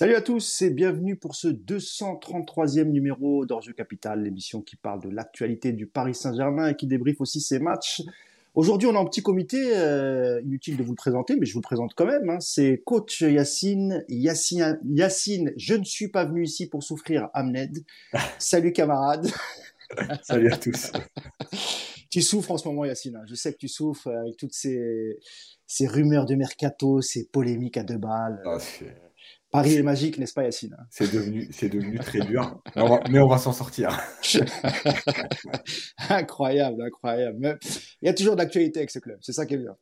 Salut 0.00 0.14
à 0.14 0.22
tous 0.22 0.62
et 0.62 0.70
bienvenue 0.70 1.14
pour 1.14 1.34
ce 1.34 1.48
233e 1.48 2.84
numéro 2.84 3.44
d'Orgeux 3.44 3.74
Capital, 3.74 4.22
l'émission 4.22 4.62
qui 4.62 4.76
parle 4.76 5.02
de 5.02 5.10
l'actualité 5.10 5.74
du 5.74 5.86
Paris 5.86 6.14
Saint-Germain 6.14 6.68
et 6.68 6.74
qui 6.74 6.86
débriefe 6.86 7.20
aussi 7.20 7.42
ses 7.42 7.58
matchs. 7.58 8.00
Aujourd'hui, 8.54 8.88
on 8.88 8.96
a 8.96 8.98
un 8.98 9.04
petit 9.04 9.20
comité, 9.20 9.76
euh, 9.76 10.40
inutile 10.40 10.78
de 10.78 10.82
vous 10.82 10.92
le 10.92 10.96
présenter, 10.96 11.36
mais 11.36 11.44
je 11.44 11.52
vous 11.52 11.58
le 11.58 11.64
présente 11.64 11.92
quand 11.94 12.06
même. 12.06 12.30
Hein. 12.30 12.40
C'est 12.40 12.80
coach 12.82 13.20
Yacine, 13.20 14.02
Yacine, 14.08 14.80
Yacine, 14.88 15.52
je 15.58 15.74
ne 15.74 15.84
suis 15.84 16.08
pas 16.08 16.24
venu 16.24 16.44
ici 16.44 16.66
pour 16.66 16.82
souffrir, 16.82 17.28
Amned. 17.34 17.84
Salut 18.38 18.72
camarade. 18.72 19.28
Salut 20.22 20.50
à 20.50 20.56
tous. 20.56 20.92
tu 22.10 22.22
souffres 22.22 22.52
en 22.52 22.56
ce 22.56 22.66
moment, 22.66 22.86
Yacine. 22.86 23.16
Hein. 23.16 23.24
Je 23.26 23.34
sais 23.34 23.52
que 23.52 23.58
tu 23.58 23.68
souffres 23.68 24.08
avec 24.08 24.38
toutes 24.38 24.54
ces, 24.54 25.18
ces 25.66 25.86
rumeurs 25.86 26.24
de 26.24 26.36
mercato, 26.36 27.02
ces 27.02 27.26
polémiques 27.26 27.76
à 27.76 27.82
deux 27.82 27.98
balles. 27.98 28.40
Ah, 28.46 28.56
Paris 29.50 29.74
est 29.74 29.82
magique, 29.82 30.18
n'est-ce 30.18 30.32
pas, 30.32 30.44
Yacine? 30.44 30.76
C'est 30.90 31.12
devenu, 31.12 31.48
c'est 31.50 31.68
devenu 31.68 31.98
très 31.98 32.20
dur, 32.20 32.62
mais 33.10 33.18
on 33.18 33.26
va, 33.26 33.38
s'en 33.38 33.52
sortir. 33.52 34.00
incroyable, 36.08 36.82
incroyable. 36.82 37.58
il 38.00 38.06
y 38.06 38.08
a 38.08 38.14
toujours 38.14 38.36
de 38.36 38.40
l'actualité 38.42 38.78
avec 38.80 38.90
ce 38.90 39.00
club, 39.00 39.18
c'est 39.20 39.32
ça 39.32 39.46
qui 39.46 39.54
est 39.54 39.58
bien. 39.58 39.76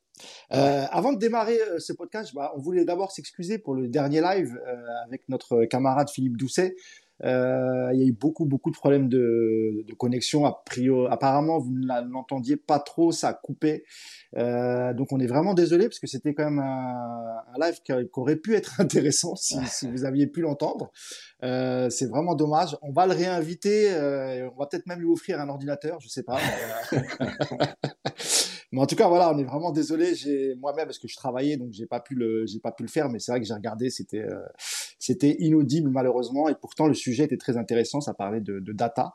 Euh, 0.53 0.85
avant 0.91 1.13
de 1.13 1.19
démarrer 1.19 1.61
euh, 1.61 1.79
ce 1.79 1.93
podcast, 1.93 2.33
bah, 2.35 2.53
on 2.57 2.61
voulait 2.61 2.85
d'abord 2.85 3.13
s'excuser 3.13 3.59
pour 3.59 3.75
le 3.75 3.89
dernier 3.89 4.21
live 4.21 4.59
euh, 4.67 4.77
avec 5.07 5.29
notre 5.29 5.65
camarade 5.65 6.11
Philippe 6.11 6.37
Doucet. 6.37 6.75
Euh, 7.25 7.91
il 7.93 8.01
y 8.01 8.05
a 8.05 8.07
eu 8.07 8.13
beaucoup, 8.13 8.45
beaucoup 8.45 8.71
de 8.71 8.77
problèmes 8.77 9.09
de, 9.09 9.85
de 9.87 9.95
connexion. 9.95 10.45
A 10.45 10.63
priori, 10.65 11.09
apparemment, 11.11 11.59
vous 11.59 11.73
ne 11.73 12.11
l'entendiez 12.11 12.57
pas 12.57 12.79
trop, 12.79 13.13
ça 13.13 13.29
a 13.29 13.35
coupé. 13.35 13.85
Euh, 14.37 14.93
donc, 14.95 15.13
on 15.13 15.21
est 15.21 15.27
vraiment 15.27 15.55
désolé 15.55 15.89
parce 15.89 15.99
que 15.99 16.07
c'était 16.07 16.35
quand 16.35 16.45
même 16.45 16.59
un, 16.59 17.43
un 17.55 17.67
live 17.67 17.81
qui, 17.83 17.93
aurait 18.15 18.37
pu 18.37 18.55
être 18.55 18.81
intéressant 18.81 19.35
si, 19.37 19.57
si 19.67 19.91
vous 19.91 20.05
aviez 20.05 20.27
pu 20.27 20.41
l'entendre. 20.43 20.91
Euh, 21.45 21.89
c'est 21.91 22.07
vraiment 22.07 22.35
dommage. 22.35 22.77
On 22.83 22.93
va 22.93 23.07
le 23.07 23.15
réinviter. 23.15 23.93
Euh, 23.93 24.49
on 24.55 24.61
va 24.61 24.67
peut-être 24.67 24.87
même 24.87 25.01
lui 25.01 25.09
offrir 25.09 25.41
un 25.41 25.49
ordinateur, 25.49 26.01
je 26.01 26.09
sais 26.09 26.23
pas. 26.23 26.39
Mais, 26.93 26.99
Mais 28.71 28.81
en 28.81 28.87
tout 28.87 28.97
cas, 28.97 29.09
voilà, 29.09 29.33
on 29.35 29.39
est 29.39 29.45
vraiment 29.45 29.73
désolé. 29.73 30.15
J'ai 30.15 30.55
moi-même 30.57 30.87
parce 30.87 30.99
que 30.99 31.09
je 31.09 31.17
travaillais, 31.17 31.57
donc 31.57 31.73
j'ai 31.73 31.87
pas 31.87 32.01
pu 32.01 32.15
le, 32.15 32.45
j'ai 32.47 32.61
pas 32.61 32.73
pu 32.73 32.83
le 32.83 32.89
faire. 32.89 33.09
Mais 33.09 33.19
c'est 33.19 33.33
vrai 33.33 33.41
que 33.41 33.47
j'ai 33.47 33.55
regardé, 33.55 33.89
c'était, 33.89 34.25
euh, 34.25 34.39
c'était 34.99 35.37
inaudible 35.39 35.91
malheureusement. 35.91 36.49
Et 36.49 36.55
pourtant, 36.55 36.87
le 36.87 36.95
sujet 36.95 37.25
était 37.25 37.39
très 37.39 37.57
intéressant. 37.57 38.01
Ça 38.01 38.13
parlait 38.13 38.41
de, 38.43 38.61
de 38.61 38.73
data 38.73 39.15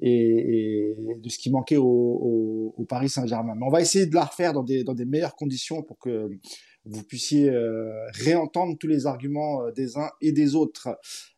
et, 0.00 0.92
et, 0.92 0.96
de 1.18 1.28
ce 1.28 1.38
qui 1.38 1.50
manquait 1.50 1.76
au, 1.76 1.84
au, 1.84 2.74
au 2.76 2.84
Paris 2.84 3.10
Saint-Germain. 3.10 3.54
Mais 3.54 3.66
on 3.66 3.70
va 3.70 3.80
essayer 3.82 4.06
de 4.06 4.14
la 4.14 4.24
refaire 4.24 4.52
dans 4.52 4.62
des, 4.62 4.82
dans 4.82 4.94
des 4.94 5.04
meilleures 5.04 5.36
conditions 5.36 5.82
pour 5.82 5.98
que 5.98 6.30
vous 6.86 7.02
puissiez 7.02 7.50
euh, 7.50 7.92
réentendre 8.12 8.76
tous 8.78 8.86
les 8.86 9.06
arguments 9.06 9.62
euh, 9.62 9.72
des 9.72 9.96
uns 9.96 10.10
et 10.20 10.32
des 10.32 10.54
autres. 10.54 10.88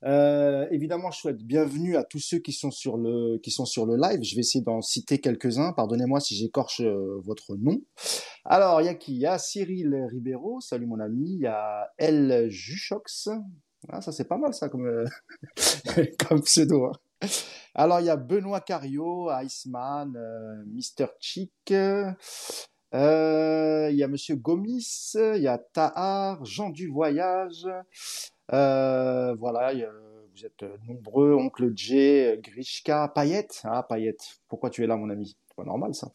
Euh, 0.04 0.66
évidemment, 0.70 1.10
je 1.10 1.18
souhaite 1.18 1.42
bienvenue 1.42 1.96
à 1.96 2.04
tous 2.04 2.18
ceux 2.18 2.38
qui 2.38 2.52
sont 2.52 2.70
sur 2.70 2.96
le 2.96 3.38
qui 3.38 3.50
sont 3.50 3.64
sur 3.64 3.86
le 3.86 3.96
live. 3.96 4.22
Je 4.22 4.34
vais 4.34 4.40
essayer 4.40 4.62
d'en 4.62 4.82
citer 4.82 5.18
quelques-uns. 5.18 5.72
Pardonnez-moi 5.72 6.20
si 6.20 6.36
j'écorche 6.36 6.82
votre 6.82 7.56
nom. 7.56 7.80
Alors, 8.44 8.80
il 8.82 8.84
y 8.84 8.88
a 8.88 8.94
qui? 8.94 9.14
Il 9.14 9.20
y 9.20 9.26
a 9.26 9.38
Cyril 9.38 9.94
Ribeiro. 10.10 10.60
Salut 10.60 10.86
mon 10.86 11.00
ami. 11.00 11.34
Il 11.34 11.40
y 11.40 11.46
a 11.46 11.88
El 11.96 12.48
Juchox. 12.50 13.30
Ah, 13.88 14.00
ça 14.00 14.12
c'est 14.12 14.28
pas 14.28 14.38
mal 14.38 14.52
ça 14.52 14.68
comme 14.68 15.04
comme 16.28 16.42
pseudo. 16.42 16.86
Hein. 16.86 17.28
Alors, 17.74 18.00
il 18.00 18.06
y 18.06 18.10
a 18.10 18.16
Benoît 18.16 18.60
Cario, 18.60 19.30
Iceman, 19.30 20.12
Mister 20.66 21.06
Chick. 21.20 21.72
Euh, 22.94 23.88
il 23.90 23.96
y 23.96 24.02
a 24.02 24.08
Monsieur 24.08 24.36
Gomis, 24.36 25.12
il 25.14 25.42
y 25.42 25.48
a 25.48 25.58
Tahar, 25.58 26.44
Jean 26.44 26.70
du 26.70 26.88
Voyage. 26.88 27.68
Euh, 28.52 29.34
voilà, 29.34 29.72
vous 29.74 30.46
êtes 30.46 30.64
nombreux, 30.86 31.34
Oncle 31.34 31.72
J, 31.76 32.38
Grishka, 32.38 33.08
Payette. 33.14 33.60
Ah, 33.64 33.82
Payette, 33.82 34.40
pourquoi 34.48 34.70
tu 34.70 34.82
es 34.82 34.86
là, 34.86 34.96
mon 34.96 35.10
ami? 35.10 35.36
C'est 35.48 35.56
pas 35.56 35.64
normal, 35.64 35.94
ça. 35.94 36.10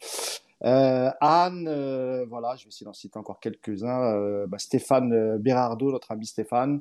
Euh, 0.64 1.10
Anne, 1.20 2.24
voilà, 2.28 2.56
je 2.56 2.64
vais 2.64 2.68
essayer 2.68 2.86
d'en 2.86 2.92
citer 2.92 3.18
encore 3.18 3.38
quelques-uns. 3.38 4.46
Bah, 4.46 4.58
Stéphane 4.58 5.38
Berardo, 5.38 5.92
notre 5.92 6.10
ami 6.10 6.26
Stéphane. 6.26 6.80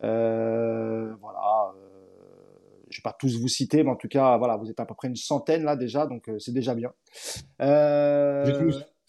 voilà. 0.00 1.74
je 2.88 2.98
vais 2.98 3.02
pas 3.02 3.16
tous 3.18 3.36
vous 3.40 3.48
citer, 3.48 3.82
mais 3.82 3.90
en 3.90 3.96
tout 3.96 4.08
cas, 4.08 4.36
voilà, 4.36 4.56
vous 4.56 4.70
êtes 4.70 4.78
à 4.78 4.86
peu 4.86 4.94
près 4.94 5.08
une 5.08 5.16
centaine 5.16 5.64
là 5.64 5.74
déjà, 5.74 6.06
donc 6.06 6.30
c'est 6.38 6.52
déjà 6.52 6.76
bien. 6.76 6.92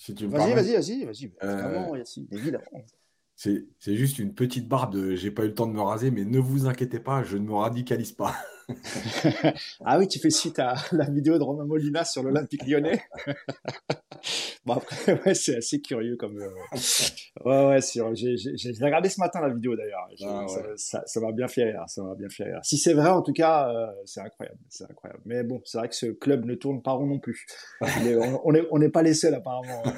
Vas-y, 0.07 0.53
vas-y, 0.53 0.73
vas-y, 0.75 1.05
vas-y, 1.05 1.31
euh, 1.43 2.03
évidemment. 2.31 2.85
C'est 3.35 3.95
juste 3.95 4.19
une 4.19 4.33
petite 4.33 4.67
barre 4.67 4.89
de 4.89 5.15
j'ai 5.15 5.31
pas 5.31 5.43
eu 5.43 5.47
le 5.47 5.53
temps 5.53 5.67
de 5.67 5.73
me 5.73 5.81
raser, 5.81 6.11
mais 6.11 6.25
ne 6.25 6.39
vous 6.39 6.67
inquiétez 6.67 6.99
pas, 6.99 7.23
je 7.23 7.37
ne 7.37 7.43
me 7.43 7.53
radicalise 7.53 8.11
pas. 8.11 8.35
ah 9.85 9.97
oui, 9.97 10.07
tu 10.07 10.19
fais 10.19 10.29
suite 10.29 10.59
à 10.59 10.75
la 10.91 11.09
vidéo 11.09 11.37
de 11.37 11.43
Romain 11.43 11.65
Molina 11.65 12.03
sur 12.03 12.23
l'Olympique 12.23 12.65
lyonnais. 12.67 13.01
bon, 14.65 14.73
après, 14.73 15.21
ouais, 15.25 15.33
c'est 15.33 15.57
assez 15.57 15.81
curieux 15.81 16.15
comme. 16.17 16.39
Euh, 16.39 16.49
ouais, 17.45 17.67
ouais, 17.67 17.79
j'ai 17.81 18.83
regardé 18.83 19.09
ce 19.09 19.19
matin 19.19 19.41
la 19.41 19.53
vidéo 19.53 19.75
d'ailleurs. 19.75 20.07
Ah, 20.23 20.45
ça 20.75 21.19
m'a 21.19 21.31
bien 21.31 21.47
fait 21.47 21.63
rire. 21.63 21.83
Ça 21.87 22.03
m'a 22.03 22.15
bien 22.15 22.29
fait 22.29 22.43
rire. 22.45 22.59
Si 22.63 22.77
c'est 22.77 22.93
vrai, 22.93 23.09
en 23.09 23.21
tout 23.21 23.33
cas, 23.33 23.69
euh, 23.69 23.87
c'est 24.05 24.21
incroyable. 24.21 24.59
C'est 24.69 24.89
incroyable. 24.89 25.21
Mais 25.25 25.43
bon, 25.43 25.61
c'est 25.65 25.77
vrai 25.77 25.89
que 25.89 25.95
ce 25.95 26.07
club 26.07 26.45
ne 26.45 26.55
tourne 26.55 26.81
pas 26.81 26.91
rond 26.91 27.07
non 27.07 27.19
plus. 27.19 27.45
on 27.81 28.51
n'est 28.51 28.67
on 28.71 28.81
est 28.81 28.89
pas 28.89 29.01
les 29.01 29.13
seuls 29.13 29.35
apparemment. 29.35 29.83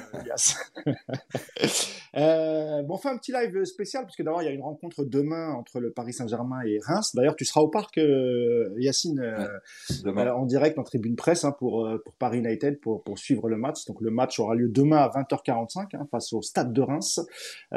Euh, 2.14 2.82
bon, 2.82 2.94
on 2.94 2.98
fait 2.98 3.08
un 3.08 3.16
petit 3.16 3.32
live 3.32 3.64
spécial 3.64 4.04
parce 4.04 4.16
que 4.16 4.22
d'abord 4.22 4.42
il 4.42 4.44
y 4.44 4.48
a 4.48 4.52
une 4.52 4.62
rencontre 4.62 5.02
demain 5.04 5.54
entre 5.54 5.80
le 5.80 5.92
Paris 5.92 6.12
Saint-Germain 6.12 6.60
et 6.66 6.78
Reims. 6.82 7.12
D'ailleurs, 7.14 7.36
tu 7.36 7.46
seras 7.46 7.62
au 7.62 7.68
parc 7.68 7.96
euh, 7.96 8.61
Yacine, 8.78 9.20
euh, 9.20 10.30
en 10.32 10.46
direct 10.46 10.78
en 10.78 10.82
tribune 10.82 11.16
presse 11.16 11.44
hein, 11.44 11.52
pour, 11.52 11.86
euh, 11.86 11.98
pour 12.04 12.14
Paris 12.14 12.38
United 12.38 12.80
pour, 12.80 13.02
pour 13.02 13.18
suivre 13.18 13.48
le 13.48 13.56
match. 13.56 13.84
Donc 13.86 14.00
le 14.00 14.10
match 14.10 14.38
aura 14.40 14.54
lieu 14.54 14.68
demain 14.68 14.98
à 14.98 15.08
20h45 15.08 15.96
hein, 15.96 16.06
face 16.10 16.32
au 16.32 16.42
Stade 16.42 16.72
de 16.72 16.80
Reims. 16.80 17.20
on 17.72 17.76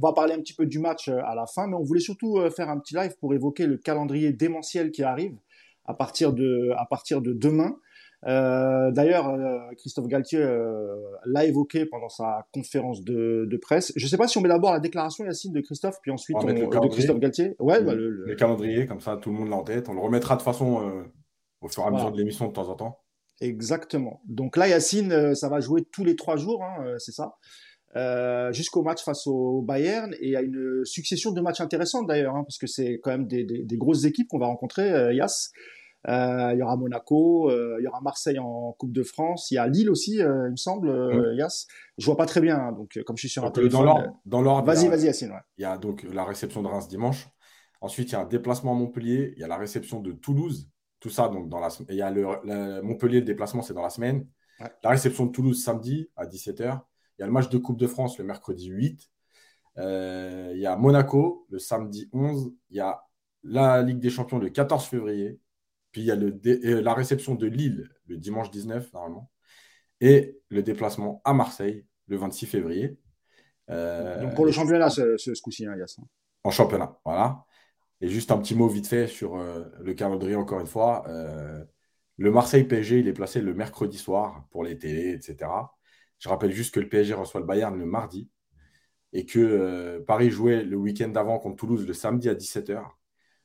va 0.00 0.12
parler 0.14 0.34
un 0.34 0.40
petit 0.40 0.54
peu 0.54 0.66
du 0.66 0.78
match 0.78 1.08
à 1.08 1.34
la 1.34 1.46
fin, 1.46 1.66
mais 1.66 1.76
on 1.76 1.82
voulait 1.82 2.00
surtout 2.00 2.38
faire 2.54 2.68
un 2.68 2.78
petit 2.78 2.94
live 2.94 3.16
pour 3.20 3.34
évoquer 3.34 3.66
le 3.66 3.76
calendrier 3.76 4.32
démentiel 4.32 4.90
qui 4.90 5.02
arrive 5.02 5.36
à 5.86 5.94
partir 5.94 6.32
de, 6.32 6.72
à 6.76 6.86
partir 6.86 7.20
de 7.20 7.32
demain. 7.32 7.76
Euh, 8.26 8.90
D'ailleurs, 8.90 9.28
euh, 9.28 9.58
Christophe 9.76 10.06
Galtier 10.06 10.40
euh, 10.40 10.96
l'a 11.26 11.44
évoqué 11.44 11.86
pendant 11.86 12.08
sa 12.08 12.46
conférence 12.52 13.02
de, 13.02 13.46
de 13.50 13.56
presse. 13.56 13.92
Je 13.96 14.04
ne 14.04 14.08
sais 14.08 14.16
pas 14.16 14.28
si 14.28 14.38
on 14.38 14.40
met 14.40 14.48
d'abord 14.48 14.72
la 14.72 14.80
déclaration, 14.80 15.24
Yacine, 15.24 15.52
de 15.52 15.60
Christophe, 15.60 15.98
puis 16.02 16.10
ensuite 16.10 16.36
on, 16.40 16.44
de 16.44 16.88
Christophe 16.88 17.18
Galtier. 17.18 17.54
Ouais, 17.58 17.80
le, 17.80 17.86
bah, 17.86 17.94
le, 17.94 18.10
le... 18.10 18.34
calendrier, 18.34 18.86
comme 18.86 19.00
ça, 19.00 19.16
tout 19.16 19.30
le 19.30 19.36
monde 19.36 19.50
l'a 19.50 19.56
en 19.56 19.64
tête. 19.64 19.88
On 19.88 19.94
le 19.94 20.00
remettra 20.00 20.36
de 20.36 20.42
façon 20.42 21.04
au 21.60 21.68
fur 21.68 21.82
et 21.84 21.86
à 21.86 21.90
mesure 21.90 22.12
de 22.12 22.18
l'émission 22.18 22.48
de 22.48 22.52
temps 22.52 22.68
en 22.68 22.74
temps. 22.74 23.00
Exactement. 23.40 24.20
Donc 24.26 24.56
là, 24.56 24.68
Yacine, 24.68 25.34
ça 25.34 25.48
va 25.48 25.60
jouer 25.60 25.84
tous 25.92 26.04
les 26.04 26.16
trois 26.16 26.36
jours, 26.36 26.62
hein, 26.62 26.94
c'est 26.98 27.12
ça. 27.12 27.36
Euh, 27.96 28.52
jusqu'au 28.52 28.82
match 28.82 29.04
face 29.04 29.24
au 29.28 29.62
Bayern 29.62 30.12
et 30.14 30.26
il 30.26 30.30
y 30.30 30.36
a 30.36 30.42
une 30.42 30.84
succession 30.84 31.30
de 31.30 31.40
matchs 31.40 31.60
intéressants 31.60 32.02
d'ailleurs 32.02 32.34
hein, 32.34 32.42
parce 32.42 32.58
que 32.58 32.66
c'est 32.66 32.98
quand 33.00 33.12
même 33.12 33.28
des, 33.28 33.44
des, 33.44 33.62
des, 33.62 33.76
grosses 33.76 34.04
équipes 34.04 34.26
qu'on 34.26 34.40
va 34.40 34.46
rencontrer 34.46 34.90
euh, 34.90 35.12
Yass 35.12 35.52
il 36.06 36.56
y 36.58 36.62
aura 36.62 36.76
Monaco, 36.76 37.50
euh, 37.50 37.76
il 37.80 37.84
y 37.84 37.86
aura 37.86 38.00
Marseille 38.00 38.38
en 38.38 38.72
Coupe 38.72 38.92
de 38.92 39.02
France, 39.02 39.50
il 39.50 39.54
y 39.54 39.58
a 39.58 39.66
Lille 39.66 39.90
aussi, 39.90 40.22
euh, 40.22 40.48
il 40.48 40.52
me 40.52 40.56
semble, 40.56 40.90
mm. 40.90 41.38
Yass. 41.38 41.66
Je 41.98 42.04
vois 42.06 42.16
pas 42.16 42.26
très 42.26 42.40
bien, 42.40 42.58
hein, 42.58 42.72
donc 42.72 42.98
comme 43.06 43.16
je 43.16 43.22
suis 43.22 43.28
sur 43.28 43.44
un 43.44 43.50
téléphone. 43.50 44.12
Dans 44.26 44.42
l'ordre, 44.42 44.66
vas-y, 44.66 44.88
vas-y, 44.88 45.06
Yacine. 45.06 45.30
Ouais. 45.30 45.40
Il 45.58 45.62
y 45.62 45.64
a 45.64 45.78
donc 45.78 46.02
la 46.02 46.24
réception 46.24 46.62
de 46.62 46.68
Reims 46.68 46.88
dimanche. 46.88 47.28
Ensuite, 47.80 48.10
il 48.10 48.12
y 48.12 48.16
a 48.16 48.20
un 48.20 48.26
déplacement 48.26 48.72
à 48.72 48.74
Montpellier, 48.74 49.32
il 49.36 49.40
y 49.40 49.44
a 49.44 49.48
la 49.48 49.58
réception 49.58 50.00
de 50.00 50.12
Toulouse. 50.12 50.68
Tout 51.00 51.10
ça, 51.10 51.28
donc 51.28 51.50
dans 51.50 51.60
la 51.60 51.68
il 51.90 51.96
y 51.96 52.02
a 52.02 52.10
le, 52.10 52.80
Montpellier, 52.82 53.20
le 53.20 53.26
déplacement, 53.26 53.62
c'est 53.62 53.74
dans 53.74 53.82
la 53.82 53.90
semaine. 53.90 54.26
Ouais. 54.60 54.72
La 54.82 54.90
réception 54.90 55.26
de 55.26 55.32
Toulouse 55.32 55.62
samedi 55.62 56.08
à 56.16 56.26
17h. 56.26 56.80
Il 57.18 57.22
y 57.22 57.24
a 57.24 57.26
le 57.26 57.32
match 57.32 57.48
de 57.48 57.58
Coupe 57.58 57.78
de 57.78 57.86
France 57.86 58.18
le 58.18 58.24
mercredi 58.24 58.68
8. 58.68 59.10
Euh, 59.78 60.52
il 60.54 60.60
y 60.60 60.66
a 60.66 60.76
Monaco 60.76 61.46
le 61.50 61.58
samedi 61.58 62.08
11. 62.12 62.52
Il 62.70 62.76
y 62.76 62.80
a 62.80 63.02
la 63.42 63.82
Ligue 63.82 63.98
des 63.98 64.10
Champions 64.10 64.38
le 64.38 64.50
14 64.50 64.84
février. 64.84 65.38
Puis 65.94 66.02
il 66.02 66.06
y 66.06 66.10
a 66.10 66.16
le 66.16 66.40
euh, 66.46 66.82
la 66.82 66.92
réception 66.92 67.36
de 67.36 67.46
Lille 67.46 67.88
le 68.08 68.16
dimanche 68.16 68.50
19, 68.50 68.92
normalement. 68.92 69.30
Et 70.00 70.40
le 70.48 70.62
déplacement 70.64 71.22
à 71.24 71.32
Marseille 71.32 71.86
le 72.08 72.16
26 72.16 72.46
février. 72.46 72.98
Euh, 73.70 74.20
Donc 74.20 74.34
pour 74.34 74.44
le 74.44 74.50
championnat, 74.50 74.90
ce, 74.90 75.16
ce, 75.16 75.40
coup-ci, 75.40 75.66
hein, 75.66 75.76
Yass. 75.76 76.00
En 76.42 76.50
championnat, 76.50 76.98
voilà. 77.04 77.44
Et 78.00 78.08
juste 78.08 78.32
un 78.32 78.38
petit 78.38 78.56
mot 78.56 78.66
vite 78.66 78.88
fait 78.88 79.06
sur 79.06 79.36
euh, 79.36 79.62
le 79.80 79.94
calendrier, 79.94 80.34
encore 80.34 80.58
une 80.58 80.66
fois. 80.66 81.04
Euh, 81.08 81.64
le 82.16 82.30
Marseille-PSG, 82.32 82.98
il 82.98 83.06
est 83.06 83.12
placé 83.12 83.40
le 83.40 83.54
mercredi 83.54 83.96
soir 83.96 84.48
pour 84.50 84.64
les 84.64 84.76
télés, 84.76 85.12
etc. 85.12 85.48
Je 86.18 86.28
rappelle 86.28 86.50
juste 86.50 86.74
que 86.74 86.80
le 86.80 86.88
PSG 86.88 87.14
reçoit 87.14 87.40
le 87.40 87.46
Bayern 87.46 87.78
le 87.78 87.86
mardi 87.86 88.28
et 89.12 89.24
que 89.26 90.02
Paris 90.08 90.30
jouait 90.30 90.64
le 90.64 90.76
week-end 90.76 91.08
d'avant 91.08 91.38
contre 91.38 91.54
Toulouse 91.54 91.86
le 91.86 91.94
samedi 91.94 92.28
à 92.28 92.34
17h. 92.34 92.82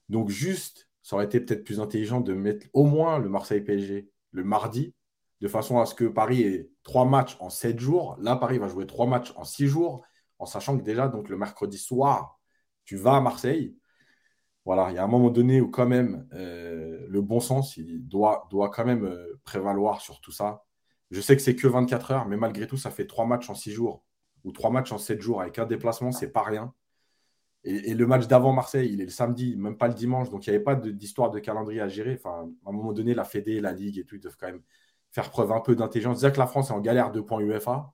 Donc 0.10 0.30
juste 0.30 0.88
ça 1.01 1.16
aurait 1.16 1.25
été 1.25 1.40
peut-être 1.40 1.63
plus 1.63 1.80
intelligent 1.80 2.22
de 2.22 2.34
mettre 2.34 2.68
au 2.74 2.86
moins 2.86 3.19
le 3.19 3.30
Marseille-PSG 3.30 4.10
le 4.31 4.44
mardi, 4.44 4.94
de 5.42 5.48
façon 5.48 5.80
à 5.80 5.86
ce 5.86 5.96
que 5.96 6.06
Paris 6.06 6.44
ait 6.44 6.69
trois 6.84 7.06
matchs 7.06 7.38
en 7.40 7.50
sept 7.50 7.80
jours. 7.80 8.18
Là, 8.19 8.36
Paris 8.36 8.57
va 8.60 8.68
jouer 8.68 8.86
trois 8.86 9.07
matchs 9.07 9.34
en 9.36 9.44
six 9.44 9.68
jours, 9.68 10.04
en 10.38 10.46
sachant 10.46 10.78
que 10.78 10.84
déjà, 10.84 11.07
donc 11.07 11.30
le 11.30 11.38
mercredi 11.38 11.78
soir, 11.78 12.40
tu 12.86 12.96
vas 12.96 13.16
à 13.16 13.22
Marseille. 13.22 13.75
Voilà, 14.66 14.92
il 14.92 14.96
y 14.96 14.98
a 14.98 15.04
un 15.04 15.07
moment 15.07 15.30
donné 15.30 15.62
où 15.62 15.69
quand 15.69 15.88
même 15.88 16.28
euh, 16.34 17.06
le 17.07 17.22
bon 17.22 17.40
sens 17.40 17.80
doit 17.80 18.48
quand 18.74 18.86
même 18.86 19.06
euh, 19.06 19.40
prévaloir 19.44 20.01
sur 20.01 20.22
tout 20.22 20.31
ça. 20.31 20.63
Je 21.12 21.22
sais 21.22 21.36
que 21.36 21.42
c'est 21.42 21.56
que 21.56 21.68
24 21.68 22.12
heures, 22.12 22.28
mais 22.28 22.38
malgré 22.38 22.68
tout, 22.68 22.78
ça 22.78 22.92
fait 22.92 23.07
trois 23.07 23.25
matchs 23.25 23.50
en 23.50 23.56
six 23.56 23.72
jours 23.72 24.04
ou 24.44 24.51
trois 24.51 24.69
matchs 24.69 24.92
en 24.92 24.98
sept 24.98 25.22
jours 25.22 25.42
avec 25.42 25.60
un 25.60 25.66
déplacement, 25.66 26.12
c'est 26.12 26.31
pas 26.31 26.44
rien. 26.44 26.74
Et, 27.66 27.94
le 27.94 28.08
match 28.08 28.28
d'avant 28.28 28.54
Marseille, 28.54 28.90
il 28.94 29.02
est 29.02 29.06
le 29.06 29.12
samedi, 29.12 29.58
même 29.58 29.78
pas 29.78 29.90
le 29.90 29.94
dimanche, 29.94 30.30
donc 30.30 30.48
il 30.48 30.50
n'y 30.50 30.56
avait 30.56 30.64
pas 30.64 30.76
d'histoire 30.76 31.30
de, 31.30 31.40
calendrier 31.40 31.82
à 31.82 31.90
gérer. 31.90 32.16
Enfin, 32.18 32.50
à 32.66 32.70
un 32.70 32.72
moment 32.72 32.94
donné, 32.94 33.14
la 33.14 33.26
Fédé, 33.26 33.60
la 33.60 33.74
Ligue 33.74 33.98
et 33.98 34.06
tout, 34.06 34.16
ils 34.16 34.22
doivent 34.22 34.38
quand 34.40 34.48
même 34.48 34.62
faire 35.12 35.30
preuve 35.30 35.52
un 35.52 35.60
peu 35.60 35.76
d'intelligence. 35.76 36.20
Dire 36.20 36.32
que 36.32 36.40
la 36.40 36.48
France 36.48 36.70
est 36.70 36.74
en 36.74 36.80
galère 36.80 37.12
de 37.12 37.20
points 37.20 37.42
UEFA. 37.42 37.94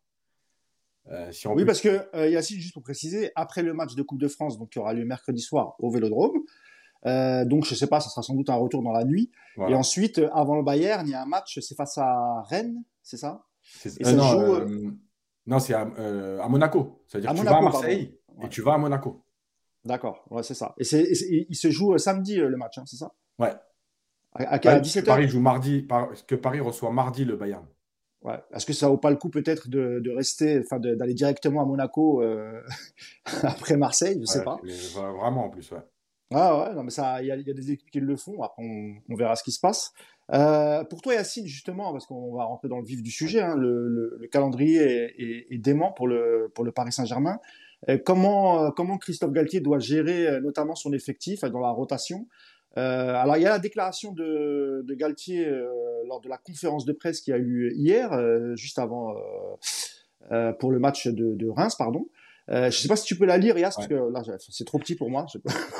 Euh, 1.12 1.32
oui, 1.56 1.66
parce 1.66 1.82
que 1.82 2.08
euh, 2.16 2.30
Yacine, 2.30 2.58
juste 2.58 2.74
pour 2.74 2.82
préciser, 2.82 3.32
après 3.36 3.62
le 3.62 3.74
match 3.74 3.96
de 3.96 4.02
Coupe 4.02 4.20
de 4.20 4.28
France, 4.28 4.58
donc 4.58 4.70
qui 4.70 4.80
aura 4.80 4.94
lieu 4.94 5.06
mercredi 5.06 5.42
soir 5.42 5.76
au 5.80 5.92
Vélodrome, 5.92 6.40
euh, 7.06 7.46
donc 7.46 7.66
je 7.66 7.76
sais 7.76 7.88
pas, 7.88 8.00
ça 8.00 8.10
sera 8.10 8.24
sans 8.24 8.34
doute 8.34 8.50
un 8.50 8.56
retour 8.56 8.82
dans 8.82 8.92
la 8.92 9.04
nuit. 9.04 9.32
Et 9.68 9.76
ensuite, 9.76 10.22
avant 10.34 10.56
le 10.56 10.64
Bayern, 10.64 11.08
il 11.08 11.12
y 11.12 11.14
a 11.14 11.22
un 11.22 11.28
match, 11.28 11.60
c'est 11.60 11.76
face 11.76 11.98
à 11.98 12.42
Rennes, 12.50 12.84
c'est 13.04 13.18
ça? 13.18 13.46
Non, 15.46 15.60
c'est 15.60 15.74
à, 15.74 15.86
Monaco. 16.50 17.04
C'est-à-dire 17.08 17.32
que 17.32 17.38
tu 17.38 17.46
vas 17.46 17.58
à 17.58 17.62
Marseille 17.62 18.18
et 18.44 18.50
tu 18.50 18.62
vas 18.62 18.74
à 18.74 18.78
Monaco. 18.78 19.25
D'accord, 19.86 20.26
ouais, 20.32 20.44
c'est 20.44 20.56
ça. 20.56 20.76
Et, 20.80 21.46
il 21.50 21.56
se 21.56 21.70
joue 21.70 21.98
samedi 21.98 22.36
le 22.36 22.58
match, 22.58 22.78
hein, 22.78 22.84
c'est 22.86 22.98
ça? 22.98 23.14
Ouais. 23.40 23.54
À, 24.34 24.58
17h 24.58 25.06
Paris 25.06 25.30
joue 25.30 25.40
mardi, 25.40 25.88
que 26.28 26.36
Paris 26.36 26.60
reçoit 26.60 26.92
mardi 26.92 27.24
le 27.24 27.38
Bayern. 27.38 27.66
Ouais. 28.22 28.40
Est-ce 28.54 28.66
que 28.66 28.74
ça 28.74 28.90
vaut 28.90 28.98
pas 28.98 29.12
le 29.12 29.16
coup 29.18 29.30
peut-être 29.30 29.70
de, 29.70 30.12
rester, 30.16 30.60
enfin 30.60 30.80
d'aller 30.80 31.14
directement 31.14 31.62
à 31.62 31.66
Monaco 31.66 32.24
euh, 32.24 32.60
après 33.44 33.78
Marseille, 33.78 34.18
je 34.20 34.26
sais 34.26 34.44
pas. 34.44 34.60
vraiment 34.96 35.46
en 35.46 35.50
plus, 35.50 35.72
ouais. 35.72 35.80
Ah 36.34 36.60
ouais, 36.60 36.74
non 36.74 36.84
mais 36.84 36.90
ça, 36.90 37.22
il 37.22 37.28
y, 37.28 37.32
a 37.32 37.38
des 37.38 37.72
équipes 37.72 37.92
qui 37.92 38.00
le 38.00 38.16
font. 38.16 38.42
Après, 38.42 38.64
on, 38.64 39.16
verra 39.16 39.36
ce 39.36 39.44
qui 39.44 39.52
se 39.52 39.60
passe. 39.60 39.94
Euh, 40.34 40.84
pour 40.84 41.04
toi, 41.04 41.14
Yacine, 41.14 41.46
justement, 41.46 41.92
parce 41.92 42.08
qu'on 42.08 42.36
va 42.36 42.46
rentrer 42.46 42.68
dans 42.68 42.80
le 42.80 42.86
vif 42.86 43.04
du 43.04 43.12
sujet, 43.12 43.42
hein, 43.42 43.56
le, 43.56 44.28
calendrier 44.32 45.14
est, 45.54 45.58
dément 45.60 45.92
pour 45.92 46.08
le 46.08 46.52
pour 46.56 46.64
le 46.64 46.72
Paris 46.72 46.92
Saint-Germain. 46.92 47.40
Euh, 47.90 47.98
comment 48.04 48.72
comment 48.72 48.98
Christophe 48.98 49.32
Galtier 49.32 49.60
doit 49.60 49.80
gérer 49.80 50.42
notamment 50.42 50.76
son 50.76 50.94
effectif 50.94 51.42
dans 51.46 51.60
la 51.60 51.70
rotation? 51.70 52.28
Euh, 52.78 53.16
alors, 53.16 53.38
il 53.38 53.44
y 53.44 53.46
a 53.46 53.50
la 53.50 53.60
déclaration 53.60 54.12
de, 54.12 54.84
de 54.86 54.94
Galtier 54.96 55.48
euh, 55.48 55.68
lors 56.08 56.20
de 56.20 56.28
la 56.28 56.38
conférence 56.38 56.86
de 56.86 56.92
presse 56.92 57.22
qui 57.22 57.32
a 57.32 57.38
eu 57.38 57.74
hier, 57.76 58.12
euh, 58.14 58.56
juste 58.56 58.80
avant, 58.80 59.16
pour 60.60 60.72
le 60.72 60.80
match 60.80 61.08
de, 61.08 61.36
de 61.36 61.48
Reims, 61.48 61.76
pardon. 61.76 62.08
je 62.48 62.66
ne 62.66 62.70
sais 62.72 62.88
pas 62.88 62.96
si 62.96 63.06
tu 63.06 63.16
peux 63.16 63.26
la 63.26 63.38
lire, 63.38 63.58
Yas, 63.58 63.76
parce 63.76 63.88
que 63.88 63.94
là, 63.94 64.24
c'est 64.40 64.66
trop 64.66 64.80
petit 64.80 64.96
pour 64.96 65.10
moi. 65.10 65.26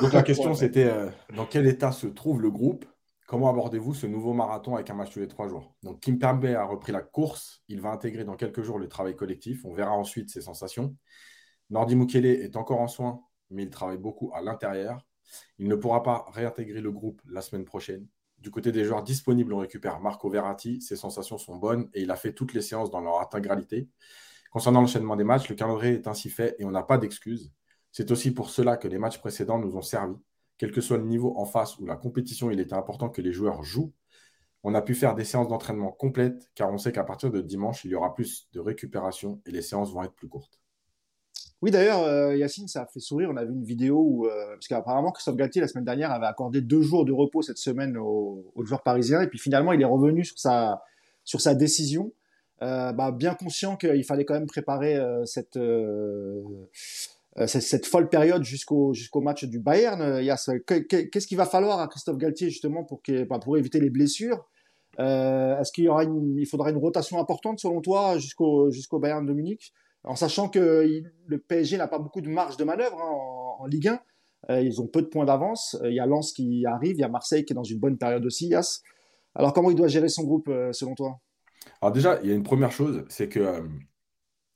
Donc, 0.00 0.12
la 0.12 0.22
question, 0.22 0.54
c'était 0.54 0.90
dans 1.34 1.46
quel 1.46 1.66
état 1.66 1.92
se 1.92 2.06
trouve 2.06 2.40
le 2.40 2.50
groupe? 2.50 2.84
Comment 3.26 3.50
abordez-vous 3.50 3.92
ce 3.92 4.06
nouveau 4.06 4.34
marathon 4.34 4.76
avec 4.76 4.88
un 4.88 4.94
match 4.94 5.10
tous 5.10 5.18
les 5.18 5.26
trois 5.26 5.48
jours? 5.48 5.74
Donc, 5.82 5.98
Kim 6.00 6.16
Pembe 6.16 6.44
a 6.44 6.64
repris 6.64 6.92
la 6.92 7.02
course. 7.02 7.64
Il 7.68 7.80
va 7.80 7.90
intégrer 7.90 8.22
dans 8.22 8.36
quelques 8.36 8.62
jours 8.62 8.78
le 8.78 8.86
travail 8.86 9.16
collectif. 9.16 9.64
On 9.64 9.72
verra 9.72 9.90
ensuite 9.90 10.30
ses 10.30 10.42
sensations. 10.42 10.94
Nordi 11.70 11.96
Mukele 11.96 12.26
est 12.26 12.56
encore 12.56 12.80
en 12.80 12.88
soins, 12.88 13.22
mais 13.50 13.64
il 13.64 13.70
travaille 13.70 13.98
beaucoup 13.98 14.30
à 14.34 14.40
l'intérieur. 14.40 15.04
Il 15.58 15.68
ne 15.68 15.74
pourra 15.74 16.02
pas 16.02 16.26
réintégrer 16.32 16.80
le 16.80 16.92
groupe 16.92 17.20
la 17.28 17.42
semaine 17.42 17.64
prochaine. 17.64 18.06
Du 18.38 18.50
côté 18.50 18.70
des 18.70 18.84
joueurs 18.84 19.02
disponibles, 19.02 19.52
on 19.52 19.58
récupère 19.58 20.00
Marco 20.00 20.28
Verratti. 20.30 20.80
Ses 20.80 20.96
sensations 20.96 21.38
sont 21.38 21.56
bonnes 21.56 21.88
et 21.94 22.02
il 22.02 22.10
a 22.10 22.16
fait 22.16 22.32
toutes 22.32 22.54
les 22.54 22.62
séances 22.62 22.90
dans 22.90 23.00
leur 23.00 23.20
intégralité. 23.20 23.88
Concernant 24.50 24.80
l'enchaînement 24.80 25.16
des 25.16 25.24
matchs, 25.24 25.48
le 25.48 25.56
calendrier 25.56 25.94
est 25.94 26.06
ainsi 26.06 26.30
fait 26.30 26.54
et 26.58 26.64
on 26.64 26.70
n'a 26.70 26.82
pas 26.82 26.98
d'excuses. 26.98 27.52
C'est 27.90 28.10
aussi 28.10 28.32
pour 28.32 28.50
cela 28.50 28.76
que 28.76 28.88
les 28.88 28.98
matchs 28.98 29.18
précédents 29.18 29.58
nous 29.58 29.76
ont 29.76 29.82
servi. 29.82 30.14
Quel 30.58 30.70
que 30.70 30.80
soit 30.80 30.98
le 30.98 31.04
niveau 31.04 31.36
en 31.36 31.46
face 31.46 31.78
ou 31.78 31.86
la 31.86 31.96
compétition, 31.96 32.50
il 32.50 32.60
était 32.60 32.74
important 32.74 33.08
que 33.08 33.22
les 33.22 33.32
joueurs 33.32 33.62
jouent. 33.62 33.92
On 34.62 34.74
a 34.74 34.82
pu 34.82 34.94
faire 34.94 35.14
des 35.14 35.24
séances 35.24 35.48
d'entraînement 35.48 35.92
complètes 35.92 36.50
car 36.54 36.72
on 36.72 36.78
sait 36.78 36.92
qu'à 36.92 37.04
partir 37.04 37.30
de 37.30 37.40
dimanche, 37.40 37.84
il 37.84 37.90
y 37.90 37.94
aura 37.94 38.14
plus 38.14 38.48
de 38.52 38.60
récupération 38.60 39.40
et 39.46 39.50
les 39.50 39.62
séances 39.62 39.92
vont 39.92 40.02
être 40.02 40.14
plus 40.14 40.28
courtes. 40.28 40.60
Oui, 41.66 41.72
d'ailleurs, 41.72 42.04
euh, 42.04 42.36
Yacine, 42.36 42.68
ça 42.68 42.82
a 42.82 42.86
fait 42.86 43.00
sourire. 43.00 43.28
On 43.28 43.36
a 43.36 43.44
vu 43.44 43.52
une 43.52 43.64
vidéo 43.64 43.98
où, 43.98 44.28
euh, 44.28 44.50
parce 44.54 44.68
qu'apparemment, 44.68 45.10
Christophe 45.10 45.34
Galtier, 45.34 45.60
la 45.60 45.66
semaine 45.66 45.84
dernière, 45.84 46.12
avait 46.12 46.26
accordé 46.26 46.60
deux 46.60 46.80
jours 46.80 47.04
de 47.04 47.10
repos 47.10 47.42
cette 47.42 47.58
semaine 47.58 47.96
aux, 47.96 48.52
joueurs 48.58 48.84
parisiens. 48.84 49.20
Et 49.20 49.26
puis 49.26 49.40
finalement, 49.40 49.72
il 49.72 49.82
est 49.82 49.84
revenu 49.84 50.24
sur 50.24 50.38
sa, 50.38 50.84
sur 51.24 51.40
sa 51.40 51.56
décision, 51.56 52.12
euh, 52.62 52.92
bah, 52.92 53.10
bien 53.10 53.34
conscient 53.34 53.74
qu'il 53.74 54.04
fallait 54.04 54.24
quand 54.24 54.34
même 54.34 54.46
préparer 54.46 54.96
cette, 55.24 55.58
cette, 57.46 57.86
folle 57.86 58.08
période 58.10 58.44
jusqu'au 58.44 58.94
jusqu'au 58.94 59.20
match 59.20 59.42
du 59.42 59.58
Bayern. 59.58 60.20
Qu'est-ce 60.66 61.26
qu'il 61.26 61.36
va 61.36 61.46
falloir 61.46 61.80
à 61.80 61.88
Christophe 61.88 62.18
Galtier, 62.18 62.48
justement, 62.48 62.84
pour, 62.84 63.02
bah, 63.28 63.40
pour 63.40 63.58
éviter 63.58 63.80
les 63.80 63.90
blessures? 63.90 64.46
Est-ce 64.98 65.72
qu'il 65.72 66.46
faudra 66.46 66.70
une 66.70 66.78
rotation 66.78 67.18
importante, 67.18 67.58
selon 67.58 67.80
toi, 67.80 68.18
jusqu'au 68.18 68.70
jusqu'au 68.70 69.00
Bayern 69.00 69.26
de 69.26 69.32
Munich? 69.32 69.72
En 70.06 70.14
sachant 70.14 70.48
que 70.48 71.02
le 71.26 71.38
PSG 71.38 71.76
n'a 71.76 71.88
pas 71.88 71.98
beaucoup 71.98 72.20
de 72.20 72.28
marge 72.28 72.56
de 72.56 72.64
manœuvre 72.64 72.98
hein, 73.00 73.60
en, 73.60 73.66
Ligue 73.66 73.88
1. 73.88 74.00
Euh, 74.50 74.60
ils 74.60 74.80
ont 74.80 74.86
peu 74.86 75.02
de 75.02 75.06
points 75.06 75.24
d'avance. 75.24 75.76
Euh, 75.82 75.90
il 75.90 75.96
y 75.96 76.00
a 76.00 76.06
Lens 76.06 76.32
qui 76.32 76.64
arrive, 76.66 76.96
il 76.96 77.00
y 77.00 77.04
a 77.04 77.08
Marseille 77.08 77.44
qui 77.44 77.52
est 77.52 77.56
dans 77.56 77.64
une 77.64 77.80
bonne 77.80 77.98
période 77.98 78.24
aussi, 78.24 78.48
Yas. 78.48 78.82
Alors 79.34 79.52
comment 79.52 79.70
il 79.70 79.76
doit 79.76 79.88
gérer 79.88 80.08
son 80.08 80.22
groupe 80.22 80.48
euh, 80.48 80.72
selon 80.72 80.94
toi? 80.94 81.18
Alors 81.82 81.92
déjà, 81.92 82.20
il 82.22 82.28
y 82.28 82.32
a 82.32 82.34
une 82.34 82.44
première 82.44 82.70
chose, 82.70 83.04
c'est 83.08 83.28
que 83.28 83.68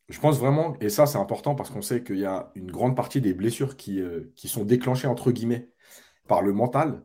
je 0.09 0.21
pense 0.21 0.39
vraiment, 0.39 0.77
et 0.81 0.89
ça 0.89 1.07
c'est 1.07 1.19
important 1.19 1.57
parce 1.57 1.71
qu'on 1.71 1.83
sait 1.83 2.05
qu'il 2.05 2.19
y 2.19 2.25
a 2.25 2.53
une 2.55 2.71
grande 2.71 2.95
partie 2.95 3.21
des 3.21 3.35
blessures 3.35 3.77
qui, 3.77 4.01
qui 4.37 4.47
sont 4.47 4.65
déclenchées 4.65 5.09
entre 5.09 5.33
guillemets 5.33 5.71
par 6.29 6.43
le 6.43 6.53
mental. 6.53 7.05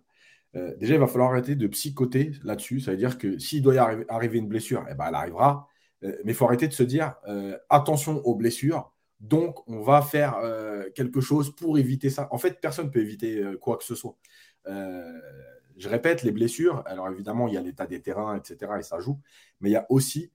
déjà, 0.54 0.94
il 0.94 1.00
va 1.00 1.08
falloir 1.08 1.32
arrêter 1.32 1.56
de 1.56 1.68
psychoter 1.68 2.34
là-dessus. 2.44 2.82
Ça 2.82 2.92
veut 2.92 2.98
dire 2.98 3.18
que 3.18 3.40
s'il 3.40 3.64
doit 3.64 3.74
y 3.74 3.78
arriver, 3.80 4.38
une 4.38 4.48
blessure, 4.48 4.86
eh 4.90 4.94
ben, 4.94 5.06
elle 5.08 5.16
arrivera. 5.16 5.68
Euh, 6.06 6.18
mais 6.24 6.32
il 6.32 6.36
faut 6.36 6.46
arrêter 6.46 6.68
de 6.68 6.74
se 6.74 6.84
dire 6.84 7.16
euh, 7.28 7.58
attention 7.70 8.22
aux 8.26 8.36
blessures. 8.36 8.92
Donc, 9.20 9.68
on 9.68 9.82
va 9.82 10.02
faire 10.02 10.38
euh, 10.44 10.90
quelque 10.94 11.22
chose 11.22 11.56
pour 11.56 11.78
éviter 11.78 12.10
ça. 12.10 12.28
En 12.32 12.38
fait, 12.38 12.60
personne 12.62 12.88
ne 12.88 12.92
peut 12.92 13.02
éviter 13.02 13.44
quoi 13.62 13.78
que 13.78 13.84
ce 13.84 13.96
soit. 13.96 14.18
je 14.66 15.90
répète, 15.90 16.24
les 16.24 16.32
blessures, 16.32 16.84
alors 16.86 17.10
évidemment, 17.10 17.48
il 17.48 17.54
y 17.54 17.58
a 17.58 17.62
l'état 17.62 17.86
des 17.86 18.02
terrains, 18.02 18.38
etc., 18.38 18.74
et 18.80 18.84
ça 18.84 19.00
joue, 19.00 19.20
mais 19.60 19.70
il 19.70 19.74
y 19.74 19.78
a 19.78 19.86
aussi 19.90 20.32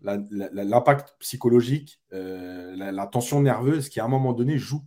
l'impact 0.00 1.16
psychologique, 1.18 2.00
la, 2.10 3.06
tension 3.06 3.40
nerveuse 3.42 3.88
qui, 3.88 4.00
à 4.00 4.04
un 4.04 4.08
moment 4.08 4.32
donné, 4.32 4.56
joue 4.56 4.84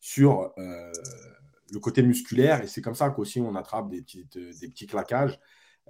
sur 0.00 0.52
le 0.56 1.78
côté 1.80 2.02
musculaire, 2.02 2.62
et 2.62 2.66
c'est 2.66 2.82
comme 2.82 2.94
ça 2.94 3.10
qu'aussi 3.10 3.40
on 3.40 3.54
attrape 3.54 3.88
des, 3.88 4.02
des 4.02 4.68
petits 4.68 4.86
claquages. 4.86 5.38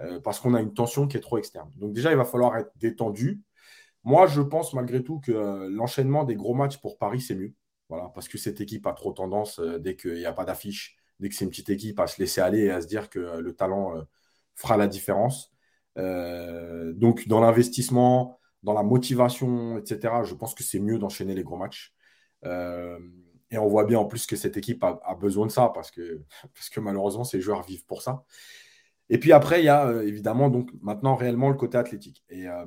Euh, 0.01 0.19
parce 0.19 0.39
qu'on 0.39 0.53
a 0.53 0.61
une 0.61 0.73
tension 0.73 1.07
qui 1.07 1.17
est 1.17 1.21
trop 1.21 1.37
externe. 1.37 1.71
Donc 1.75 1.93
déjà, 1.93 2.11
il 2.11 2.17
va 2.17 2.25
falloir 2.25 2.55
être 2.57 2.71
détendu. 2.75 3.41
Moi, 4.03 4.27
je 4.27 4.41
pense 4.41 4.73
malgré 4.73 5.03
tout 5.03 5.19
que 5.19 5.31
euh, 5.31 5.69
l'enchaînement 5.69 6.23
des 6.23 6.35
gros 6.35 6.53
matchs 6.53 6.77
pour 6.77 6.97
Paris, 6.97 7.21
c'est 7.21 7.35
mieux. 7.35 7.53
Voilà, 7.89 8.11
parce 8.13 8.27
que 8.27 8.37
cette 8.37 8.61
équipe 8.61 8.85
a 8.85 8.93
trop 8.93 9.11
tendance, 9.13 9.59
euh, 9.59 9.79
dès 9.79 9.95
qu'il 9.95 10.13
n'y 10.15 10.25
a 10.25 10.33
pas 10.33 10.45
d'affiche, 10.45 10.97
dès 11.19 11.29
que 11.29 11.35
c'est 11.35 11.45
une 11.45 11.49
petite 11.51 11.69
équipe, 11.69 11.99
à 11.99 12.07
se 12.07 12.21
laisser 12.21 12.41
aller 12.41 12.65
et 12.65 12.71
à 12.71 12.81
se 12.81 12.87
dire 12.87 13.09
que 13.09 13.19
le 13.19 13.53
talent 13.55 13.95
fera 14.55 14.77
la 14.77 14.87
différence. 14.87 15.51
donc 15.95 17.27
dans 17.27 17.39
l'investissement, 17.39 18.39
dans 18.63 18.73
la 18.73 18.83
motivation, 18.83 19.77
etc., 19.79 20.23
je 20.23 20.35
pense 20.35 20.53
que 20.53 20.63
c'est 20.63 20.79
mieux 20.79 20.99
d'enchaîner 20.99 21.33
les 21.33 21.43
gros 21.43 21.57
matchs. 21.57 21.95
et 22.43 23.57
on 23.57 23.67
voit 23.67 23.85
bien 23.85 23.99
en 23.99 24.05
plus 24.05 24.27
que 24.27 24.35
cette 24.35 24.57
équipe 24.57 24.83
a, 24.83 24.99
a 25.05 25.15
besoin 25.15 25.47
de 25.47 25.51
ça 25.51 25.69
parce 25.73 25.91
que, 25.91 26.21
parce 26.53 26.69
que 26.69 26.79
malheureusement, 26.79 27.23
ces 27.23 27.41
joueurs 27.41 27.63
vivent 27.63 27.85
pour 27.85 28.01
ça. 28.03 28.23
Et 29.09 29.19
puis 29.19 29.31
après, 29.31 29.61
il 29.61 29.65
y 29.65 29.69
a 29.69 29.87
euh, 29.87 30.01
évidemment 30.03 30.49
donc 30.49 30.71
maintenant 30.81 31.15
réellement 31.15 31.49
le 31.49 31.55
côté 31.55 31.77
athlétique. 31.77 32.23
Et 32.29 32.47
euh, 32.47 32.65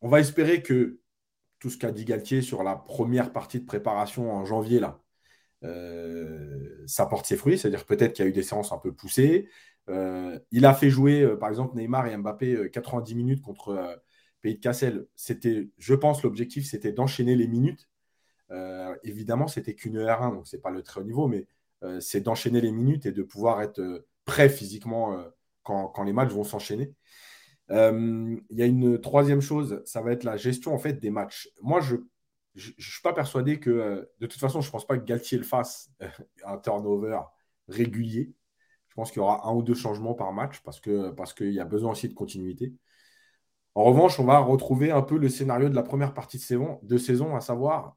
on 0.00 0.08
va 0.08 0.20
espérer 0.20 0.62
que 0.62 1.00
tout 1.58 1.70
ce 1.70 1.78
qu'a 1.78 1.92
dit 1.92 2.04
Galtier 2.04 2.42
sur 2.42 2.62
la 2.62 2.76
première 2.76 3.32
partie 3.32 3.60
de 3.60 3.66
préparation 3.66 4.32
en 4.32 4.44
janvier, 4.44 4.80
là, 4.80 5.00
euh, 5.64 6.84
ça 6.86 7.06
porte 7.06 7.26
ses 7.26 7.36
fruits. 7.36 7.58
C'est-à-dire 7.58 7.86
peut-être 7.86 8.14
qu'il 8.14 8.24
y 8.24 8.28
a 8.28 8.30
eu 8.30 8.34
des 8.34 8.42
séances 8.42 8.72
un 8.72 8.78
peu 8.78 8.92
poussées. 8.92 9.48
il 9.88 10.64
a 10.66 10.74
fait 10.74 10.90
jouer, 10.90 11.36
par 11.38 11.48
exemple, 11.48 11.76
Neymar 11.76 12.06
et 12.06 12.16
Mbappé 12.16 12.70
90 12.72 13.14
minutes 13.14 13.42
contre 13.42 14.02
Pays 14.40 14.54
de 14.56 14.60
Cassel. 14.60 15.06
C'était, 15.16 15.70
je 15.78 15.94
pense, 15.94 16.22
l'objectif, 16.22 16.66
c'était 16.68 16.92
d'enchaîner 16.92 17.36
les 17.36 17.48
minutes. 17.48 17.88
évidemment, 19.04 19.48
c'était 19.48 19.74
qu'une 19.74 19.98
R1, 19.98 20.32
donc 20.34 20.46
c'est 20.48 20.60
pas 20.62 20.70
le 20.70 20.82
très 20.82 21.00
haut 21.00 21.04
niveau, 21.04 21.28
mais 21.28 21.46
c'est 22.00 22.20
d'enchaîner 22.20 22.60
les 22.60 22.72
minutes 22.72 23.06
et 23.06 23.12
de 23.12 23.22
pouvoir 23.22 23.62
être 23.62 24.04
prêt 24.24 24.48
physiquement 24.48 25.18
euh, 25.18 25.28
quand, 25.62 26.02
les 26.04 26.12
matchs 26.12 26.30
vont 26.30 26.44
s'enchaîner. 26.44 26.94
Euh, 27.70 28.36
il 28.50 28.58
y 28.58 28.62
a 28.62 28.66
une 28.66 29.00
troisième 29.00 29.40
chose, 29.40 29.82
ça 29.84 30.02
va 30.02 30.12
être 30.12 30.24
la 30.24 30.36
gestion 30.36 30.74
en 30.74 30.78
fait 30.78 30.94
des 30.94 31.10
matchs. 31.10 31.48
Moi, 31.62 31.80
je 31.80 31.96
ne 31.96 32.60
suis 32.78 33.02
pas 33.02 33.12
persuadé 33.12 33.60
que, 33.60 33.70
euh, 33.70 34.04
de 34.18 34.26
toute 34.26 34.40
façon, 34.40 34.60
je 34.60 34.68
ne 34.68 34.72
pense 34.72 34.86
pas 34.86 34.98
que 34.98 35.04
Galtier 35.04 35.38
le 35.38 35.44
fasse 35.44 35.90
un 36.44 36.58
turnover 36.58 37.20
régulier. 37.68 38.32
Je 38.88 38.94
pense 38.94 39.10
qu'il 39.10 39.20
y 39.20 39.22
aura 39.22 39.48
un 39.48 39.54
ou 39.54 39.62
deux 39.62 39.74
changements 39.74 40.14
par 40.14 40.32
match 40.32 40.60
parce 40.62 40.80
qu'il 40.80 41.52
y 41.52 41.60
a 41.60 41.64
besoin 41.64 41.92
aussi 41.92 42.08
de 42.08 42.14
continuité. 42.14 42.74
En 43.74 43.84
revanche, 43.84 44.20
on 44.20 44.24
va 44.24 44.38
retrouver 44.38 44.90
un 44.90 45.00
peu 45.00 45.16
le 45.16 45.30
scénario 45.30 45.70
de 45.70 45.74
la 45.74 45.82
première 45.82 46.12
partie 46.12 46.36
de 46.36 46.42
saison, 46.42 46.78
saison 46.98 47.34
à 47.34 47.40
savoir 47.40 47.96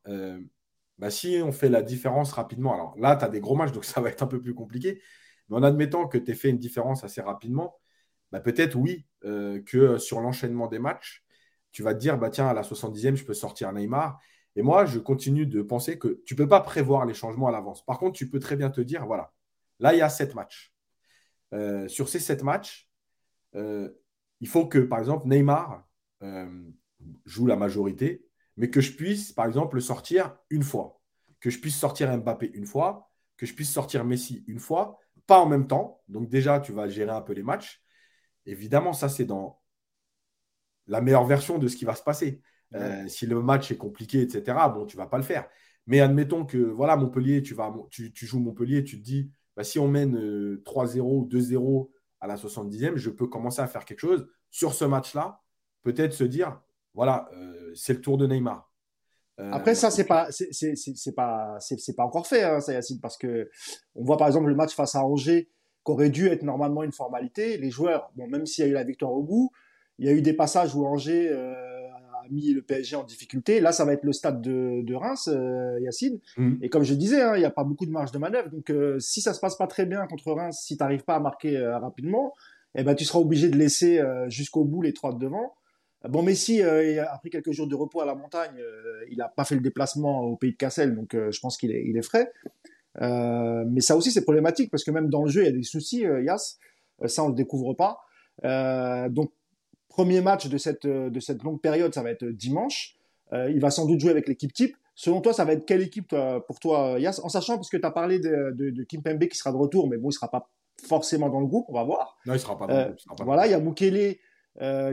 bah, 0.98 1.10
si 1.10 1.42
on 1.44 1.52
fait 1.52 1.70
la 1.70 1.82
différence 1.82 2.32
rapidement, 2.32 2.74
alors 2.74 2.96
là, 2.98 3.16
tu 3.16 3.26
as 3.26 3.30
des 3.30 3.40
gros 3.42 3.56
matchs, 3.56 3.72
donc 3.72 3.86
ça 3.86 4.02
va 4.02 4.10
être 4.10 4.24
un 4.24 4.28
peu 4.28 4.42
plus 4.42 4.54
compliqué. 4.54 5.02
Mais 5.50 5.58
en 5.58 5.64
admettant 5.64 6.08
que 6.08 6.18
tu 6.18 6.32
aies 6.32 6.36
fait 6.36 6.50
une 6.50 6.58
différence 6.58 7.04
assez 7.04 7.22
rapidement, 7.22 7.80
bah, 8.32 8.40
peut-être 8.40 8.76
oui, 8.76 9.06
euh, 9.24 9.62
que 9.62 9.98
sur 9.98 10.20
l'enchaînement 10.20 10.68
des 10.68 10.80
matchs, 10.80 11.24
tu 11.72 11.84
vas 11.84 11.94
te 11.94 12.00
dire, 12.00 12.18
bah, 12.18 12.30
tiens, 12.30 12.48
à 12.48 12.54
la 12.54 12.64
70e, 12.64 13.16
je 13.16 13.26
peux 13.26 13.34
sortir 13.34 13.72
Neymar. 13.72 14.20
Et 14.56 14.62
moi, 14.62 14.86
je 14.86 15.00
continue 15.00 15.46
de 15.46 15.62
penser 15.62 16.00
que 16.00 16.22
tu 16.26 16.34
ne 16.34 16.38
peux 16.38 16.48
pas 16.48 16.62
prévoir 16.62 17.06
les 17.06 17.14
changements 17.14 17.48
à 17.48 17.52
l'avance. 17.52 17.86
Par 17.86 18.00
contre, 18.00 18.18
tu 18.18 18.30
peux 18.30 18.40
très 18.40 18.56
bien 18.56 18.70
te 18.70 18.82
dire, 18.82 19.06
voilà, 19.06 19.34
là, 19.80 19.94
il 19.94 20.00
y 20.00 20.02
a 20.02 20.10
sept 20.10 20.36
matchs. 20.36 20.74
Euh, 21.54 21.88
sur 21.88 22.10
ces 22.10 22.20
sept 22.20 22.44
matchs, 22.44 22.90
euh, 23.56 23.90
il 24.42 24.48
faut 24.48 24.68
que, 24.68 24.80
par 24.80 25.00
exemple, 25.00 25.28
Neymar 25.28 25.88
joue 27.26 27.46
la 27.46 27.56
majorité, 27.56 28.26
mais 28.58 28.70
que 28.70 28.82
je 28.82 28.94
puisse, 28.94 29.32
par 29.32 29.46
exemple, 29.46 29.76
le 29.76 29.82
sortir 29.82 30.36
une 30.50 30.64
fois. 30.64 31.00
Que 31.40 31.50
je 31.50 31.60
puisse 31.60 31.78
sortir 31.78 32.18
Mbappé 32.18 32.52
une 32.54 32.66
fois, 32.66 33.12
que 33.38 33.46
je 33.46 33.54
puisse 33.54 33.72
sortir 33.72 34.06
Messi 34.06 34.44
une 34.48 34.60
fois, 34.60 35.00
pas 35.28 35.40
en 35.40 35.46
même 35.46 35.68
temps. 35.68 36.02
Donc 36.08 36.30
déjà, 36.30 36.60
tu 36.60 36.72
vas 36.72 36.88
gérer 36.88 37.12
un 37.12 37.22
peu 37.22 37.34
les 37.34 37.44
matchs. 37.44 37.82
Évidemment, 38.46 38.94
ça, 38.94 39.10
c'est 39.10 39.26
dans 39.26 39.62
la 40.88 41.02
meilleure 41.02 41.26
version 41.26 41.58
de 41.58 41.68
ce 41.68 41.76
qui 41.76 41.86
va 41.86 41.96
se 41.96 42.04
passer. 42.04 42.42
Euh, 42.74 43.08
si 43.08 43.26
le 43.26 43.42
match 43.42 43.72
est 43.72 43.78
compliqué, 43.78 44.22
etc., 44.22 44.58
bon, 44.74 44.86
tu 44.86 44.98
ne 44.98 45.02
vas 45.02 45.08
pas 45.08 45.18
le 45.18 45.24
faire. 45.24 45.48
Mais 45.88 46.00
admettons 46.00 46.46
que, 46.46 46.58
voilà, 46.58 46.96
Montpellier, 46.96 47.42
tu, 47.42 47.54
vas, 47.54 47.74
tu, 47.90 48.12
joues 48.16 48.40
Montpellier, 48.40 48.84
tu 48.84 49.00
te 49.00 49.04
dis, 49.04 49.32
bah, 49.56 49.64
si 49.64 49.80
on 49.80 49.88
mène 49.88 50.16
3-0 50.64 50.98
euh, 50.98 51.02
ou 51.02 51.28
2-0 51.28 51.90
à 52.20 52.28
la 52.28 52.36
70e, 52.36 52.96
je 52.96 53.10
peux 53.10 53.28
commencer 53.28 53.62
à 53.62 53.68
faire 53.68 53.86
quelque 53.86 54.00
chose. 54.00 54.28
Sur 54.50 54.74
ce 54.74 54.86
match-là, 54.86 55.42
peut-être 55.84 56.14
se 56.14 56.24
dire, 56.24 56.60
voilà, 56.94 57.30
euh, 57.34 57.72
c'est 57.76 57.94
le 57.94 58.02
tour 58.02 58.18
de 58.18 58.26
Neymar. 58.26 58.72
Après 59.38 59.76
ça 59.76 59.92
c'est 59.92 60.06
pas 60.06 60.28
c'est 60.32 61.16
pas 61.16 61.58
c'est 61.60 61.96
pas 61.96 62.06
encore 62.06 62.26
fait 62.26 62.44
hein, 62.44 62.62
ça 62.62 62.72
Yacine 62.72 63.02
parce 63.02 63.18
que 63.18 63.50
on 63.94 64.04
voit 64.04 64.16
par 64.16 64.28
exemple 64.28 64.48
le 64.48 64.56
match 64.56 64.74
face 64.74 64.96
à 64.96 65.04
Angers 65.04 65.50
qu'aurait 65.86 66.10
dû 66.10 66.28
être 66.28 66.44
normalement 66.44 66.84
une 66.84 66.92
formalité. 66.92 67.58
Les 67.58 67.70
joueurs, 67.70 68.12
bon, 68.16 68.28
même 68.28 68.46
s'il 68.46 68.66
y 68.66 68.68
a 68.68 68.72
eu 68.72 68.74
la 68.74 68.84
victoire 68.84 69.14
au 69.14 69.22
bout, 69.22 69.52
il 70.00 70.08
y 70.08 70.10
a 70.10 70.14
eu 70.14 70.22
des 70.22 70.34
passages 70.34 70.76
où 70.76 70.86
Angers 70.86 71.30
euh, 71.30 71.54
a 71.54 72.28
mis 72.32 72.52
le 72.52 72.64
PSG 72.64 72.96
en 72.96 73.04
difficulté. 73.04 73.60
Là, 73.60 73.72
ça 73.72 73.86
va 73.86 73.94
être 73.94 74.04
le 74.04 74.12
stade 74.12 74.42
de, 74.42 74.82
de 74.82 74.96
Reims, 74.96 75.30
euh, 75.32 75.80
Yacine. 75.80 76.20
Mm. 76.38 76.56
Et 76.64 76.70
comme 76.70 76.84
je 76.84 76.96
disais, 76.96 77.22
hein, 77.22 77.36
il 77.36 77.40
n'y 77.40 77.46
a 77.46 77.52
pas 77.52 77.64
beaucoup 77.64 77.86
de 77.86 77.92
marge 77.92 78.12
de 78.12 78.18
manœuvre. 78.18 78.50
Donc, 78.50 78.72
euh, 78.72 79.00
si 79.00 79.22
ça 79.22 79.34
se 79.36 79.40
passe 79.40 79.56
pas 79.56 79.68
très 79.68 79.86
bien 79.86 80.06
contre 80.08 80.32
Reims, 80.32 80.60
si 80.60 80.76
tu 80.76 80.84
n'arrives 80.84 81.04
pas 81.04 81.16
à 81.16 81.20
marquer 81.20 81.58
rapidement, 81.60 82.34
eh 82.74 82.84
ben, 82.84 82.96
tu 82.96 83.06
seras 83.06 83.20
obligé 83.20 83.48
de 83.50 83.56
laisser 83.56 84.02
jusqu'au 84.28 84.66
bout 84.66 84.82
les 84.82 84.92
trois 84.92 85.14
de 85.14 85.20
devant. 85.20 85.54
Bon, 86.10 86.24
Messi 86.24 86.58
il 86.58 87.00
a 87.00 87.18
pris 87.20 87.30
quelques 87.30 87.52
jours 87.52 87.68
de 87.68 87.76
repos 87.76 88.02
à 88.02 88.06
la 88.06 88.16
montagne. 88.16 88.62
il 89.10 89.18
n'a 89.18 89.28
pas 89.28 89.46
fait 89.46 89.56
le 89.56 89.62
déplacement 89.62 90.22
au 90.22 90.36
pays 90.36 90.52
de 90.52 90.58
Cassel, 90.58 90.96
donc 90.96 91.14
je 91.14 91.40
pense 91.40 91.58
qu'il 91.58 91.72
est, 91.72 91.84
il 91.86 91.98
est 91.98 92.02
frais. 92.02 92.32
Euh, 93.02 93.66
mais 93.68 93.82
ça 93.82 93.96
aussi, 93.96 94.12
c'est 94.12 94.24
problématique 94.24 94.72
parce 94.72 94.84
que 94.84 94.92
même 94.92 95.10
dans 95.10 95.24
le 95.24 95.30
jeu, 95.30 95.42
il 95.42 95.46
y 95.46 95.50
a 95.50 95.52
des 95.52 95.64
soucis, 95.64 96.06
euh, 96.06 96.22
Yas. 96.24 96.58
Euh, 97.04 97.08
ça, 97.08 97.24
on 97.24 97.30
le 97.30 97.36
découvre 97.36 97.74
pas. 97.74 98.00
donc, 99.10 99.32
premier 99.90 100.22
match 100.22 100.48
de 100.48 100.58
cette, 100.58 100.86
de 100.86 101.20
cette 101.20 101.42
longue 101.44 101.62
période, 101.62 101.94
ça 101.94 102.04
va 102.04 102.12
être 102.12 102.26
dimanche. 102.26 102.98
il 103.34 103.60
va 103.60 103.72
sans 103.72 103.86
doute 103.86 104.00
jouer 104.00 104.12
avec 104.12 104.28
l'équipe 104.28 104.54
type. 104.54 104.76
Selon 104.94 105.20
toi, 105.20 105.34
ça 105.34 105.44
va 105.44 105.54
être 105.54 105.66
quelle 105.66 105.82
équipe 105.82 106.16
pour 106.48 106.60
toi, 106.60 106.98
Yas? 107.00 107.20
En 107.24 107.30
sachant, 107.30 107.56
parce 107.56 107.70
que 107.70 107.78
tu 107.78 107.86
as 107.86 107.92
parlé 107.92 108.20
de, 108.20 108.52
de, 108.52 108.70
de 108.70 108.84
Kim 108.84 109.02
Pembe 109.02 109.26
qui 109.26 109.38
sera 109.38 109.52
de 109.52 109.58
retour, 109.58 109.90
mais 109.90 109.98
bon, 109.98 110.10
il 110.10 110.14
sera 110.14 110.30
pas 110.30 110.50
forcément 110.86 111.30
dans 111.30 111.40
le 111.40 111.48
groupe, 111.48 111.66
on 111.70 111.74
va 111.74 111.84
voir. 111.84 112.18
Non, 112.26 112.34
il 112.34 112.40
sera 112.40 112.58
pas 112.58 112.68
dans 112.68 112.78
le 112.78 112.84
groupe. 112.86 113.24
voilà, 113.26 113.48
il 113.48 113.52
y 113.52 113.54
a 113.54 113.60
Mukele 113.60 114.18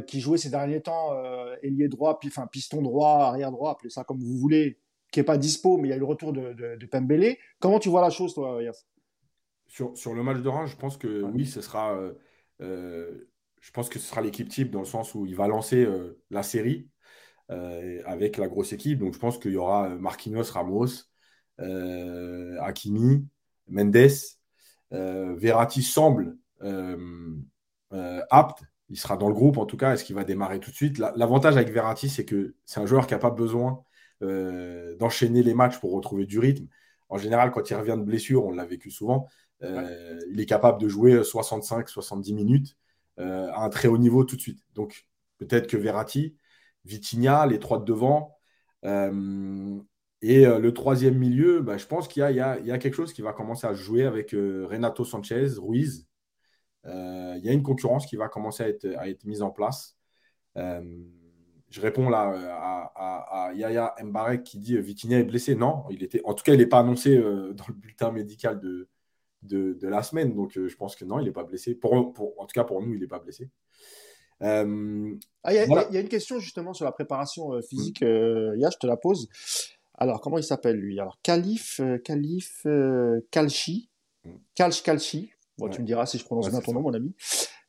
qui 0.07 0.21
jouait 0.21 0.38
ces 0.38 0.50
derniers 0.50 0.81
temps 0.83 1.12
euh, 1.14 1.54
ailier 1.62 1.88
droit, 1.88 2.19
puis, 2.19 2.28
enfin 2.28 2.47
piston 2.47 2.83
droit, 2.83 3.25
arrière 3.25 3.52
droit, 3.52 3.73
appelez 3.73 3.90
ça 3.90 4.04
comme 4.04 4.19
vous 4.19 4.37
voulez, 4.37 4.78
qui 5.12 5.21
n'est 5.21 5.25
pas 5.25 5.38
dispo, 5.38 5.76
mais 5.76 5.88
il 5.88 5.90
y 5.90 5.95
a 5.95 5.97
eu 5.97 6.00
le 6.00 6.07
retour 6.07 6.33
de, 6.33 6.52
de, 6.52 6.87
Pembele. 6.87 7.37
Comment 7.61 7.78
tu 7.78 7.88
vois 7.88 8.00
la 8.00 8.11
chose, 8.11 8.35
toi, 8.35 8.62
Yas? 8.62 8.85
Sur, 9.69 9.97
sur, 9.97 10.14
le 10.14 10.23
match 10.23 10.38
de 10.38 10.49
Reims, 10.49 10.71
je 10.71 10.76
pense 10.76 10.97
que 10.97 11.23
oui, 11.23 11.47
ce 11.47 11.61
sera, 11.61 11.95
euh, 11.95 12.14
euh, 12.61 13.31
je 13.61 13.71
pense 13.71 13.88
que 13.88 13.99
ce 13.99 14.07
sera 14.07 14.21
l'équipe 14.21 14.49
type 14.49 14.71
dans 14.71 14.81
le 14.81 14.87
sens 14.87 15.14
où 15.14 15.26
il 15.26 15.37
va 15.37 15.47
lancer 15.49 15.85
euh, 15.85 16.21
la 16.31 16.42
série 16.42 16.88
avec 18.07 18.38
la 18.38 18.49
grosse 18.49 18.73
équipe. 18.73 18.99
Donc 18.99 19.12
je 19.12 19.19
pense 19.19 19.37
qu'il 19.37 19.52
y 19.52 19.59
aura 19.59 19.90
Marquinhos, 19.90 20.50
Ramos, 20.52 20.87
Hakimi, 21.59 23.28
Mendes. 23.69 24.09
Verratti 24.90 25.83
semble 25.83 26.38
apte. 28.31 28.64
Il 28.92 28.99
sera 28.99 29.16
dans 29.16 29.28
le 29.28 29.34
groupe 29.34 29.56
en 29.56 29.64
tout 29.64 29.78
cas. 29.78 29.94
Est-ce 29.94 30.04
qu'il 30.04 30.14
va 30.14 30.22
démarrer 30.22 30.61
tout 30.61 30.70
de 30.70 30.76
suite? 30.76 30.99
L'avantage 30.99 31.56
avec 31.56 31.72
Verratti, 31.72 32.11
c'est 32.11 32.26
que 32.26 32.54
c'est 32.66 32.78
un 32.78 32.84
joueur 32.84 33.06
qui 33.06 33.14
n'a 33.14 33.18
pas 33.18 33.30
besoin 33.30 33.82
euh, 34.22 34.94
d'enchaîner 34.96 35.42
les 35.42 35.54
matchs 35.54 35.80
pour 35.80 35.92
retrouver 35.92 36.26
du 36.26 36.38
rythme. 36.38 36.66
En 37.08 37.16
général, 37.16 37.52
quand 37.52 37.70
il 37.70 37.75
revient 37.75 37.96
de 37.96 38.04
blessure, 38.04 38.44
on 38.44 38.50
l'a 38.52 38.66
vécu 38.66 38.90
souvent, 38.90 39.28
euh, 39.62 40.20
il 40.30 40.38
est 40.40 40.46
capable 40.46 40.78
de 40.78 40.88
jouer 40.88 41.22
65-70 41.22 42.34
minutes 42.34 42.76
euh, 43.18 43.49
à 43.52 43.64
un 43.64 43.70
très 43.70 43.88
haut 43.88 43.96
niveau 43.96 44.25
tout 44.25 44.37
de 44.37 44.42
suite. 44.42 44.62
Donc 44.75 45.06
peut-être 45.38 45.68
que 45.68 45.78
Verratti, 45.78 46.37
Vitinha, 46.84 47.46
les 47.46 47.58
trois 47.58 47.78
de 47.78 47.84
devant, 47.84 48.37
et 48.84 50.44
le 50.44 50.70
troisième 50.72 51.16
milieu, 51.16 51.62
bah, 51.62 51.78
je 51.78 51.87
pense 51.87 52.08
qu'il 52.08 52.22
y, 52.22 52.26
y, 52.26 52.40
a 52.40 52.78
quelque 52.78 52.94
chose 52.94 53.12
qui 53.14 53.22
va 53.22 53.32
commencer 53.32 53.66
à 53.66 53.72
jouer 53.72 54.04
avec 54.04 54.32
Renato 54.32 55.04
Sanchez, 55.04 55.46
Ruiz. 55.58 56.06
Il 56.84 57.40
y 57.42 57.48
a 57.48 57.52
une 57.52 57.62
concurrence 57.62 58.06
qui 58.06 58.16
va 58.16 58.28
commencer 58.28 58.62
à 58.62 58.68
être, 58.68 58.86
à 58.98 59.08
être 59.08 59.24
mise 59.24 59.42
en 59.42 59.50
place 59.50 59.96
je 61.72 61.80
réponds 61.80 62.08
là 62.10 62.30
euh, 62.30 62.48
à, 62.94 63.52
Yaya 63.54 63.94
Mbarek 64.02 64.44
qui 64.44 64.58
dit 64.58 64.76
euh, 64.76 64.80
Vitinha 64.80 65.18
est 65.18 65.24
blessé. 65.24 65.54
Non, 65.54 65.84
il 65.90 66.02
était, 66.02 66.20
en 66.24 66.34
tout 66.34 66.44
cas, 66.44 66.52
il 66.52 66.58
n'est 66.58 66.66
pas 66.66 66.80
annoncé 66.80 67.16
euh, 67.16 67.52
dans 67.54 67.64
le 67.68 67.74
bulletin 67.74 68.12
médical 68.12 68.60
de, 68.60 68.88
de, 69.42 69.88
la 69.88 70.02
semaine. 70.02 70.34
Donc, 70.34 70.52
je 70.54 70.76
pense 70.76 70.94
que 70.94 71.04
non, 71.04 71.18
il 71.18 71.24
n'est 71.24 71.32
pas 71.32 71.44
blessé. 71.44 71.74
Pour, 71.74 71.94
en 71.94 72.46
tout 72.46 72.54
cas, 72.54 72.64
pour 72.64 72.82
nous, 72.82 72.92
il 72.94 73.00
n'est 73.00 73.06
pas 73.06 73.18
blessé. 73.18 73.50
Ah, 74.40 74.64
il 74.64 75.20
y, 75.54 75.96
a 75.96 76.00
une 76.00 76.08
question 76.08 76.40
justement 76.40 76.74
sur 76.74 76.84
la 76.84 76.92
préparation 76.92 77.60
physique. 77.62 78.02
Mm. 78.02 78.58
je 78.58 78.78
te 78.78 78.86
la 78.86 78.96
pose. 78.96 79.28
Alors, 79.94 80.20
comment 80.20 80.38
il 80.38 80.44
s'appelle 80.44 80.76
lui? 80.76 80.98
Alors, 80.98 81.18
Calif, 81.22 81.80
Calif 82.04 82.66
Kalchi. 83.30 83.88
Mm. 84.24 84.30
Tu 85.71 85.80
me 85.80 85.87
diras 85.87 86.06
si 86.06 86.18
je 86.18 86.25
prononce 86.25 86.50
bien 86.50 86.61
ton 86.61 86.73
nom, 86.73 86.80
mon 86.80 86.94
ami. 86.94 87.14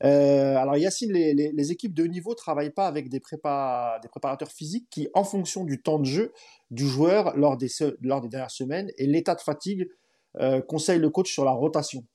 Euh, 0.03 0.55
alors 0.55 0.77
Yacine, 0.77 1.11
les, 1.11 1.33
les, 1.33 1.71
équipes 1.71 1.93
de 1.93 2.03
haut 2.03 2.07
niveau 2.07 2.33
travaillent 2.33 2.73
pas 2.73 2.87
avec 2.87 3.09
des, 3.09 3.19
prépa, 3.19 3.99
des 4.01 4.09
préparateurs 4.09 4.51
physiques 4.51 4.87
qui, 4.89 5.07
en 5.13 5.23
fonction 5.23 5.63
du 5.63 5.81
temps 5.81 5.99
de 5.99 6.05
jeu 6.05 6.33
du 6.71 6.87
joueur 6.87 7.37
lors 7.37 7.57
des, 7.57 7.69
lors 8.01 8.21
des 8.21 8.27
dernières 8.27 8.51
semaines 8.51 8.89
et 8.97 9.05
l'état 9.05 9.35
de 9.35 9.41
fatigue, 9.41 9.89
euh, 10.39 10.61
conseillent 10.61 10.99
le 10.99 11.09
coach 11.09 11.31
sur 11.31 11.45
la 11.45 11.51
rotation. 11.51 12.05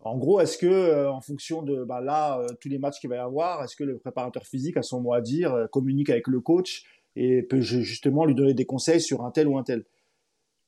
En 0.00 0.18
gros, 0.18 0.40
est-ce 0.40 0.58
que, 0.58 0.66
euh, 0.66 1.10
en 1.10 1.20
fonction 1.20 1.62
de 1.62 1.84
bah, 1.84 2.00
là, 2.00 2.44
tous 2.60 2.68
les 2.68 2.78
matchs 2.78 2.98
qu'il 2.98 3.08
va 3.08 3.16
y 3.16 3.20
avoir, 3.20 3.62
est-ce 3.62 3.76
que 3.76 3.84
le 3.84 3.98
préparateur 3.98 4.44
physique 4.44 4.76
a 4.76 4.82
son 4.82 5.00
mot 5.00 5.14
à 5.14 5.20
dire, 5.20 5.68
communique 5.70 6.10
avec 6.10 6.26
le 6.26 6.40
coach 6.40 6.84
et 7.14 7.42
peut 7.42 7.60
justement 7.60 8.24
lui 8.24 8.34
donner 8.34 8.54
des 8.54 8.66
conseils 8.66 9.00
sur 9.00 9.24
un 9.24 9.30
tel 9.30 9.46
ou 9.46 9.56
un 9.56 9.62
tel? 9.62 9.84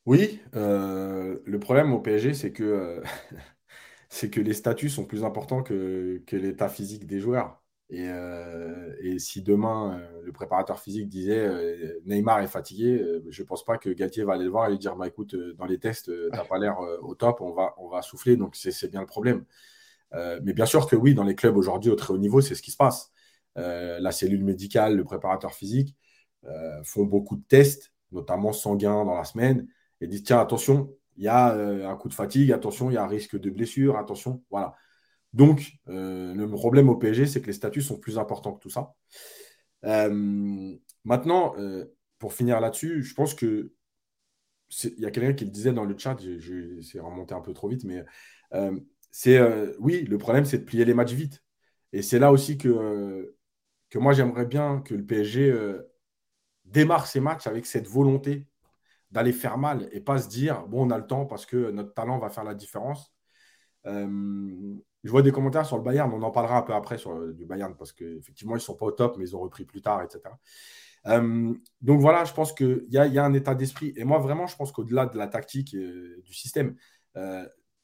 Oui, 0.06 0.38
le 0.52 1.56
problème 1.58 1.92
au 1.92 1.98
PSG, 1.98 2.34
c'est 2.34 2.52
que 2.52 3.02
c'est 4.08 4.30
que 4.30 4.40
les 4.40 4.54
statuts 4.54 4.90
sont 4.90 5.04
plus 5.04 5.24
importants 5.24 5.62
que, 5.62 6.22
l'état 6.32 6.68
physique 6.68 7.06
des 7.06 7.20
joueurs. 7.20 7.62
Et, 7.90 8.08
euh, 8.08 9.18
si 9.18 9.42
demain, 9.42 9.98
euh, 10.00 10.22
le 10.22 10.32
préparateur 10.32 10.80
physique 10.80 11.08
disait 11.08 11.38
euh, 11.38 12.00
Neymar 12.06 12.40
est 12.40 12.48
fatigué, 12.48 13.04
je 13.28 13.42
ne 13.42 13.46
pense 13.46 13.64
pas 13.64 13.78
que 13.78 13.90
Galtier 13.90 14.24
va 14.24 14.34
aller 14.34 14.44
le 14.44 14.50
voir 14.50 14.66
et 14.66 14.70
lui 14.70 14.78
dire 14.78 14.96
bah, 14.96 15.06
écoute, 15.06 15.36
dans 15.56 15.66
les 15.66 15.78
tests, 15.78 16.06
tu 16.06 16.30
n'as 16.36 16.44
pas 16.44 16.58
l'air 16.58 16.78
au 17.02 17.14
top, 17.14 17.40
on 17.40 17.52
va, 17.52 17.74
on 17.78 17.88
va 17.88 18.02
souffler. 18.02 18.36
Donc, 18.36 18.56
c'est 18.56 18.90
bien 18.90 19.00
le 19.00 19.06
problème. 19.06 19.44
mais 20.12 20.52
bien 20.52 20.66
sûr 20.66 20.86
que 20.88 20.96
oui, 20.96 21.14
dans 21.14 21.24
les 21.24 21.34
clubs 21.34 21.56
aujourd'hui 21.56 21.90
au 21.90 21.96
très 21.96 22.12
haut 22.14 22.18
niveau, 22.18 22.40
c'est 22.40 22.54
ce 22.54 22.62
qui 22.62 22.70
se 22.70 22.76
passe. 22.76 23.12
la 23.56 24.12
cellule 24.12 24.44
médicale, 24.44 24.96
le 24.96 25.04
préparateur 25.04 25.54
physique 25.54 25.96
font 26.84 27.04
beaucoup 27.04 27.36
de 27.36 27.44
tests, 27.48 27.92
notamment 28.12 28.52
sanguins 28.52 29.04
dans 29.04 29.16
la 29.16 29.24
semaine, 29.24 29.66
et 30.00 30.06
disent 30.06 30.24
tiens, 30.24 30.40
attention, 30.40 30.90
il 31.16 31.24
y 31.24 31.28
a 31.28 31.54
euh, 31.54 31.88
un 31.88 31.96
coup 31.96 32.08
de 32.08 32.14
fatigue, 32.14 32.52
attention, 32.52 32.90
il 32.90 32.94
y 32.94 32.96
a 32.96 33.04
un 33.04 33.08
risque 33.08 33.38
de 33.38 33.50
blessure, 33.50 33.96
attention, 33.96 34.42
voilà. 34.50 34.74
Donc, 35.32 35.72
euh, 35.88 36.34
le 36.34 36.48
problème 36.48 36.88
au 36.88 36.96
PSG, 36.96 37.26
c'est 37.26 37.40
que 37.40 37.46
les 37.46 37.52
statuts 37.52 37.82
sont 37.82 37.98
plus 37.98 38.18
importants 38.18 38.52
que 38.52 38.60
tout 38.60 38.70
ça. 38.70 38.94
Euh, 39.84 40.76
maintenant, 41.04 41.54
pour 42.18 42.32
finir 42.32 42.60
là-dessus, 42.60 43.02
je 43.02 43.14
pense 43.14 43.34
que 43.34 43.72
il 44.82 45.00
y 45.00 45.06
a 45.06 45.10
quelqu'un 45.10 45.34
qui 45.34 45.44
le 45.44 45.50
disait 45.50 45.72
dans 45.72 45.84
le 45.84 45.96
chat, 45.96 46.16
c'est 46.82 46.98
remonté 47.00 47.34
un 47.34 47.40
peu 47.40 47.52
trop 47.52 47.68
vite, 47.68 47.84
mais 47.84 48.04
c'est 49.10 49.40
oui, 49.78 50.04
le 50.04 50.18
problème, 50.18 50.44
c'est 50.44 50.58
de 50.58 50.64
plier 50.64 50.84
les 50.84 50.94
matchs 50.94 51.12
vite. 51.12 51.42
Et 51.92 52.02
c'est 52.02 52.18
là 52.18 52.32
aussi 52.32 52.58
que, 52.58 53.36
que 53.90 53.98
moi, 53.98 54.12
j'aimerais 54.12 54.46
bien 54.46 54.80
que 54.80 54.94
le 54.94 55.04
PSG 55.04 55.52
démarre 56.64 57.06
ses 57.06 57.20
matchs 57.20 57.46
avec 57.46 57.66
cette 57.66 57.86
volonté 57.86 58.46
d'aller 59.14 59.32
faire 59.32 59.56
mal 59.58 59.88
et 59.92 60.00
pas 60.00 60.18
se 60.18 60.28
dire 60.28 60.66
bon, 60.66 60.86
on 60.86 60.90
a 60.90 60.98
le 60.98 61.06
temps 61.06 61.24
parce 61.24 61.46
que 61.46 61.70
notre 61.70 61.94
talent 61.94 62.18
va 62.18 62.28
faire 62.28 62.44
la 62.44 62.54
différence. 62.54 63.14
Euh, 63.86 64.74
je 65.04 65.10
vois 65.10 65.22
des 65.22 65.30
commentaires 65.30 65.64
sur 65.64 65.76
le 65.76 65.82
Bayern, 65.82 66.12
on 66.12 66.22
en 66.22 66.30
parlera 66.30 66.58
un 66.58 66.62
peu 66.62 66.74
après 66.74 66.98
sur 66.98 67.32
du 67.32 67.46
Bayern 67.46 67.76
parce 67.76 67.92
qu'effectivement, 67.92 68.54
ils 68.54 68.58
ne 68.58 68.62
sont 68.62 68.74
pas 68.74 68.86
au 68.86 68.90
top, 68.90 69.16
mais 69.16 69.24
ils 69.24 69.36
ont 69.36 69.40
repris 69.40 69.64
plus 69.64 69.82
tard, 69.82 70.02
etc. 70.02 70.20
donc 71.82 72.00
voilà, 72.00 72.24
je 72.24 72.32
pense 72.32 72.52
qu'il 72.52 72.86
y 72.88 72.98
a, 72.98 73.06
y 73.06 73.18
a 73.18 73.24
un 73.24 73.34
état 73.34 73.54
d'esprit. 73.54 73.92
Et 73.96 74.04
moi, 74.04 74.18
vraiment, 74.18 74.46
je 74.46 74.56
pense 74.56 74.72
qu'au-delà 74.72 75.06
de 75.06 75.18
la 75.18 75.28
tactique 75.28 75.74
et 75.74 76.22
du 76.24 76.32
système, 76.32 76.74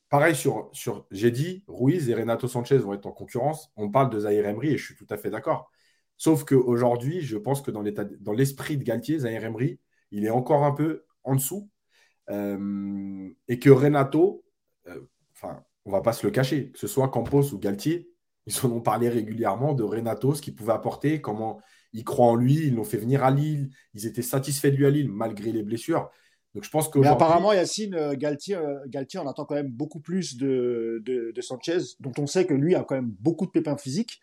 pareil 0.08 0.34
sur, 0.34 0.70
sur 0.72 1.06
j'ai 1.10 1.30
dit, 1.30 1.64
Ruiz 1.68 2.08
et 2.10 2.14
Renato 2.14 2.48
Sanchez 2.48 2.78
vont 2.78 2.94
être 2.94 3.06
en 3.06 3.12
concurrence. 3.12 3.70
On 3.76 3.90
parle 3.90 4.10
de 4.10 4.20
Zahir 4.20 4.46
Emery 4.46 4.70
et 4.70 4.78
je 4.78 4.84
suis 4.84 4.96
tout 4.96 5.06
à 5.10 5.16
fait 5.16 5.30
d'accord. 5.30 5.70
Sauf 6.16 6.44
qu'aujourd'hui, 6.44 7.20
je 7.20 7.38
pense 7.38 7.62
que 7.62 7.70
dans 7.70 8.32
l'esprit 8.32 8.76
de 8.76 8.82
Galtier, 8.82 9.20
Zahir 9.20 9.44
Emery, 9.44 9.78
il 10.10 10.26
est 10.26 10.30
encore 10.30 10.64
un 10.64 10.72
peu 10.72 11.04
en 11.24 11.34
dessous. 11.34 11.68
et 12.28 13.58
que 13.58 13.70
Renato, 13.70 14.44
enfin, 15.34 15.64
on 15.84 15.90
va 15.90 16.00
pas 16.00 16.12
se 16.12 16.26
le 16.26 16.30
cacher, 16.30 16.70
que 16.70 16.78
ce 16.78 16.86
soit 16.86 17.08
Campos 17.08 17.52
ou 17.52 17.58
Galtier, 17.58 18.10
ils 18.46 18.66
en 18.66 18.72
ont 18.72 18.80
parlé 18.80 19.08
régulièrement 19.08 19.74
de 19.74 19.82
Renato, 19.82 20.34
ce 20.34 20.42
qu'il 20.42 20.54
pouvait 20.54 20.72
apporter, 20.72 21.20
comment 21.20 21.60
ils 21.92 22.04
croient 22.04 22.26
en 22.26 22.36
lui, 22.36 22.54
ils 22.66 22.74
l'ont 22.74 22.84
fait 22.84 22.98
venir 22.98 23.24
à 23.24 23.30
Lille, 23.30 23.70
ils 23.94 24.06
étaient 24.06 24.22
satisfaits 24.22 24.68
de 24.68 24.76
lui 24.76 24.86
à 24.86 24.90
Lille 24.90 25.08
malgré 25.10 25.52
les 25.52 25.62
blessures. 25.62 26.10
Donc 26.54 26.64
je 26.64 26.70
pense 26.70 26.88
que. 26.88 26.98
Apparemment, 27.00 27.52
Yacine 27.52 27.94
euh, 27.94 28.14
Galtier, 28.14 28.56
euh, 28.56 28.78
Galtier, 28.88 29.20
on 29.20 29.28
attend 29.28 29.44
quand 29.44 29.54
même 29.54 29.70
beaucoup 29.70 30.00
plus 30.00 30.36
de, 30.36 31.00
de, 31.04 31.40
Sanchez, 31.40 31.78
dont 32.00 32.12
on 32.18 32.26
sait 32.26 32.44
que 32.44 32.54
lui 32.54 32.74
a 32.74 32.82
quand 32.82 32.96
même 32.96 33.14
beaucoup 33.20 33.46
de 33.46 33.50
pépins 33.50 33.76
physiques. 33.76 34.20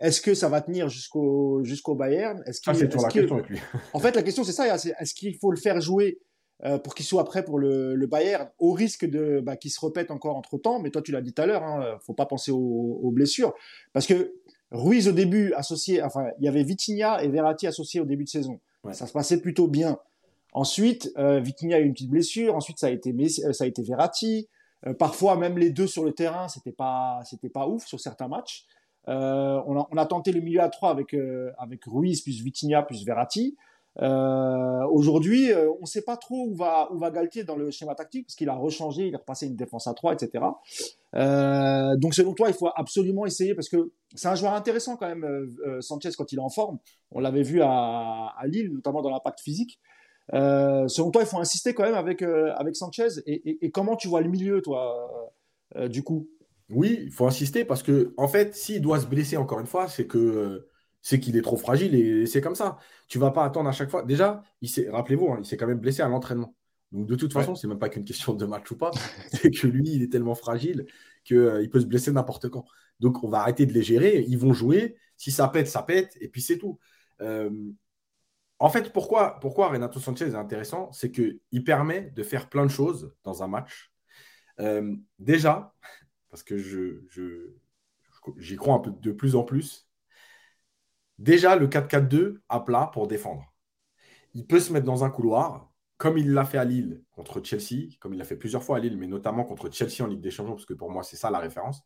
Est-ce 0.00 0.20
que 0.20 0.34
ça 0.34 0.48
va 0.48 0.60
tenir 0.60 0.88
jusqu'au 0.88 1.62
jusqu'au 1.64 1.94
Bayern? 1.94 2.42
Est-ce 2.46 2.60
c'est 2.64 2.88
toujours 2.88 3.06
la 3.06 3.12
question 3.12 3.36
avec 3.36 3.48
lui. 3.48 3.58
en 3.92 3.98
fait, 3.98 4.14
la 4.14 4.22
question 4.22 4.44
c'est 4.44 4.52
ça. 4.52 4.74
Est-ce 4.74 5.14
qu'il 5.14 5.36
faut 5.36 5.50
le 5.50 5.56
faire 5.56 5.80
jouer 5.80 6.20
euh, 6.64 6.78
pour 6.78 6.94
qu'il 6.94 7.06
soit 7.06 7.24
prêt 7.24 7.44
pour 7.44 7.58
le, 7.58 7.94
le 7.94 8.06
Bayern, 8.06 8.48
au 8.58 8.72
risque 8.72 9.08
de 9.08 9.40
bah, 9.40 9.56
qu'il 9.56 9.70
se 9.70 9.84
répète 9.84 10.10
encore 10.10 10.36
entre 10.36 10.58
temps. 10.58 10.80
Mais 10.80 10.90
toi, 10.90 11.02
tu 11.02 11.12
l'as 11.12 11.20
dit 11.20 11.32
tout 11.32 11.42
à 11.42 11.46
l'heure, 11.46 11.62
hein, 11.62 11.98
faut 12.00 12.14
pas 12.14 12.26
penser 12.26 12.50
aux, 12.50 13.10
blessures, 13.12 13.54
parce 13.92 14.06
que 14.06 14.34
Ruiz 14.70 15.08
au 15.08 15.12
début 15.12 15.52
associé, 15.54 16.02
enfin, 16.02 16.26
il 16.38 16.44
y 16.44 16.48
avait 16.48 16.62
Vitinha 16.62 17.22
et 17.22 17.28
Verratti 17.28 17.66
associés 17.66 18.00
au 18.00 18.04
début 18.04 18.24
de 18.24 18.28
saison. 18.28 18.60
Ça 18.92 19.06
se 19.06 19.12
passait 19.12 19.40
plutôt 19.40 19.68
bien. 19.68 19.98
Ensuite, 20.52 21.12
euh, 21.18 21.40
Vitinha 21.40 21.76
a 21.76 21.80
eu 21.80 21.84
une 21.84 21.92
petite 21.92 22.10
blessure. 22.10 22.54
Ensuite, 22.54 22.78
ça 22.78 22.86
a 22.86 22.90
été 22.90 23.10
euh, 23.12 23.52
ça 23.52 23.64
a 23.64 23.66
été 23.66 23.82
Verratti. 23.82 24.48
Euh, 24.86 24.94
parfois, 24.94 25.36
même 25.36 25.58
les 25.58 25.70
deux 25.70 25.86
sur 25.86 26.04
le 26.04 26.12
terrain, 26.12 26.48
c'était 26.48 26.72
pas 26.72 27.20
c'était 27.24 27.48
pas 27.48 27.66
ouf 27.66 27.86
sur 27.86 28.00
certains 28.00 28.28
matchs. 28.28 28.66
Euh, 29.08 29.60
on, 29.66 29.78
a, 29.78 29.88
on, 29.90 29.96
a, 29.96 30.06
tenté 30.06 30.32
le 30.32 30.40
milieu 30.40 30.60
à 30.60 30.68
trois 30.68 30.90
avec 30.90 31.14
avec 31.58 31.84
Ruiz 31.84 32.22
plus 32.22 32.42
Vitinha 32.42 32.82
plus 32.82 33.04
Verratti. 33.04 33.56
Euh, 34.00 34.86
Aujourd'hui, 34.90 35.52
euh, 35.52 35.70
on 35.78 35.82
ne 35.82 35.86
sait 35.86 36.02
pas 36.02 36.16
trop 36.16 36.46
où 36.48 36.54
va, 36.54 36.88
où 36.92 36.98
Galtier 37.10 37.44
dans 37.44 37.56
le 37.56 37.70
schéma 37.70 37.94
tactique, 37.94 38.26
parce 38.26 38.36
qu'il 38.36 38.48
a 38.48 38.54
rechangé, 38.54 39.08
il 39.08 39.14
a 39.14 39.18
repassé 39.18 39.46
une 39.46 39.56
défense 39.56 39.86
à 39.86 39.94
3, 39.94 40.14
etc. 40.14 40.44
Euh, 41.14 41.96
donc 41.96 42.14
selon 42.14 42.32
toi, 42.34 42.48
il 42.48 42.54
faut 42.54 42.70
absolument 42.74 43.26
essayer, 43.26 43.54
parce 43.54 43.68
que 43.68 43.92
c'est 44.14 44.28
un 44.28 44.34
joueur 44.34 44.54
intéressant 44.54 44.96
quand 44.96 45.08
même, 45.08 45.50
Sanchez, 45.80 46.10
quand 46.16 46.32
il 46.32 46.38
est 46.38 46.42
en 46.42 46.48
forme. 46.48 46.78
On 47.10 47.20
l'avait 47.20 47.42
vu 47.42 47.60
à, 47.62 48.34
Lille, 48.44 48.72
notamment 48.72 49.02
dans 49.02 49.10
l'impact 49.10 49.40
physique. 49.40 49.80
selon 50.32 51.10
toi, 51.10 51.22
il 51.22 51.28
faut 51.28 51.38
insister 51.38 51.74
quand 51.74 51.84
même 51.84 51.94
avec, 51.94 52.22
Sanchez. 52.76 53.08
Et, 53.26 53.64
et, 53.64 53.70
comment 53.70 53.96
tu 53.96 54.08
vois 54.08 54.20
le 54.20 54.28
milieu, 54.28 54.62
toi, 54.62 55.32
du 55.88 56.02
coup? 56.02 56.28
Oui, 56.70 57.00
il 57.02 57.12
faut 57.12 57.26
insister, 57.26 57.64
parce 57.64 57.82
que 57.82 58.14
en 58.16 58.28
fait, 58.28 58.54
s'il 58.54 58.80
doit 58.80 59.00
se 59.00 59.06
blesser 59.06 59.36
encore 59.36 59.60
une 59.60 59.66
fois, 59.66 59.88
c'est 59.88 60.06
que 60.06 60.68
c'est 61.08 61.20
qu'il 61.20 61.38
est 61.38 61.42
trop 61.42 61.56
fragile 61.56 61.94
et 61.94 62.26
c'est 62.26 62.42
comme 62.42 62.54
ça. 62.54 62.76
Tu 63.06 63.18
vas 63.18 63.30
pas 63.30 63.42
attendre 63.42 63.66
à 63.66 63.72
chaque 63.72 63.88
fois. 63.88 64.02
Déjà, 64.02 64.42
rappelez-vous, 64.90 65.32
hein, 65.32 65.38
il 65.40 65.46
s'est 65.46 65.56
quand 65.56 65.66
même 65.66 65.78
blessé 65.78 66.02
à 66.02 66.08
l'entraînement. 66.08 66.54
Donc 66.92 67.06
de 67.06 67.16
toute 67.16 67.32
façon, 67.32 67.54
ce 67.54 67.62
c'est 67.62 67.66
même 67.66 67.78
pas 67.78 67.88
qu'une 67.88 68.04
question 68.04 68.34
de 68.34 68.44
match 68.44 68.70
ou 68.70 68.76
pas. 68.76 68.90
c'est 69.32 69.50
que 69.50 69.66
lui, 69.66 69.88
il 69.88 70.02
est 70.02 70.12
tellement 70.12 70.34
fragile 70.34 70.84
qu'il 71.24 71.38
euh, 71.38 71.66
peut 71.72 71.80
se 71.80 71.86
blesser 71.86 72.12
n'importe 72.12 72.50
quand. 72.50 72.66
Donc 73.00 73.24
on 73.24 73.30
va 73.30 73.40
arrêter 73.40 73.64
de 73.64 73.72
les 73.72 73.82
gérer. 73.82 74.22
Ils 74.28 74.36
vont 74.36 74.52
jouer. 74.52 74.96
Si 75.16 75.30
ça 75.30 75.48
pète, 75.48 75.66
ça 75.66 75.82
pète. 75.82 76.14
Et 76.20 76.28
puis 76.28 76.42
c'est 76.42 76.58
tout. 76.58 76.78
Euh, 77.22 77.48
en 78.58 78.68
fait, 78.68 78.92
pourquoi, 78.92 79.40
pourquoi 79.40 79.70
Renato 79.70 80.00
Sanchez 80.00 80.26
est 80.26 80.34
intéressant 80.34 80.92
C'est 80.92 81.10
qu'il 81.10 81.64
permet 81.64 82.10
de 82.10 82.22
faire 82.22 82.50
plein 82.50 82.66
de 82.66 82.70
choses 82.70 83.14
dans 83.24 83.42
un 83.42 83.48
match. 83.48 83.94
Euh, 84.60 84.94
déjà, 85.18 85.72
parce 86.28 86.42
que 86.42 86.58
je, 86.58 87.00
j'y 88.36 88.56
crois 88.56 88.74
un 88.74 88.80
peu 88.80 88.90
de 88.90 89.12
plus 89.12 89.36
en 89.36 89.42
plus, 89.42 89.87
Déjà, 91.18 91.56
le 91.56 91.66
4-4-2 91.66 92.40
à 92.48 92.60
plat 92.60 92.90
pour 92.92 93.08
défendre. 93.08 93.52
Il 94.34 94.46
peut 94.46 94.60
se 94.60 94.72
mettre 94.72 94.86
dans 94.86 95.04
un 95.04 95.10
couloir, 95.10 95.72
comme 95.96 96.16
il 96.16 96.32
l'a 96.32 96.44
fait 96.44 96.58
à 96.58 96.64
Lille 96.64 97.02
contre 97.10 97.42
Chelsea, 97.42 97.90
comme 97.98 98.14
il 98.14 98.18
l'a 98.18 98.24
fait 98.24 98.36
plusieurs 98.36 98.62
fois 98.62 98.76
à 98.76 98.80
Lille, 98.80 98.96
mais 98.96 99.08
notamment 99.08 99.44
contre 99.44 99.70
Chelsea 99.72 100.04
en 100.04 100.06
Ligue 100.06 100.20
des 100.20 100.30
Champions, 100.30 100.54
parce 100.54 100.66
que 100.66 100.74
pour 100.74 100.90
moi, 100.90 101.02
c'est 101.02 101.16
ça 101.16 101.30
la 101.30 101.40
référence. 101.40 101.82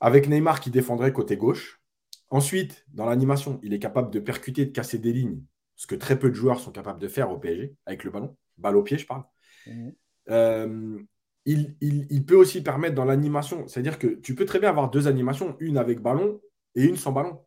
Avec 0.00 0.28
Neymar 0.28 0.60
qui 0.60 0.70
défendrait 0.70 1.12
côté 1.12 1.36
gauche. 1.36 1.82
Ensuite, 2.30 2.86
dans 2.88 3.06
l'animation, 3.06 3.60
il 3.62 3.74
est 3.74 3.78
capable 3.78 4.10
de 4.10 4.20
percuter, 4.20 4.66
de 4.66 4.72
casser 4.72 4.98
des 4.98 5.12
lignes, 5.12 5.42
ce 5.76 5.86
que 5.86 5.94
très 5.94 6.18
peu 6.18 6.30
de 6.30 6.34
joueurs 6.34 6.60
sont 6.60 6.72
capables 6.72 7.00
de 7.00 7.08
faire 7.08 7.30
au 7.30 7.38
PSG, 7.38 7.74
avec 7.84 8.04
le 8.04 8.10
ballon. 8.10 8.36
Balle 8.56 8.76
au 8.76 8.82
pied, 8.82 8.98
je 8.98 9.06
parle. 9.06 9.24
Mmh. 9.66 9.90
Euh, 10.30 10.98
il, 11.44 11.76
il, 11.80 12.26
peut 12.26 12.36
aussi 12.36 12.62
permettre 12.62 12.94
dans 12.94 13.06
l'animation, 13.06 13.66
c'est-à-dire 13.66 13.98
que 13.98 14.06
tu 14.06 14.34
peux 14.34 14.44
très 14.44 14.58
bien 14.58 14.68
avoir 14.68 14.90
deux 14.90 15.08
animations, 15.08 15.56
une 15.60 15.78
avec 15.78 16.00
ballon 16.00 16.40
et 16.74 16.84
une 16.84 16.96
sans 16.96 17.12
ballon. 17.12 17.40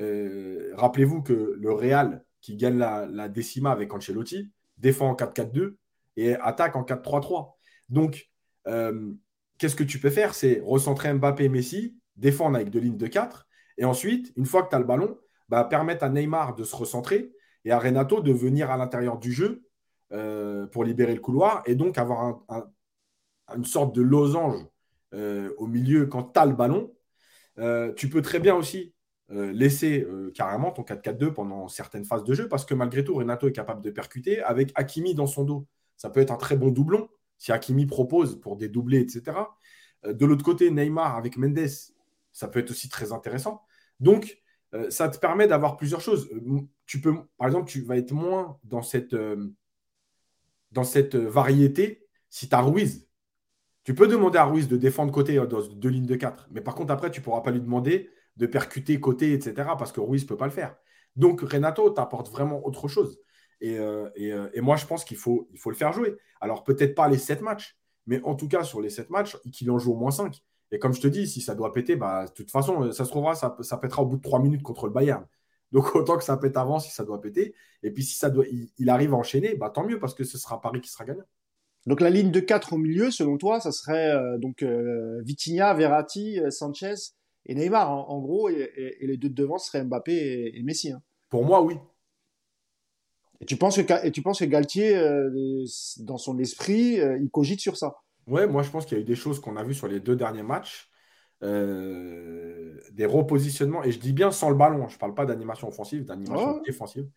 Euh, 0.00 0.72
rappelez-vous 0.74 1.22
que 1.22 1.56
le 1.58 1.72
Real, 1.72 2.24
qui 2.40 2.56
gagne 2.56 2.78
la, 2.78 3.28
décima 3.28 3.70
avec 3.70 3.92
Ancelotti, 3.92 4.50
défend 4.78 5.10
en 5.10 5.14
4-4-2 5.14 5.76
et 6.16 6.34
attaque 6.36 6.76
en 6.76 6.82
4-3-3. 6.82 7.56
Donc, 7.88 8.30
euh, 8.66 9.12
qu'est-ce 9.58 9.76
que 9.76 9.84
tu 9.84 9.98
peux 9.98 10.10
faire? 10.10 10.34
C'est 10.34 10.60
recentrer 10.64 11.12
Mbappé 11.12 11.44
et 11.44 11.48
Messi, 11.48 11.96
défendre 12.16 12.56
avec 12.56 12.70
deux 12.70 12.80
lignes 12.80 12.96
de 12.96 13.06
4, 13.06 13.46
et 13.78 13.84
ensuite, 13.84 14.32
une 14.36 14.46
fois 14.46 14.62
que 14.62 14.70
tu 14.70 14.76
as 14.76 14.78
le 14.78 14.84
ballon, 14.84 15.18
bah, 15.48 15.64
permettre 15.64 16.04
à 16.04 16.08
Neymar 16.08 16.54
de 16.54 16.64
se 16.64 16.76
recentrer 16.76 17.32
et 17.64 17.70
à 17.70 17.78
Renato 17.78 18.20
de 18.20 18.32
venir 18.32 18.70
à 18.70 18.76
l'intérieur 18.76 19.18
du 19.18 19.32
jeu 19.32 19.64
euh, 20.12 20.66
pour 20.66 20.84
libérer 20.84 21.14
le 21.14 21.20
couloir 21.20 21.62
et 21.66 21.74
donc 21.74 21.96
avoir 21.96 22.42
une 23.54 23.64
sorte 23.64 23.94
de 23.94 24.02
losange 24.02 24.66
au 25.58 25.66
milieu 25.66 26.06
quand 26.06 26.32
tu 26.32 26.40
as 26.40 26.46
le 26.46 26.54
ballon. 26.54 26.94
tu 27.96 28.08
peux 28.08 28.22
très 28.22 28.40
bien 28.40 28.54
aussi 28.54 28.91
euh, 29.32 29.50
laisser 29.50 30.02
euh, 30.02 30.30
carrément 30.34 30.72
ton 30.72 30.82
4-4-2 30.82 31.32
pendant 31.32 31.66
certaines 31.66 32.04
phases 32.04 32.22
de 32.24 32.34
jeu 32.34 32.48
parce 32.48 32.66
que 32.66 32.74
malgré 32.74 33.02
tout, 33.02 33.14
Renato 33.14 33.48
est 33.48 33.52
capable 33.52 33.80
de 33.80 33.90
percuter 33.90 34.42
avec 34.42 34.72
Hakimi 34.74 35.14
dans 35.14 35.26
son 35.26 35.44
dos. 35.44 35.66
Ça 35.96 36.10
peut 36.10 36.20
être 36.20 36.32
un 36.32 36.36
très 36.36 36.56
bon 36.56 36.70
doublon 36.70 37.08
si 37.38 37.50
Hakimi 37.50 37.86
propose 37.86 38.38
pour 38.40 38.56
des 38.56 38.68
doublés, 38.68 39.00
etc. 39.00 39.38
Euh, 40.04 40.12
de 40.12 40.26
l'autre 40.26 40.44
côté, 40.44 40.70
Neymar 40.70 41.16
avec 41.16 41.38
Mendes, 41.38 41.66
ça 42.32 42.46
peut 42.48 42.58
être 42.58 42.70
aussi 42.70 42.90
très 42.90 43.12
intéressant. 43.12 43.62
Donc, 44.00 44.38
ça 44.88 45.10
te 45.10 45.18
permet 45.18 45.46
d'avoir 45.46 45.76
plusieurs 45.76 46.00
choses. 46.00 46.30
Tu 46.86 46.98
peux, 46.98 47.14
par 47.36 47.46
exemple, 47.46 47.70
tu 47.70 47.82
vas 47.82 47.98
être 47.98 48.12
moins 48.12 48.58
dans 48.64 48.80
cette, 48.80 49.14
dans 50.72 50.82
cette 50.82 51.14
variété 51.14 52.06
si 52.30 52.48
tu 52.48 52.54
as 52.54 52.62
Ruiz. 52.62 53.06
Tu 53.84 53.94
peux 53.94 54.08
demander 54.08 54.38
à 54.38 54.44
Ruiz 54.44 54.68
de 54.68 54.78
défendre 54.78 55.12
côté 55.12 55.36
dans 55.36 55.60
deux 55.60 55.90
lignes 55.90 56.06
de 56.06 56.16
4, 56.16 56.48
mais 56.52 56.62
par 56.62 56.74
contre, 56.74 56.90
après, 56.90 57.10
tu 57.10 57.20
ne 57.20 57.24
pourras 57.24 57.42
pas 57.42 57.50
lui 57.50 57.60
demander 57.60 58.08
de 58.36 58.46
percuter 58.46 58.98
côté, 59.00 59.32
etc. 59.32 59.54
Parce 59.78 59.92
que 59.92 60.00
Ruiz 60.00 60.22
ne 60.22 60.28
peut 60.28 60.36
pas 60.36 60.46
le 60.46 60.52
faire. 60.52 60.76
Donc 61.16 61.40
Renato 61.40 61.90
t'apporte 61.90 62.30
vraiment 62.30 62.64
autre 62.66 62.88
chose. 62.88 63.18
Et, 63.60 63.78
euh, 63.78 64.08
euh, 64.18 64.62
moi, 64.62 64.76
je 64.76 64.86
pense 64.86 65.04
qu'il 65.04 65.16
faut, 65.16 65.48
le 65.64 65.74
faire 65.74 65.92
jouer. 65.92 66.16
Alors 66.40 66.64
peut-être 66.64 66.94
pas 66.94 67.08
les 67.08 67.18
7 67.18 67.42
matchs, 67.42 67.78
mais 68.06 68.20
en 68.24 68.34
tout 68.34 68.48
cas 68.48 68.64
sur 68.64 68.80
les 68.80 68.90
7 68.90 69.10
matchs, 69.10 69.36
qu'il 69.52 69.70
en 69.70 69.78
joue 69.78 69.92
au 69.92 69.96
moins 69.96 70.10
5. 70.10 70.42
Et 70.72 70.78
comme 70.78 70.92
je 70.92 71.00
te 71.00 71.06
dis, 71.06 71.28
si 71.28 71.40
ça 71.40 71.54
doit 71.54 71.72
péter, 71.72 71.96
bah, 71.96 72.26
de 72.26 72.32
toute 72.32 72.50
façon, 72.50 72.90
ça 72.92 73.04
se 73.04 73.10
trouvera, 73.10 73.34
ça, 73.34 73.76
pètera 73.80 74.02
au 74.02 74.06
bout 74.06 74.16
de 74.16 74.22
3 74.22 74.40
minutes 74.40 74.62
contre 74.62 74.86
le 74.86 74.92
Bayern. 74.92 75.24
Donc 75.70 75.94
autant 75.94 76.16
que 76.18 76.24
ça 76.24 76.36
pète 76.36 76.56
avant 76.56 76.80
si 76.80 76.90
ça 76.90 77.04
doit 77.04 77.20
péter. 77.20 77.54
Et 77.82 77.92
puis 77.92 78.02
si 78.02 78.16
ça 78.16 78.30
doit, 78.30 78.44
il, 78.78 78.90
arrive 78.90 79.14
à 79.14 79.16
enchaîner, 79.16 79.54
bah, 79.54 79.70
tant 79.70 79.84
mieux 79.84 79.98
parce 79.98 80.14
que 80.14 80.24
ce 80.24 80.38
sera 80.38 80.60
Paris 80.60 80.80
qui 80.80 80.90
sera 80.90 81.04
gagnant. 81.04 81.24
Donc 81.86 82.00
la 82.00 82.10
ligne 82.10 82.30
de 82.30 82.40
4 82.40 82.72
au 82.72 82.78
milieu, 82.78 83.10
selon 83.10 83.38
toi, 83.38 83.60
ça 83.60 83.70
serait 83.70 84.12
euh, 84.12 84.38
donc 84.38 84.64
Vitinha, 85.24 85.74
Verratti, 85.74 86.40
Sanchez 86.50 86.94
et 87.46 87.54
Neymar, 87.54 87.90
en, 87.90 88.20
gros, 88.20 88.48
et, 88.48 88.96
les 89.00 89.16
deux 89.16 89.28
de 89.28 89.34
devant 89.34 89.58
seraient 89.58 89.84
Mbappé 89.84 90.52
et, 90.54 90.62
Messi. 90.62 90.92
Hein. 90.92 91.02
Pour 91.28 91.44
moi, 91.44 91.62
oui. 91.62 91.76
Et 93.40 93.44
tu 93.44 93.56
penses 93.56 93.82
que, 93.82 94.06
et 94.06 94.12
tu 94.12 94.22
penses 94.22 94.38
que 94.38 94.44
Galtier, 94.44 94.96
euh, 94.96 95.64
dans 95.98 96.18
son 96.18 96.38
esprit, 96.38 97.00
euh, 97.00 97.18
il 97.20 97.28
cogite 97.28 97.60
sur 97.60 97.76
ça? 97.76 97.96
Ouais, 98.28 98.46
moi 98.46 98.62
je 98.62 98.70
pense 98.70 98.86
qu'il 98.86 98.96
y 98.96 99.00
a 99.00 99.02
eu 99.02 99.06
des 99.06 99.16
choses 99.16 99.40
qu'on 99.40 99.56
a 99.56 99.64
vues 99.64 99.74
sur 99.74 99.88
les 99.88 99.98
deux 99.98 100.14
derniers 100.14 100.44
matchs, 100.44 100.88
euh, 101.42 102.78
des 102.92 103.04
repositionnements, 103.04 103.82
et 103.82 103.90
je 103.90 103.98
dis 103.98 104.12
bien 104.12 104.30
sans 104.30 104.48
le 104.48 104.54
ballon, 104.54 104.86
je 104.86 104.94
ne 104.94 104.98
parle 105.00 105.14
pas 105.14 105.26
d'animation 105.26 105.66
offensive, 105.66 106.04
d'animation 106.04 106.60
défensive, 106.64 107.08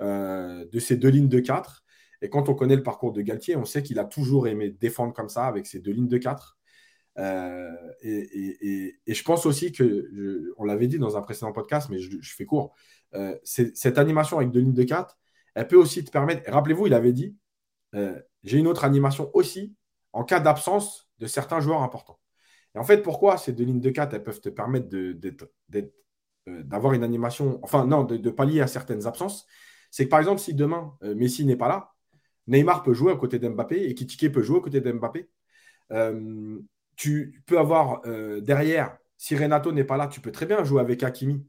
de 0.00 0.78
ces 0.78 0.96
deux 0.96 1.10
lignes 1.10 1.28
de 1.28 1.40
4. 1.40 1.84
Et 2.22 2.30
quand 2.30 2.48
on 2.48 2.54
connaît 2.54 2.76
le 2.76 2.82
parcours 2.82 3.12
de 3.12 3.20
Galtier, 3.20 3.56
on 3.56 3.66
sait 3.66 3.82
qu'il 3.82 3.98
a 3.98 4.06
toujours 4.06 4.48
aimé 4.48 4.70
défendre 4.70 5.12
comme 5.12 5.28
ça, 5.28 5.44
avec 5.44 5.66
ces 5.66 5.80
deux 5.80 5.92
lignes 5.92 6.08
de 6.08 6.16
4. 6.16 6.56
Euh, 7.18 7.72
et, 8.02 8.94
je 9.06 9.22
pense 9.22 9.46
aussi 9.46 9.72
que, 9.72 10.52
on 10.56 10.64
l'avait 10.64 10.86
dit 10.86 10.98
dans 10.98 11.16
un 11.16 11.22
précédent 11.22 11.52
podcast, 11.52 11.88
mais 11.90 11.98
je, 11.98 12.34
fais 12.34 12.44
court, 12.44 12.74
euh, 13.14 13.36
cette 13.44 13.98
animation 13.98 14.38
avec 14.38 14.50
deux 14.50 14.60
lignes 14.60 14.74
de 14.74 14.82
4, 14.82 15.16
elle 15.54 15.68
peut 15.68 15.76
aussi 15.76 16.04
te 16.04 16.10
permettre, 16.10 16.50
rappelez-vous, 16.50 16.86
il 16.86 16.94
avait 16.94 17.12
dit, 17.12 17.36
euh, 17.94 18.20
j'ai 18.44 18.58
une 18.58 18.66
autre 18.66 18.84
animation 18.84 19.30
aussi 19.34 19.74
en 20.12 20.24
cas 20.24 20.40
d'absence 20.40 21.08
de 21.18 21.26
certains 21.26 21.60
joueurs 21.60 21.82
importants. 21.82 22.18
Et 22.74 22.78
en 22.78 22.84
fait, 22.84 22.98
pourquoi 23.02 23.38
ces 23.38 23.52
deux 23.52 23.64
lignes 23.64 23.80
de 23.80 23.90
4, 23.90 24.14
elles 24.14 24.22
peuvent 24.22 24.40
te 24.40 24.50
permettre 24.50 24.88
d'avoir 26.46 26.92
une 26.92 27.04
animation, 27.04 27.58
enfin 27.62 27.86
non, 27.86 28.04
de, 28.04 28.30
pallier 28.30 28.60
à 28.60 28.66
certaines 28.66 29.06
absences, 29.06 29.46
c'est 29.90 30.04
que 30.04 30.10
par 30.10 30.18
exemple, 30.18 30.40
si 30.40 30.52
demain 30.52 30.94
Messi 31.00 31.46
n'est 31.46 31.56
pas 31.56 31.68
là, 31.68 31.92
Neymar 32.48 32.82
peut 32.82 32.92
jouer 32.92 33.12
à 33.12 33.16
côté 33.16 33.38
d'Mbappé 33.38 33.88
et 33.88 33.94
Kitike 33.94 34.30
peut 34.30 34.42
jouer 34.42 34.58
à 34.58 34.60
côté 34.60 34.80
d'Mbappé. 34.80 35.30
Tu 36.96 37.42
peux 37.46 37.58
avoir 37.58 38.02
derrière, 38.40 38.96
si 39.16 39.36
Renato 39.36 39.72
n'est 39.72 39.84
pas 39.84 39.96
là, 39.96 40.08
tu 40.08 40.20
peux 40.20 40.32
très 40.32 40.46
bien 40.46 40.64
jouer 40.64 40.80
avec 40.80 41.02
Hakimi, 41.02 41.46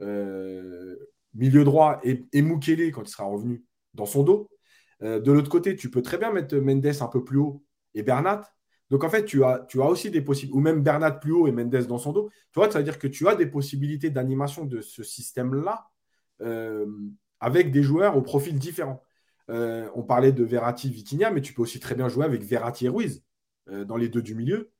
milieu 0.00 1.64
droit, 1.64 2.00
et, 2.02 2.42
Mukele 2.42 2.90
quand 2.92 3.02
il 3.02 3.08
sera 3.08 3.24
revenu 3.24 3.64
dans 3.94 4.06
son 4.06 4.22
dos. 4.22 4.50
de 5.00 5.32
l'autre 5.32 5.50
côté, 5.50 5.76
tu 5.76 5.90
peux 5.90 6.02
très 6.02 6.18
bien 6.18 6.32
mettre 6.32 6.56
Mendes 6.56 6.86
un 7.00 7.06
peu 7.08 7.24
plus 7.24 7.38
haut 7.38 7.64
et 7.94 8.02
Bernat. 8.02 8.42
Donc 8.90 9.04
en 9.04 9.10
fait, 9.10 9.24
tu 9.24 9.44
as, 9.44 9.66
aussi 9.76 10.10
des 10.10 10.22
possibilités, 10.22 10.56
ou 10.56 10.60
même 10.60 10.82
Bernat 10.82 11.12
plus 11.12 11.32
haut 11.32 11.46
et 11.46 11.52
Mendes 11.52 11.86
dans 11.86 11.98
son 11.98 12.12
dos. 12.12 12.30
Tu 12.52 12.58
vois, 12.58 12.70
ça 12.70 12.78
veut 12.78 12.84
dire 12.84 12.98
que 12.98 13.06
tu 13.06 13.28
as 13.28 13.34
des 13.34 13.46
possibilités 13.46 14.10
d'animation 14.10 14.64
de 14.64 14.80
ce 14.80 15.02
système-là 15.02 15.88
euh, 16.40 16.86
avec 17.40 17.70
des 17.70 17.82
joueurs 17.82 18.16
au 18.16 18.22
profil 18.22 18.58
différent. 18.58 19.02
Euh, 19.50 19.88
on 19.94 20.02
parlait 20.02 20.32
de 20.32 20.44
Verratti, 20.44 20.90
Vitinha, 20.90 21.30
mais 21.30 21.40
tu 21.40 21.52
peux 21.52 21.62
aussi 21.62 21.80
très 21.80 21.94
bien 21.94 22.08
jouer 22.08 22.24
avec 22.24 22.42
Verratti 22.42 22.86
et 22.86 22.88
Ruiz 22.88 23.24
euh, 23.68 23.84
dans 23.84 23.96
les 23.96 24.08
deux 24.08 24.22
du 24.22 24.34
milieu. 24.34 24.70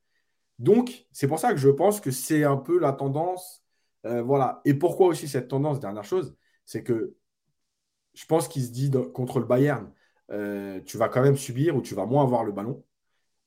Donc, 0.58 1.06
c'est 1.12 1.28
pour 1.28 1.38
ça 1.38 1.52
que 1.52 1.58
je 1.58 1.68
pense 1.68 2.00
que 2.00 2.10
c'est 2.10 2.44
un 2.44 2.56
peu 2.56 2.78
la 2.78 2.92
tendance. 2.92 3.62
voilà. 4.04 4.60
Et 4.64 4.74
pourquoi 4.74 5.08
aussi 5.08 5.28
cette 5.28 5.48
tendance 5.48 5.80
Dernière 5.80 6.04
chose, 6.04 6.36
c'est 6.64 6.82
que 6.82 7.14
je 8.14 8.26
pense 8.26 8.48
qu'il 8.48 8.62
se 8.64 8.70
dit 8.70 8.90
contre 9.14 9.38
le 9.40 9.46
Bayern, 9.46 9.92
tu 10.84 10.98
vas 10.98 11.08
quand 11.08 11.22
même 11.22 11.36
subir 11.36 11.76
ou 11.76 11.82
tu 11.82 11.94
vas 11.94 12.06
moins 12.06 12.24
avoir 12.24 12.44
le 12.44 12.52
ballon 12.52 12.84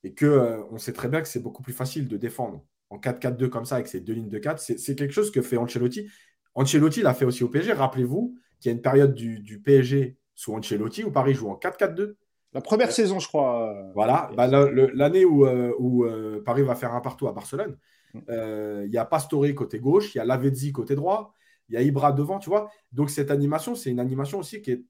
et 0.03 0.13
qu'on 0.13 0.25
euh, 0.25 0.63
on 0.71 0.77
sait 0.77 0.93
très 0.93 1.07
bien 1.07 1.21
que 1.21 1.27
c'est 1.27 1.39
beaucoup 1.41 1.61
plus 1.61 1.73
facile 1.73 2.07
de 2.07 2.17
défendre 2.17 2.65
en 2.89 2.97
4-4-2 2.97 3.49
comme 3.49 3.65
ça 3.65 3.75
avec 3.75 3.87
ces 3.87 4.01
deux 4.01 4.13
lignes 4.13 4.29
de 4.29 4.39
4. 4.39 4.59
C'est 4.59 4.95
quelque 4.95 5.13
chose 5.13 5.31
que 5.31 5.41
fait 5.41 5.57
Ancelotti. 5.57 6.09
Ancelotti 6.55 7.01
l'a 7.01 7.13
fait 7.13 7.25
aussi 7.25 7.43
au 7.43 7.49
PSG. 7.49 7.73
Rappelez-vous 7.73 8.35
qu'il 8.59 8.69
y 8.69 8.73
a 8.73 8.75
une 8.75 8.81
période 8.81 9.13
du, 9.13 9.61
PSG 9.63 10.17
sous 10.35 10.53
Ancelotti 10.53 11.03
où 11.03 11.11
Paris 11.11 11.33
joue 11.33 11.49
en 11.49 11.55
4-4-2. 11.55 12.15
La 12.53 12.61
première 12.61 12.91
saison, 12.91 13.19
je 13.19 13.27
crois. 13.27 13.69
Euh, 13.69 13.91
voilà, 13.93 14.29
bah, 14.35 14.47
l'année 14.47 15.25
où, 15.25 15.45
euh, 15.45 15.73
où 15.79 16.05
Paris 16.45 16.63
va 16.63 16.75
faire 16.75 16.93
un 16.93 17.01
partout 17.01 17.27
à 17.27 17.33
Barcelone, 17.33 17.77
mm. 18.13 18.83
il 18.85 18.91
y 18.91 18.97
a 18.97 19.05
Pastore 19.05 19.45
côté 19.55 19.79
gauche, 19.79 20.13
il 20.15 20.17
y 20.17 20.21
a 20.21 20.25
Lavezzi 20.25 20.71
côté 20.71 20.95
droit, 20.95 21.33
il 21.69 21.75
y 21.75 21.77
a 21.77 21.81
Ibra 21.81 22.11
devant, 22.11 22.39
tu 22.39 22.49
vois. 22.49 22.69
Donc 22.91 23.09
cette 23.09 23.31
animation, 23.31 23.75
c'est 23.75 23.89
une 23.89 23.99
animation 23.99 24.39
aussi 24.39 24.61
qui 24.61 24.71
est 24.71 24.83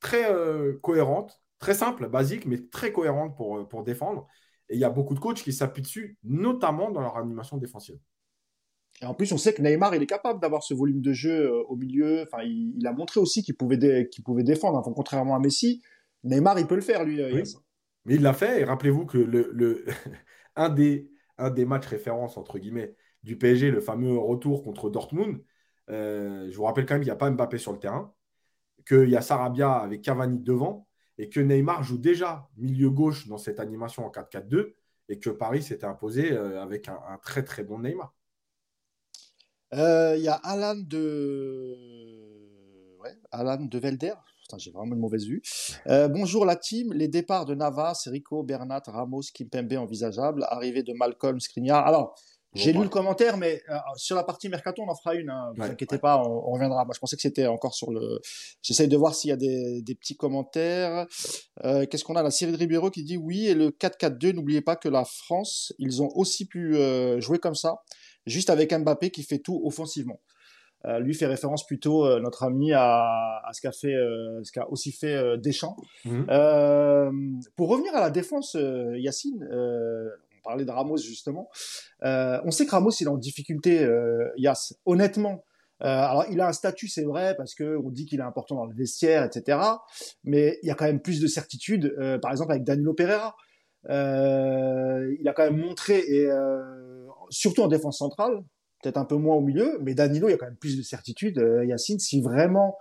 très 0.00 0.26
cohérente, 0.82 1.40
Très 1.58 1.74
simple, 1.74 2.08
basique, 2.08 2.44
mais 2.46 2.58
très 2.68 2.92
cohérente 2.92 3.36
pour, 3.36 3.58
euh, 3.58 3.64
pour 3.64 3.82
défendre. 3.82 4.26
Et 4.68 4.74
il 4.74 4.80
y 4.80 4.84
a 4.84 4.90
beaucoup 4.90 5.14
de 5.14 5.20
coachs 5.20 5.42
qui 5.42 5.52
s'appuient 5.52 5.82
dessus, 5.82 6.18
notamment 6.22 6.90
dans 6.90 7.00
leur 7.00 7.16
animation 7.16 7.56
défensive. 7.56 7.98
Et 9.00 9.06
en 9.06 9.14
plus, 9.14 9.32
on 9.32 9.38
sait 9.38 9.54
que 9.54 9.62
Neymar, 9.62 9.94
il 9.94 10.02
est 10.02 10.06
capable 10.06 10.40
d'avoir 10.40 10.62
ce 10.62 10.74
volume 10.74 11.00
de 11.00 11.12
jeu 11.12 11.46
euh, 11.46 11.62
au 11.68 11.76
milieu. 11.76 12.22
Enfin, 12.22 12.42
il, 12.44 12.86
a 12.86 12.92
montré 12.92 13.20
aussi 13.20 13.42
qu'il 13.42 13.56
pouvait, 13.56 13.78
défendre. 13.78 14.78
Enfin, 14.78 14.92
contrairement 14.94 15.34
à 15.34 15.38
Messi, 15.38 15.82
Neymar, 16.24 16.58
il 16.58 16.66
peut 16.66 16.74
le 16.74 16.80
faire, 16.80 17.04
lui. 17.04 17.20
Euh, 17.20 17.42
mais 18.04 18.14
il 18.16 18.22
l'a 18.22 18.32
fait. 18.32 18.60
Et 18.60 18.64
rappelez-vous 18.64 19.06
que 19.06 19.18
le, 19.18 19.50
le 19.52 19.84
un, 20.56 20.68
des, 20.68 21.10
un 21.38 21.50
des 21.50 21.64
matchs 21.64 21.86
références, 21.86 22.36
entre 22.36 22.58
guillemets, 22.58 22.94
du 23.22 23.36
PSG, 23.36 23.70
le 23.70 23.80
fameux 23.80 24.16
retour 24.16 24.62
contre 24.62 24.90
Dortmund, 24.90 25.42
je 25.88 26.54
vous 26.54 26.64
rappelle 26.64 26.86
quand 26.86 26.94
même 26.94 27.02
qu'il 27.02 27.08
n'y 27.08 27.12
a 27.12 27.16
pas 27.16 27.30
Mbappé 27.30 27.58
sur 27.58 27.72
le 27.72 27.78
terrain, 27.78 28.14
qu'il 28.86 29.08
y 29.08 29.16
a 29.16 29.22
Sarabia 29.22 29.72
avec 29.72 30.02
Cavani 30.02 30.38
devant 30.38 30.86
et 31.18 31.28
que 31.28 31.40
Neymar 31.40 31.82
joue 31.82 31.98
déjà 31.98 32.48
milieu 32.56 32.90
gauche 32.90 33.26
dans 33.26 33.38
cette 33.38 33.60
animation 33.60 34.06
en 34.06 34.10
4-4-2 34.10 34.74
et 35.08 35.18
que 35.18 35.30
Paris 35.30 35.62
s'était 35.62 35.86
imposé 35.86 36.32
euh, 36.32 36.62
avec 36.62 36.88
un, 36.88 37.18
très 37.22 37.44
très 37.44 37.64
bon 37.64 37.78
Neymar. 37.80 38.12
Euh, 39.74 40.14
il 40.16 40.22
y 40.22 40.28
a 40.28 40.34
Alan 40.34 40.76
de. 40.76 41.74
Alan 43.30 43.64
de 43.64 43.78
Velder. 43.78 44.14
J'ai 44.58 44.70
vraiment 44.70 44.94
une 44.94 45.00
mauvaise 45.00 45.26
vue. 45.26 45.42
Euh, 45.86 46.08
bonjour 46.08 46.44
la 46.44 46.56
team. 46.56 46.92
Les 46.92 47.08
départs 47.08 47.46
de 47.46 47.54
Navas, 47.54 48.04
Rico, 48.06 48.42
Bernat, 48.42 48.82
Ramos, 48.86 49.22
Kimpembe 49.34 49.72
envisageables. 49.74 50.44
Arrivée 50.48 50.82
de 50.82 50.92
Malcolm, 50.92 51.40
Skriniar. 51.40 51.86
Alors, 51.86 52.14
j'ai 52.56 52.72
lu 52.72 52.82
le 52.82 52.88
commentaire, 52.88 53.36
mais 53.36 53.62
euh, 53.68 53.76
sur 53.96 54.16
la 54.16 54.24
partie 54.24 54.48
mercato, 54.48 54.82
on 54.82 54.88
en 54.88 54.94
fera 54.94 55.14
une. 55.14 55.28
Hein, 55.28 55.52
vous 55.56 55.62
inquiétez 55.62 55.98
pas, 55.98 56.18
on, 56.18 56.52
reviendra. 56.52 56.84
Moi, 56.84 56.94
je 56.94 57.00
pensais 57.00 57.16
que 57.16 57.22
c'était 57.22 57.46
encore 57.46 57.74
sur 57.74 57.92
le. 57.92 58.20
J'essaye 58.62 58.88
de 58.88 58.96
voir 58.96 59.14
s'il 59.14 59.28
y 59.28 59.32
a 59.32 59.36
des, 59.36 59.94
petits 59.94 60.16
commentaires. 60.16 61.06
Euh, 61.64 61.86
qu'est-ce 61.86 62.04
qu'on 62.04 62.16
a? 62.16 62.22
La 62.22 62.30
série 62.30 62.52
de 62.52 62.56
Ribeiro 62.56 62.90
qui 62.90 63.04
dit 63.04 63.18
oui 63.18 63.46
et 63.46 63.54
le 63.54 63.70
4-4-2. 63.70 64.32
N'oubliez 64.32 64.62
pas 64.62 64.76
que 64.76 64.88
la 64.88 65.04
France, 65.04 65.74
ils 65.78 66.02
ont 66.02 66.08
aussi 66.14 66.46
pu 66.46 66.76
euh, 66.76 67.20
jouer 67.20 67.38
comme 67.38 67.54
ça, 67.54 67.82
juste 68.24 68.48
avec 68.48 68.72
Mbappé 68.72 69.10
qui 69.10 69.22
fait 69.22 69.38
tout 69.38 69.60
offensivement. 69.64 70.20
Lui 71.00 71.14
fait 71.14 71.26
référence 71.26 71.66
plutôt 71.66 72.20
notre 72.20 72.44
ami 72.44 72.72
à, 72.72 73.42
ce 73.52 73.60
qu'a 73.60 73.72
fait, 73.72 73.94
ce 74.42 74.52
qu'a 74.52 74.68
aussi 74.68 74.92
fait 74.92 75.36
Deschamps. 75.38 75.76
Mmh. 76.04 77.40
pour 77.56 77.68
revenir 77.68 77.94
à 77.94 78.00
la 78.00 78.10
défense, 78.10 78.56
Yacine 78.94 79.46
parler 80.46 80.64
de 80.64 80.70
Ramos 80.70 80.96
justement. 80.98 81.50
Euh, 82.04 82.40
on 82.44 82.50
sait 82.50 82.64
que 82.64 82.70
Ramos 82.70 82.90
il 83.00 83.04
est 83.04 83.10
en 83.10 83.18
difficulté, 83.18 83.82
euh, 83.82 84.30
Yass. 84.36 84.74
Honnêtement, 84.86 85.44
euh, 85.82 85.86
alors 85.86 86.24
il 86.30 86.40
a 86.40 86.48
un 86.48 86.52
statut, 86.52 86.88
c'est 86.88 87.04
vrai, 87.04 87.34
parce 87.36 87.54
que 87.54 87.76
on 87.84 87.90
dit 87.90 88.06
qu'il 88.06 88.20
est 88.20 88.22
important 88.22 88.54
dans 88.54 88.64
le 88.64 88.74
vestiaire, 88.74 89.24
etc. 89.24 89.58
Mais 90.24 90.58
il 90.62 90.68
y 90.68 90.70
a 90.70 90.74
quand 90.74 90.86
même 90.86 91.02
plus 91.02 91.20
de 91.20 91.26
certitude. 91.26 91.94
Euh, 91.98 92.18
par 92.18 92.30
exemple 92.30 92.52
avec 92.52 92.64
Danilo 92.64 92.94
Pereira, 92.94 93.36
il 93.88 95.28
a 95.28 95.32
quand 95.34 95.44
même 95.44 95.58
montré 95.58 95.98
et 95.98 96.28
surtout 97.30 97.62
en 97.62 97.68
défense 97.68 97.98
centrale, 97.98 98.42
peut-être 98.86 98.98
un 98.98 99.04
peu 99.04 99.16
moins 99.16 99.34
au 99.34 99.40
milieu, 99.40 99.78
mais 99.82 99.94
Danilo, 99.94 100.28
il 100.28 100.32
y 100.32 100.34
a 100.34 100.38
quand 100.38 100.46
même 100.46 100.56
plus 100.56 100.76
de 100.76 100.82
certitude. 100.82 101.44
Yacine, 101.64 101.98
si 101.98 102.20
vraiment 102.20 102.78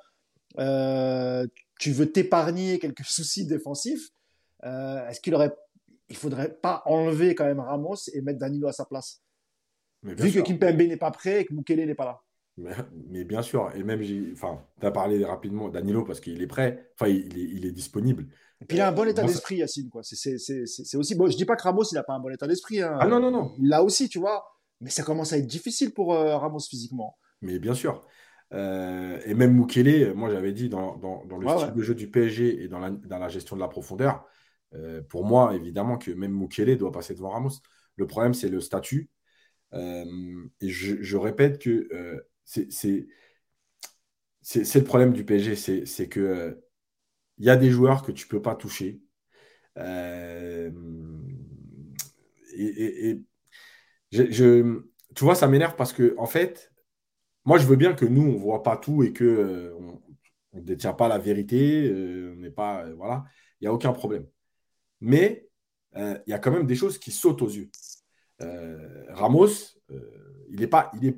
tu 0.55 1.91
veux 1.91 2.11
t'épargner 2.11 2.79
quelques 2.79 3.03
soucis 3.05 3.45
défensifs, 3.45 4.11
est-ce 4.63 5.19
qu'il 5.19 5.33
aurait 5.33 5.53
il 6.09 6.15
faudrait 6.15 6.53
pas 6.53 6.83
enlever 6.85 7.35
quand 7.35 7.45
même 7.45 7.59
Ramos 7.59 7.95
et 8.13 8.21
mettre 8.21 8.39
Danilo 8.39 8.67
à 8.67 8.73
sa 8.73 8.85
place? 8.85 9.21
Vu 10.03 10.31
que 10.31 10.39
Kimpembe 10.39 10.81
n'est 10.81 10.97
pas 10.97 11.11
prêt 11.11 11.41
et 11.41 11.45
que 11.45 11.53
Mukele 11.53 11.85
n'est 11.85 11.95
pas 11.95 12.05
là. 12.05 12.21
Mais, 13.09 13.25
bien 13.25 13.41
sûr, 13.41 13.69
et 13.75 13.83
même, 13.83 14.01
enfin, 14.31 14.61
tu 14.79 14.85
as 14.85 14.91
parlé 14.91 15.25
rapidement 15.25 15.67
Danilo 15.67 16.05
parce 16.05 16.21
qu'il 16.21 16.41
est 16.41 16.47
prêt, 16.47 16.91
enfin, 16.93 17.11
il 17.11 17.65
est, 17.65 17.71
disponible. 17.71 18.27
Et 18.61 18.65
puis 18.65 18.77
il 18.77 18.81
a 18.81 18.87
un 18.87 18.93
bon 18.93 19.07
état 19.09 19.23
d'esprit, 19.23 19.57
Yacine, 19.57 19.89
quoi. 19.89 20.03
C'est 20.03 20.97
aussi 20.97 21.15
bon. 21.15 21.29
Je 21.29 21.35
dis 21.35 21.45
pas 21.45 21.55
que 21.55 21.63
Ramos, 21.63 21.83
il 21.91 21.95
n'a 21.95 22.03
pas 22.03 22.13
un 22.13 22.19
bon 22.19 22.29
état 22.29 22.47
d'esprit. 22.47 22.81
Hein. 22.81 22.97
Ah 22.99 23.07
non, 23.07 23.19
non, 23.19 23.31
non. 23.31 23.53
Il 23.59 23.67
l'a 23.67 23.83
aussi, 23.83 24.07
tu 24.07 24.19
vois. 24.19 24.45
Mais 24.81 24.89
ça 24.89 25.03
commence 25.03 25.33
à 25.33 25.37
être 25.37 25.47
difficile 25.47 25.93
pour 25.93 26.13
euh, 26.13 26.37
Ramos 26.37 26.59
physiquement. 26.59 27.17
Mais 27.41 27.59
bien 27.59 27.73
sûr. 27.73 28.05
Euh, 28.53 29.19
et 29.25 29.33
même 29.33 29.53
Mukele, 29.53 30.13
moi 30.13 30.29
j'avais 30.29 30.53
dit 30.53 30.69
dans, 30.69 30.99
le 31.39 31.57
style 31.57 31.73
de 31.73 31.81
jeu 31.81 31.95
du 31.95 32.09
PSG 32.09 32.63
et 32.63 32.67
dans 32.67 32.79
la, 32.79 32.91
dans 32.91 33.17
la 33.17 33.27
gestion 33.27 33.55
de 33.55 33.61
la 33.61 33.67
profondeur, 33.67 34.25
euh, 34.73 35.01
pour 35.01 35.25
moi, 35.25 35.55
évidemment, 35.55 35.97
que 35.97 36.11
même 36.11 36.33
Mukele 36.33 36.77
doit 36.77 36.91
passer 36.91 37.15
devant 37.15 37.29
Ramos. 37.29 37.61
Le 37.95 38.07
problème, 38.07 38.33
c'est 38.33 38.49
le 38.49 38.61
statut. 38.61 39.09
Euh, 39.73 40.45
et 40.61 40.69
je, 40.69 41.17
répète 41.17 41.59
que 41.59 41.89
c'est 42.43 42.69
le 42.81 44.83
problème 44.83 45.13
du 45.13 45.25
PSG, 45.25 45.85
c'est 45.85 46.07
que 46.07 46.61
il 47.37 47.45
y 47.45 47.49
a 47.49 47.57
des 47.57 47.69
joueurs 47.69 48.03
que 48.03 48.13
tu 48.13 48.25
ne 48.25 48.29
peux 48.29 48.41
pas 48.41 48.55
toucher. 48.55 49.01
et, 52.57 53.21
tu 54.11 55.23
vois, 55.23 55.35
ça 55.35 55.47
m'énerve 55.47 55.75
parce 55.75 55.93
que, 55.93 56.15
en 56.17 56.25
fait, 56.25 56.71
moi, 57.45 57.57
je 57.57 57.65
veux 57.65 57.75
bien 57.75 57.93
que 57.93 58.05
nous, 58.05 58.23
on 58.23 58.33
ne 58.33 58.37
voit 58.37 58.63
pas 58.63 58.77
tout 58.77 59.03
et 59.03 59.13
qu'on 59.13 60.01
ne 60.53 60.61
détient 60.61 60.93
pas 60.93 61.07
la 61.07 61.17
vérité. 61.19 61.91
on 62.35 62.39
n'est 62.41 62.51
pas. 62.51 62.85
voilà, 62.95 63.25
il 63.59 63.65
n'y 63.65 63.67
a 63.67 63.73
aucun 63.73 63.93
problème. 63.93 64.25
Mais 65.01 65.47
euh, 65.97 66.17
il 66.27 66.31
y 66.31 66.33
a 66.33 66.39
quand 66.39 66.51
même 66.51 66.67
des 66.67 66.75
choses 66.75 66.97
qui 66.97 67.11
sautent 67.11 67.41
aux 67.41 67.49
yeux. 67.49 67.69
Euh, 68.41 69.05
Ramos, 69.09 69.47
euh, 69.91 70.45
il, 70.49 70.61
est 70.63 70.67
pas, 70.67 70.91
il, 70.95 71.07
est, 71.07 71.17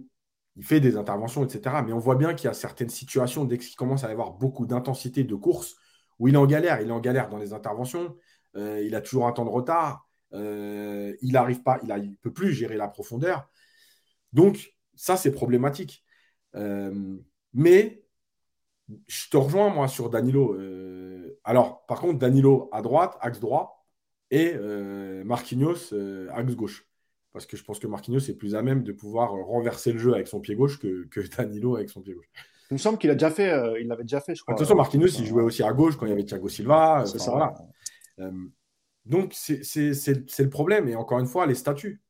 il 0.55 0.65
fait 0.65 0.79
des 0.79 0.97
interventions, 0.97 1.43
etc. 1.45 1.83
Mais 1.85 1.93
on 1.93 1.99
voit 1.99 2.15
bien 2.15 2.33
qu'il 2.33 2.45
y 2.45 2.49
a 2.49 2.53
certaines 2.53 2.89
situations, 2.89 3.45
dès 3.45 3.57
qu'il 3.57 3.75
commence 3.75 4.03
à 4.03 4.09
y 4.09 4.11
avoir 4.11 4.33
beaucoup 4.33 4.65
d'intensité 4.65 5.23
de 5.23 5.35
course, 5.35 5.75
où 6.19 6.27
il 6.27 6.35
est 6.35 6.37
en 6.37 6.45
galère. 6.47 6.81
Il 6.81 6.89
est 6.89 6.91
en 6.91 6.99
galère 6.99 7.29
dans 7.29 7.37
les 7.37 7.53
interventions. 7.53 8.15
il 8.55 8.95
a 8.95 9.01
toujours 9.01 9.27
un 9.27 9.31
temps 9.33 9.45
de 9.45 9.49
retard. 9.49 10.06
Il 10.33 11.31
n'arrive 11.31 11.63
pas, 11.63 11.79
il 11.83 11.89
ne 11.89 12.15
peut 12.21 12.33
plus 12.33 12.53
gérer 12.53 12.77
la 12.77 12.87
profondeur. 12.87 13.49
Donc, 14.33 14.73
ça, 14.95 15.17
c'est 15.17 15.31
problématique. 15.31 16.03
mais 17.53 18.07
je 19.07 19.29
te 19.29 19.37
rejoins, 19.37 19.69
moi, 19.69 19.87
sur 19.87 20.09
Danilo. 20.09 20.55
Euh, 20.55 21.39
alors, 21.43 21.85
par 21.85 21.99
contre, 21.99 22.19
Danilo 22.19 22.69
à 22.71 22.81
droite, 22.81 23.17
axe 23.21 23.39
droit, 23.39 23.85
et 24.31 24.53
euh, 24.55 25.23
Marquinhos, 25.23 25.93
euh, 25.93 26.29
axe 26.31 26.55
gauche. 26.55 26.87
Parce 27.33 27.45
que 27.45 27.57
je 27.57 27.63
pense 27.63 27.79
que 27.79 27.87
Marquinhos 27.87 28.19
est 28.29 28.37
plus 28.37 28.55
à 28.55 28.61
même 28.61 28.83
de 28.83 28.91
pouvoir 28.91 29.31
renverser 29.31 29.91
le 29.91 29.99
jeu 29.99 30.13
avec 30.13 30.27
son 30.27 30.39
pied 30.39 30.55
gauche 30.55 30.79
que, 30.79 31.07
Danilo 31.37 31.75
avec 31.75 31.89
son 31.89 32.01
pied 32.01 32.13
gauche. 32.13 32.29
Il 32.71 32.73
me 32.73 32.79
semble 32.79 32.97
qu'il 32.97 33.09
a 33.09 33.13
déjà 33.13 33.29
fait, 33.29 33.79
il 33.79 33.87
l'avait 33.87 34.03
déjà 34.03 34.19
fait, 34.19 34.35
je 34.35 34.41
crois. 34.41 34.53
Attention, 34.53 34.75
Marquinhos, 34.75 35.07
il 35.07 35.25
jouait 35.25 35.43
aussi 35.43 35.63
à 35.63 35.71
gauche 35.71 35.95
quand 35.95 36.05
il 36.05 36.09
y 36.09 36.11
avait 36.11 36.25
Thiago 36.25 36.49
Silva. 36.49 37.03
C'est 37.05 37.19
ça. 37.19 37.53
Donc, 39.07 39.33
c'est 39.33 39.59
le 39.63 40.49
problème. 40.49 40.87
Et 40.87 40.95
encore 40.95 41.19
une 41.19 41.27
fois, 41.27 41.45
les 41.45 41.55
statuts. 41.55 42.01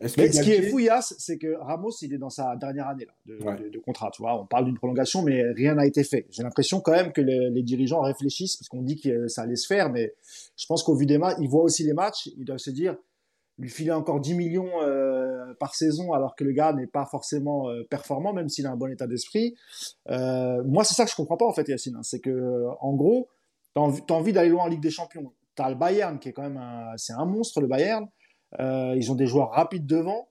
Mais 0.00 0.08
ce 0.08 0.42
qui 0.42 0.50
est 0.50 0.68
fou, 0.68 0.80
Yass, 0.80 1.14
c'est 1.18 1.38
que 1.38 1.54
Ramos, 1.60 1.92
il 2.02 2.12
est 2.12 2.18
dans 2.18 2.30
sa 2.30 2.56
dernière 2.56 2.88
année 2.88 3.06
là, 3.06 3.56
de, 3.70 3.78
contrat. 3.78 4.10
Tu 4.12 4.22
vois, 4.22 4.40
on 4.40 4.46
parle 4.46 4.64
d'une 4.64 4.76
prolongation, 4.76 5.22
mais 5.22 5.42
rien 5.52 5.74
n'a 5.74 5.86
été 5.86 6.02
fait. 6.02 6.26
J'ai 6.30 6.42
l'impression 6.42 6.80
quand 6.80 6.92
même 6.92 7.12
que 7.12 7.20
les, 7.20 7.62
dirigeants 7.62 8.00
réfléchissent, 8.00 8.56
parce 8.56 8.68
qu'on 8.68 8.82
dit 8.82 9.00
que 9.00 9.28
ça 9.28 9.42
allait 9.42 9.56
se 9.56 9.66
faire, 9.66 9.90
mais 9.90 10.14
je 10.56 10.66
pense 10.66 10.82
qu'au 10.82 10.96
vu 10.96 11.06
des 11.06 11.18
matchs, 11.18 11.36
ils 11.40 11.48
voient 11.48 11.62
aussi 11.62 11.84
les 11.84 11.92
matchs, 11.92 12.28
ils 12.36 12.44
doivent 12.44 12.58
se 12.58 12.70
dire, 12.70 12.96
lui 13.58 13.68
filer 13.68 13.92
encore 13.92 14.20
10 14.20 14.34
millions 14.34 14.82
euh, 14.82 15.54
par 15.60 15.74
saison, 15.76 16.12
alors 16.12 16.34
que 16.34 16.42
le 16.42 16.52
gars 16.52 16.72
n'est 16.72 16.86
pas 16.88 17.06
forcément 17.06 17.68
euh, 17.68 17.84
performant, 17.88 18.32
même 18.32 18.48
s'il 18.48 18.66
a 18.66 18.72
un 18.72 18.76
bon 18.76 18.90
état 18.90 19.06
d'esprit. 19.06 19.54
Euh, 20.08 20.64
moi, 20.64 20.82
c'est 20.82 20.94
ça 20.94 21.04
que 21.04 21.10
je 21.10 21.16
comprends 21.16 21.36
pas 21.36 21.46
en 21.46 21.52
fait, 21.52 21.68
Yacine. 21.68 21.94
Hein. 21.96 22.02
c'est 22.02 22.20
que, 22.20 22.66
en 22.80 22.94
gros, 22.94 23.28
tu 23.74 23.80
as 23.80 24.16
envie, 24.16 24.32
d'aller 24.32 24.48
loin 24.48 24.64
en 24.64 24.68
Ligue 24.68 24.82
des 24.82 24.90
Champions. 24.90 25.32
Tu 25.56 25.62
as 25.62 25.70
le 25.70 25.76
Bayern 25.76 26.18
qui 26.18 26.28
est 26.28 26.32
quand 26.32 26.42
même 26.42 26.56
un, 26.56 26.96
c'est 26.96 27.12
un 27.12 27.24
monstre, 27.24 27.60
le 27.60 27.66
Bayern. 27.66 28.06
Euh, 28.60 28.94
ils 28.96 29.10
ont 29.10 29.14
des 29.14 29.26
joueurs 29.26 29.50
rapides 29.50 29.86
devant. 29.86 30.28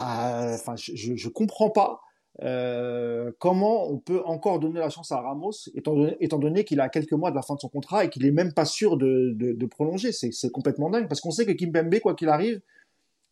Euh, 0.00 0.54
enfin, 0.54 0.76
je, 0.76 1.14
je 1.16 1.28
comprends 1.28 1.70
pas 1.70 2.00
euh, 2.42 3.32
comment 3.38 3.88
on 3.88 3.98
peut 3.98 4.22
encore 4.24 4.58
donner 4.58 4.80
la 4.80 4.90
chance 4.90 5.12
à 5.12 5.20
Ramos, 5.20 5.52
étant 5.74 5.94
donné, 5.94 6.16
étant 6.20 6.38
donné 6.38 6.64
qu'il 6.64 6.80
a 6.80 6.88
quelques 6.88 7.12
mois 7.12 7.30
de 7.30 7.36
la 7.36 7.42
fin 7.42 7.54
de 7.54 7.60
son 7.60 7.68
contrat 7.68 8.04
et 8.04 8.10
qu'il 8.10 8.26
est 8.26 8.32
même 8.32 8.52
pas 8.52 8.64
sûr 8.64 8.96
de, 8.96 9.32
de, 9.34 9.52
de 9.52 9.66
prolonger. 9.66 10.12
C'est 10.12 10.50
complètement 10.50 10.90
dingue 10.90 11.08
parce 11.08 11.20
qu'on 11.20 11.30
sait 11.30 11.46
que 11.46 11.52
Kimpembe, 11.52 12.00
quoi 12.00 12.14
qu'il 12.14 12.28
arrive, 12.28 12.60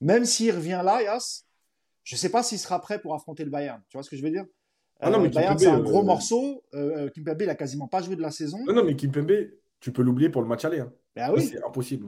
même 0.01 0.25
s'il 0.25 0.55
revient 0.55 0.83
là, 0.85 1.03
Yas, 1.03 1.45
je 2.05 2.17
sais 2.17 2.31
pas 2.31 2.43
s'il 2.43 2.59
sera 2.59 2.81
prêt 2.81 3.01
pour 3.01 3.15
affronter 3.15 3.45
le 3.45 3.51
Bayern. 3.51 3.81
Tu 3.89 3.97
vois 3.97 4.03
ce 4.03 4.11
que 4.11 4.17
je 4.17 4.23
veux 4.23 4.31
dire? 4.31 4.47
Ah 5.01 5.11
non, 5.11 5.21
mais 5.21 5.31
Bayern, 5.31 5.59
c'est 5.59 5.67
un 5.67 5.81
gros 5.81 6.05
morceau. 6.05 6.63
Euh, 6.75 7.09
Kimpembe, 7.11 7.43
il 7.43 7.51
a 7.51 7.57
quasiment 7.57 7.89
pas 7.89 8.03
joué 8.03 8.15
de 8.15 8.23
la 8.23 8.31
saison. 8.31 8.59
Non, 8.67 8.73
non, 8.73 8.85
mais 8.85 8.95
Kimpembe, 8.95 9.33
tu 9.83 9.93
peux 9.93 10.03
l'oublier 10.03 10.31
pour 10.31 10.41
le 10.41 10.49
match 10.49 10.65
aller. 10.65 10.81
Hein. 10.81 10.93
Ben 11.15 11.31
oui. 11.35 11.43
C'est 11.43 11.63
impossible. 11.63 12.07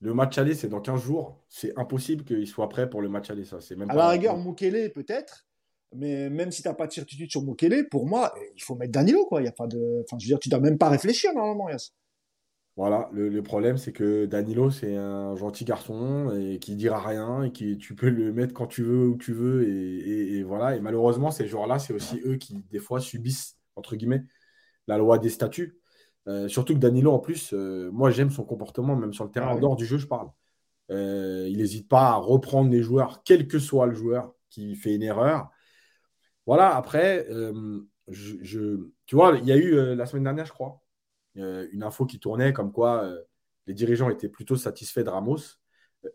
Le 0.00 0.14
match 0.14 0.38
aller, 0.38 0.54
c'est 0.54 0.68
dans 0.68 0.80
15 0.80 1.02
jours. 1.02 1.44
C'est 1.48 1.78
impossible 1.78 2.24
qu'il 2.24 2.46
soit 2.46 2.68
prêt 2.70 2.88
pour 2.88 3.02
le 3.02 3.10
match 3.10 3.28
aller. 3.30 3.44
Ça, 3.44 3.58
même 3.76 3.90
à 3.90 3.94
la 3.94 4.08
rigueur, 4.08 4.38
Mukele, 4.38 4.90
peut-être. 4.92 5.46
Mais 5.94 6.30
même 6.30 6.52
si 6.52 6.62
tu 6.62 6.68
n'as 6.68 6.74
pas 6.74 6.86
de 6.86 6.92
certitude 6.92 7.30
sur 7.30 7.42
Mukele, 7.42 7.88
pour 7.90 8.06
moi, 8.06 8.32
il 8.54 8.62
faut 8.62 8.76
mettre 8.76 8.92
Danilo. 8.92 9.26
Quoi. 9.26 9.42
Y 9.42 9.48
a 9.48 9.52
pas 9.52 9.66
de... 9.66 10.02
enfin, 10.04 10.16
je 10.18 10.24
veux 10.24 10.28
dire, 10.28 10.38
tu 10.38 10.48
dois 10.48 10.60
même 10.60 10.78
pas 10.78 10.88
réfléchir 10.88 11.34
normalement, 11.34 11.68
Yass. 11.68 11.92
Voilà, 12.76 13.10
le, 13.12 13.42
problème, 13.42 13.76
c'est 13.76 13.92
que 13.92 14.24
Danilo, 14.24 14.70
c'est 14.70 14.96
un 14.96 15.34
gentil 15.34 15.64
garçon 15.64 16.34
et 16.40 16.58
qui 16.60 16.76
dira 16.76 17.06
rien 17.06 17.42
et 17.42 17.50
qui 17.50 17.76
tu 17.76 17.94
peux 17.94 18.08
le 18.08 18.32
mettre 18.32 18.54
quand 18.54 18.68
tu 18.68 18.82
veux, 18.82 19.08
où 19.08 19.18
tu 19.18 19.34
veux. 19.34 19.68
Et, 19.68 20.42
voilà. 20.44 20.76
Et 20.76 20.80
malheureusement, 20.80 21.32
ces 21.32 21.48
joueurs-là, 21.48 21.80
c'est 21.80 21.92
aussi 21.92 22.20
eux 22.24 22.36
qui, 22.36 22.64
des 22.70 22.78
fois, 22.78 23.00
subissent, 23.00 23.58
entre 23.74 23.96
guillemets, 23.96 24.22
la 24.86 24.96
loi 24.96 25.18
des 25.18 25.28
statuts. 25.28 25.79
Euh, 26.26 26.48
surtout 26.48 26.74
que 26.74 26.78
Danilo, 26.78 27.12
en 27.12 27.18
plus, 27.18 27.52
euh, 27.52 27.90
moi 27.92 28.10
j'aime 28.10 28.30
son 28.30 28.44
comportement, 28.44 28.96
même 28.96 29.12
sur 29.12 29.24
le 29.24 29.30
terrain, 29.30 29.48
ah 29.50 29.54
en 29.54 29.58
dehors 29.58 29.76
du 29.76 29.86
jeu, 29.86 29.98
je 29.98 30.06
parle. 30.06 30.30
Euh, 30.90 31.46
il 31.48 31.58
n'hésite 31.58 31.88
pas 31.88 32.10
à 32.10 32.14
reprendre 32.16 32.70
les 32.70 32.82
joueurs, 32.82 33.22
quel 33.24 33.48
que 33.48 33.58
soit 33.58 33.86
le 33.86 33.94
joueur 33.94 34.34
qui 34.50 34.74
fait 34.76 34.94
une 34.94 35.02
erreur. 35.02 35.50
Voilà, 36.46 36.74
après, 36.76 37.26
je, 38.08 38.88
tu 39.06 39.14
vois, 39.14 39.36
il 39.38 39.46
y 39.46 39.52
a 39.52 39.56
eu 39.56 39.94
la 39.94 40.06
semaine 40.06 40.24
dernière, 40.24 40.46
je 40.46 40.52
crois, 40.52 40.82
une 41.36 41.84
info 41.84 42.06
qui 42.06 42.18
tournait 42.18 42.52
comme 42.52 42.72
quoi 42.72 43.08
les 43.68 43.74
dirigeants 43.74 44.10
étaient 44.10 44.28
plutôt 44.28 44.56
satisfaits 44.56 45.02
de 45.02 45.10
Ramos 45.10 45.38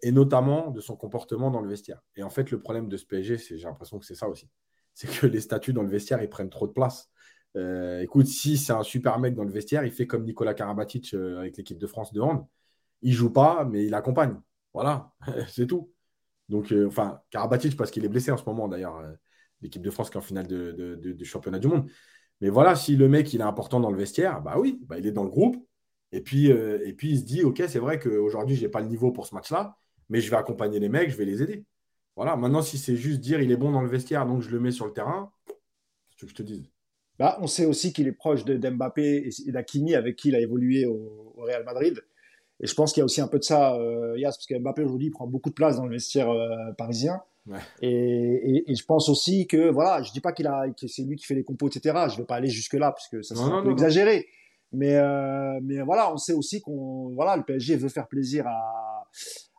et 0.02 0.12
notamment 0.12 0.72
de 0.72 0.82
son 0.82 0.98
comportement 0.98 1.52
dans 1.52 1.62
le 1.62 1.70
vestiaire. 1.70 2.02
Et 2.16 2.24
en 2.24 2.30
fait, 2.30 2.52
le 2.52 2.60
problème 2.60 2.90
de 2.90 2.98
ce 2.98 3.06
PSG, 3.06 3.38
j'ai 3.38 3.58
l'impression 3.64 4.00
que 4.00 4.06
c'est 4.06 4.16
ça 4.16 4.28
aussi. 4.28 4.50
C'est 4.94 5.10
que 5.10 5.28
les 5.28 5.42
statuts 5.42 5.74
dans 5.74 5.84
le 5.84 5.90
vestiaire, 5.90 6.22
ils 6.22 6.30
prennent 6.30 6.50
trop 6.50 6.68
de 6.68 6.74
place. 6.74 7.10
Euh, 7.56 8.02
écoute, 8.02 8.28
si 8.28 8.58
c'est 8.58 8.74
un 8.74 8.84
super 8.84 9.20
mec 9.20 9.34
dans 9.36 9.44
le 9.44 9.52
vestiaire, 9.52 9.86
il 9.86 9.92
fait 9.92 10.08
comme 10.08 10.24
Nicolas 10.24 10.54
Karabatic 10.54 11.14
euh, 11.14 11.40
avec 11.40 11.58
l'équipe 11.58 11.78
de 11.78 11.88
France 11.88 12.12
de 12.14 12.22
hand. 12.22 12.46
Il 13.02 13.14
joue 13.14 13.32
pas, 13.32 13.66
mais 13.66 13.86
il 13.86 13.94
accompagne. 13.94 14.36
Voilà, 14.74 15.14
c'est 15.50 15.68
tout. 15.68 15.92
Donc, 16.50 16.72
euh, 16.72 16.88
enfin, 16.88 17.22
Karabatic 17.32 17.78
parce 17.78 17.92
qu'il 17.92 18.06
est 18.06 18.10
blessé 18.10 18.32
en 18.32 18.38
ce 18.38 18.46
moment 18.46 18.68
d'ailleurs, 18.68 19.02
l'équipe 19.62 19.82
de 19.82 19.90
France 19.90 20.10
qui 20.10 20.18
est 20.18 20.20
en 20.20 20.22
finale 20.22 20.48
de, 20.48 21.24
championnat 21.24 21.60
du 21.60 21.68
monde. 21.68 21.90
Mais 22.42 22.50
voilà, 22.50 22.76
si 22.76 22.96
le 22.98 23.08
mec 23.08 23.34
il 23.34 23.42
est 23.42 23.44
important 23.44 23.80
dans 23.80 23.92
le 23.92 23.98
vestiaire, 23.98 24.42
bah 24.42 24.56
oui, 24.60 24.80
bah, 24.84 25.00
il 25.00 25.08
est 25.08 25.12
dans 25.12 25.24
le 25.24 25.30
groupe. 25.30 25.58
Et 26.12 26.22
puis, 26.22 26.50
il 26.50 27.20
se 27.20 27.24
dit, 27.24 27.44
ok, 27.44 27.64
c'est 27.68 27.80
vrai 27.80 28.00
qu'aujourd'hui 28.00 28.56
j'ai 28.56 28.70
pas 28.70 28.82
le 28.82 28.88
niveau 28.88 29.12
pour 29.12 29.26
ce 29.28 29.36
match-là, 29.36 29.78
mais 30.10 30.22
je 30.22 30.30
vais 30.30 30.38
accompagner 30.38 30.80
les 30.80 30.90
mecs, 30.90 31.10
je 31.10 31.18
vais 31.18 31.26
les 31.26 31.42
aider. 31.42 31.66
Voilà. 32.16 32.36
Maintenant, 32.36 32.62
si 32.62 32.78
c'est 32.78 32.96
juste 32.96 33.20
dire 33.22 33.42
il 33.42 33.52
est 33.52 33.58
bon 33.58 33.72
dans 33.72 33.82
le 33.82 33.90
vestiaire, 33.90 34.26
donc 34.26 34.42
je 34.42 34.50
le 34.50 34.60
mets 34.60 34.72
sur 34.72 34.86
le 34.86 34.94
terrain, 34.94 35.32
ce 36.12 36.26
que 36.26 36.30
je 36.30 36.36
te 36.36 36.44
dise. 36.44 36.75
Bah, 37.18 37.38
on 37.42 37.48
sait 37.48 37.66
aussi 37.66 37.94
qu'il 37.94 38.08
est 38.08 38.12
proche 38.14 38.44
de 38.44 38.58
d'Mbappé 38.58 39.30
et 39.48 39.52
d'Akimi 39.52 39.96
avec 39.96 40.16
qui 40.18 40.30
il 40.30 40.36
a 40.36 40.40
évolué 40.40 40.86
au, 40.86 41.34
Real 41.38 41.64
Madrid. 41.64 42.02
Et 42.62 42.68
je 42.68 42.74
pense 42.74 42.94
qu'il 42.94 43.02
y 43.02 43.04
a 43.04 43.06
aussi 43.06 43.22
un 43.22 43.28
peu 43.28 43.38
de 43.38 43.44
ça, 43.44 43.76
euh, 43.76 44.18
Yas, 44.18 44.32
parce 44.32 44.48
que 44.48 44.58
Mbappé 44.58 44.84
aujourd'hui 44.84 45.10
prend 45.10 45.28
beaucoup 45.28 45.50
de 45.50 45.56
place 45.56 45.76
dans 45.76 45.86
le 45.86 45.92
vestiaire 45.92 46.30
euh, 46.30 46.72
parisien. 46.78 47.22
Ouais. 47.46 47.60
Et, 47.82 47.90
et, 47.90 48.72
et, 48.72 48.76
je 48.76 48.86
pense 48.86 49.10
aussi 49.10 49.46
que 49.46 49.70
voilà, 49.70 50.02
je 50.02 50.12
dis 50.12 50.22
pas 50.22 50.32
qu'il 50.32 50.48
a, 50.48 50.68
que 50.70 50.88
c'est 50.88 51.04
lui 51.04 51.16
qui 51.18 51.26
fait 51.26 51.36
les 51.36 51.44
compos, 51.44 51.68
etc. 51.68 52.06
Je 52.10 52.18
vais 52.18 52.24
pas 52.24 52.36
aller 52.36 52.50
jusque 52.50 52.74
là 52.74 52.92
parce 52.92 53.08
que 53.08 53.22
ça 53.22 53.36
serait 53.36 53.52
un 53.52 53.64
peu 53.64 53.72
exagéré. 53.72 54.28
Mais 54.72 54.96
euh, 54.96 55.60
mais 55.62 55.82
voilà, 55.82 56.12
on 56.12 56.18
sait 56.18 56.34
aussi 56.34 56.62
qu'on 56.62 57.14
voilà, 57.14 57.38
le 57.38 57.44
PSG 57.44 57.76
veut 57.76 57.90
faire 57.90 58.08
plaisir 58.08 58.48
à 58.48 59.06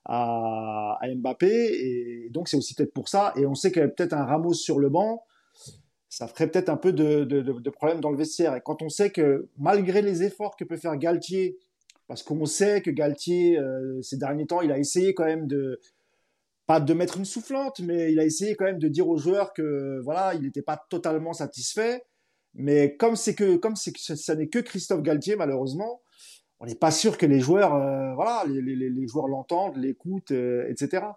à, 0.07 0.99
à 1.01 1.14
Mbappé 1.14 1.47
et 1.47 2.31
donc 2.31 2.49
c'est 2.49 2.57
aussi 2.57 2.75
peut-être 2.75 2.92
pour 2.92 3.09
ça. 3.09 3.33
Et 3.37 3.47
on 3.47 3.55
sait 3.55 3.71
qu'il 3.71 3.83
y 3.83 3.85
a 3.85 3.88
peut-être 3.88 4.14
un 4.14 4.25
Ramos 4.25 4.55
sur 4.55 4.79
le 4.79 4.88
banc 4.88 5.23
ça 6.16 6.29
ferait 6.29 6.50
peut-être 6.50 6.70
un 6.70 6.79
peu 6.79 6.94
de, 6.94 7.24
de, 7.24 7.70
problème 7.70 8.00
dans 8.00 8.09
le 8.11 8.16
vestiaire. 8.16 8.57
Et 8.57 8.62
quand 8.64 8.81
on 8.81 8.88
sait 8.88 9.11
que 9.11 9.50
malgré 9.59 10.00
les 10.00 10.22
efforts 10.22 10.57
que 10.57 10.64
peut 10.64 10.79
faire 10.79 10.96
Galtier, 10.96 11.59
parce 12.07 12.22
qu'on 12.22 12.46
sait 12.46 12.81
que 12.81 12.90
Galtier, 12.90 13.59
euh, 13.59 14.00
ces 14.00 14.16
derniers 14.16 14.46
temps, 14.46 14.62
il 14.62 14.72
a 14.72 14.79
essayé 14.79 15.12
quand 15.12 15.26
même 15.26 15.46
de, 15.46 15.79
pas 16.66 16.81
de 16.81 16.94
mettre 16.94 17.18
une 17.18 17.26
soufflante, 17.26 17.81
mais 17.81 18.14
il 18.14 18.18
a 18.18 18.24
essayé 18.24 18.55
quand 18.55 18.64
même 18.64 18.79
de 18.79 18.88
dire 18.88 19.07
aux 19.07 19.18
joueurs 19.18 19.52
que 19.52 20.00
voilà, 20.05 20.33
il 20.33 20.40
n'était 20.40 20.62
pas 20.62 20.83
totalement 20.88 21.35
satisfait. 21.35 22.02
Mais 22.55 22.96
comme 22.96 23.14
c'est 23.14 23.35
que, 23.35 23.57
comme 23.57 23.76
ça 23.76 24.35
n'est 24.37 24.48
que 24.48 24.61
Christophe 24.61 25.02
Galtier, 25.02 25.37
malheureusement, 25.37 26.00
on 26.61 26.64
n'est 26.64 26.76
pas 26.76 26.92
sûr 26.92 27.18
que 27.18 27.26
les 27.26 27.40
joueurs, 27.40 27.74
euh, 27.74 28.14
voilà, 28.14 28.42
les, 28.48 29.07
joueurs 29.07 29.29
l'entendent, 29.29 29.76
l'écoutent, 29.76 30.31
euh, 30.31 30.66
etc. 30.70 31.09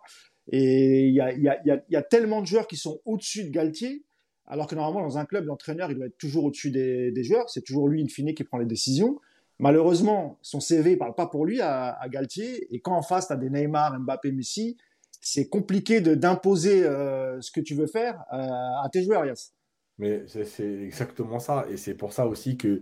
Et 0.52 1.08
il 1.08 1.14
y 1.14 1.22
a, 1.22 1.32
y, 1.32 1.48
a, 1.48 1.62
y 1.90 1.96
a 1.96 2.02
tellement 2.02 2.42
de 2.42 2.48
joueurs 2.48 2.68
qui 2.68 2.76
sont 2.76 3.00
au-dessus 3.06 3.46
de 3.46 3.52
Galtier 3.52 4.04
alors 4.50 4.66
que 4.66 4.74
normalement, 4.74 5.08
dans 5.08 5.18
un 5.20 5.26
club, 5.26 5.46
l'entraîneur, 5.46 5.92
il 5.92 5.96
doit 5.96 6.08
être 6.08 6.18
toujours 6.18 6.46
au-dessus 6.46 6.72
des, 6.72 7.24
joueurs. 7.24 7.50
C'est 7.50 7.62
toujours 7.62 7.88
lui, 7.88 8.02
in 8.02 8.08
fine, 8.08 8.34
qui 8.34 8.44
prend 8.44 8.58
les 8.58 8.66
décisions. 8.66 9.22
Malheureusement, 9.60 10.40
son 10.42 10.60
CV 10.60 10.92
ne 10.92 10.96
parle 10.96 11.14
pas 11.14 11.28
pour 11.28 11.46
lui 11.46 11.62
à, 11.62 12.00
Galtier. 12.10 12.74
Et 12.74 12.82
quand 12.82 12.96
en 12.96 13.04
face, 13.04 13.28
tu 13.28 13.34
as 13.34 13.36
des 13.36 13.52
Neymar, 13.52 14.00
Mbappé, 14.00 14.32
Messi, 14.32 14.76
c'est 15.22 15.50
compliqué 15.50 16.02
d'imposer 16.02 16.84
euh, 16.84 17.40
ce 17.42 17.52
que 17.52 17.62
tu 17.62 17.76
veux 17.76 17.86
faire 17.86 18.24
euh, 18.34 18.38
à 18.38 18.90
tes 18.92 19.04
joueurs, 19.04 19.26
Yass. 19.26 19.54
Mais 20.00 20.24
c'est 20.28 20.82
exactement 20.82 21.40
ça. 21.40 21.66
Et 21.70 21.78
c'est 21.78 21.94
pour 21.94 22.14
ça 22.14 22.26
aussi 22.26 22.58
que 22.58 22.82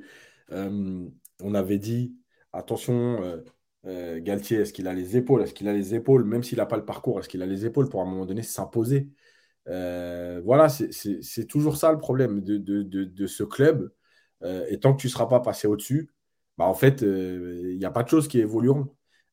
euh, 0.51 1.05
on 1.43 1.53
avait 1.53 1.79
dit 1.79 2.15
attention, 2.53 3.41
Galtier, 3.83 4.59
est-ce 4.59 4.71
qu'il 4.71 4.87
a 4.87 4.93
les 4.93 5.17
épaules? 5.17 5.41
Est-ce 5.41 5.53
qu'il 5.53 5.67
a 5.67 5.73
les 5.73 5.95
épaules? 5.95 6.23
Même 6.23 6.43
s'il 6.43 6.59
n'a 6.59 6.65
pas 6.65 6.77
le 6.77 6.85
parcours, 6.85 7.19
est-ce 7.19 7.27
qu'il 7.27 7.41
a 7.41 7.45
les 7.45 7.65
épaules 7.65 7.89
pour 7.89 7.99
à 8.01 8.03
un 8.03 8.07
moment 8.07 8.25
donné 8.25 8.43
s'imposer? 8.43 9.09
Euh, 9.69 10.41
voilà, 10.43 10.69
c'est 10.69 11.45
toujours 11.47 11.77
ça 11.77 11.91
le 11.91 11.97
problème 11.97 12.41
de, 12.41 13.27
ce 13.27 13.43
club. 13.43 13.91
Euh, 14.43 14.65
et 14.69 14.79
tant 14.79 14.93
que 14.93 15.01
tu 15.01 15.07
ne 15.07 15.11
seras 15.11 15.27
pas 15.27 15.39
passé 15.39 15.67
au-dessus, 15.67 16.11
bah, 16.57 16.65
en 16.65 16.73
fait, 16.73 17.03
euh, 17.03 17.71
il 17.71 17.77
n'y 17.79 17.85
a 17.85 17.91
pas 17.91 18.03
de 18.03 18.09
choses 18.09 18.27
qui 18.27 18.39
évolueront. 18.39 18.87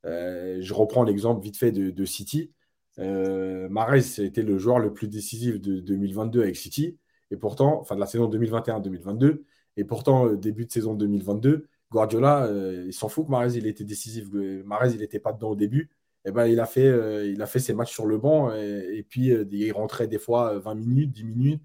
je 0.05 0.73
reprends 0.75 1.05
l'exemple 1.05 1.43
vite 1.43 1.57
fait 1.57 1.73
de, 1.73 2.05
City. 2.05 2.53
Euh, 2.99 3.69
Mahrez, 3.69 4.03
c'était 4.03 4.43
le 4.43 4.59
joueur 4.59 4.79
le 4.79 4.93
plus 4.93 5.09
décisif 5.09 5.61
de 5.61 5.81
2022 5.81 6.43
avec 6.43 6.57
City. 6.57 6.99
Et 7.31 7.37
pourtant, 7.37 7.81
enfin 7.81 7.95
de 7.97 8.01
la 8.01 8.07
saison 8.07 8.29
2021-2022. 8.29 9.43
Et 9.77 9.85
pourtant, 9.85 10.33
début 10.35 10.67
de 10.67 10.73
saison 10.73 10.95
2022, 10.95 11.69
Guardiola, 11.91 12.51
il 12.87 12.93
s'en 12.93 13.09
fout 13.09 13.27
que 13.27 13.31
Mahrez, 13.31 13.57
il 13.57 13.67
était 13.67 13.85
décisif. 13.85 14.29
Mahrez, 14.33 14.93
il 14.93 15.01
n'était 15.01 15.21
pas 15.21 15.33
dedans 15.33 15.51
au 15.51 15.57
début. 15.57 15.91
Eh 16.27 16.33
ben, 16.33 16.47
il, 16.47 16.59
a 16.59 16.67
fait, 16.67 16.87
euh, 16.87 17.27
il 17.27 17.43
a 17.43 17.47
fait 17.47 17.59
ses 17.59 17.75
matchs 17.75 17.93
sur 17.93 18.07
le 18.07 18.17
banc 18.17 18.53
et, 18.55 19.05
puis 19.09 19.31
euh, 19.31 19.45
il 19.51 19.73
rentrait 19.73 20.07
des 20.09 20.19
fois 20.19 20.59
20 20.59 20.75
minutes, 20.75 21.13
10 21.13 21.25
minutes, 21.25 21.63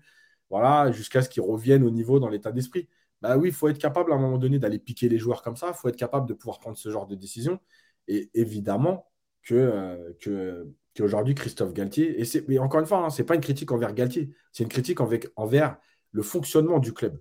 voilà, 0.49 0.91
jusqu'à 0.91 1.21
ce 1.21 1.29
qu'il 1.29 1.43
revienne 1.43 1.83
au 1.83 1.91
niveau 1.91 2.19
dans 2.19 2.27
l'état 2.27 2.51
d'esprit. 2.51 2.89
Bah 3.21 3.37
oui, 3.37 3.49
il 3.49 3.53
faut 3.53 3.69
être 3.69 3.77
capable 3.79 4.11
à 4.11 4.15
un 4.15 4.19
moment 4.19 4.37
donné 4.37 4.59
d'aller 4.59 4.79
piquer 4.79 5.07
les 5.09 5.17
joueurs 5.17 5.41
comme 5.43 5.55
ça, 5.55 5.69
il 5.69 5.73
faut 5.75 5.87
être 5.87 5.95
capable 5.95 6.27
de 6.27 6.33
pouvoir 6.33 6.59
prendre 6.59 6.77
ce 6.77 6.89
genre 6.89 7.07
de 7.07 7.15
décision. 7.15 7.59
Et 8.07 8.29
évidemment 8.33 9.09
que, 9.43 9.55
euh, 9.55 10.13
que 10.19 10.67
qu'aujourd'hui, 10.97 11.35
Christophe 11.35 11.73
Galtier, 11.73 12.21
et, 12.21 12.25
mais 12.47 12.59
encore 12.59 12.81
une 12.81 12.85
fois, 12.87 13.05
hein, 13.05 13.09
ce 13.09 13.21
n'est 13.21 13.25
pas 13.25 13.35
une 13.35 13.41
critique 13.41 13.71
envers 13.71 13.93
Galtier, 13.93 14.29
c'est 14.51 14.63
une 14.63 14.69
critique 14.69 14.99
envers 15.35 15.77
le 16.11 16.21
fonctionnement 16.23 16.79
du 16.79 16.93
club. 16.93 17.17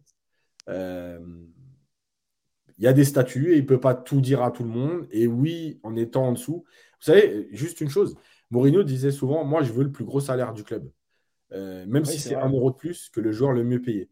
il 2.78 2.84
y 2.84 2.86
a 2.86 2.92
des 2.92 3.04
statuts 3.04 3.52
et 3.52 3.56
il 3.56 3.62
ne 3.62 3.66
peut 3.66 3.80
pas 3.80 3.94
tout 3.94 4.20
dire 4.20 4.42
à 4.42 4.50
tout 4.50 4.62
le 4.64 4.70
monde. 4.70 5.06
Et 5.10 5.26
oui, 5.26 5.80
en 5.82 5.96
étant 5.96 6.28
en 6.28 6.32
dessous, 6.32 6.64
vous 7.00 7.04
savez, 7.04 7.48
juste 7.52 7.80
une 7.80 7.90
chose, 7.90 8.16
Mourinho 8.50 8.82
disait 8.82 9.10
souvent, 9.10 9.44
moi 9.44 9.62
je 9.62 9.72
veux 9.72 9.84
le 9.84 9.92
plus 9.92 10.04
gros 10.04 10.20
salaire 10.20 10.52
du 10.52 10.64
club, 10.64 10.90
euh, 11.52 11.86
même 11.86 12.04
si 12.04 12.18
c'est 12.18 12.34
un 12.34 12.50
euro 12.50 12.70
de 12.70 12.76
plus 12.76 13.08
que 13.10 13.20
le 13.20 13.32
joueur 13.32 13.52
le 13.52 13.64
mieux 13.64 13.80
payé. 13.80 14.10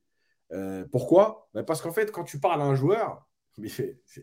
Euh, 0.52 0.84
pourquoi? 0.92 1.48
Ben, 1.54 1.64
Parce 1.64 1.82
qu'en 1.82 1.92
fait, 1.92 2.12
quand 2.12 2.24
tu 2.24 2.38
parles 2.38 2.62
à 2.62 2.64
un 2.64 2.74
joueur, 2.74 3.26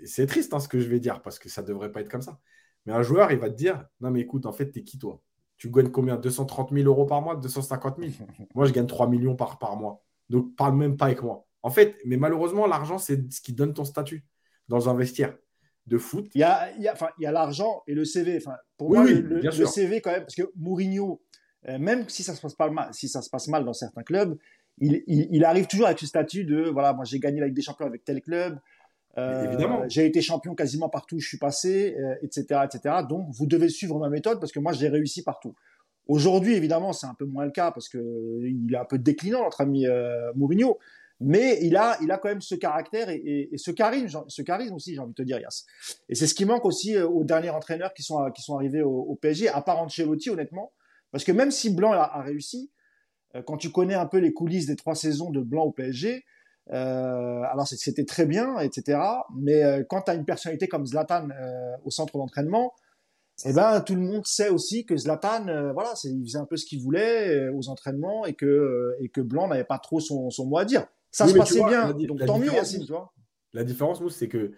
c'est 0.06 0.26
triste 0.28 0.54
hein, 0.54 0.60
ce 0.60 0.67
que 0.67 0.80
je 0.80 0.88
vais 0.88 0.99
dire, 0.99 1.21
parce 1.21 1.39
que 1.39 1.49
ça 1.49 1.62
ne 1.62 1.67
devrait 1.67 1.91
pas 1.91 2.02
être 2.02 2.10
comme 2.10 2.21
ça. 2.21 2.39
Mais 2.86 2.93
un 2.93 3.02
joueur, 3.02 3.32
il 3.32 3.39
va 3.39 3.49
te 3.49 3.56
dire, 3.56 3.86
non 4.02 4.12
mais 4.12 4.21
écoute, 4.21 4.45
en 4.45 4.52
fait, 4.52 4.71
t'es 4.71 4.84
qui 4.84 4.97
toi? 4.97 5.21
Tu 5.58 5.69
gagnes 5.69 5.91
combien? 5.91 6.17
230 6.17 6.71
000 6.73 6.88
euros 6.88 7.06
par 7.06 7.21
mois? 7.21 7.36
250 7.36 7.97
000 7.99 8.12
Moi, 8.56 8.65
je 8.65 8.73
gagne 8.73 8.88
3 8.88 9.08
millions 9.08 9.36
par, 9.36 9.60
par 9.60 9.76
mois. 9.76 10.04
Donc, 10.30 10.56
parle 10.56 10.76
même 10.76 10.97
pas 10.97 11.06
avec 11.06 11.21
moi. 11.21 11.45
En 11.62 11.69
fait, 11.69 11.97
mais 12.06 12.17
malheureusement, 12.17 12.67
l'argent, 12.67 12.97
c'est 12.97 13.32
ce 13.32 13.41
qui 13.41 13.54
donne 13.54 13.73
ton 13.73 13.86
statut 13.86 14.26
dans 14.67 14.89
un 14.89 14.93
vestiaire 14.93 15.38
de 15.88 15.98
foot. 15.98 16.30
Il 16.34 16.39
y 16.39 16.43
a, 16.43 16.72
il 16.78 16.84
y 16.84 16.88
a, 16.88 16.96
il 17.19 17.24
y 17.24 17.26
a 17.26 17.32
l'argent 17.32 17.84
et 17.88 17.93
le 17.93 18.06
CV. 18.06 18.38
Enfin, 18.38 18.56
pour 18.78 18.89
moi, 18.89 19.04
le, 19.04 19.65
CV, 19.65 20.02
quand 20.02 20.12
même, 20.12 20.22
parce 20.22 20.36
que 20.36 20.50
Mourinho, 20.56 21.22
euh, 21.67 21.78
même 21.78 22.08
si 22.10 22.24
ça, 22.24 22.36
se 22.36 22.41
passe 22.41 22.56
pas 22.56 22.69
mal, 22.69 22.89
si 22.93 23.10
ça 23.10 23.22
se 23.22 23.30
passe 23.30 23.48
mal 23.48 23.65
dans 23.65 23.74
certains 23.74 24.04
clubs, 24.04 24.38
il, 24.80 25.04
il, 25.08 25.46
arrive 25.46 25.67
toujours 25.67 25.86
avec 25.86 26.00
ce 26.00 26.08
statut 26.08 26.46
de 26.46 26.63
voilà, 26.63 26.93
moi 26.93 27.06
j'ai 27.06 27.19
gagné 27.19 27.39
la 27.39 27.46
Ligue 27.46 27.56
des 27.56 27.62
Champions 27.62 27.86
avec 27.86 28.04
tel 28.04 28.22
club. 28.22 28.60
Euh, 29.19 29.46
Évidemment. 29.46 29.84
J'ai 29.88 30.08
été 30.08 30.22
champion 30.22 30.56
quasiment 30.56 30.89
partout 30.89 31.17
où 31.17 31.19
je 31.19 31.28
suis 31.28 31.38
passé, 31.38 31.96
etc., 32.24 32.46
euh, 32.52 32.63
etc. 32.63 32.96
Donc, 33.08 33.28
vous 33.32 33.46
devez 33.46 33.69
suivre 33.69 34.00
ma 34.00 34.10
méthode 34.10 34.39
parce 34.39 34.52
que 34.52 34.60
moi, 34.60 34.74
j'ai 34.74 34.89
réussi 34.89 35.24
partout. 35.24 35.54
Aujourd'hui, 36.08 36.56
évidemment, 36.56 36.93
c'est 36.93 37.06
un 37.06 37.13
peu 37.13 37.26
moins 37.26 37.46
le 37.46 37.52
cas 37.52 37.72
parce 37.72 37.88
que 37.88 38.41
il 38.43 38.74
est 38.74 38.78
un 38.78 38.86
peu 38.86 38.98
déclinant, 38.98 39.43
notre 39.43 39.62
ami 39.62 39.86
Mourinho. 40.36 40.80
Mais 41.19 41.60
il 41.62 41.78
a, 41.78 41.97
il 42.02 42.12
a 42.12 42.17
quand 42.17 42.30
même 42.30 42.41
ce 42.41 42.56
caractère 42.56 43.10
et, 43.10 43.49
ce 43.56 43.71
charisme, 43.71 44.23
ce 44.28 44.41
charisme 44.41 44.76
aussi, 44.76 44.93
j'ai 44.93 44.99
envie 44.99 45.12
de 45.12 45.15
te 45.15 45.21
dire, 45.21 45.39
Yass. 45.39 45.65
Et 46.10 46.15
c'est 46.15 46.28
ce 46.28 46.34
qui 46.34 46.45
manque 46.45 46.65
aussi 46.65 46.95
euh, 46.95 47.08
aux 47.08 47.23
derniers 47.23 47.49
entraîneurs 47.49 47.93
qui 47.93 48.04
sont, 48.04 48.30
qui 48.32 48.41
sont 48.41 48.56
arrivés 48.56 48.82
au, 48.82 49.15
PSG, 49.21 49.47
à 49.47 49.62
part 49.62 49.80
Ancelotti, 49.80 50.30
honnêtement. 50.30 50.73
Parce 51.12 51.23
que 51.23 51.32
même 51.32 51.52
si 51.52 51.69
Blanc 51.69 51.93
a, 51.93 52.21
réussi, 52.21 52.71
euh, 53.36 53.41
quand 53.43 53.58
tu 53.58 53.71
connais 53.71 53.93
un 53.93 54.08
peu 54.08 54.17
les 54.17 54.34
coulisses 54.34 54.65
des 54.65 54.76
trois 54.76 54.95
saisons 54.95 55.30
de 55.30 55.39
Blanc 55.39 55.63
au 55.63 55.71
PSG, 55.71 56.26
euh, 56.71 57.41
alors 57.43 57.67
c'était 57.67 58.06
très 58.06 58.26
bien, 58.26 58.58
etc. 58.60 58.99
Mais 59.36 59.62
quand 59.89 60.04
tu 60.04 60.12
as 60.12 60.15
une 60.15 60.26
personnalité 60.26 60.67
comme 60.67 60.86
Zlatan 60.86 61.28
au 61.84 61.91
centre 61.91 62.17
d'entraînement, 62.17 62.73
eh 63.45 63.52
ben 63.52 63.82
tout 63.82 63.95
le 63.95 64.02
monde 64.02 64.26
sait 64.26 64.49
aussi 64.49 64.86
que 64.86 64.95
Zlatan, 64.95 65.73
voilà, 65.73 65.93
il 66.06 66.23
faisait 66.23 66.38
un 66.38 66.45
peu 66.45 66.56
ce 66.56 66.65
qu'il 66.65 66.82
voulait 66.82 67.49
aux 67.49 67.67
entraînements 67.67 68.26
et 68.26 68.34
que 68.34 68.95
et 69.02 69.10
que 69.10 69.19
Blanc 69.19 69.47
n'avait 69.47 69.65
pas 69.65 69.80
trop 69.80 69.99
son 69.99 70.45
mot 70.45 70.58
à 70.58 70.65
dire. 70.65 70.88
Ça 71.13 71.28
se 71.28 71.34
passait 71.34 71.63
bien. 71.63 71.93
donc 71.93 72.26
tant 72.26 72.39
mieux, 72.39 72.52
Yacine, 72.52 72.86
tu 72.86 72.91
vois. 72.91 73.13
La 73.54 73.63
différence, 73.63 74.06
c'est 74.10 74.28
que 74.28 74.52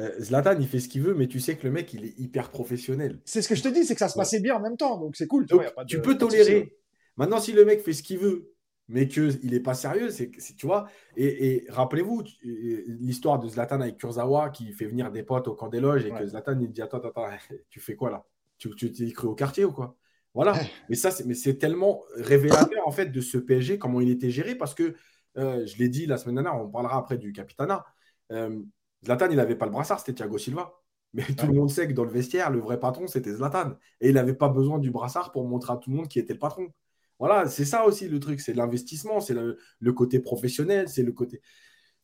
euh, 0.00 0.10
Zlatan, 0.20 0.56
il 0.60 0.68
fait 0.68 0.80
ce 0.80 0.88
qu'il 0.88 1.02
veut, 1.02 1.14
mais 1.14 1.26
tu 1.26 1.40
sais 1.40 1.56
que 1.56 1.66
le 1.66 1.72
mec, 1.72 1.92
il 1.94 2.04
est 2.04 2.18
hyper 2.18 2.50
professionnel. 2.50 3.20
C'est 3.24 3.42
ce 3.42 3.48
que 3.48 3.54
je 3.54 3.62
te 3.62 3.68
dis, 3.68 3.84
c'est 3.84 3.94
que 3.94 4.00
ça 4.00 4.08
se 4.08 4.16
passait 4.16 4.40
bien 4.40 4.56
en 4.56 4.60
même 4.60 4.76
temps, 4.76 4.98
donc 4.98 5.16
c'est 5.16 5.26
cool. 5.26 5.46
Tu, 5.88 6.00
peux 6.00 6.16
tolérer. 6.18 6.76
Maintenant, 7.16 7.40
si 7.40 7.52
le 7.52 7.64
mec 7.64 7.80
fait 7.82 7.92
ce 7.92 8.02
qu'il 8.02 8.18
veut, 8.18 8.52
mais 8.88 9.08
qu'il 9.08 9.50
n'est 9.50 9.60
pas 9.60 9.72
sérieux, 9.72 10.10
c'est 10.10 10.30
tu 10.30 10.66
vois. 10.66 10.88
Et, 11.16 11.64
rappelez-vous 11.70 12.22
l'histoire 12.42 13.38
de 13.38 13.48
Zlatan 13.48 13.80
avec 13.80 13.96
Kurzawa 13.96 14.50
qui 14.50 14.72
fait 14.72 14.86
venir 14.86 15.10
des 15.10 15.22
potes 15.22 15.48
au 15.48 15.54
camp 15.54 15.68
des 15.68 15.80
loges 15.80 16.04
et 16.04 16.10
que 16.10 16.26
Zlatan 16.26 16.58
il 16.60 16.70
dit 16.70 16.82
attends 16.82 16.98
attends 16.98 17.26
tu 17.70 17.80
fais 17.80 17.94
quoi 17.94 18.10
là? 18.10 18.26
Tu 18.58 18.70
t'es 18.74 19.10
cru 19.12 19.28
au 19.28 19.34
quartier 19.34 19.64
ou 19.64 19.72
quoi? 19.72 19.96
Voilà. 20.34 20.54
mais 20.90 20.96
ça 20.96 21.10
mais 21.24 21.34
c'est 21.34 21.54
tellement 21.54 22.02
révélateur 22.16 22.86
en 22.86 22.92
fait 22.92 23.06
de 23.06 23.20
ce 23.22 23.38
PSG 23.38 23.78
comment 23.78 24.00
il 24.02 24.10
était 24.10 24.30
géré 24.30 24.54
parce 24.54 24.74
que 24.74 24.94
euh, 25.36 25.66
je 25.66 25.76
l'ai 25.78 25.88
dit 25.88 26.06
la 26.06 26.16
semaine 26.16 26.36
dernière, 26.36 26.56
on 26.56 26.68
parlera 26.68 26.98
après 26.98 27.18
du 27.18 27.32
Capitana. 27.32 27.84
Euh, 28.32 28.62
Zlatan, 29.04 29.28
il 29.30 29.36
n'avait 29.36 29.56
pas 29.56 29.66
le 29.66 29.72
brassard, 29.72 29.98
c'était 30.00 30.14
Thiago 30.14 30.38
Silva. 30.38 30.74
Mais 31.12 31.24
tout 31.24 31.46
le 31.46 31.52
monde 31.52 31.70
sait 31.70 31.86
que 31.86 31.92
dans 31.92 32.04
le 32.04 32.10
vestiaire, 32.10 32.50
le 32.50 32.58
vrai 32.58 32.80
patron, 32.80 33.06
c'était 33.06 33.32
Zlatan. 33.32 33.74
Et 34.00 34.08
il 34.08 34.14
n'avait 34.14 34.34
pas 34.34 34.48
besoin 34.48 34.78
du 34.78 34.90
brassard 34.90 35.30
pour 35.32 35.46
montrer 35.46 35.72
à 35.72 35.76
tout 35.76 35.90
le 35.90 35.96
monde 35.96 36.08
qui 36.08 36.18
était 36.18 36.32
le 36.32 36.38
patron. 36.40 36.72
Voilà, 37.20 37.48
c'est 37.48 37.64
ça 37.64 37.86
aussi 37.86 38.08
le 38.08 38.18
truc, 38.18 38.40
c'est 38.40 38.54
l'investissement, 38.54 39.20
c'est 39.20 39.34
le, 39.34 39.92
côté 39.92 40.18
professionnel, 40.18 40.88
c'est 40.88 41.04
le 41.04 41.12
côté. 41.12 41.40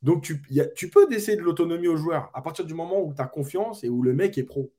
Donc 0.03 0.23
tu, 0.23 0.43
tu 0.77 0.91
peux 0.91 1.09
laisser 1.11 1.37
de 1.37 1.43
l'autonomie 1.43 1.89
aux 1.89 1.97
joueurs 1.97 2.31
à 2.35 2.43
partir 2.43 2.65
du 2.65 2.75
moment 2.75 3.03
où 3.05 3.13
tu 3.15 3.21
as 3.21 3.27
confiance 3.27 3.85
et 3.85 3.89
où 3.89 4.03
le 4.03 4.15
mec 4.15 4.39
est 4.39 4.45
pro. 4.45 4.73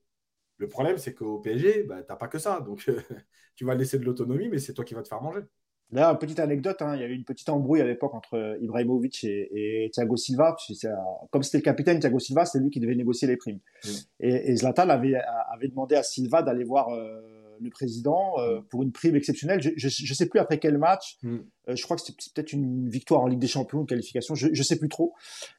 Le 0.58 0.68
problème, 0.68 0.98
c'est 0.98 1.14
qu'au 1.14 1.38
PSG, 1.40 1.84
bah, 1.84 2.02
tu 2.02 2.08
n'as 2.10 2.16
pas 2.16 2.28
que 2.28 2.38
ça. 2.38 2.60
Donc 2.60 2.88
tu 3.56 3.64
vas 3.64 3.74
laisser 3.74 3.98
de 3.98 4.04
l'autonomie, 4.04 4.48
mais 4.48 4.58
c'est 4.58 4.74
toi 4.74 4.84
qui 4.84 4.94
vas 4.94 5.02
te 5.02 5.08
faire 5.08 5.22
manger. 5.22 5.42
Là, 5.92 6.14
petite 6.14 6.40
anecdote, 6.40 6.80
hein, 6.80 6.96
il 6.96 7.02
y 7.02 7.04
a 7.04 7.06
eu 7.06 7.14
une 7.14 7.24
petite 7.24 7.50
embrouille 7.50 7.82
à 7.82 7.84
l'époque 7.84 8.14
entre 8.14 8.58
Ibrahimovic 8.62 9.24
et, 9.24 9.90
Thiago 9.92 10.16
Silva. 10.16 10.56
comme 11.30 11.42
c'était 11.42 11.58
le 11.58 11.62
capitaine, 11.62 12.00
Thiago 12.00 12.18
Silva, 12.18 12.46
c'est 12.46 12.58
lui 12.58 12.70
qui 12.70 12.80
devait 12.80 12.94
négocier 12.94 13.28
les 13.28 13.36
primes. 13.36 13.60
Et, 14.18 14.56
Zlatan 14.56 14.88
avait, 14.88 15.14
avait 15.52 15.68
demandé 15.68 15.94
à 15.94 16.02
Silva 16.02 16.42
d'aller 16.42 16.64
voir 16.64 16.88
euh, 16.88 17.20
le 17.60 17.68
président 17.68 18.38
euh, 18.38 18.60
mm. 18.60 18.64
pour 18.70 18.82
une 18.82 18.92
prime 18.92 19.16
exceptionnelle. 19.16 19.60
Je 19.60 19.86
ne 19.86 20.14
sais 20.14 20.26
plus 20.26 20.40
après 20.40 20.58
quel 20.58 20.78
match. 20.78 21.18
Mm. 21.22 21.36
Euh, 21.68 21.76
je 21.76 21.82
crois 21.82 21.96
que 21.96 22.02
c'était 22.02 22.16
peut-être 22.34 22.54
une 22.54 22.88
victoire 22.88 23.20
en 23.20 23.26
Ligue 23.26 23.40
des 23.40 23.46
Champions, 23.46 23.80
une 23.80 23.86
qualification. 23.86 24.34
Je 24.34 24.48
ne 24.48 24.62
sais 24.62 24.78
plus 24.78 24.88
trop. 24.88 25.12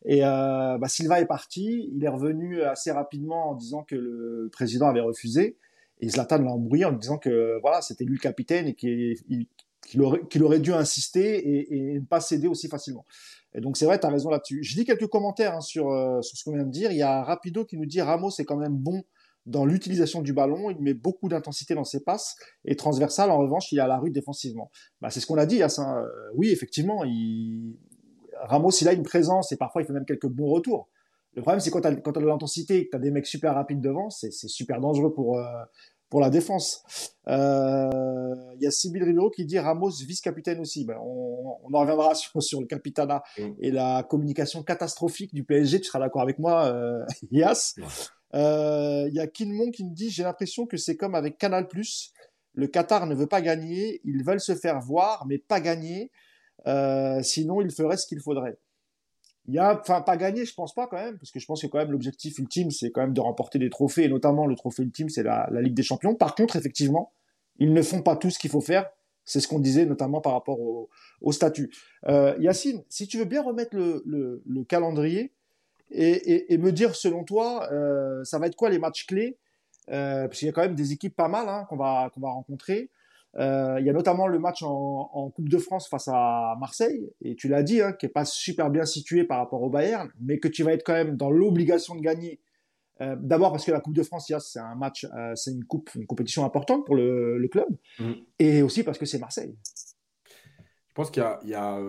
Et 0.03 0.21
bah, 0.21 0.87
Silva 0.87 1.21
est 1.21 1.27
parti. 1.27 1.91
Il 1.93 2.03
est 2.03 2.09
revenu 2.09 2.63
assez 2.63 2.91
rapidement 2.91 3.51
en 3.51 3.55
disant 3.55 3.83
que 3.83 3.95
le 3.95 4.49
président 4.51 4.87
avait 4.87 5.01
refusé. 5.01 5.57
Et 5.99 6.09
Zlatan 6.09 6.39
l'a 6.39 6.51
embrouillé 6.51 6.85
en 6.85 6.91
disant 6.91 7.17
que 7.17 7.59
voilà, 7.61 7.81
c'était 7.81 8.03
lui 8.03 8.15
le 8.15 8.19
capitaine 8.19 8.67
et 8.67 8.73
qu'il 8.73 9.15
qu'il 9.85 10.01
aurait, 10.43 10.59
dû 10.59 10.73
insister 10.73 11.71
et, 11.73 11.93
ne 11.93 12.05
pas 12.05 12.21
céder 12.21 12.47
aussi 12.47 12.67
facilement. 12.67 13.05
Et 13.53 13.61
donc 13.61 13.77
c'est 13.77 13.85
vrai, 13.85 13.99
tu 13.99 14.05
as 14.05 14.09
raison 14.09 14.29
là-dessus. 14.29 14.63
Je 14.63 14.75
dis 14.75 14.85
quelques 14.85 15.07
commentaires 15.07 15.55
hein, 15.55 15.61
sur, 15.61 15.91
euh, 15.91 16.21
sur 16.21 16.37
ce 16.37 16.43
qu'on 16.43 16.53
vient 16.53 16.63
de 16.63 16.71
dire. 16.71 16.91
Il 16.91 16.97
y 16.97 17.03
a 17.03 17.23
Rapido 17.23 17.65
qui 17.65 17.77
nous 17.77 17.85
dit 17.85 18.01
Ramos 18.01 18.31
est 18.39 18.45
quand 18.45 18.57
même 18.57 18.75
bon 18.75 19.03
dans 19.45 19.65
l'utilisation 19.65 20.21
du 20.21 20.33
ballon, 20.33 20.69
il 20.69 20.81
met 20.81 20.93
beaucoup 20.93 21.27
d'intensité 21.27 21.75
dans 21.75 21.83
ses 21.83 22.01
passes, 22.01 22.37
et 22.63 22.75
transversal, 22.75 23.29
en 23.29 23.37
revanche, 23.37 23.71
il 23.73 23.79
a 23.79 23.87
la 23.87 23.97
rue 23.97 24.09
défensivement. 24.09 24.71
Bah, 25.01 25.09
c'est 25.09 25.19
ce 25.19 25.25
qu'on 25.25 25.37
a 25.37 25.45
dit, 25.45 25.61
Hassan. 25.61 25.97
Euh, 25.97 26.07
oui, 26.35 26.49
effectivement. 26.49 27.03
Ramos, 28.43 28.71
il 28.71 28.87
a 28.87 28.93
une 28.93 29.03
présence, 29.03 29.51
et 29.51 29.57
parfois 29.57 29.81
il 29.81 29.85
fait 29.85 29.93
même 29.93 30.05
quelques 30.05 30.27
bons 30.27 30.47
retours. 30.47 30.89
Le 31.35 31.41
problème, 31.41 31.59
c'est 31.59 31.71
quand 31.71 31.81
tu 31.81 31.87
as, 31.87 31.91
de 31.91 32.25
l'intensité 32.25 32.85
que 32.85 32.91
tu 32.91 32.95
as 32.95 32.99
des 32.99 33.11
mecs 33.11 33.25
super 33.25 33.55
rapides 33.55 33.81
devant, 33.81 34.09
c'est 34.09 34.31
super 34.31 34.79
dangereux 34.79 35.13
pour, 35.13 35.39
euh, 35.39 35.43
pour 36.13 36.21
la 36.21 36.29
défense. 36.29 36.83
Euh, 37.27 38.35
il 38.53 38.61
y 38.61 38.67
a 38.67 38.69
Sibyl 38.69 39.03
Ribeiro 39.03 39.31
qui 39.31 39.45
dit 39.45 39.57
Ramos 39.57 39.89
vice-capitaine 40.05 40.59
aussi. 40.59 40.85
Ben, 40.85 40.95
on, 41.01 41.73
en 41.73 41.79
reviendra 41.79 42.13
sur, 42.39 42.61
le 42.61 42.67
capitana 42.67 43.23
mm. 43.39 43.49
et 43.59 43.71
la 43.71 44.03
communication 44.03 44.61
catastrophique 44.61 45.33
du 45.33 45.43
PSG. 45.43 45.81
Tu 45.81 45.85
seras 45.87 45.97
d'accord 45.97 46.21
avec 46.21 46.37
moi, 46.37 46.67
euh, 46.67 47.03
Yas. 47.31 47.73
Euh, 48.35 49.07
il 49.09 49.15
y 49.15 49.19
a 49.19 49.25
Kinmon 49.25 49.71
qui 49.71 49.83
me 49.83 49.91
dit 49.91 50.11
j'ai 50.11 50.21
l'impression 50.21 50.67
que 50.67 50.77
c'est 50.77 50.95
comme 50.95 51.15
avec 51.15 51.39
Canal+. 51.39 51.67
Le 52.53 52.67
Qatar 52.67 53.07
ne 53.07 53.15
veut 53.15 53.25
pas 53.25 53.41
gagner, 53.41 53.99
ils 54.03 54.23
veulent 54.23 54.39
se 54.39 54.53
faire 54.53 54.79
voir, 54.81 55.25
mais 55.25 55.39
pas 55.39 55.61
gagner. 55.61 56.11
sinon, 57.23 57.59
ils 57.59 57.71
feraient 57.71 57.97
ce 57.97 58.05
qu'il 58.05 58.19
faudrait. 58.19 58.59
Il 59.47 59.53
y 59.53 59.59
a, 59.59 59.77
enfin, 59.79 60.01
pas 60.01 60.15
gagné, 60.15 60.45
je 60.45 60.53
pense 60.53 60.73
pas 60.73 60.87
quand 60.87 60.97
même, 60.97 61.17
parce 61.17 61.31
que 61.31 61.39
je 61.39 61.45
pense 61.45 61.61
que 61.61 61.67
quand 61.67 61.77
même 61.77 61.91
l'objectif 61.91 62.37
ultime, 62.39 62.71
c'est 62.71 62.91
quand 62.91 63.01
même 63.01 63.13
de 63.13 63.19
remporter 63.19 63.59
des 63.59 63.69
trophées, 63.69 64.05
et 64.05 64.09
notamment 64.09 64.45
le 64.45 64.55
trophée 64.55 64.83
ultime, 64.83 65.09
c'est 65.09 65.23
la, 65.23 65.49
Ligue 65.51 65.73
des 65.73 65.83
Champions. 65.83 66.15
Par 66.15 66.35
contre, 66.35 66.55
effectivement, 66.55 67.11
ils 67.59 67.73
ne 67.73 67.81
font 67.81 68.01
pas 68.01 68.15
tout 68.15 68.29
ce 68.29 68.39
qu'il 68.39 68.49
faut 68.49 68.61
faire. 68.61 68.89
C'est 69.25 69.39
ce 69.39 69.47
qu'on 69.47 69.59
disait 69.59 69.85
notamment 69.85 70.21
par 70.21 70.33
rapport 70.33 70.59
au, 70.59 71.31
statut. 71.31 71.73
Euh, 72.07 72.35
Yacine, 72.39 72.83
si 72.89 73.07
tu 73.07 73.17
veux 73.17 73.25
bien 73.25 73.41
remettre 73.41 73.75
le, 73.75 74.63
calendrier 74.67 75.33
et, 75.91 76.57
me 76.57 76.71
dire, 76.71 76.95
selon 76.95 77.23
toi, 77.23 77.69
euh, 77.71 78.23
ça 78.23 78.39
va 78.39 78.47
être 78.47 78.55
quoi 78.55 78.69
les 78.69 78.79
matchs 78.79 79.05
clés? 79.05 79.37
Euh, 79.89 80.27
Parce 80.27 80.39
qu'il 80.39 80.45
y 80.45 80.49
a 80.49 80.53
quand 80.53 80.61
même 80.61 80.75
des 80.75 80.93
équipes 80.93 81.15
pas 81.15 81.27
mal 81.27 81.47
hein, 81.49 81.65
qu'on 81.69 81.75
va, 81.75 82.09
qu'on 82.13 82.21
va 82.21 82.29
rencontrer. 82.29 82.89
Euh, 83.37 83.77
il 83.79 83.85
y 83.85 83.89
a 83.89 83.93
notamment 83.93 84.27
le 84.27 84.37
match 84.39 84.61
en, 84.63 85.31
Coupe 85.35 85.49
de 85.49 85.57
France 85.57 85.87
face 85.87 86.07
à 86.07 86.55
Marseille, 86.59 87.11
et 87.21 87.35
tu 87.35 87.47
l'as 87.47 87.63
dit, 87.63 87.81
hein, 87.81 87.93
qui 87.93 88.05
est 88.05 88.09
pas 88.09 88.25
super 88.25 88.69
bien 88.69 88.85
situé 88.85 89.23
par 89.23 89.39
rapport 89.39 89.61
au 89.63 89.69
Bayern, 89.69 90.11
mais 90.21 90.39
que 90.39 90.47
tu 90.47 90.63
vas 90.63 90.73
être 90.73 90.83
quand 90.83 90.93
même 90.93 91.17
dans 91.17 91.31
l'obligation 91.31 91.95
de 91.95 92.01
gagner. 92.01 92.39
Euh, 93.01 93.15
d'abord 93.19 93.51
parce 93.51 93.65
que 93.65 93.71
la 93.71 93.79
Coupe 93.79 93.95
de 93.95 94.03
France, 94.03 94.31
c'est 94.39 94.59
un 94.59 94.75
match, 94.75 95.05
euh, 95.05 95.33
c'est 95.35 95.51
une 95.51 95.65
coupe, 95.65 95.89
une 95.95 96.05
compétition 96.05 96.45
importante 96.45 96.85
pour 96.85 96.95
le, 96.95 97.47
club, 97.51 97.67
mm. 97.99 98.13
et 98.39 98.61
aussi 98.61 98.83
parce 98.83 98.99
que 98.99 99.05
c'est 99.05 99.19
Marseille. 99.19 99.57
Je 100.89 100.93
pense 100.93 101.09
qu'il 101.09 101.23
y 101.45 101.55
a, 101.55 101.79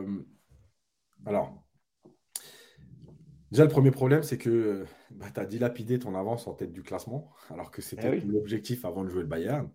alors, 1.26 1.62
déjà 3.50 3.64
le 3.64 3.70
premier 3.70 3.90
problème, 3.90 4.22
c'est 4.22 4.38
que 4.38 4.86
bah, 5.10 5.26
tu 5.32 5.40
as 5.40 5.44
dilapidé 5.44 5.98
ton 5.98 6.14
avance 6.14 6.46
en 6.46 6.54
tête 6.54 6.72
du 6.72 6.82
classement, 6.82 7.30
alors 7.50 7.70
que 7.70 7.82
c'était 7.82 8.18
eh 8.18 8.26
l'objectif 8.26 8.86
avant 8.86 9.04
de 9.04 9.10
jouer 9.10 9.22
le 9.22 9.28
Bayern. 9.28 9.68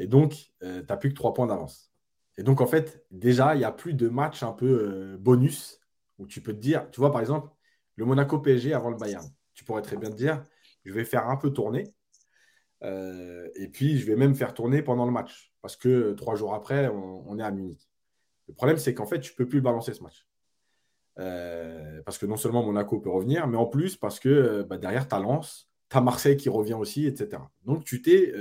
Et 0.00 0.06
donc, 0.06 0.50
euh, 0.62 0.80
tu 0.80 0.86
n'as 0.88 0.96
plus 0.96 1.10
que 1.10 1.14
3 1.14 1.34
points 1.34 1.46
d'avance. 1.46 1.92
Et 2.38 2.42
donc, 2.42 2.62
en 2.62 2.66
fait, 2.66 3.04
déjà, 3.10 3.54
il 3.54 3.58
n'y 3.58 3.64
a 3.64 3.70
plus 3.70 3.92
de 3.92 4.08
match 4.08 4.42
un 4.42 4.52
peu 4.52 4.66
euh, 4.66 5.18
bonus 5.18 5.78
où 6.18 6.26
tu 6.26 6.40
peux 6.40 6.54
te 6.54 6.58
dire, 6.58 6.90
tu 6.90 7.00
vois, 7.00 7.12
par 7.12 7.20
exemple, 7.20 7.50
le 7.96 8.06
Monaco 8.06 8.38
PSG 8.38 8.72
avant 8.72 8.88
le 8.88 8.96
Bayern. 8.96 9.28
Tu 9.52 9.62
pourrais 9.62 9.82
très 9.82 9.98
bien 9.98 10.10
te 10.10 10.16
dire, 10.16 10.42
je 10.86 10.94
vais 10.94 11.04
faire 11.04 11.28
un 11.28 11.36
peu 11.36 11.50
tourner. 11.50 11.94
Euh, 12.82 13.46
et 13.56 13.68
puis, 13.68 13.98
je 13.98 14.06
vais 14.06 14.16
même 14.16 14.34
faire 14.34 14.54
tourner 14.54 14.80
pendant 14.80 15.04
le 15.04 15.12
match. 15.12 15.52
Parce 15.60 15.76
que 15.76 16.14
trois 16.14 16.34
jours 16.34 16.54
après, 16.54 16.88
on, 16.88 17.38
est 17.38 17.42
à 17.42 17.50
Munich. 17.50 17.90
Le 18.48 18.54
problème, 18.54 18.78
c'est 18.78 18.94
qu'en 18.94 19.04
fait, 19.04 19.20
tu 19.20 19.32
ne 19.32 19.36
peux 19.36 19.46
plus 19.46 19.58
le 19.58 19.64
balancer 19.64 19.92
ce 19.92 20.02
match. 20.02 20.26
parce 22.06 22.16
que 22.16 22.24
non 22.24 22.38
seulement 22.38 22.64
Monaco 22.64 22.98
peut 23.00 23.10
revenir, 23.10 23.46
mais 23.48 23.58
en 23.58 23.66
plus 23.66 23.96
parce 23.96 24.18
que 24.18 24.62
bah, 24.62 24.78
derrière, 24.78 25.06
tu 25.06 25.14
as 25.14 25.20
Lens, 25.20 25.68
tu 25.90 25.96
as 25.98 26.00
Marseille 26.00 26.38
qui 26.38 26.48
revient 26.48 26.72
aussi, 26.72 27.06
etc. 27.06 27.42
Donc, 27.66 27.84
tu 27.84 28.00
t'es 28.00 28.32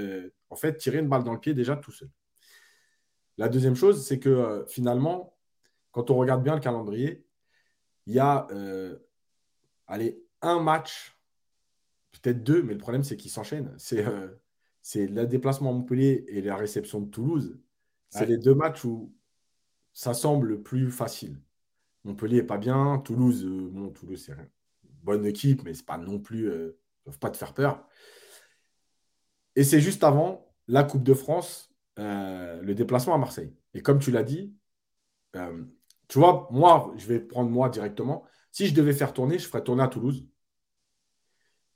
en 0.50 0.56
fait, 0.56 0.78
tirer 0.78 1.00
une 1.00 1.08
balle 1.10 1.24
dans 1.24 1.34
le 1.34 1.40
pied 1.40 1.54
déjà 1.54 1.76
tout 1.76 1.92
seul. 1.92 2.10
La 3.38 3.50
deuxième 3.50 3.76
chose, 3.76 4.06
c'est 4.06 4.20
que 4.20 4.30
euh, 4.30 4.66
finalement, 4.68 5.38
quand 5.92 6.12
on 6.12 6.16
regarde 6.16 6.44
bien 6.44 6.56
le 6.56 6.62
calendrier, 6.62 7.26
il 8.06 8.14
y 8.14 8.20
a 8.20 8.48
euh, 8.52 8.98
allez, 9.88 10.24
un 10.42 10.60
match, 10.60 11.18
peut-être 12.12 12.44
deux, 12.44 12.64
mais 12.64 12.74
le 12.74 12.80
problème, 12.80 13.04
c'est 13.04 13.18
qu'ils 13.18 13.32
s'enchaînent. 13.32 13.74
C'est 13.78 14.06
euh, 14.06 14.28
c'est 14.82 15.08
le 15.08 15.28
déplacement 15.28 15.70
à 15.70 15.74
Montpellier 15.74 16.26
et 16.30 16.42
la 16.42 16.56
réception 16.56 17.02
de 17.02 17.10
Toulouse. 17.10 17.60
C'est 18.10 18.26
les 18.26 18.38
deux 18.38 18.56
matchs 18.56 18.86
où 18.86 19.14
ça 19.94 20.14
semble 20.14 20.64
plus 20.64 20.90
facile. 20.90 21.38
Montpellier 22.06 22.38
est 22.38 22.44
pas 22.44 22.58
bien. 22.58 22.98
Toulouse, 23.00 23.46
bon, 23.46 23.90
Toulouse, 23.90 24.24
c'est 24.26 24.32
une 24.32 24.48
bonne 25.04 25.26
équipe, 25.26 25.64
mais 25.64 25.74
c'est 25.74 25.86
pas 25.86 25.98
non 25.98 26.20
plus. 26.20 26.50
Euh, 26.50 26.80
ne 27.06 27.12
peuvent 27.12 27.20
pas 27.20 27.30
te 27.30 27.38
faire 27.38 27.54
peur. 27.54 27.88
Et 29.56 29.64
c'est 29.64 29.80
juste 29.80 30.04
avant 30.04 30.52
la 30.68 30.84
Coupe 30.84 31.04
de 31.04 31.14
France, 31.14 31.74
euh, 31.98 32.62
le 32.62 32.76
déplacement 32.76 33.14
à 33.14 33.18
Marseille. 33.18 33.54
Et 33.74 33.82
comme 33.82 34.00
tu 34.00 34.12
l'as 34.12 34.24
dit, 34.24 34.54
tu 36.08 36.18
vois, 36.18 36.48
moi, 36.52 36.94
je 36.98 37.06
vais 37.08 37.20
prendre 37.20 37.50
moi 37.50 37.70
directement. 37.70 38.24
Si 38.52 38.68
je 38.68 38.74
devais 38.74 38.94
faire 38.94 39.14
tourner, 39.14 39.38
je 39.38 39.48
ferais 39.48 39.64
tourner 39.64 39.84
à 39.84 39.88
Toulouse 39.88 40.28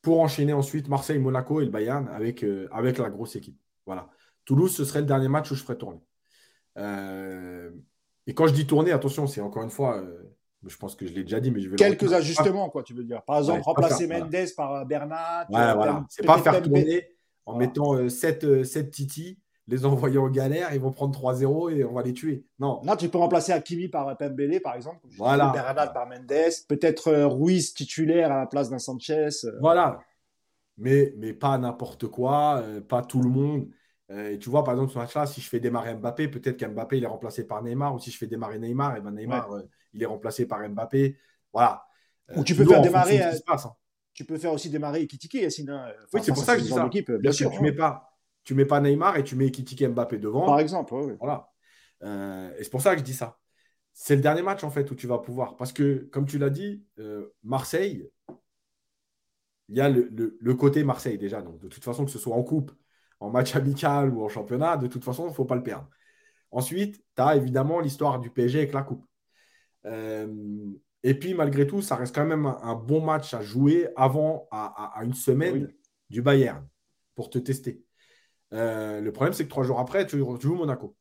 pour 0.01 0.19
enchaîner 0.21 0.53
ensuite 0.53 0.87
Marseille, 0.87 1.19
Monaco 1.19 1.61
et 1.61 1.65
le 1.65 1.71
Bayern 1.71 2.07
avec, 2.09 2.43
avec 2.71 2.97
la 2.97 3.09
grosse 3.09 3.35
équipe. 3.35 3.59
Voilà. 3.85 4.09
Toulouse, 4.43 4.75
ce 4.75 4.85
serait 4.85 5.01
le 5.01 5.05
dernier 5.05 5.27
match 5.27 5.51
où 5.51 5.55
je 5.55 5.63
ferais 5.63 5.77
tourner. 5.77 6.01
Et 8.25 8.33
quand 8.33 8.47
je 8.47 8.53
dis 8.53 8.65
tourner, 8.65 8.91
attention, 8.91 9.27
c'est 9.27 9.41
encore 9.41 9.63
une 9.63 9.69
fois, 9.69 9.97
euh, 9.97 10.33
je 10.65 10.77
pense 10.77 10.95
que 10.95 11.05
je 11.05 11.13
l'ai 11.13 11.23
déjà 11.23 11.39
dit, 11.39 11.51
mais 11.51 11.59
je 11.59 11.69
vais 11.69 11.75
Quelques 11.75 12.13
ajustements, 12.13 12.69
quoi, 12.69 12.83
tu 12.83 12.93
veux 12.93 13.03
dire. 13.03 13.21
Par 13.23 13.39
exemple, 13.39 13.61
remplacer 13.61 14.07
Mendes 14.07 14.35
par 14.55 14.75
euh, 14.75 14.85
Bernat. 14.85 15.45
Ouais, 15.49 15.59
euh, 15.59 15.73
voilà. 15.73 16.05
C'est 16.09 16.25
pas 16.25 16.37
faire 16.37 16.61
tourner 16.61 17.12
en 17.45 17.57
mettant 17.57 18.09
7, 18.09 18.63
7 18.63 18.91
Titi, 18.91 19.39
les 19.67 19.85
envoyer 19.85 20.17
en 20.17 20.29
galère, 20.29 20.73
ils 20.73 20.79
vont 20.79 20.91
prendre 20.91 21.17
3-0 21.17 21.71
et 21.75 21.83
on 21.83 21.93
va 21.93 22.03
les 22.03 22.13
tuer. 22.13 22.45
Non. 22.59 22.81
Non, 22.83 22.95
tu 22.95 23.09
peux 23.09 23.17
remplacer 23.17 23.51
Akimi 23.51 23.87
par 23.87 24.17
Pembele, 24.17 24.61
par 24.61 24.75
exemple. 24.75 24.99
Voilà. 25.17 25.51
Bernat 25.53 25.87
par 25.87 26.07
Mendes. 26.07 26.51
Peut-être 26.67 27.11
Ruiz 27.25 27.73
titulaire 27.73 28.31
à 28.31 28.39
la 28.39 28.45
place 28.45 28.69
d'un 28.69 28.79
Sanchez. 28.79 29.29
Voilà. 29.61 29.99
Mais, 30.77 31.13
mais 31.17 31.33
pas 31.33 31.57
n'importe 31.57 32.07
quoi, 32.07 32.63
pas 32.87 33.01
tout 33.01 33.21
le 33.21 33.29
monde. 33.29 33.67
Euh, 34.11 34.31
et 34.31 34.39
tu 34.39 34.49
vois, 34.49 34.63
par 34.63 34.73
exemple, 34.73 34.91
ce 34.91 34.97
match-là, 34.97 35.25
si 35.25 35.41
je 35.41 35.49
fais 35.49 35.59
démarrer 35.59 35.95
Mbappé, 35.95 36.27
peut-être 36.27 36.57
qu'Mbappé, 36.57 36.97
il 36.97 37.03
est 37.03 37.07
remplacé 37.07 37.47
par 37.47 37.63
Neymar. 37.63 37.95
Ou 37.95 37.99
si 37.99 38.11
je 38.11 38.17
fais 38.17 38.27
démarrer 38.27 38.59
Neymar, 38.59 38.97
et 38.97 39.01
ben 39.01 39.11
Neymar, 39.11 39.51
euh, 39.51 39.61
il 39.93 40.03
est 40.03 40.05
remplacé 40.05 40.45
par 40.45 40.67
Mbappé. 40.67 41.17
Voilà. 41.51 41.85
Ou 42.35 42.43
tu 42.43 42.55
peux 42.55 42.65
faire 42.65 42.81
démarrer. 42.81 43.21
Euh, 43.21 43.31
hein. 43.47 43.73
Tu 44.13 44.25
peux 44.25 44.37
faire 44.37 44.53
aussi 44.53 44.69
démarrer 44.69 45.01
Ekitike, 45.01 45.33
Yacine. 45.35 45.69
Hein. 45.69 45.91
oui, 46.13 46.21
c'est 46.23 46.33
pour 46.33 46.43
ça 46.43 46.53
que 46.55 46.59
je 46.61 46.65
dis 46.65 46.71
ça. 46.71 46.89
bien 47.17 47.31
sûr. 47.31 47.49
Tu 47.51 47.57
ne 47.57 47.63
mets, 47.63 47.71
pas, 47.71 48.13
tu 48.43 48.53
mets 48.53 48.65
pas 48.65 48.79
Neymar 48.79 49.17
et 49.17 49.23
tu 49.23 49.35
mets 49.35 49.47
Ekitike 49.47 49.87
Mbappé 49.89 50.17
devant. 50.19 50.45
Par 50.45 50.59
exemple, 50.59 50.93
Voilà. 51.19 51.49
et 52.01 52.63
c'est 52.63 52.69
pour 52.71 52.81
ça 52.81 52.93
que 52.93 52.99
je 52.99 53.05
dis 53.05 53.13
ça. 53.13 53.39
C'est 53.95 54.15
le 54.15 54.21
dernier 54.21 54.41
match, 54.41 54.63
en 54.63 54.71
fait, 54.71 54.89
où 54.89 54.95
tu 54.95 55.05
vas 55.07 55.19
pouvoir. 55.19 55.55
Parce 55.55 55.71
que, 55.71 56.09
comme 56.11 56.25
tu 56.25 56.37
l'as 56.37 56.49
dit, 56.49 56.83
Marseille, 57.43 58.09
il 59.69 59.77
y 59.77 59.81
a 59.81 59.89
le, 59.89 60.09
le, 60.39 60.53
côté 60.55 60.83
Marseille 60.83 61.17
déjà. 61.17 61.41
Donc, 61.41 61.59
de 61.59 61.67
toute 61.67 61.83
façon, 61.83 62.05
que 62.05 62.11
ce 62.11 62.19
soit 62.19 62.35
en 62.35 62.43
coupe 62.43 62.71
en 63.19 63.29
match 63.29 63.55
amical 63.55 64.09
ou 64.13 64.23
en 64.23 64.29
championnat, 64.29 64.75
de 64.77 64.87
toute 64.87 65.03
façon, 65.03 65.25
il 65.25 65.29
ne 65.29 65.33
faut 65.33 65.45
pas 65.45 65.55
le 65.55 65.63
perdre. 65.63 65.89
Ensuite, 66.51 67.01
tu 67.15 67.21
as 67.21 67.35
évidemment 67.35 67.79
l'histoire 67.79 68.19
du 68.19 68.29
PSG 68.29 68.59
avec 68.59 68.73
la 68.73 68.83
Coupe. 68.83 69.05
Euh, 69.85 70.27
et 71.03 71.13
puis, 71.13 71.33
malgré 71.33 71.67
tout, 71.67 71.81
ça 71.81 71.97
reste 71.97 72.15
quand 72.15 72.25
même 72.25 72.45
un, 72.45 72.75
bon 72.75 73.01
match 73.01 73.33
à 73.33 73.41
jouer 73.41 73.89
avant, 73.97 74.47
à, 74.51 75.01
une 75.03 75.13
semaine 75.13 75.73
du 76.09 76.21
Bayern, 76.21 76.65
pour 77.15 77.29
te 77.29 77.37
tester. 77.37 77.83
Euh, 78.53 79.01
le 79.01 79.11
problème, 79.11 79.33
c'est 79.33 79.43
que 79.43 79.49
trois 79.49 79.63
jours 79.63 79.79
après, 79.79 80.07
tu, 80.07 80.17
joues 80.17 80.55
Monaco. 80.55 80.95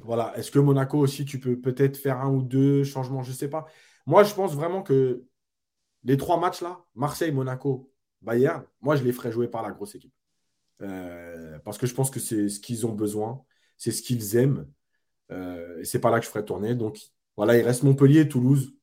Voilà. 0.00 0.36
Est-ce 0.36 0.52
que 0.52 0.60
Monaco 0.60 0.98
aussi, 0.98 1.24
tu 1.24 1.40
peux 1.40 1.60
peut-être 1.60 1.96
faire 1.96 2.20
un 2.20 2.30
ou 2.30 2.42
deux 2.42 2.84
changements? 2.84 3.22
Je 3.22 3.30
ne 3.30 3.36
sais 3.36 3.48
pas. 3.48 3.66
Moi, 4.06 4.22
je 4.22 4.34
pense 4.34 4.54
vraiment 4.54 4.82
que 4.82 5.24
les 6.04 6.16
trois 6.16 6.38
matchs-là, 6.38 6.84
Marseille, 6.94 7.32
Monaco, 7.32 7.92
Bayern, 8.22 8.64
moi, 8.80 8.94
je 8.94 9.02
les 9.02 9.12
ferais 9.12 9.32
jouer 9.32 9.48
par 9.48 9.62
la 9.62 9.72
grosse 9.72 9.96
équipe. 9.96 10.14
Euh, 10.82 11.58
parce 11.64 11.78
que 11.78 11.86
je 11.86 11.94
pense 11.94 12.10
que 12.10 12.20
c'est 12.20 12.48
ce 12.48 12.60
qu'ils 12.60 12.86
ont 12.86 12.92
besoin, 12.92 13.42
c'est 13.78 13.90
ce 13.90 14.02
qu'ils 14.02 14.36
aiment. 14.36 14.70
Euh, 15.32 15.80
et 15.80 15.84
c'est 15.84 15.98
pas 16.00 16.10
là 16.10 16.20
que 16.20 16.26
je 16.26 16.30
ferai 16.30 16.44
tourner. 16.44 16.74
Donc 16.74 17.00
voilà, 17.36 17.56
il 17.56 17.62
reste 17.62 17.82
Montpellier, 17.82 18.28
Toulouse, 18.28 18.74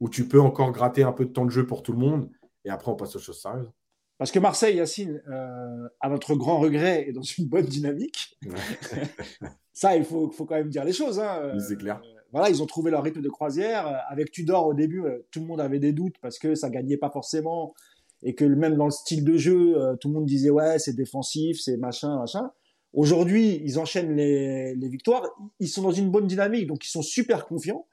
où 0.00 0.08
tu 0.08 0.28
peux 0.28 0.40
encore 0.40 0.72
gratter 0.72 1.02
un 1.02 1.12
peu 1.12 1.24
de 1.24 1.30
temps 1.30 1.44
de 1.44 1.50
jeu 1.50 1.66
pour 1.66 1.82
tout 1.82 1.92
le 1.92 1.98
monde. 1.98 2.30
Et 2.64 2.70
après, 2.70 2.90
on 2.90 2.96
passe 2.96 3.16
aux 3.16 3.18
choses 3.18 3.40
sérieuses. 3.40 3.70
Parce 4.18 4.30
que 4.30 4.38
Marseille, 4.38 4.76
Yacine, 4.76 5.22
euh, 5.28 5.88
à 6.00 6.08
notre 6.08 6.34
grand 6.34 6.58
regret, 6.58 7.08
est 7.08 7.12
dans 7.12 7.22
une 7.22 7.46
bonne 7.46 7.66
dynamique. 7.66 8.38
Ça, 9.72 9.96
il 9.96 10.04
faut, 10.04 10.30
faut, 10.30 10.44
quand 10.44 10.54
même 10.54 10.68
dire 10.68 10.84
les 10.84 10.92
choses. 10.92 11.18
Hein. 11.18 11.56
C'est 11.58 11.76
clair. 11.76 12.00
Euh, 12.04 12.20
voilà, 12.30 12.50
ils 12.50 12.62
ont 12.62 12.66
trouvé 12.66 12.90
leur 12.90 13.02
rythme 13.02 13.20
de 13.20 13.28
croisière. 13.28 14.04
Avec 14.08 14.30
Tudor, 14.30 14.66
au 14.66 14.74
début, 14.74 15.02
tout 15.30 15.40
le 15.40 15.46
monde 15.46 15.60
avait 15.60 15.78
des 15.78 15.92
doutes 15.92 16.16
parce 16.20 16.38
que 16.38 16.54
ça 16.54 16.70
gagnait 16.70 16.96
pas 16.96 17.10
forcément 17.10 17.74
et 18.22 18.34
que 18.34 18.44
même 18.44 18.76
dans 18.76 18.84
le 18.84 18.90
style 18.90 19.24
de 19.24 19.36
jeu, 19.36 19.76
euh, 19.76 19.96
tout 19.96 20.08
le 20.08 20.14
monde 20.14 20.26
disait 20.26 20.50
ouais, 20.50 20.78
c'est 20.78 20.94
défensif, 20.94 21.60
c'est 21.60 21.76
machin, 21.76 22.18
machin. 22.18 22.50
Aujourd'hui, 22.92 23.60
ils 23.64 23.78
enchaînent 23.78 24.14
les, 24.14 24.74
les, 24.74 24.88
victoires. 24.88 25.24
Ils 25.58 25.68
sont 25.68 25.82
dans 25.82 25.92
une 25.92 26.10
bonne 26.10 26.26
dynamique, 26.26 26.66
donc 26.66 26.84
ils 26.84 26.90
sont 26.90 27.02
super 27.02 27.46
confiants. 27.46 27.86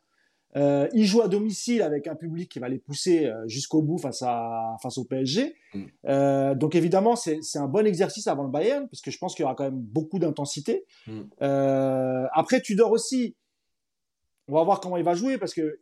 Euh, 0.56 0.88
ils 0.94 1.06
jouent 1.06 1.22
à 1.22 1.28
domicile 1.28 1.84
avec 1.84 2.08
un 2.08 2.16
public 2.16 2.50
qui 2.50 2.60
va 2.60 2.70
les 2.70 2.80
pousser 2.80 3.28
euh, 3.28 3.48
jusqu'au 3.48 3.82
bout 3.82 4.00
face 4.00 4.24
à 4.24 4.78
face 4.82 4.98
au 4.98 5.06
PSG. 5.06 5.56
Mm. 5.74 5.84
Euh, 6.06 6.56
donc 6.56 6.76
évidemment, 6.76 7.16
c'est 7.16 7.40
un 7.56 7.68
bon 7.68 7.86
exercice 7.86 8.28
avant 8.28 8.44
le 8.44 8.50
Bayern 8.50 8.88
parce 8.90 9.02
que 9.02 9.12
je 9.12 9.18
pense 9.20 9.36
qu'il 9.36 9.44
y 9.44 9.46
aura 9.46 9.56
quand 9.56 9.66
même 9.66 9.80
beaucoup 9.80 10.18
d'intensité. 10.18 10.86
Mm. 11.08 11.22
Euh, 11.42 12.26
après, 12.34 12.62
Tudor 12.62 12.92
aussi. 12.92 13.36
On 14.48 14.54
va 14.56 14.64
voir 14.64 14.80
comment 14.80 14.98
il 14.98 15.04
va 15.04 15.14
jouer 15.14 15.38
parce 15.38 15.54
que 15.54 15.80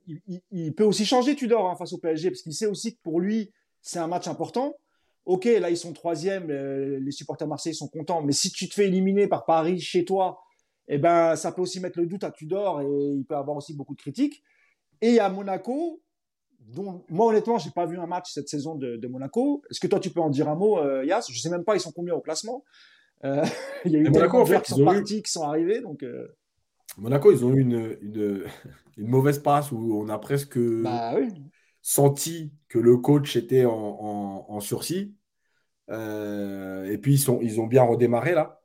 il, 0.52 0.76
peut 0.76 0.84
aussi 0.84 1.06
changer 1.06 1.38
Tudor 1.38 1.70
hein, 1.70 1.76
face 1.78 1.94
au 1.94 2.00
PSG 2.00 2.32
parce 2.32 2.42
qu'il 2.42 2.54
sait 2.54 2.66
aussi 2.66 2.96
que 2.96 3.00
pour 3.02 3.22
lui, 3.22 3.54
c'est 3.82 4.00
un 4.00 4.08
match 4.08 4.28
important. 4.28 4.76
Ok, 5.24 5.46
là 5.46 5.70
ils 5.70 5.78
sont 5.78 5.94
troisième, 5.94 6.52
les 6.52 7.12
supporters 7.12 7.48
marseillais 7.48 7.74
sont 7.74 7.88
contents, 7.88 8.22
mais 8.22 8.34
si 8.34 8.52
tu 8.52 8.68
te 8.68 8.74
fais 8.74 8.88
éliminer 8.88 9.28
par 9.28 9.46
Paris 9.46 9.80
chez 9.80 10.04
toi, 10.04 10.42
eh 10.90 10.98
ben 10.98 11.38
ça 11.38 11.54
peut 11.54 11.62
aussi 11.62 11.80
mettre 11.80 11.98
le 11.98 12.08
doute 12.08 12.26
à 12.26 12.32
Tudor 12.32 12.82
et 12.82 12.86
il 13.16 13.24
peut 13.24 13.38
avoir 13.38 13.56
aussi 13.56 13.74
beaucoup 13.74 13.96
de 13.96 14.02
critiques. 14.02 14.44
Et 15.02 15.20
à 15.20 15.30
Monaco, 15.30 16.02
dont 16.60 17.04
moi 17.10 17.28
honnêtement 17.28 17.58
j'ai 17.58 17.70
pas 17.72 17.86
vu 17.86 17.98
un 17.98 18.08
match 18.08 18.32
cette 18.34 18.50
saison 18.50 18.76
de, 18.76 19.08
Monaco. 19.08 19.64
Est-ce 19.70 19.80
que 19.80 19.88
toi 19.88 20.00
tu 20.00 20.10
peux 20.10 20.22
en 20.22 20.30
dire 20.30 20.48
un 20.50 20.56
mot, 20.56 20.80
euh, 20.80 21.06
Yas? 21.06 21.28
Je 21.30 21.40
sais 21.40 21.50
même 21.50 21.64
pas 21.64 21.76
ils 21.76 21.80
sont 21.80 21.92
combien 21.92 22.14
au 22.14 22.22
classement. 22.22 22.64
Euh, 23.24 23.44
il 23.86 23.92
y 23.92 23.96
a 23.96 24.00
eu 24.00 24.04
des 24.04 24.10
Monaco, 24.10 24.44
qui 24.44 24.72
sont 24.72 24.86
partis, 24.86 25.22
qui 25.22 25.32
sont 25.32 25.44
arrivés, 25.44 25.82
donc. 25.82 26.04
Monaco, 26.98 27.32
ils 27.32 27.46
ont 27.46 27.54
eu 27.54 27.60
une, 27.60 27.98
une, 28.02 28.48
mauvaise 28.98 29.40
passe 29.40 29.72
où 29.72 30.00
on 30.02 30.10
a 30.10 30.18
presque. 30.18 30.58
Bah 30.58 31.14
oui 31.16 31.30
senti 31.88 32.52
que 32.68 32.80
le 32.80 32.98
coach 32.98 33.38
était 33.38 33.64
en, 33.66 34.60
sursis. 34.60 35.16
Euh, 35.90 36.92
et 36.92 36.98
puis, 36.98 37.14
ils, 37.14 37.20
sont, 37.20 37.40
ils 37.42 37.62
ont 37.62 37.66
bien 37.66 37.84
redémarré 37.84 38.34
là. 38.34 38.57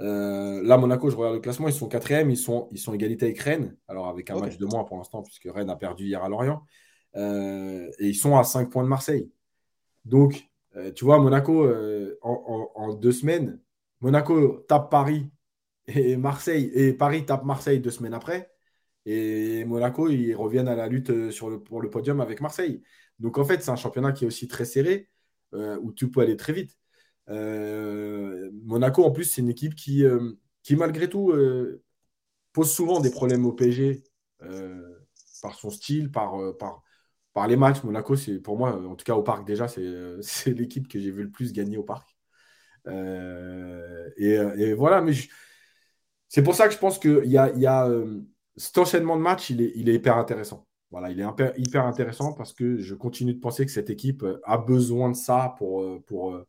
Euh, 0.00 0.62
là, 0.62 0.76
Monaco, 0.78 1.10
je 1.10 1.16
regarde 1.16 1.34
le 1.34 1.40
classement, 1.40 1.68
ils 1.68 1.74
sont 1.74 1.88
quatrième, 1.88 2.30
ils 2.30 2.36
sont, 2.36 2.68
ils 2.72 2.78
sont 2.78 2.94
égalité 2.94 3.26
avec 3.26 3.38
Rennes, 3.40 3.76
alors 3.86 4.08
avec 4.08 4.30
un 4.30 4.38
match 4.38 4.56
de 4.56 4.66
moins 4.66 4.84
pour 4.84 4.96
l'instant, 4.96 5.22
puisque 5.22 5.48
Rennes 5.52 5.70
a 5.70 5.76
perdu 5.76 6.04
hier 6.04 6.22
à 6.24 6.28
Lorient. 6.28 6.64
Euh, 7.16 7.90
et 7.98 8.08
ils 8.08 8.14
sont 8.14 8.36
à 8.36 8.44
5 8.44 8.70
points 8.70 8.84
de 8.84 8.88
Marseille. 8.88 9.30
Donc, 10.04 10.48
tu 10.94 11.04
vois, 11.04 11.18
Monaco, 11.18 11.68
en, 12.22 12.70
en, 12.74 12.94
deux 12.94 13.12
semaines, 13.12 13.60
Monaco 14.00 14.64
tape 14.68 14.90
Paris 14.90 15.30
et 15.86 16.16
Marseille, 16.16 16.70
et 16.74 16.92
Paris 16.92 17.24
tape 17.26 17.44
Marseille 17.44 17.80
deux 17.80 17.90
semaines 17.90 18.14
après. 18.14 18.50
Et 19.06 19.64
Monaco, 19.64 20.08
ils 20.08 20.34
reviennent 20.34 20.68
à 20.68 20.76
la 20.76 20.86
lutte 20.88 21.10
euh, 21.10 21.30
sur 21.30 21.50
le, 21.50 21.62
pour 21.62 21.80
le 21.80 21.90
podium 21.90 22.20
avec 22.20 22.40
Marseille. 22.40 22.82
Donc 23.18 23.38
en 23.38 23.44
fait, 23.44 23.62
c'est 23.62 23.70
un 23.70 23.76
championnat 23.76 24.12
qui 24.12 24.24
est 24.24 24.26
aussi 24.26 24.48
très 24.48 24.64
serré, 24.64 25.08
euh, 25.54 25.78
où 25.80 25.92
tu 25.92 26.10
peux 26.10 26.20
aller 26.20 26.36
très 26.36 26.52
vite. 26.52 26.78
Euh, 27.30 28.50
Monaco, 28.64 29.04
en 29.04 29.10
plus, 29.10 29.24
c'est 29.24 29.40
une 29.40 29.48
équipe 29.48 29.74
qui, 29.74 30.04
qui 30.62 30.76
malgré 30.76 31.08
tout, 31.08 31.32
pose 32.52 32.70
souvent 32.70 33.00
des 33.00 33.10
problèmes 33.10 33.46
au 33.46 33.52
PSG 33.52 34.02
par 35.42 35.54
son 35.54 35.70
style, 35.70 36.10
par, 36.10 36.36
les 37.48 37.56
matchs. 37.56 37.82
Monaco, 37.82 38.16
c'est 38.16 38.38
pour 38.38 38.58
moi, 38.58 38.74
en 38.86 38.94
tout 38.96 39.04
cas 39.04 39.14
au 39.14 39.22
parc 39.22 39.46
déjà, 39.46 39.68
c'est 39.68 39.80
l'équipe 40.54 40.88
que 40.88 40.98
j'ai 40.98 41.10
vu 41.10 41.22
le 41.22 41.30
plus 41.30 41.52
gagner 41.52 41.76
au 41.76 41.84
parc. 41.84 42.16
Et, 42.86 44.74
voilà, 44.74 45.04
c'est 46.28 46.42
pour 46.42 46.54
ça 46.54 46.68
que 46.68 46.74
je 46.74 46.78
pense 46.78 46.98
qu'il 46.98 47.26
y 47.26 47.38
a, 47.38 47.50
y 47.56 47.66
cet 48.60 48.76
enchaînement 48.78 49.16
de 49.16 49.22
matchs, 49.22 49.50
il 49.50 49.88
est, 49.88 49.94
hyper 49.94 50.16
intéressant. 50.16 50.66
Voilà, 50.90 51.10
il 51.10 51.20
est 51.20 51.24
hyper, 51.56 51.86
intéressant 51.86 52.32
parce 52.32 52.52
que 52.52 52.78
je 52.78 52.94
continue 52.94 53.34
de 53.34 53.40
penser 53.40 53.64
que 53.64 53.72
cette 53.72 53.90
équipe 53.90 54.22
euh, 54.22 54.40
a 54.44 54.58
besoin 54.58 55.08
de 55.08 55.16
ça 55.16 55.54
pour, 55.56 55.82
euh, 55.82 56.02
euh, 56.12 56.46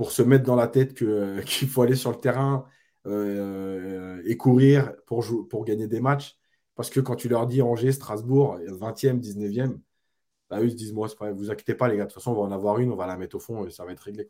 pour 0.00 0.12
se 0.12 0.22
mettre 0.22 0.44
dans 0.44 0.56
la 0.56 0.66
tête 0.66 0.94
qu'il 1.44 1.68
faut 1.68 1.82
aller 1.82 1.94
sur 1.94 2.10
le 2.10 2.16
terrain 2.16 2.64
et 3.04 4.36
courir 4.38 4.94
pour, 5.04 5.22
pour 5.46 5.66
gagner 5.66 5.88
des 5.88 6.00
matchs. 6.00 6.38
Parce 6.74 6.88
que 6.88 7.00
quand 7.00 7.16
tu 7.16 7.28
leur 7.28 7.46
dis 7.46 7.60
Angers, 7.60 7.92
Strasbourg, 7.92 8.58
20e, 8.66 9.20
19e, 9.20 9.76
bah, 10.48 10.58
eux 10.58 10.64
ils 10.64 10.70
se 10.70 10.76
disent 10.76 10.94
Moi, 10.94 11.06
pas, 11.18 11.32
vous 11.32 11.50
inquiétez 11.50 11.74
pas, 11.74 11.86
les 11.86 11.98
gars, 11.98 12.04
de 12.04 12.08
toute 12.08 12.14
façon, 12.14 12.30
on 12.30 12.34
va 12.34 12.40
en 12.40 12.50
avoir 12.50 12.78
une, 12.78 12.90
on 12.90 12.96
va 12.96 13.06
la 13.06 13.18
mettre 13.18 13.36
au 13.36 13.40
fond 13.40 13.66
et 13.66 13.70
ça 13.70 13.84
va 13.84 13.92
être 13.92 14.00
réglé. 14.00 14.26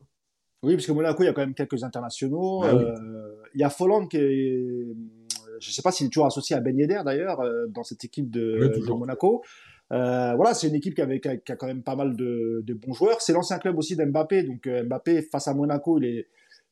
Oui, 0.64 0.74
parce 0.74 0.86
que 0.86 0.90
Monaco, 0.90 1.22
il 1.22 1.26
y 1.26 1.28
a 1.28 1.32
quand 1.32 1.42
même 1.42 1.54
quelques 1.54 1.84
internationaux. 1.84 2.62
Bah 2.62 2.72
il 3.54 3.60
y 3.60 3.62
a 3.62 3.70
Folland 3.70 4.08
qui 4.08 4.16
est 4.16 4.88
je 5.60 5.68
ne 5.68 5.72
sais 5.72 5.82
pas 5.82 5.92
s'il 5.92 6.06
est 6.06 6.10
toujours 6.10 6.26
associé 6.26 6.56
à 6.56 6.60
Ben 6.60 6.76
Yedder 6.76 7.02
d'ailleurs 7.04 7.40
euh, 7.40 7.66
dans 7.68 7.84
cette 7.84 8.04
équipe 8.04 8.30
de, 8.30 8.72
Monaco. 8.88 9.44
Euh, 9.92 10.34
voilà, 10.36 10.54
c'est 10.54 10.68
une 10.68 10.74
équipe 10.74 10.94
qui, 10.94 11.02
avait, 11.02 11.20
qui, 11.20 11.28
a, 11.28 11.56
quand 11.56 11.66
même 11.66 11.82
pas 11.82 11.96
mal 11.96 12.16
de, 12.16 12.64
bons 12.74 12.92
joueurs. 12.92 13.20
C'est 13.20 13.32
l'ancien 13.32 13.58
club 13.58 13.78
aussi 13.78 13.96
d'Mbappé, 13.96 14.42
donc 14.44 14.66
euh, 14.66 14.84
Mbappé 14.84 15.22
face 15.22 15.48
à 15.48 15.54
Monaco, 15.54 15.98
il 15.98 16.04
est 16.04 16.26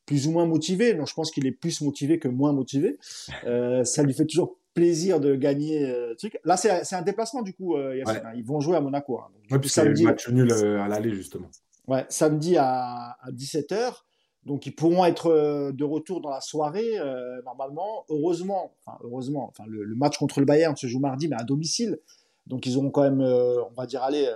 plus 0.08 0.26
ou 0.26 0.32
moins 0.32 0.46
motivé. 0.46 0.94
Non, 0.94 1.04
je 1.04 1.14
pense 1.14 1.30
qu'il 1.30 1.46
est 1.46 1.52
plus 1.52 1.82
motivé 1.82 2.18
que 2.18 2.28
moins 2.28 2.52
motivé. 2.52 2.98
Euh, 3.44 3.84
ça 3.84 4.02
lui 4.02 4.14
fait 4.14 4.24
toujours 4.24 4.58
plaisir 4.74 5.20
de 5.20 5.36
gagner. 5.36 5.84
Euh, 5.84 6.14
truc. 6.14 6.40
Là, 6.44 6.56
c'est 6.56 6.94
un 6.94 7.02
déplacement 7.02 7.42
du 7.42 7.52
coup. 7.52 7.76
Euh, 7.76 8.02
hein. 8.06 8.32
Ils 8.34 8.44
vont 8.44 8.58
jouer 8.60 8.76
à 8.76 8.80
Monaco. 8.80 9.18
Hein. 9.18 9.28
Donc, 9.50 9.62
ouais, 9.62 9.68
samedi, 9.68 10.04
match 10.04 10.28
nul 10.30 10.50
à 10.50 10.88
l'aller 10.88 11.12
justement. 11.12 11.48
Ouais, 11.86 12.06
samedi 12.08 12.56
à, 12.56 13.16
à 13.20 13.30
17h. 13.30 14.02
Donc 14.46 14.64
ils 14.64 14.74
pourront 14.74 15.04
être 15.04 15.72
de 15.72 15.84
retour 15.84 16.22
dans 16.22 16.30
la 16.30 16.40
soirée 16.40 16.94
normalement. 17.44 18.06
Heureusement, 18.08 18.72
enfin 18.86 18.96
heureusement, 19.02 19.46
enfin 19.48 19.64
le, 19.68 19.94
match 19.94 20.16
contre 20.16 20.40
le 20.40 20.46
Bayern 20.46 20.74
se 20.74 20.86
joue 20.86 21.00
mardi, 21.00 21.28
mais 21.28 21.36
à 21.38 21.44
domicile. 21.44 21.98
Donc 22.48 22.66
ils 22.66 22.76
auront 22.76 22.90
quand 22.90 23.02
même, 23.02 23.20
euh, 23.20 23.62
on 23.64 23.74
va 23.74 23.86
dire, 23.86 24.02
aller 24.02 24.28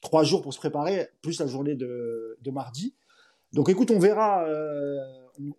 trois 0.00 0.24
jours 0.24 0.42
pour 0.42 0.54
se 0.54 0.58
préparer, 0.58 1.08
plus 1.20 1.38
la 1.40 1.46
journée 1.46 1.74
de, 1.74 2.38
de 2.40 2.50
mardi. 2.50 2.94
Donc 3.52 3.68
écoute, 3.68 3.90
on 3.90 3.98
verra, 3.98 4.46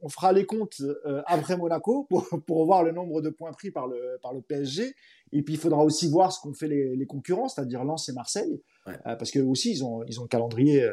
on, 0.01 0.09
fera 0.09 0.33
les 0.33 0.45
comptes 0.45 0.81
après 1.27 1.55
Monaco 1.55 2.03
pour, 2.09 2.27
pour, 2.47 2.65
voir 2.65 2.83
le 2.83 2.91
nombre 2.91 3.21
de 3.21 3.29
points 3.29 3.51
pris 3.51 3.69
par 3.69 3.87
le, 3.87 4.17
par 4.21 4.33
le 4.33 4.41
PSG. 4.41 4.95
Et 5.31 5.43
puis 5.43 5.53
il 5.53 5.59
faudra 5.59 5.83
aussi 5.83 6.09
voir 6.09 6.31
ce 6.31 6.41
qu'ont 6.41 6.53
fait 6.53 6.67
les, 6.67 6.95
les 6.95 7.05
concurrents, 7.05 7.47
c'est-à-dire 7.47 7.83
Lens 7.83 8.09
et 8.09 8.13
Marseille, 8.13 8.61
parce 9.03 9.29
que 9.29 9.39
aussi 9.39 9.71
ils 9.71 9.83
ont, 9.83 10.03
ils 10.05 10.19
ont 10.19 10.23
le 10.23 10.27
calendrier 10.27 10.89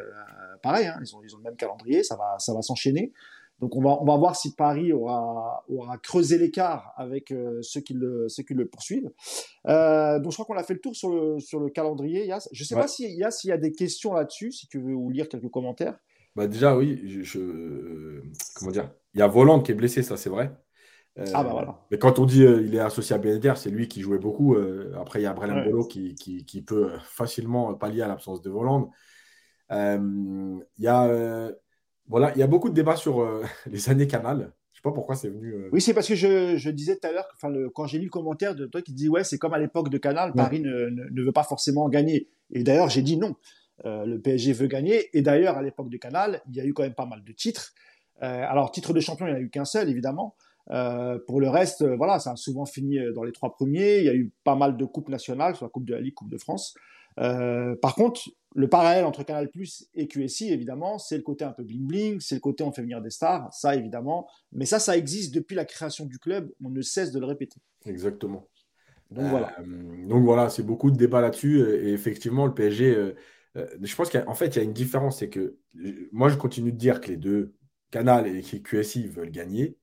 pareil, 0.61 0.87
hein, 0.87 0.99
ils, 1.01 1.15
ont, 1.15 1.21
ils 1.23 1.33
ont 1.35 1.39
le 1.39 1.43
même 1.43 1.55
calendrier, 1.55 2.03
ça 2.03 2.15
va, 2.15 2.37
ça 2.39 2.53
va 2.53 2.61
s'enchaîner. 2.61 3.11
Donc 3.61 3.75
on 3.75 3.81
va, 3.81 4.01
on 4.01 4.05
va 4.05 4.17
voir 4.17 4.35
si 4.35 4.55
Paris 4.55 4.91
aura, 4.91 5.63
aura 5.69 5.97
creusé 5.99 6.37
l'écart 6.37 6.93
avec 6.97 7.31
euh, 7.31 7.59
ceux, 7.61 7.81
qui 7.81 7.93
le, 7.93 8.27
ceux 8.27 8.43
qui 8.43 8.55
le 8.55 8.67
poursuivent. 8.67 9.11
Euh, 9.67 10.19
donc 10.19 10.31
je 10.31 10.37
crois 10.37 10.45
qu'on 10.45 10.59
a 10.59 10.63
fait 10.63 10.73
le 10.73 10.81
tour 10.81 10.95
sur 10.95 11.09
le, 11.09 11.39
sur 11.39 11.59
le 11.59 11.69
calendrier. 11.69 12.25
Yas. 12.25 12.49
Je 12.51 12.63
ne 12.63 12.65
sais 12.65 12.75
pas 12.75 12.87
s'il 12.87 13.11
y, 13.11 13.23
a, 13.23 13.31
s'il 13.31 13.51
y 13.51 13.53
a 13.53 13.57
des 13.57 13.71
questions 13.71 14.13
là-dessus, 14.13 14.51
si 14.51 14.67
tu 14.67 14.79
veux 14.79 14.93
ou 14.93 15.09
lire 15.09 15.29
quelques 15.29 15.49
commentaires. 15.49 15.97
Bah 16.35 16.47
déjà 16.47 16.75
oui, 16.75 17.21
je, 17.23 17.39
euh, 17.39 18.23
comment 18.55 18.71
dire, 18.71 18.89
il 19.13 19.19
y 19.19 19.21
a 19.21 19.27
Voland 19.27 19.61
qui 19.61 19.73
est 19.73 19.75
blessé, 19.75 20.01
ça 20.01 20.17
c'est 20.17 20.29
vrai. 20.29 20.51
ah 21.17 21.43
bah 21.43 21.49
voilà. 21.51 21.79
Mais 21.91 21.99
quand 21.99 22.19
on 22.19 22.25
dit 22.25 22.43
il 22.43 22.73
est 22.73 22.79
associé 22.79 23.15
à 23.15 23.19
BNDR, 23.19 23.57
c'est 23.57 23.69
lui 23.69 23.87
qui 23.87 24.01
jouait 24.01 24.17
beaucoup. 24.17 24.55
après 24.99 25.19
il 25.19 25.23
y 25.23 25.27
a 25.27 25.33
Brelan 25.33 25.63
Bolo 25.65 25.85
qui, 25.85 26.15
qui, 26.15 26.45
qui, 26.45 26.61
peut 26.61 26.91
facilement 27.03 27.73
pallier 27.75 28.01
à 28.01 28.07
l'absence 28.07 28.41
de 28.41 28.49
Voland. 28.49 28.91
Euh, 29.71 30.59
il 30.77 30.83
y 30.83 30.87
a 30.87 31.05
euh, 31.05 31.51
voilà, 32.07 32.31
il 32.35 32.39
y 32.39 32.43
a 32.43 32.47
beaucoup 32.47 32.69
de 32.69 32.73
débats 32.73 32.95
sur 32.95 33.21
euh, 33.21 33.43
les 33.71 33.89
années 33.89 34.07
Canal. 34.07 34.51
Je 34.71 34.77
sais 34.77 34.81
pas 34.83 34.91
pourquoi 34.91 35.15
c'est 35.15 35.29
venu. 35.29 35.53
Oui, 35.71 35.81
c'est 35.81 35.93
parce 35.93 36.07
que 36.07 36.15
je, 36.15 36.57
je 36.57 36.69
disais 36.69 36.95
tout 36.95 37.07
à 37.07 37.11
l'heure, 37.11 37.27
enfin, 37.35 37.53
quand 37.75 37.85
j'ai 37.87 37.99
lu 37.99 38.05
le 38.05 38.09
commentaire 38.09 38.55
de 38.55 38.65
toi 38.65 38.81
qui 38.81 38.93
dit 38.93 39.09
ouais, 39.09 39.23
c'est 39.23 39.37
comme 39.37 39.53
à 39.53 39.59
l'époque 39.59 39.89
de 39.89 39.97
Canal, 39.97 40.33
Paris 40.33 40.59
ne, 40.61 40.89
ne, 40.89 41.23
veut 41.23 41.31
pas 41.31 41.43
forcément 41.43 41.87
gagner. 41.87 42.29
Et 42.51 42.63
d'ailleurs, 42.63 42.89
j'ai 42.89 43.01
dit 43.01 43.17
non. 43.17 43.35
le 43.83 44.17
PSG 44.17 44.53
veut 44.53 44.67
gagner. 44.67 45.15
Et 45.15 45.21
d'ailleurs, 45.21 45.57
à 45.57 45.61
l'époque 45.61 45.89
de 45.89 45.97
Canal, 45.97 46.41
il 46.49 46.55
y 46.55 46.61
a 46.61 46.65
eu 46.65 46.73
quand 46.73 46.83
même 46.83 46.95
pas 46.95 47.05
mal 47.05 47.23
de 47.23 47.31
titres. 47.31 47.73
alors, 48.21 48.71
titre 48.71 48.93
de 48.93 48.99
champion, 49.01 49.27
il 49.27 49.31
n'y 49.31 49.35
en 49.35 49.39
a 49.39 49.41
eu 49.41 49.49
qu'un 49.49 49.65
seul, 49.65 49.87
évidemment. 49.89 50.35
pour 51.27 51.41
le 51.41 51.49
reste, 51.49 51.83
voilà, 51.83 52.17
ça 52.17 52.31
a 52.31 52.35
souvent 52.35 52.65
fini 52.65 52.97
dans 53.13 53.23
les 53.23 53.33
trois 53.33 53.53
premiers. 53.53 53.99
Il 53.99 54.05
y 54.05 54.09
a 54.09 54.15
eu 54.15 54.31
pas 54.43 54.55
mal 54.55 54.77
de 54.77 54.85
coupes 54.85 55.09
nationales, 55.09 55.55
soit 55.55 55.69
Coupe 55.69 55.85
de 55.85 55.93
la 55.93 56.01
Ligue, 56.01 56.15
Coupe 56.15 56.31
de 56.31 56.37
France. 56.37 56.75
par 57.17 57.93
contre, 57.93 58.21
le 58.53 58.67
parallèle 58.67 59.05
entre 59.05 59.23
Canal 59.23 59.49
Plus 59.49 59.87
et 59.93 60.07
QSI, 60.07 60.51
évidemment, 60.51 60.97
c'est 60.97 61.15
le 61.15 61.23
côté 61.23 61.45
un 61.45 61.51
peu 61.51 61.63
bling-bling, 61.63 62.19
c'est 62.19 62.35
le 62.35 62.41
côté 62.41 62.63
on 62.63 62.71
fait 62.71 62.81
venir 62.81 63.01
des 63.01 63.09
stars, 63.09 63.53
ça 63.53 63.75
évidemment. 63.75 64.27
Mais 64.51 64.65
ça, 64.65 64.79
ça 64.79 64.97
existe 64.97 65.33
depuis 65.33 65.55
la 65.55 65.65
création 65.65 66.05
du 66.05 66.19
club, 66.19 66.51
on 66.63 66.69
ne 66.69 66.81
cesse 66.81 67.11
de 67.11 67.19
le 67.19 67.25
répéter. 67.25 67.59
Exactement. 67.85 68.49
Donc 69.11 69.25
voilà. 69.25 69.55
Euh, 69.59 70.07
donc 70.07 70.23
voilà, 70.23 70.49
c'est 70.49 70.63
beaucoup 70.63 70.89
de 70.91 70.97
débats 70.97 71.21
là-dessus. 71.21 71.61
Et 71.61 71.91
effectivement, 71.93 72.45
le 72.45 72.53
PSG, 72.53 72.95
euh, 72.95 73.15
euh, 73.57 73.67
je 73.81 73.95
pense 73.95 74.09
qu'en 74.09 74.33
fait, 74.33 74.47
il 74.47 74.55
y 74.57 74.59
a 74.59 74.63
une 74.63 74.73
différence. 74.73 75.19
C'est 75.19 75.29
que 75.29 75.57
moi, 76.11 76.29
je 76.29 76.37
continue 76.37 76.71
de 76.71 76.77
dire 76.77 77.01
que 77.01 77.07
les 77.09 77.17
deux, 77.17 77.53
Canal 77.91 78.27
et 78.27 78.41
QSI, 78.41 79.07
veulent 79.07 79.31
gagner. 79.31 79.77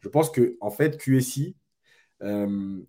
Je 0.00 0.08
pense 0.08 0.30
que 0.30 0.56
en 0.60 0.70
fait, 0.70 0.98
QSI 0.98 1.56
ne 2.20 2.86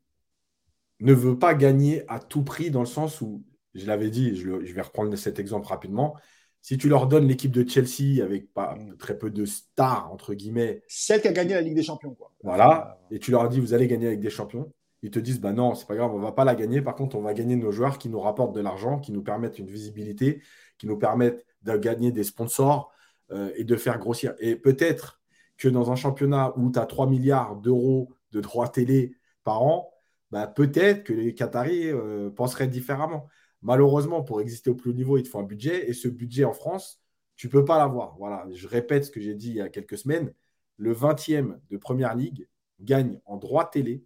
veut 1.01 1.37
pas 1.37 1.53
gagner 1.53 2.03
à 2.09 2.19
tout 2.19 2.43
prix 2.43 2.71
dans 2.71 2.79
le 2.79 2.85
sens 2.85 3.19
où 3.21 3.43
je 3.73 3.85
l'avais 3.85 4.09
dit, 4.09 4.35
je, 4.35 4.49
vais 4.49 4.81
reprendre 4.81 5.15
cet 5.15 5.39
exemple 5.39 5.67
rapidement. 5.67 6.15
Si 6.61 6.77
tu 6.77 6.87
leur 6.87 7.07
donnes 7.07 7.27
l'équipe 7.27 7.51
de 7.51 7.67
Chelsea 7.67 8.23
avec 8.23 8.53
pas 8.53 8.75
mm. 8.75 8.97
très 8.97 9.17
peu 9.17 9.29
de 9.29 9.45
stars, 9.45 10.11
entre 10.11 10.33
guillemets. 10.33 10.83
Celle 10.87 11.21
qui 11.21 11.27
a 11.27 11.33
gagné 11.33 11.53
la 11.53 11.61
Ligue 11.61 11.75
des 11.75 11.83
Champions, 11.83 12.13
quoi. 12.13 12.31
Voilà. 12.43 12.99
Et 13.11 13.19
tu 13.19 13.31
leur 13.31 13.49
dis, 13.49 13.59
vous 13.59 13.73
allez 13.73 13.87
gagner 13.87 14.07
avec 14.07 14.19
des 14.19 14.29
champions. 14.29 14.71
Ils 15.01 15.11
te 15.11 15.19
disent, 15.19 15.41
bah 15.41 15.51
non, 15.51 15.75
c'est 15.75 15.85
pas 15.85 15.95
grave, 15.95 16.13
on 16.13 16.19
va 16.19 16.31
pas 16.31 16.45
la 16.45 16.55
gagner. 16.55 16.81
Par 16.81 16.95
contre, 16.95 17.17
on 17.17 17.21
va 17.21 17.33
gagner 17.33 17.57
nos 17.57 17.71
joueurs 17.71 17.97
qui 17.97 18.07
nous 18.07 18.21
rapportent 18.21 18.55
de 18.55 18.61
l'argent, 18.61 18.99
qui 18.99 19.11
nous 19.11 19.21
permettent 19.21 19.59
une 19.59 19.67
visibilité, 19.67 20.41
qui 20.77 20.87
nous 20.87 20.97
permettent 20.97 21.45
de 21.63 21.75
gagner 21.75 22.11
des 22.13 22.23
sponsors 22.23 22.91
euh, 23.31 23.51
et 23.57 23.65
de 23.65 23.75
faire 23.75 23.99
grossir. 23.99 24.33
Et 24.39 24.55
peut-être 24.55 25.21
que 25.57 25.67
dans 25.67 25.91
un 25.91 25.95
championnat 25.95 26.53
où 26.57 26.71
tu 26.71 26.79
as 26.79 26.85
3 26.85 27.07
milliards 27.07 27.57
d'euros 27.57 28.13
de 28.31 28.39
droits 28.39 28.69
télé 28.69 29.17
par 29.43 29.61
an, 29.63 29.91
bah, 30.31 30.47
peut-être 30.47 31.03
que 31.03 31.13
les 31.13 31.35
Qataris 31.35 31.89
euh, 31.91 32.29
penseraient 32.29 32.67
différemment. 32.67 33.27
Malheureusement, 33.63 34.23
pour 34.23 34.41
exister 34.41 34.69
au 34.69 34.75
plus 34.75 34.91
haut 34.91 34.93
niveau, 34.93 35.17
il 35.17 35.23
te 35.23 35.29
faut 35.29 35.39
un 35.39 35.43
budget. 35.43 35.89
Et 35.89 35.93
ce 35.93 36.07
budget 36.09 36.43
en 36.43 36.53
France, 36.53 37.01
tu 37.35 37.47
ne 37.47 37.51
peux 37.51 37.65
pas 37.65 37.77
l'avoir. 37.77 38.15
Voilà, 38.17 38.45
je 38.53 38.67
répète 38.67 39.05
ce 39.05 39.11
que 39.11 39.21
j'ai 39.21 39.33
dit 39.33 39.49
il 39.49 39.55
y 39.55 39.61
a 39.61 39.69
quelques 39.69 39.97
semaines. 39.97 40.33
Le 40.77 40.93
20e 40.93 41.59
de 41.69 41.77
Première 41.77 42.13
Ligue 42.15 42.47
gagne 42.81 43.19
en 43.25 43.37
droit 43.37 43.69
télé 43.69 44.03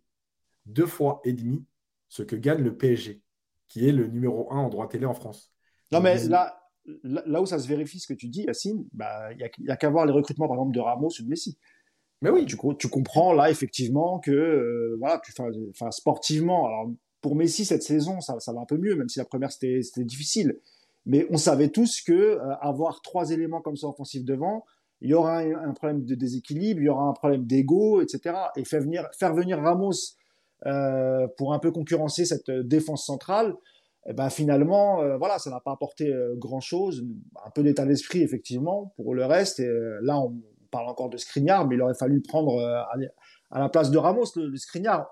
deux 0.66 0.86
fois 0.86 1.22
et 1.24 1.34
demi 1.34 1.66
ce 2.08 2.24
que 2.24 2.36
gagne 2.36 2.64
le 2.64 2.78
PSG, 2.78 3.22
qui 3.68 3.88
est 3.88 3.92
le 3.92 4.08
numéro 4.08 4.52
un 4.52 4.60
en 4.60 4.70
droit 4.70 4.88
télé 4.88 5.06
en 5.06 5.14
France. 5.14 5.52
Non, 5.92 6.02
mais 6.02 6.24
là, 6.28 6.60
là 7.04 7.42
où 7.42 7.46
ça 7.46 7.60
se 7.60 7.68
vérifie 7.68 8.00
ce 8.00 8.08
que 8.08 8.14
tu 8.14 8.28
dis, 8.28 8.44
Yacine, 8.44 8.86
bah, 8.94 9.32
il 9.34 9.50
n'y 9.60 9.70
a, 9.70 9.76
qu'à 9.76 9.90
voir 9.90 10.06
les 10.06 10.14
recrutements, 10.14 10.48
par 10.48 10.58
exemple, 10.58 10.76
de 10.76 10.80
Ramos 10.80 11.10
ou 11.20 11.24
de 11.24 11.28
Messi. 11.28 11.58
Mais 12.22 12.30
oui, 12.30 12.46
tu, 12.46 12.58
tu 12.80 12.90
comprends 12.90 13.34
là 13.34 13.50
effectivement 13.52 14.20
que 14.20 14.32
euh, 14.32 14.96
voilà, 15.00 15.22
tu, 15.24 15.34
sportivement, 15.92 16.66
alors 16.66 16.92
pour 17.28 17.36
Messi 17.36 17.66
cette 17.66 17.84
saison, 17.84 18.22
ça, 18.22 18.38
va 18.54 18.62
un 18.62 18.66
peu 18.66 18.78
mieux, 18.78 18.96
même 18.96 19.10
si 19.10 19.20
la 19.20 19.26
première 19.26 19.52
c'était 19.52 19.82
difficile. 20.06 20.62
Mais 21.06 21.28
on 21.30 21.36
savait 21.36 21.68
tous 21.68 22.02
que 22.02 22.14
euh, 22.14 22.56
avoir 22.62 23.02
trois 23.02 23.32
éléments 23.32 23.60
comme 23.60 23.76
ça 23.76 23.88
offensifs 23.88 24.24
devant, 24.24 24.64
il 25.02 25.10
y 25.10 25.14
aura 25.14 25.40
un, 25.40 25.74
problème 25.74 26.06
de 26.06 26.16
déséquilibre, 26.16 26.80
il 26.80 26.86
y 26.86 26.90
aura 26.90 27.04
un 27.04 27.12
problème 27.12 27.46
d'ego, 27.46 28.00
etc. 28.00 28.34
Et 28.56 28.64
faire 28.64 28.80
venir, 28.80 29.10
faire 29.20 29.34
venir 29.34 29.60
Ramos 29.60 29.92
euh, 30.68 31.28
pour 31.36 31.54
un 31.54 31.60
peu 31.60 31.72
concurrencer 31.72 32.24
cette 32.24 32.50
défense 32.50 33.06
centrale, 33.06 33.56
eh 34.06 34.14
ben 34.14 34.30
finalement, 34.30 35.02
euh, 35.02 35.18
voilà, 35.18 35.38
ça 35.38 35.50
n'a 35.50 35.60
pas 35.60 35.74
apporté 35.74 36.10
grand 36.38 36.62
chose. 36.62 37.06
Un 37.46 37.50
peu 37.50 37.62
d'état 37.62 37.86
d'esprit 37.86 38.22
effectivement 38.22 38.94
pour 38.96 39.14
le 39.14 39.26
reste. 39.26 39.62
Là, 40.02 40.18
on 40.18 40.34
parle 40.72 40.88
encore 40.88 41.10
de 41.10 41.18
Skriniar, 41.18 41.68
mais 41.68 41.76
il 41.76 41.82
aurait 41.82 41.94
fallu 41.94 42.22
prendre 42.22 42.58
à 43.50 43.60
la 43.60 43.70
place 43.70 43.92
de 43.92 43.98
Ramos, 43.98 44.26
le, 44.36 44.48
le 44.48 44.58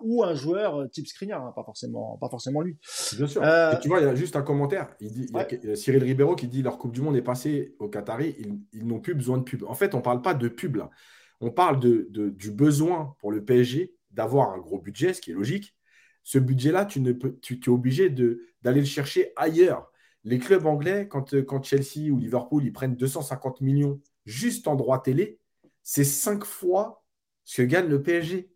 ou 0.02 0.24
un 0.24 0.36
joueur 0.36 0.82
euh, 0.82 0.88
type 0.88 1.08
Skriniar, 1.08 1.46
hein, 1.46 1.54
pas, 1.56 1.64
forcément, 1.64 2.18
pas 2.18 2.30
forcément 2.30 2.62
lui. 2.62 2.78
Bien 3.16 3.28
sûr. 3.28 3.42
Euh, 3.44 3.76
tu 3.82 3.88
vois, 3.88 4.02
il 4.02 4.06
y 4.06 4.10
a 4.10 4.16
juste 4.16 4.36
un 4.36 4.42
commentaire. 4.42 4.90
Il, 5.00 5.12
dit, 5.12 5.28
y 5.32 5.72
a 5.72 5.76
Cyril 5.76 6.04
Ribeiro 6.04 6.36
qui 6.36 6.48
dit 6.48 6.62
leur 6.62 6.78
Coupe 6.78 6.92
du 6.92 7.02
Monde 7.02 7.16
est 7.16 7.22
passée 7.22 7.76
au 7.80 7.88
Qatari, 7.88 8.36
ils, 8.74 8.86
n'ont 8.86 9.00
plus 9.00 9.16
besoin 9.16 9.38
de 9.38 9.44
pub. 9.44 9.64
En 9.64 9.74
fait, 9.74 9.94
on 9.96 10.00
ne 10.00 10.04
parle 10.04 10.22
pas 10.22 10.34
de 10.34 10.48
pub 10.50 10.76
là. 10.76 10.90
On 11.40 11.52
parle 11.52 11.80
de, 11.80 12.08
du 12.10 12.52
besoin 12.52 13.16
pour 13.20 13.32
le 13.32 13.44
PSG 13.44 13.94
d'avoir 14.12 14.52
un 14.52 14.58
gros 14.58 14.80
budget, 14.80 15.14
ce 15.14 15.22
qui 15.22 15.32
est 15.32 15.36
logique. 15.36 15.76
Ce 16.24 16.40
budget-là, 16.40 16.86
tu, 16.86 17.02
ne 17.02 17.12
peux, 17.12 17.38
tu, 17.42 17.60
es 17.64 17.70
obligé 17.70 18.10
d'aller 18.10 18.80
le 18.80 18.86
chercher 18.86 19.32
ailleurs. 19.36 19.92
Les 20.24 20.40
clubs 20.40 20.66
anglais, 20.66 21.08
quand, 21.08 21.40
quand 21.44 21.64
Chelsea 21.64 22.10
ou 22.10 22.18
Liverpool, 22.18 22.66
ils 22.66 22.74
prennent 22.74 22.96
250 22.96 23.62
millions 23.62 24.02
juste 24.26 24.68
en 24.68 24.76
droit 24.76 25.02
télé, 25.04 25.40
c'est 25.84 26.04
cinq 26.04 26.46
fois 26.46 27.05
ce 27.46 27.62
que 27.62 27.68
gagne 27.68 27.88
le 27.88 28.02
PSG. 28.02 28.50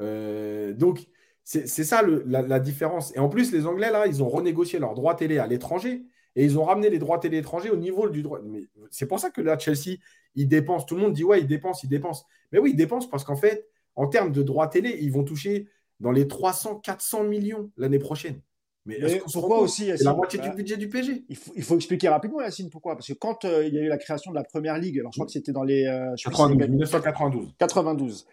Euh, 0.00 0.72
donc, 0.74 1.08
c'est 1.42 1.66
ça 1.66 2.02
la, 2.02 2.60
différence. 2.60 3.16
Et 3.16 3.18
en 3.18 3.30
plus, 3.30 3.52
les 3.52 3.66
Anglais, 3.66 3.90
là, 3.90 4.06
ils 4.06 4.22
ont 4.22 4.28
renégocié 4.28 4.78
leurs 4.78 4.94
droits 4.94 5.14
télé 5.14 5.38
à 5.38 5.46
l'étranger 5.46 6.04
et 6.36 6.44
ils 6.44 6.58
ont 6.58 6.64
ramené 6.64 6.90
les 6.90 6.98
droits 6.98 7.18
télé 7.18 7.38
étrangers 7.38 7.70
au 7.70 7.76
niveau 7.76 8.10
du 8.10 8.22
droit. 8.22 8.40
Mais 8.44 8.68
c'est 8.90 9.06
pour 9.06 9.18
ça 9.18 9.30
que 9.30 9.40
là, 9.40 9.58
Chelsea, 9.58 9.96
ils 10.34 10.46
dépensent. 10.46 10.84
Tout 10.84 10.94
le 10.94 11.00
monde 11.00 11.14
dit, 11.14 11.24
ouais, 11.24 11.40
ils 11.40 11.46
dépensent, 11.46 11.80
ils 11.84 11.88
dépensent. 11.88 12.26
Mais 12.52 12.58
oui, 12.58 12.72
ils 12.72 12.76
dépensent 12.76 13.08
parce 13.08 13.24
qu'en 13.24 13.34
fait, 13.34 13.66
en 13.96 14.08
termes 14.08 14.30
de 14.30 14.42
droits 14.42 14.68
télé, 14.68 14.98
ils 15.00 15.10
vont 15.10 15.24
toucher 15.24 15.68
dans 16.00 16.12
les 16.12 16.28
300, 16.28 16.80
400 16.80 17.24
millions 17.24 17.70
l'année 17.78 17.98
prochaine. 17.98 18.42
Mais, 18.88 19.20
pourquoi 19.30 19.60
aussi 19.60 19.90
C'est 19.96 20.04
la 20.04 20.14
moitié 20.14 20.38
du 20.38 20.48
bah, 20.48 20.54
budget 20.54 20.78
du 20.78 20.88
PSG. 20.88 21.24
Il 21.28 21.36
faut, 21.36 21.52
il 21.54 21.62
faut, 21.62 21.76
expliquer 21.76 22.08
rapidement, 22.08 22.40
Yacine, 22.40 22.70
pourquoi? 22.70 22.94
Parce 22.94 23.06
que 23.06 23.12
quand 23.12 23.44
euh, 23.44 23.66
il 23.66 23.74
y 23.74 23.78
a 23.78 23.82
eu 23.82 23.88
la 23.88 23.98
création 23.98 24.30
de 24.30 24.36
la 24.36 24.44
première 24.44 24.78
ligue, 24.78 24.98
alors 24.98 25.12
je 25.12 25.18
crois 25.18 25.26
que 25.26 25.32
c'était 25.32 25.52
dans 25.52 25.62
les. 25.62 25.84
Euh, 25.84 26.14
1992. 26.16 27.54
92. 27.58 28.26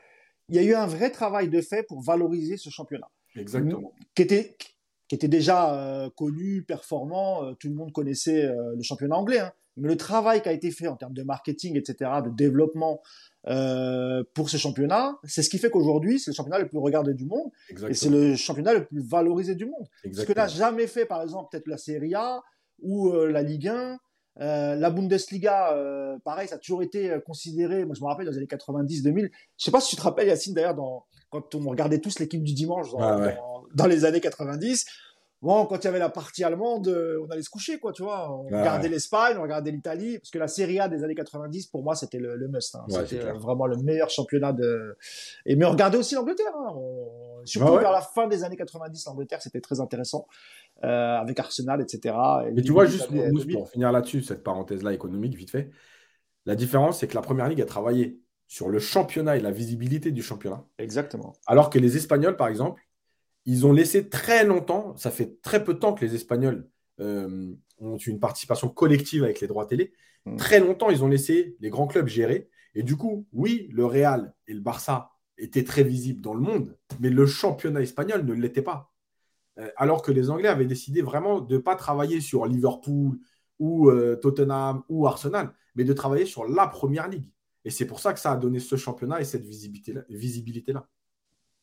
Il 0.47 0.56
y 0.56 0.60
a 0.60 0.64
eu 0.64 0.74
un 0.74 0.86
vrai 0.86 1.10
travail 1.10 1.49
de 1.49 1.60
fait 1.60 1.84
pour 1.84 2.01
valoriser 2.01 2.56
ce 2.56 2.70
championnat. 2.70 3.10
Exactement. 3.36 3.91
Qui 4.16 4.22
était, 4.22 4.56
qui 5.10 5.16
était 5.16 5.28
déjà 5.28 5.76
euh, 5.76 6.10
connu, 6.16 6.64
performant, 6.64 7.43
euh, 7.43 7.53
tout 7.60 7.68
le 7.68 7.76
monde 7.76 7.91
connaissait 7.91 8.43
le 8.43 8.82
championnat 8.82 9.18
anglais. 9.18 9.39
Hein. 9.39 9.51
Mais 9.76 9.89
le 9.89 9.97
travail 9.97 10.41
qui 10.41 10.47
a 10.47 10.53
été 10.53 10.72
fait 10.72 10.88
en 10.88 10.95
termes 10.95 11.14
de 11.14 11.24
marketing, 11.24 11.78
etc., 11.78 12.10
de 12.24 12.30
développement, 12.30 13.01
euh, 13.48 14.24
pour 14.34 14.50
ce 14.50 14.58
championnat. 14.58 15.18
C'est 15.24 15.43
ce 15.43 15.50
qui 15.50 15.58
fait 15.58 15.70
qu'aujourd'hui, 15.70 16.20
c'est 16.20 16.32
le 16.32 16.36
championnat 16.36 16.60
le 16.60 16.68
plus 16.68 16.78
regardé 16.80 17.14
du 17.14 17.26
monde 17.26 17.52
et 17.89 17.93
c'est 17.93 18.10
le 18.10 18.36
championnat 18.36 18.74
le 18.74 18.86
plus 18.86 19.02
valorisé 19.02 19.56
du 19.56 19.66
monde. 19.66 19.88
Ce 20.14 20.24
que 20.24 20.34
n'a 20.34 20.48
jamais 20.48 20.88
fait, 20.88 21.06
par 21.06 21.22
exemple, 21.22 21.50
peut-être 21.52 21.68
la 21.68 21.78
Serie 21.78 22.16
A 22.16 22.41
ou 22.82 23.10
euh, 23.10 23.32
la 23.32 23.41
Ligue 23.41 23.68
1 23.68 23.98
la 24.38 24.89
Bundesliga, 24.89 25.74
pareil, 26.26 26.50
ça 26.50 26.56
a 26.56 26.58
toujours 26.58 26.84
été 26.84 27.10
considéré. 27.26 27.86
Moi, 27.86 27.96
je 27.96 28.02
me 28.02 28.08
rappelle 28.08 28.26
dans 28.26 28.34
les 28.34 28.38
années 28.38 28.48
90-2000. 28.48 29.30
Je 29.58 29.64
sais 29.64 29.72
pas 29.72 29.80
si 29.80 29.91
tu 29.91 29.96
te 29.96 30.02
rappelles, 30.02 30.28
Yacine, 30.28 30.54
d'ailleurs, 30.54 30.76
dans, 30.76 31.06
quand 31.30 31.56
on 31.56 31.70
regardait 31.70 32.00
tous 32.00 32.20
l'équipe 32.20 32.43
du 32.43 32.54
dimanche 32.54 32.91
dans, 32.91 33.88
les 33.88 34.06
années 34.06 34.22
90. 34.22 34.86
Bon, 35.46 35.68
quand 35.68 35.78
il 35.78 35.84
y 35.84 35.88
avait 35.88 36.00
la 36.00 36.10
partie 36.10 36.43
allemande, 36.43 36.88
on 37.24 37.30
allait 37.30 37.43
se 37.43 37.52
coucher, 37.52 37.78
quoi, 37.78 37.93
tu 37.93 38.02
vois. 38.02 38.32
On 38.32 38.46
regardait 38.46 38.89
l'Espagne, 38.89 39.38
on 39.38 39.43
regardait 39.43 39.70
l'Italie, 39.70 40.18
parce 40.18 40.32
que 40.32 40.39
la 40.39 40.48
Serie 40.48 40.80
A 40.80 40.89
des 40.89 41.04
années 41.04 41.14
90, 41.14 41.68
pour 41.68 41.84
moi, 41.84 41.93
c'était 41.93 42.18
le, 42.18 42.48
must. 42.48 42.76
Hein. 42.76 42.86
c'était 42.89 43.32
vraiment 43.34 43.68
le 43.68 43.78
meilleur 43.78 44.10
championnat 44.10 44.54
de. 44.54 44.98
Et 45.46 45.56
mais 45.56 45.66
on 45.66 45.72
regardait 45.72 46.00
aussi 46.00 46.16
l'Angleterre. 46.16 46.52
Hein. 46.58 46.74
Surtout 47.46 47.78
vers 47.78 47.91
la 47.91 48.02
fin 48.02 48.28
des 48.28 48.43
années 48.43 48.56
90, 48.56 49.06
l'Angleterre, 49.06 49.39
c'était 49.39 49.62
très 49.62 49.80
intéressant. 49.80 50.26
Euh, 50.84 51.18
avec 51.18 51.39
Arsenal, 51.39 51.80
etc. 51.80 52.16
Et 52.54 52.62
tu 52.62 52.74
vois, 52.74 52.86
juste 52.86 53.08
pour 53.54 53.70
finir 53.70 53.91
là-dessus, 53.93 54.24
cette 54.24 54.43
parenthèse-là 54.43 54.93
économique, 54.93 55.36
vite 55.36 55.52
fait, 55.52 55.70
la 56.46 56.56
différence, 56.56 57.00
c'est 57.00 57.08
que 57.08 57.16
la 57.16 57.22
Première 57.22 57.48
Ligue 57.48 57.62
a 57.62 57.66
travaillé 57.66 58.20
sur 58.48 58.70
le 58.70 58.80
championnat 58.80 59.38
et 59.38 59.39
la 59.39 59.52
visibilité 59.52 60.12
du 60.12 60.22
championnat. 60.22 60.66
Exactement. 60.78 61.34
Alors 61.48 61.70
que 61.70 61.80
les 61.80 61.96
Espagnols, 61.96 62.36
par 62.36 62.50
exemple, 62.50 62.82
ils 63.46 63.66
ont 63.66 63.72
laissé 63.72 64.10
très 64.10 64.43
longtemps, 64.43 64.96
ça 64.98 65.12
fait 65.12 65.39
très 65.41 65.64
peu 65.64 65.76
de 65.76 65.80
temps 65.80 65.93
que 65.93 66.04
les 66.04 66.16
Espagnols 66.16 66.68
euh, 67.00 67.54
ont 67.80 67.98
une 67.98 68.20
participation 68.20 68.70
collective 68.70 69.24
avec 69.24 69.41
les 69.41 69.48
droits 69.48 69.66
télé. 69.66 69.93
Hmm. 70.26 70.38
Très 70.38 70.60
longtemps, 70.60 70.89
ils 70.89 71.04
ont 71.04 71.08
laissé 71.08 71.56
les 71.60 71.70
grands 71.70 71.88
clubs 71.88 72.08
gérer. 72.08 72.50
Et 72.74 72.84
du 72.84 72.98
coup, 72.98 73.28
oui, 73.32 73.70
le 73.72 73.86
Real 73.86 74.34
et 74.48 74.54
le 74.54 74.62
Barça 74.62 75.12
étaient 75.38 75.64
très 75.64 75.84
visibles 75.84 76.22
dans 76.22 76.34
le 76.34 76.41
monde, 76.41 76.78
mais 77.00 77.10
le 77.10 77.26
championnat 77.26 77.82
espagnol 77.82 78.26
ne 78.26 78.34
l'était 78.34 78.62
pas. 78.62 78.91
Euh, 79.60 79.70
alors 79.78 80.02
que 80.02 80.12
les 80.12 80.30
Anglais 80.30 80.50
avaient 80.50 80.66
décidé 80.66 81.02
vraiment 81.02 81.39
de 81.39 81.56
ne 81.56 81.60
pas 81.60 81.76
travailler 81.76 82.22
sur 82.22 82.46
Liverpool 82.46 83.20
ou 83.60 83.89
euh, 83.89 84.16
Tottenham 84.16 84.84
ou 84.89 85.08
Arsenal, 85.08 85.54
mais 85.76 85.84
de 85.84 85.93
travailler 85.93 86.26
sur 86.26 86.46
la 86.46 86.68
première 86.68 87.08
ligue. 87.08 87.30
Et 87.64 87.70
c'est 87.70 87.86
pour 87.86 88.00
ça 88.00 88.14
que 88.14 88.20
ça 88.20 88.32
a 88.32 88.38
donné 88.38 88.60
ce 88.60 88.76
championnat 88.76 89.22
et 89.22 89.26
cette 89.26 89.46
visibilité-là. 89.46 90.02
Visibilité 90.10 90.74
-là. 90.74 90.86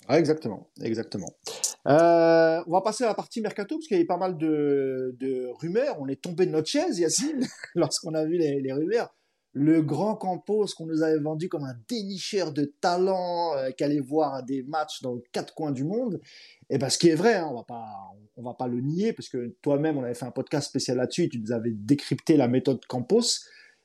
Ah, 0.09 0.19
exactement, 0.19 0.71
exactement. 0.81 1.29
Euh, 1.89 2.63
on 2.67 2.73
va 2.73 2.81
passer 2.81 3.05
à 3.05 3.09
la 3.09 3.15
partie 3.15 3.41
mercato 3.41 3.77
parce 3.77 3.87
qu'il 3.87 3.97
y 3.97 4.01
a 4.01 4.03
eu 4.03 4.07
pas 4.07 4.17
mal 4.17 4.39
de, 4.39 5.51
rumeurs. 5.61 5.97
On 6.01 6.09
est 6.09 6.21
tombé 6.21 6.47
de 6.47 6.51
notre 6.51 6.69
chaise, 6.69 6.99
Yacine, 6.99 7.47
lorsqu'on 7.75 8.15
a 8.15 8.25
vu 8.25 8.37
les, 8.37 8.73
rumeurs. 8.73 9.15
Le 9.55 9.83
grand 9.83 10.15
Campos 10.15 10.67
qu'on 10.77 10.87
nous 10.87 11.03
avait 11.03 11.19
vendu 11.19 11.51
comme 11.51 11.65
un 11.65 11.77
dénicheur 11.87 12.53
de 12.53 12.73
talent 12.81 13.53
qui 13.77 13.85
allait 13.85 14.01
voir 14.01 14.43
des 14.43 14.63
matchs 14.63 15.03
dans 15.03 15.19
quatre 15.31 15.55
coins 15.55 15.73
du 15.73 15.85
monde. 15.85 16.21
Et 16.71 16.79
ben, 16.79 16.89
ce 16.89 16.97
qui 16.97 17.11
est 17.11 17.15
vrai, 17.15 17.35
hein, 17.35 17.49
on 17.51 17.57
va 17.57 17.65
pas, 17.65 18.15
va 18.39 18.55
pas 18.55 18.67
le 18.67 18.81
nier, 18.81 19.13
parce 19.13 19.29
que 19.29 19.55
toi-même, 19.61 19.99
on 19.99 20.05
avait 20.05 20.15
fait 20.15 20.25
un 20.25 20.31
podcast 20.31 20.69
spécial 20.69 20.97
là-dessus, 20.97 21.29
tu 21.29 21.39
nous 21.39 21.53
avais 21.53 21.71
décrypté 21.71 22.37
la 22.37 22.49
méthode 22.49 22.85
Campos. 22.87 23.21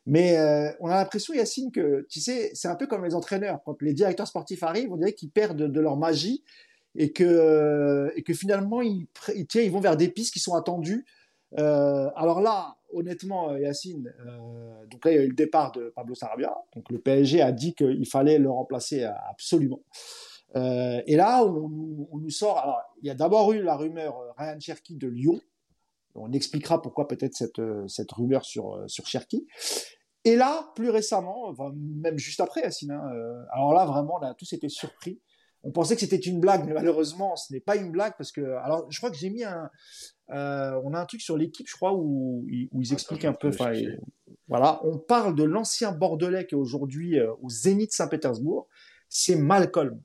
Mais 0.06 0.38
euh, 0.38 0.72
on 0.80 0.88
a 0.88 0.96
l'impression, 0.96 1.34
Yacine, 1.34 1.72
que 1.72 2.06
tu 2.10 2.22
sais, 2.22 2.52
c'est 2.54 2.70
un 2.70 2.76
peu 2.76 2.88
comme 2.88 3.04
les 3.04 3.14
entraîneurs. 3.14 3.60
Quand 3.66 3.82
les 3.82 3.94
directeurs 3.94 4.28
sportifs 4.28 4.64
arrivent, 4.64 4.92
on 4.92 4.96
dirait 4.96 5.14
qu'ils 5.14 5.30
perdent 5.30 5.70
de, 5.70 5.80
leur 5.82 5.98
magie 5.98 6.44
et 6.98 7.14
que, 7.14 8.12
et 8.16 8.24
que 8.24 8.34
finalement, 8.34 8.82
ils, 8.82 9.08
vont 9.72 9.80
vers 9.80 9.96
des 9.96 10.10
pistes 10.10 10.34
qui 10.34 10.40
sont 10.40 10.56
attendues. 10.56 11.06
Euh, 11.58 12.10
alors 12.16 12.42
là, 12.42 12.76
honnêtement, 12.92 13.56
Yacine, 13.56 14.14
euh, 14.26 14.86
donc 14.88 15.06
là, 15.06 15.12
il 15.12 15.16
y 15.16 15.20
a 15.20 15.24
eu 15.24 15.30
le 15.30 15.36
départ 15.36 15.72
de 15.72 15.94
Pablo 15.96 16.16
Sarabia. 16.16 16.54
Donc 16.76 16.90
le 16.90 17.00
PSG 17.00 17.42
a 17.42 17.52
dit 17.52 17.74
qu'il 17.74 18.08
fallait 18.08 18.40
le 18.40 18.50
remplacer 18.50 19.06
absolument. 19.30 19.82
Euh, 20.56 21.02
et 21.06 21.16
là, 21.16 21.44
on, 21.44 22.18
nous 22.18 22.30
sort. 22.30 22.60
Alors, 22.60 22.82
il 23.02 23.08
y 23.08 23.10
a 23.10 23.16
d'abord 23.16 23.52
eu 23.52 23.62
la 23.62 23.76
rumeur 23.76 24.18
euh, 24.18 24.32
Ryan 24.38 24.60
Cherky 24.60 24.96
de 24.96 25.08
Lyon. 25.08 25.40
On 26.16 26.32
expliquera 26.32 26.82
pourquoi 26.82 27.08
peut-être 27.08 27.36
cette, 27.36 27.60
euh, 27.60 27.86
rumeur 28.12 28.44
sur, 28.44 28.84
sur 28.88 29.06
Cherky. 29.06 29.48
Et 30.24 30.36
là, 30.36 30.72
plus 30.76 30.90
récemment, 30.90 31.54
même 31.76 32.18
juste 32.18 32.40
après, 32.42 32.62
Yacine, 32.62 32.92
hein, 32.92 33.46
alors 33.52 33.74
là, 33.74 33.86
vraiment, 33.86 34.18
on 34.20 34.26
a 34.26 34.34
tous 34.34 34.52
été 34.54 34.68
surpris. 34.68 35.22
On 35.64 35.72
pensait 35.72 35.96
que 35.96 36.02
c'était 36.02 36.16
une 36.16 36.40
blague, 36.40 36.66
mais 36.66 36.74
malheureusement, 36.74 37.36
ce 37.36 37.52
n'est 37.52 37.60
pas 37.60 37.76
une 37.76 37.92
blague 37.92 38.14
parce 38.18 38.32
que, 38.32 38.42
alors, 38.42 38.86
je 38.90 38.98
crois 39.00 39.10
que 39.10 39.18
j'ai 39.18 39.30
mis 39.30 39.44
un, 39.44 39.70
on 40.30 40.94
a 40.94 41.00
un 41.00 41.06
truc 41.06 41.22
sur 41.22 41.36
l'équipe, 41.36 41.68
je 41.68 41.76
crois, 41.76 41.94
où, 41.94 42.46
où 42.72 42.82
ils 42.82 42.94
expliquent 42.94 43.26
un 43.26 43.34
peu. 43.34 43.52
Voilà, 44.48 44.80
on 44.86 44.98
parle 44.98 45.36
de 45.36 45.44
l'ancien 45.44 45.92
Bordelais 45.92 46.46
qui 46.46 46.56
est 46.56 46.58
aujourd'hui 46.58 47.20
au 47.42 47.50
Zénith 47.50 47.92
Saint-Pétersbourg. 47.92 48.68
C'est 49.10 49.36
Malcolm. 49.36 50.00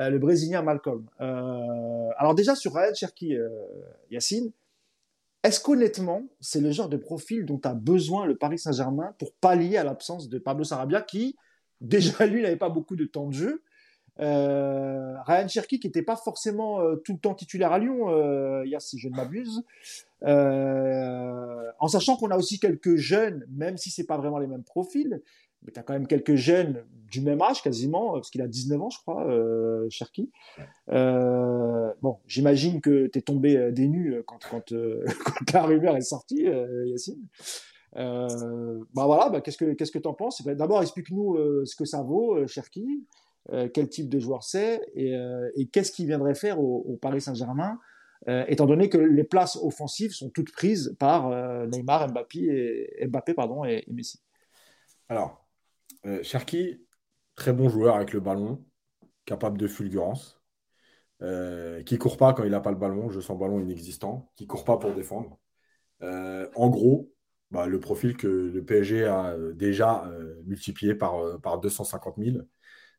Euh, 0.00 0.10
le 0.10 0.18
Brésilien 0.18 0.62
Malcolm. 0.62 1.06
Euh, 1.20 2.08
alors 2.16 2.34
déjà 2.34 2.56
sur 2.56 2.74
Ryan 2.74 2.92
Cherki, 2.94 3.36
euh, 3.36 3.48
Yacine, 4.10 4.50
est-ce 5.44 5.60
qu'honnêtement, 5.60 6.22
c'est 6.40 6.60
le 6.60 6.72
genre 6.72 6.88
de 6.88 6.96
profil 6.96 7.44
dont 7.44 7.60
a 7.64 7.74
besoin 7.74 8.26
le 8.26 8.36
Paris 8.36 8.58
Saint-Germain 8.58 9.14
pour 9.18 9.32
pallier 9.34 9.76
à 9.76 9.84
l'absence 9.84 10.28
de 10.28 10.38
Pablo 10.38 10.64
Sarabia 10.64 11.02
qui, 11.02 11.36
déjà 11.80 12.26
lui, 12.26 12.42
n'avait 12.42 12.56
pas 12.56 12.70
beaucoup 12.70 12.96
de 12.96 13.04
temps 13.04 13.28
de 13.28 13.34
jeu 13.34 13.62
Ryan 14.16 15.48
Cherki 15.48 15.80
qui 15.80 15.88
n'était 15.88 16.02
pas 16.02 16.16
forcément 16.16 16.80
tout 17.04 17.14
le 17.14 17.18
temps 17.18 17.34
titulaire 17.34 17.72
à 17.72 17.78
Lyon, 17.78 18.64
hier 18.64 18.80
si 18.80 18.98
je 18.98 19.08
ne 19.08 19.16
m'abuse, 19.16 19.62
en 20.24 21.88
sachant 21.88 22.16
qu'on 22.16 22.30
a 22.30 22.36
aussi 22.36 22.58
quelques 22.58 22.96
jeunes, 22.96 23.44
même 23.50 23.76
si 23.76 23.90
c'est 23.90 24.06
pas 24.06 24.16
vraiment 24.16 24.38
les 24.38 24.46
mêmes 24.46 24.64
profils, 24.64 25.20
mais 25.64 25.72
tu 25.72 25.80
as 25.80 25.82
quand 25.82 25.94
même 25.94 26.06
quelques 26.06 26.34
jeunes 26.34 26.84
du 27.10 27.20
même 27.20 27.40
âge 27.42 27.62
quasiment, 27.62 28.12
parce 28.14 28.30
qu'il 28.30 28.42
a 28.42 28.48
19 28.48 28.82
ans, 28.82 28.90
je 28.90 28.98
crois, 28.98 29.26
euh, 29.28 29.86
Cherki. 29.88 30.30
Euh, 30.90 31.92
bon, 32.02 32.18
j'imagine 32.26 32.80
que 32.80 33.06
tu 33.06 33.18
es 33.18 33.22
tombé 33.22 33.56
euh, 33.56 33.70
des 33.70 33.88
nues 33.88 34.22
quand, 34.26 34.40
quand, 34.50 34.72
quand, 35.24 35.52
la 35.52 35.62
rumeur 35.62 35.96
est 35.96 36.02
sortie, 36.02 36.46
Yacine. 36.86 37.26
bah 37.94 39.06
voilà, 39.06 39.30
bah, 39.30 39.40
qu'est-ce 39.40 39.58
que 39.58 39.72
qu'est-ce 39.74 39.92
que 39.92 39.98
t'en 39.98 40.14
penses? 40.14 40.44
D'abord, 40.44 40.82
explique-nous 40.82 41.64
ce 41.64 41.76
que 41.76 41.84
ça 41.84 42.02
vaut, 42.02 42.46
Cherki, 42.46 43.06
quel 43.74 43.88
type 43.88 44.08
de 44.08 44.18
joueur 44.18 44.42
c'est, 44.42 44.80
et, 44.94 45.14
et 45.54 45.66
qu'est-ce 45.66 45.92
qu'il 45.92 46.06
viendrait 46.06 46.34
faire 46.34 46.60
au, 46.60 46.98
Paris 47.00 47.20
Saint-Germain, 47.20 47.78
étant 48.26 48.64
donné 48.64 48.88
que 48.88 48.96
les 48.96 49.24
places 49.24 49.56
offensives 49.56 50.12
sont 50.12 50.30
toutes 50.30 50.50
prises 50.50 50.96
par 50.98 51.28
Neymar, 51.66 52.08
Mbappé 52.08 52.88
et, 52.98 53.06
Mbappé 53.06 53.34
pardon, 53.34 53.64
et 53.64 53.84
Messi. 53.88 54.20
Alors, 55.08 55.44
euh, 56.06 56.22
Cherki, 56.22 56.80
très 57.34 57.52
bon 57.52 57.68
joueur 57.68 57.96
avec 57.96 58.12
le 58.12 58.20
ballon, 58.20 58.64
capable 59.24 59.58
de 59.58 59.66
fulgurance, 59.66 60.42
euh, 61.22 61.82
qui 61.82 61.98
court 61.98 62.16
pas 62.16 62.32
quand 62.34 62.44
il 62.44 62.50
n'a 62.50 62.60
pas 62.60 62.70
le 62.70 62.76
ballon, 62.76 63.10
je 63.10 63.20
sens 63.20 63.38
ballon 63.38 63.60
inexistant, 63.60 64.30
qui 64.36 64.46
court 64.46 64.64
pas 64.64 64.76
pour 64.78 64.94
défendre. 64.94 65.38
Euh, 66.02 66.48
en 66.54 66.68
gros, 66.68 67.12
bah, 67.50 67.66
le 67.66 67.80
profil 67.80 68.16
que 68.16 68.26
le 68.26 68.64
PSG 68.64 69.04
a 69.04 69.36
déjà 69.54 70.10
multiplié 70.44 70.94
par, 70.94 71.40
par 71.40 71.60
250 71.60 72.16
000. 72.18 72.38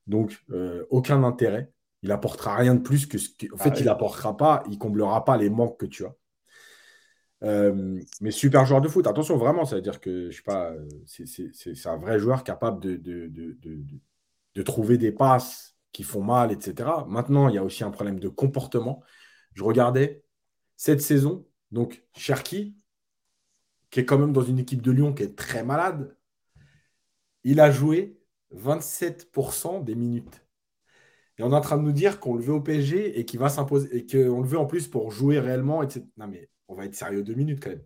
Donc, 0.08 0.44
aucun 0.90 1.24
intérêt. 1.24 1.72
Il 2.02 2.12
apportera 2.12 2.56
rien 2.56 2.76
de 2.76 2.82
plus 2.82 3.08
que 3.08 3.18
ce 3.18 3.30
qu'en 3.30 3.58
fait, 3.58 3.72
ah 3.74 3.80
il 3.80 3.90
apportera 3.90 4.38
pas, 4.38 4.64
il 4.70 4.78
comblera 4.78 5.26
pas 5.26 5.38
les 5.38 5.50
manques 5.50 5.80
que 5.80 5.88
tu 5.88 6.06
as. 6.06 6.14
Euh, 7.44 8.00
mais 8.22 8.32
super 8.32 8.66
joueur 8.66 8.82
de 8.82 8.88
foot. 8.88 9.08
Attention, 9.08 9.38
vraiment, 9.38 9.66
ça 9.66 9.76
veut 9.76 9.82
dire 9.82 10.00
que 10.00 10.30
je 10.32 10.38
sais 10.38 10.44
pas, 10.44 10.74
c'est 11.06 11.86
un 11.88 11.98
vrai 11.98 12.20
joueur 12.20 12.44
capable 12.44 12.82
de, 12.82 12.96
de, 12.96 13.28
de, 13.28 13.58
de, 14.56 14.62
trouver 14.62 14.98
des 14.98 15.12
passes 15.12 15.76
qui 15.92 16.04
font 16.04 16.24
mal, 16.24 16.52
etc. 16.52 16.90
Maintenant, 17.08 17.50
il 17.50 17.56
y 17.56 17.58
a 17.58 17.64
aussi 17.64 17.84
un 17.84 17.92
problème 17.92 18.20
de 18.20 18.30
comportement. 18.30 19.04
Je 19.54 19.64
regardais 19.64 20.24
cette 20.76 21.02
saison, 21.02 21.46
donc 21.72 22.04
Cherki, 22.16 22.76
qui 23.90 24.00
est 24.00 24.06
quand 24.06 24.18
même 24.18 24.34
dans 24.34 24.42
une 24.42 24.60
équipe 24.60 24.82
de 24.82 24.92
Lyon 24.92 25.14
qui 25.14 25.24
est 25.24 25.38
très 25.38 25.64
malade, 25.64 26.16
il 27.44 27.60
a 27.60 27.70
joué 27.70 28.18
27% 28.54 29.84
des 29.84 29.96
minutes. 29.96 30.46
Et 31.38 31.44
on 31.44 31.52
est 31.52 31.56
en 31.56 31.62
train 31.62 31.78
de 31.78 31.84
nous 31.84 31.92
dire 31.92 32.20
qu'on 32.20 32.36
le 32.36 32.42
veut 32.42 32.54
au 32.54 32.62
PSG 32.62 33.20
et 33.20 33.26
qu'il 33.26 33.40
va 33.40 33.50
s'imposer 33.50 33.96
et 33.96 34.06
qu'on 34.06 34.42
le 34.42 34.48
veut 34.48 34.58
en 34.58 34.66
plus 34.66 34.88
pour 34.88 35.12
jouer 35.12 35.40
réellement, 35.40 35.84
etc. 35.84 36.06
Non 36.18 36.28
mais 36.28 36.50
on 36.68 36.76
va 36.76 36.86
être 36.86 36.96
sérieux 36.96 37.24
deux 37.24 37.34
minutes 37.34 37.62
quand 37.62 37.72
même. 37.72 37.84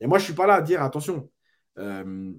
Et 0.00 0.06
moi, 0.06 0.18
je 0.18 0.24
ne 0.24 0.26
suis 0.26 0.34
pas 0.34 0.46
là 0.46 0.54
à 0.54 0.62
dire, 0.62 0.82
attention, 0.82 1.30
euh, 1.78 2.32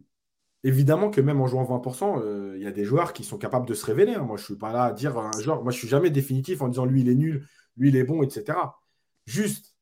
évidemment 0.63 1.09
que 1.09 1.21
même 1.21 1.41
en 1.41 1.47
jouant 1.47 1.63
20%, 1.63 2.21
euh, 2.21 2.53
il 2.57 2.63
y 2.63 2.67
a 2.67 2.71
des 2.71 2.85
joueurs 2.85 3.13
qui 3.13 3.23
sont 3.23 3.37
capables 3.37 3.67
de 3.67 3.73
se 3.73 3.85
révéler. 3.85 4.15
Hein. 4.15 4.23
Moi, 4.23 4.37
je 4.37 4.43
ne 4.43 4.45
suis 4.45 4.55
pas 4.57 4.71
là 4.71 4.85
à 4.85 4.93
dire 4.93 5.17
un 5.17 5.31
genre, 5.39 5.63
moi, 5.63 5.71
je 5.71 5.77
ne 5.77 5.79
suis 5.79 5.87
jamais 5.87 6.09
définitif 6.09 6.61
en 6.61 6.67
disant 6.67 6.85
lui, 6.85 7.01
il 7.01 7.09
est 7.09 7.15
nul, 7.15 7.47
lui, 7.77 7.89
il 7.89 7.95
est 7.95 8.03
bon, 8.03 8.23
etc. 8.23 8.57
Juste 9.25 9.75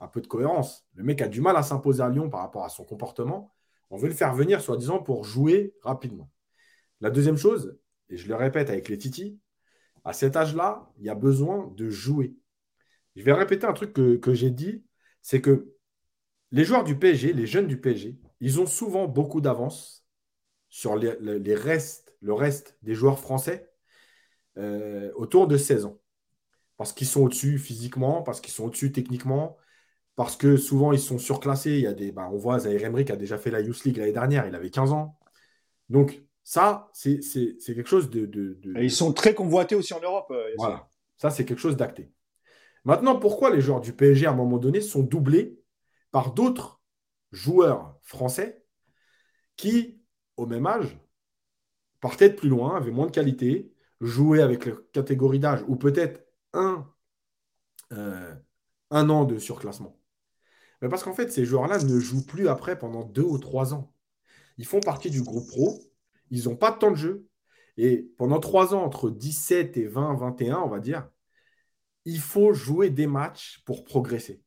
un 0.00 0.08
peu 0.08 0.20
de 0.20 0.26
cohérence. 0.26 0.86
Le 0.94 1.04
mec 1.04 1.20
a 1.22 1.28
du 1.28 1.40
mal 1.40 1.56
à 1.56 1.62
s'imposer 1.62 2.02
à 2.02 2.08
Lyon 2.08 2.30
par 2.30 2.40
rapport 2.40 2.64
à 2.64 2.68
son 2.68 2.84
comportement. 2.84 3.52
On 3.90 3.98
veut 3.98 4.08
le 4.08 4.14
faire 4.14 4.34
venir, 4.34 4.60
soi-disant, 4.60 5.00
pour 5.00 5.24
jouer 5.24 5.74
rapidement. 5.82 6.30
La 7.00 7.10
deuxième 7.10 7.36
chose, 7.36 7.78
et 8.08 8.16
je 8.16 8.28
le 8.28 8.34
répète 8.34 8.70
avec 8.70 8.88
les 8.88 8.98
Titi, 8.98 9.38
à 10.04 10.12
cet 10.12 10.36
âge-là, 10.36 10.90
il 10.98 11.04
y 11.04 11.10
a 11.10 11.14
besoin 11.14 11.72
de 11.76 11.90
jouer. 11.90 12.34
Je 13.16 13.22
vais 13.22 13.32
répéter 13.32 13.66
un 13.66 13.72
truc 13.72 13.92
que 13.92 14.34
j'ai 14.34 14.50
dit 14.50 14.84
c'est 15.22 15.40
que 15.40 15.74
les 16.52 16.64
joueurs 16.64 16.84
du 16.84 16.98
PSG, 16.98 17.32
les 17.32 17.46
jeunes 17.46 17.66
du 17.66 17.80
PSG, 17.80 18.18
ils 18.40 18.60
ont 18.60 18.66
souvent 18.66 19.06
beaucoup 19.06 19.40
d'avance 19.40 20.04
sur 20.68 20.96
les, 20.96 21.54
restes, 21.54 22.14
le 22.20 22.32
reste 22.32 22.78
des 22.82 22.94
joueurs 22.94 23.18
français 23.18 23.70
euh, 24.58 25.12
autour 25.14 25.46
de 25.48 25.56
16 25.56 25.84
ans. 25.86 26.00
Parce 26.76 26.92
qu'ils 26.92 27.06
sont 27.06 27.22
au-dessus 27.22 27.58
physiquement, 27.58 28.22
parce 28.22 28.40
qu'ils 28.40 28.52
sont 28.52 28.64
au-dessus 28.64 28.92
techniquement, 28.92 29.58
parce 30.16 30.36
que 30.36 30.56
souvent 30.56 30.92
ils 30.92 31.00
sont 31.00 31.18
surclassés. 31.18 31.72
Il 31.72 31.80
y 31.82 31.86
a 31.86 31.92
des, 31.92 32.12
bah, 32.12 32.28
on 32.32 32.38
voit 32.38 32.58
Zaire 32.60 32.84
Emery 32.84 33.04
qui 33.04 33.12
a 33.12 33.16
déjà 33.16 33.38
fait 33.38 33.50
la 33.50 33.60
Youth 33.60 33.84
League 33.84 33.96
l'année 33.98 34.12
dernière, 34.12 34.46
il 34.46 34.54
avait 34.54 34.70
15 34.70 34.92
ans. 34.92 35.18
Donc 35.88 36.22
ça, 36.42 36.90
c'est 36.92 37.20
quelque 37.64 37.88
chose 37.88 38.10
de, 38.10 38.58
ils 38.80 38.90
sont 38.90 39.12
très 39.12 39.34
convoités 39.34 39.74
aussi 39.74 39.94
en 39.94 40.00
Europe. 40.00 40.30
Euh, 40.30 40.50
voilà, 40.56 40.88
ça 41.16 41.30
c'est 41.30 41.44
quelque 41.44 41.60
chose 41.60 41.76
d'acté. 41.76 42.12
Maintenant, 42.84 43.18
pourquoi 43.18 43.50
les 43.50 43.60
joueurs 43.60 43.80
du 43.80 43.92
PSG 43.92 44.26
à 44.26 44.30
un 44.30 44.34
moment 44.34 44.58
donné 44.58 44.80
sont 44.80 45.02
doublés 45.02 45.60
par 46.10 46.32
d'autres 46.32 46.80
joueurs 47.30 47.98
français 48.02 48.64
qui, 49.56 50.00
au 50.36 50.46
même 50.46 50.66
âge, 50.66 50.98
partaient 52.00 52.30
de 52.30 52.34
plus 52.34 52.48
loin, 52.48 52.76
avaient 52.76 52.90
moins 52.90 53.06
de 53.06 53.12
qualité, 53.12 53.72
jouaient 54.00 54.40
avec 54.40 54.64
la 54.64 54.72
catégorie 54.92 55.38
d'âge 55.38 55.62
ou 55.68 55.76
peut-être 55.76 56.24
un, 56.54 56.90
euh, 57.92 58.34
un 58.90 59.10
an 59.10 59.24
de 59.24 59.38
surclassement? 59.38 60.00
Mais 60.80 60.88
parce 60.88 61.02
qu'en 61.02 61.12
fait, 61.12 61.30
ces 61.30 61.44
joueurs-là 61.44 61.78
ne 61.84 62.00
jouent 62.00 62.24
plus 62.24 62.48
après 62.48 62.78
pendant 62.78 63.04
deux 63.04 63.22
ou 63.22 63.38
trois 63.38 63.74
ans. 63.74 63.92
Ils 64.56 64.66
font 64.66 64.80
partie 64.80 65.10
du 65.10 65.22
groupe 65.22 65.46
pro, 65.48 65.78
ils 66.30 66.44
n'ont 66.44 66.56
pas 66.56 66.70
de 66.72 66.78
temps 66.78 66.90
de 66.90 66.96
jeu. 66.96 67.26
Et 67.76 68.10
pendant 68.18 68.40
trois 68.40 68.74
ans, 68.74 68.82
entre 68.82 69.10
17 69.10 69.76
et 69.76 69.86
20, 69.86 70.14
21, 70.14 70.58
on 70.58 70.68
va 70.68 70.80
dire, 70.80 71.08
il 72.04 72.20
faut 72.20 72.52
jouer 72.52 72.90
des 72.90 73.06
matchs 73.06 73.62
pour 73.64 73.84
progresser. 73.84 74.42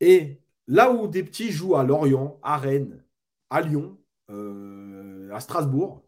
Et 0.00 0.40
là 0.66 0.92
où 0.92 1.08
des 1.08 1.22
petits 1.22 1.50
jouent 1.50 1.76
à 1.76 1.84
Lorient, 1.84 2.38
à 2.42 2.56
Rennes, 2.56 3.04
à 3.50 3.60
Lyon, 3.60 3.98
euh, 4.30 5.30
à 5.32 5.40
Strasbourg, 5.40 6.06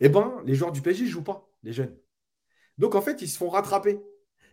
eh 0.00 0.08
ben, 0.08 0.42
les 0.44 0.54
joueurs 0.54 0.72
du 0.72 0.82
PSG 0.82 1.04
ne 1.04 1.10
jouent 1.10 1.24
pas, 1.24 1.48
les 1.62 1.72
jeunes. 1.72 1.96
Donc 2.78 2.94
en 2.94 3.02
fait, 3.02 3.22
ils 3.22 3.28
se 3.28 3.36
font 3.36 3.50
rattraper. 3.50 4.00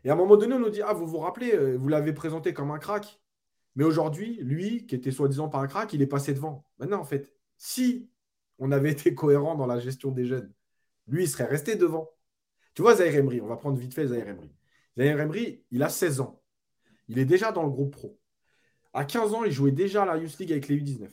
Et 0.03 0.09
à 0.09 0.13
un 0.13 0.15
moment 0.15 0.37
donné, 0.37 0.53
on 0.55 0.59
nous 0.59 0.69
dit 0.69 0.81
Ah, 0.81 0.93
vous 0.93 1.07
vous 1.07 1.19
rappelez, 1.19 1.53
euh, 1.53 1.75
vous 1.77 1.87
l'avez 1.87 2.13
présenté 2.13 2.53
comme 2.53 2.71
un 2.71 2.79
crack. 2.79 3.21
Mais 3.75 3.83
aujourd'hui, 3.83 4.37
lui, 4.41 4.85
qui 4.85 4.95
était 4.95 5.11
soi-disant 5.11 5.49
pas 5.49 5.59
un 5.59 5.67
crack, 5.67 5.93
il 5.93 6.01
est 6.01 6.07
passé 6.07 6.33
devant. 6.33 6.65
Maintenant, 6.79 6.99
en 6.99 7.05
fait, 7.05 7.31
si 7.57 8.09
on 8.59 8.71
avait 8.71 8.91
été 8.91 9.13
cohérent 9.13 9.55
dans 9.55 9.67
la 9.67 9.79
gestion 9.79 10.11
des 10.11 10.25
jeunes, 10.25 10.51
lui, 11.07 11.23
il 11.23 11.29
serait 11.29 11.45
resté 11.45 11.75
devant. 11.75 12.09
Tu 12.73 12.81
vois, 12.81 12.95
Zaire 12.95 13.15
Emery, 13.15 13.41
on 13.41 13.47
va 13.47 13.57
prendre 13.57 13.77
vite 13.77 13.93
fait 13.93 14.07
Zaire 14.07 14.27
Emery. 14.27 14.53
Zaire 14.97 15.19
Emery, 15.19 15.63
il 15.71 15.81
a 15.83 15.89
16 15.89 16.19
ans. 16.21 16.41
Il 17.07 17.17
est 17.17 17.25
déjà 17.25 17.51
dans 17.51 17.63
le 17.63 17.69
groupe 17.69 17.93
pro. 17.93 18.19
À 18.93 19.05
15 19.05 19.33
ans, 19.33 19.43
il 19.43 19.51
jouait 19.51 19.71
déjà 19.71 20.03
à 20.03 20.05
la 20.05 20.17
Youth 20.17 20.37
League 20.39 20.51
avec 20.51 20.67
les 20.67 20.77
U19. 20.77 21.09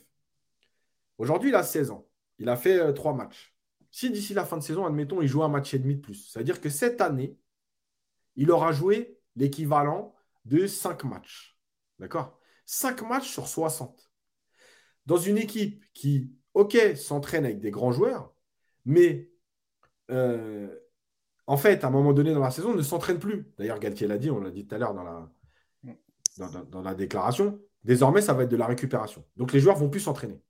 Aujourd'hui, 1.19 1.51
il 1.51 1.55
a 1.55 1.63
16 1.63 1.91
ans. 1.91 2.09
Il 2.39 2.49
a 2.49 2.57
fait 2.57 2.79
euh, 2.81 2.93
trois 2.93 3.15
matchs. 3.15 3.55
Si 3.91 4.11
d'ici 4.11 4.35
la 4.35 4.45
fin 4.45 4.57
de 4.57 4.63
saison, 4.63 4.85
admettons, 4.85 5.23
il 5.23 5.29
joue 5.29 5.45
un 5.45 5.49
match 5.49 5.73
et 5.75 5.79
demi 5.79 5.95
de 5.95 6.01
plus, 6.01 6.29
ça 6.29 6.41
veut 6.41 6.45
dire 6.45 6.61
que 6.61 6.69
cette 6.69 7.01
année, 7.01 7.39
il 8.35 8.51
aura 8.51 8.73
joué 8.73 9.21
l'équivalent 9.37 10.15
de 10.45 10.67
5 10.67 11.05
matchs. 11.05 11.57
D'accord? 12.01 12.41
5 12.67 13.03
matchs 13.03 13.31
sur 13.31 13.47
60. 13.47 14.11
Dans 15.07 15.17
une 15.17 15.39
équipe 15.39 15.85
qui, 15.93 16.33
OK, 16.55 16.77
s'entraîne 16.97 17.45
avec 17.45 17.61
des 17.61 17.71
grands 17.71 17.93
joueurs, 17.93 18.33
mais 18.85 19.31
euh, 20.11 20.69
en 21.47 21.57
fait, 21.57 21.85
à 21.85 21.89
un 21.89 21.91
moment 21.91 22.13
donné 22.13 22.33
dans 22.33 22.41
la 22.41 22.51
saison, 22.51 22.75
ne 22.75 22.83
s'entraîne 22.83 23.19
plus. 23.19 23.47
D'ailleurs, 23.59 23.79
Galtier 23.79 24.07
l'a 24.07 24.19
dit, 24.19 24.31
on 24.31 24.41
l'a 24.41 24.51
dit 24.51 24.67
tout 24.67 24.75
à 24.75 24.79
l'heure 24.79 24.95
dans 24.95 26.83
la, 26.83 26.95
déclaration. 26.95 27.61
Désormais, 27.85 28.23
ça 28.23 28.33
va 28.35 28.45
être 28.45 28.51
de 28.51 28.57
la 28.57 28.67
récupération. 28.67 29.25
Donc, 29.37 29.53
les 29.53 29.61
joueurs 29.61 29.77
vont 29.77 29.91
plus 29.91 30.01
s'entraîner. 30.01 30.41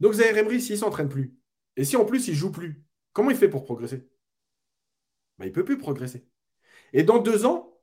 Donc, 0.00 0.14
Zaire 0.14 0.36
Emery, 0.36 0.60
s'il 0.60 0.76
ne 0.76 0.80
s'entraîne 0.80 1.08
plus, 1.08 1.36
et 1.76 1.84
si 1.84 1.96
en 1.96 2.04
plus 2.04 2.28
il 2.28 2.34
joue 2.34 2.52
plus, 2.52 2.84
comment 3.12 3.30
il 3.30 3.36
fait 3.36 3.48
pour 3.48 3.64
progresser? 3.64 4.08
Ben, 5.38 5.46
Il 5.46 5.48
ne 5.48 5.54
peut 5.54 5.64
plus 5.64 5.78
progresser. 5.78 6.26
Et 6.92 7.02
dans 7.04 7.18
deux 7.18 7.44
ans, 7.46 7.80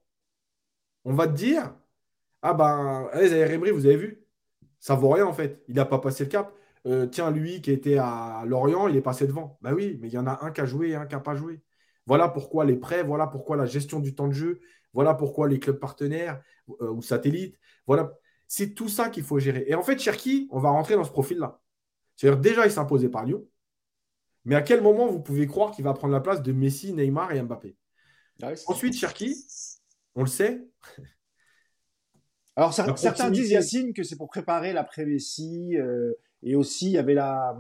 on 1.04 1.14
va 1.14 1.28
te 1.28 1.34
dire 1.34 1.76
Ah 2.42 2.54
ben, 2.54 3.10
allez, 3.14 3.30
Zaire 3.30 3.52
Emery, 3.52 3.72
vous 3.72 3.86
avez 3.86 3.98
vu 3.98 4.26
Ça 4.80 4.96
vaut 4.96 5.10
rien 5.10 5.26
en 5.26 5.34
fait. 5.34 5.64
Il 5.68 5.76
n'a 5.76 5.86
pas 5.86 6.00
passé 6.00 6.26
le 6.26 6.30
cap. 6.30 6.54
Euh, 6.88 7.06
tiens, 7.06 7.30
lui 7.30 7.62
qui 7.62 7.72
était 7.72 7.98
à 7.98 8.44
Lorient, 8.46 8.88
il 8.88 8.96
est 8.96 9.02
passé 9.02 9.28
devant. 9.28 9.58
Ben 9.62 9.74
oui, 9.74 9.98
mais 10.02 10.08
il 10.08 10.14
y 10.14 10.18
en 10.18 10.28
a 10.28 10.44
un 10.44 10.52
qui 10.52 10.62
a 10.62 10.66
joué 10.66 10.90
et 10.90 10.96
un 10.96 11.06
qui 11.06 11.16
n'a 11.16 11.22
pas 11.22 11.36
joué. 11.36 11.62
Voilà 12.08 12.28
pourquoi 12.28 12.66
les 12.66 12.76
prêts, 12.76 13.04
voilà 13.04 13.28
pourquoi 13.28 13.56
la 13.56 13.66
gestion 13.66 14.00
du 14.00 14.16
temps 14.16 14.28
de 14.28 14.34
jeu, 14.34 14.60
voilà 14.94 15.14
pourquoi 15.14 15.48
les 15.48 15.60
clubs 15.60 15.80
partenaires 15.80 16.42
euh, 16.82 16.90
ou 16.90 17.02
satellites. 17.02 17.60
Voilà, 17.86 18.12
c'est 18.48 18.74
tout 18.74 18.90
ça 18.90 19.10
qu'il 19.10 19.24
faut 19.24 19.40
gérer. 19.40 19.64
Et 19.68 19.76
en 19.76 19.84
fait, 19.84 20.00
Cherki, 20.00 20.48
on 20.52 20.60
va 20.60 20.70
rentrer 20.72 20.96
dans 20.96 21.04
ce 21.04 21.12
profil-là. 21.12 21.62
C'est-à-dire, 22.16 22.40
déjà, 22.40 22.66
il 22.66 22.72
s'imposait 22.72 23.10
par 23.10 23.26
Lyon. 23.26 23.48
Mais 24.46 24.56
à 24.56 24.62
quel 24.62 24.82
moment 24.82 25.08
vous 25.08 25.22
pouvez 25.22 25.46
croire 25.46 25.72
qu'il 25.72 25.84
va 25.84 25.94
prendre 25.94 26.14
la 26.14 26.20
place 26.20 26.42
de 26.42 26.52
Messi, 26.52 26.94
Neymar 26.94 27.32
et 27.32 27.42
Mbappé? 27.42 27.78
Ah 28.42 28.54
Ensuite, 28.66 28.96
Cherki, 28.96 29.36
on 30.16 30.22
le 30.22 30.28
sait. 30.28 30.66
Alors, 32.56 32.74
certains 32.74 33.30
disent, 33.30 33.52
Yacine, 33.52 33.94
que 33.94 34.04
c'est 34.04 34.18
pour 34.18 34.28
préparer 34.28 34.74
l'après-Messi. 34.74 35.78
Euh, 35.78 36.14
et 36.44 36.56
aussi, 36.56 36.88
il 36.88 36.94
y 36.94 36.98
avait 36.98 37.14
la, 37.14 37.56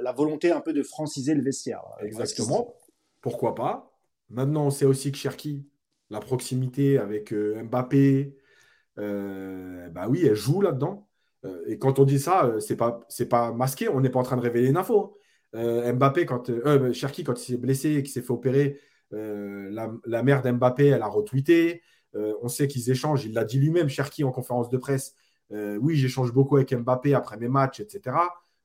la, 0.00 0.12
volonté 0.12 0.50
un 0.50 0.60
peu 0.60 0.72
de 0.72 0.82
franciser 0.82 1.34
le 1.34 1.42
vestiaire. 1.42 1.82
Exactement. 2.00 2.74
Pourquoi 3.20 3.54
pas? 3.54 3.92
Maintenant, 4.30 4.66
on 4.66 4.70
sait 4.70 4.86
aussi 4.86 5.12
que 5.12 5.18
Cherki, 5.18 5.66
la 6.10 6.20
proximité 6.20 6.98
avec 6.98 7.32
euh, 7.32 7.62
Mbappé, 7.64 8.36
euh, 8.98 9.88
bah 9.90 10.06
oui, 10.08 10.24
elle 10.24 10.34
joue 10.34 10.60
là-dedans. 10.60 11.08
Euh, 11.44 11.62
et 11.66 11.78
quand 11.78 11.98
on 11.98 12.04
dit 12.04 12.18
ça, 12.18 12.54
c'est 12.60 12.76
pas 12.76 13.00
c'est 13.08 13.28
pas 13.28 13.52
masqué. 13.52 13.88
On 13.88 14.00
n'est 14.00 14.10
pas 14.10 14.20
en 14.20 14.22
train 14.22 14.36
de 14.36 14.42
révéler 14.42 14.68
une 14.68 14.76
info. 14.76 15.18
Hein. 15.52 15.92
Mbappé, 15.92 16.26
quand 16.26 16.50
Cherki, 16.92 17.24
quand 17.24 17.40
il 17.40 17.52
s'est 17.52 17.58
blessé 17.58 17.96
et 17.96 18.02
qu'il 18.02 18.12
s'est 18.12 18.22
fait 18.22 18.32
opérer, 18.32 18.80
la, 19.10 20.22
mère 20.22 20.42
d'Mbappé, 20.42 20.88
elle 20.88 21.02
a 21.02 21.06
retweeté. 21.06 21.82
on 22.14 22.48
sait 22.48 22.66
qu'ils 22.66 22.90
échangent. 22.90 23.24
Il 23.24 23.34
l'a 23.34 23.44
dit 23.44 23.58
lui-même, 23.58 23.88
Cherki, 23.88 24.24
en 24.24 24.32
conférence 24.32 24.68
de 24.68 24.78
presse. 24.78 25.14
Oui, 25.50 25.96
j'échange 25.96 26.32
beaucoup 26.32 26.56
avec 26.56 26.74
Mbappé 26.74 27.14
après 27.14 27.36
mes 27.36 27.48
matchs, 27.48 27.80
etc. 27.80 28.16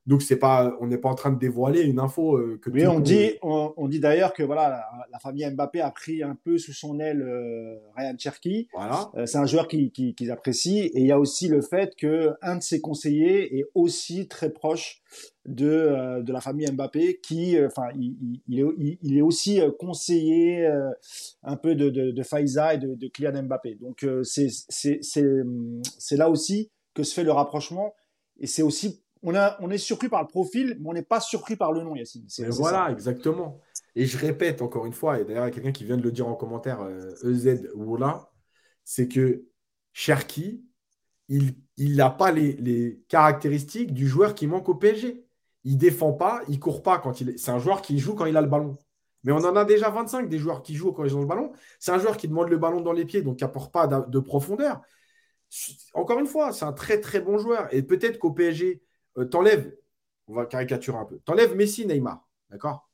Donc 0.06 0.22
c'est 0.22 0.38
pas, 0.38 0.76
on 0.80 0.86
n'est 0.86 0.98
pas 0.98 1.10
en 1.10 1.14
train 1.14 1.30
de 1.30 1.38
dévoiler 1.38 1.82
une 1.82 2.00
info 2.00 2.36
euh, 2.36 2.58
que. 2.62 2.70
Oui, 2.70 2.86
on 2.86 3.00
dit, 3.00 3.32
on, 3.42 3.86
dit 3.86 4.00
d'ailleurs 4.00 4.32
que 4.32 4.42
voilà, 4.42 4.82
la, 5.12 5.18
famille 5.18 5.48
Mbappé 5.48 5.82
a 5.82 5.90
pris 5.90 6.22
un 6.22 6.34
peu 6.34 6.56
sous 6.56 6.72
son 6.72 6.98
aile 7.00 7.20
euh, 7.20 7.76
Ryan 7.96 8.14
Cherky. 8.18 8.68
Voilà. 8.72 9.10
Euh, 9.16 9.26
c'est 9.26 9.36
un 9.36 9.44
joueur 9.44 9.68
qu'ils 9.68 9.92
qui, 9.92 10.30
apprécient 10.30 10.84
et 10.84 11.00
il 11.00 11.06
y 11.06 11.12
a 11.12 11.18
aussi 11.18 11.48
le 11.48 11.60
fait 11.60 11.94
que 11.96 12.32
un 12.40 12.56
de 12.56 12.62
ses 12.62 12.80
conseillers 12.80 13.58
est 13.58 13.66
aussi 13.74 14.26
très 14.26 14.50
proche 14.50 15.02
de 15.44 16.22
de 16.22 16.32
la 16.32 16.40
famille 16.40 16.70
Mbappé, 16.70 17.20
qui, 17.22 17.62
enfin, 17.62 17.88
il, 17.94 18.40
il, 18.48 18.60
est, 18.60 18.98
il, 19.02 19.18
est 19.18 19.22
aussi 19.22 19.60
conseiller 19.78 20.66
un 21.42 21.56
peu 21.56 21.74
de, 21.74 21.90
de, 21.90 22.10
de 22.10 22.22
Faiza 22.22 22.74
et 22.74 22.78
de, 22.78 22.94
de 22.94 23.06
Kylian 23.08 23.42
Mbappé. 23.42 23.76
Donc 23.80 24.06
c'est 24.22 26.16
là 26.16 26.30
aussi 26.30 26.70
que 26.94 27.02
se 27.02 27.14
fait 27.14 27.24
le 27.24 27.32
rapprochement 27.32 27.92
et 28.38 28.46
c'est 28.46 28.62
aussi 28.62 29.02
on, 29.22 29.34
a, 29.34 29.56
on 29.60 29.70
est 29.70 29.78
surpris 29.78 30.08
par 30.08 30.22
le 30.22 30.28
profil, 30.28 30.76
mais 30.80 30.88
on 30.88 30.92
n'est 30.92 31.02
pas 31.02 31.20
surpris 31.20 31.56
par 31.56 31.72
le 31.72 31.82
nom, 31.82 31.94
Yacine. 31.94 32.26
voilà, 32.48 32.90
exactement. 32.90 33.60
Et 33.94 34.06
je 34.06 34.16
répète 34.18 34.62
encore 34.62 34.86
une 34.86 34.92
fois, 34.92 35.20
et 35.20 35.24
d'ailleurs, 35.24 35.44
il 35.44 35.48
y 35.48 35.52
a 35.52 35.54
quelqu'un 35.54 35.72
qui 35.72 35.84
vient 35.84 35.96
de 35.96 36.02
le 36.02 36.12
dire 36.12 36.28
en 36.28 36.34
commentaire, 36.34 36.80
EZ 37.24 37.46
euh, 37.46 37.54
e 37.54 37.76
Wola, 37.76 38.30
c'est 38.84 39.08
que 39.08 39.44
Cherki, 39.92 40.64
il 41.28 41.96
n'a 41.96 42.10
pas 42.10 42.32
les, 42.32 43.00
caractéristiques 43.08 43.92
du 43.92 44.08
joueur 44.08 44.34
qui 44.34 44.46
manque 44.46 44.68
au 44.68 44.74
PSG. 44.74 45.24
Il 45.64 45.76
défend 45.76 46.12
pas, 46.12 46.42
il 46.48 46.58
court 46.58 46.82
pas 46.82 46.98
quand 46.98 47.20
il 47.20 47.30
est. 47.30 47.38
C'est 47.38 47.50
un 47.50 47.58
joueur 47.58 47.82
qui 47.82 47.98
joue 47.98 48.14
quand 48.14 48.26
il 48.26 48.36
a 48.36 48.40
le 48.40 48.48
ballon. 48.48 48.78
Mais 49.22 49.32
on 49.32 49.36
en 49.36 49.54
a 49.54 49.64
déjà 49.64 49.90
25 49.90 50.28
des 50.28 50.38
joueurs 50.38 50.62
qui 50.62 50.74
jouent 50.74 50.92
quand 50.92 51.04
ils 51.04 51.14
ont 51.14 51.20
le 51.20 51.26
ballon. 51.26 51.52
C'est 51.78 51.92
un 51.92 51.98
joueur 51.98 52.16
qui 52.16 52.26
demande 52.26 52.48
le 52.48 52.56
ballon 52.56 52.80
dans 52.80 52.92
les 52.92 53.04
pieds, 53.04 53.22
donc 53.22 53.36
qui 53.36 53.44
n'apporte 53.44 53.70
pas 53.72 53.86
de 53.86 54.18
profondeur. 54.18 54.80
Encore 55.94 56.18
une 56.18 56.26
fois, 56.26 56.52
c'est 56.52 56.64
un 56.64 56.72
très 56.72 57.00
très 57.00 57.20
bon 57.20 57.38
joueur. 57.38 57.68
Et 57.72 57.82
peut-être 57.82 58.18
qu'au 58.18 58.32
PSG, 58.32 58.82
euh, 59.18 59.24
t'enlèves, 59.24 59.76
on 60.26 60.34
va 60.34 60.46
caricaturer 60.46 60.98
un 60.98 61.04
peu, 61.04 61.18
t'enlèves 61.20 61.56
Messi, 61.56 61.86
Neymar, 61.86 62.28
d'accord? 62.50 62.90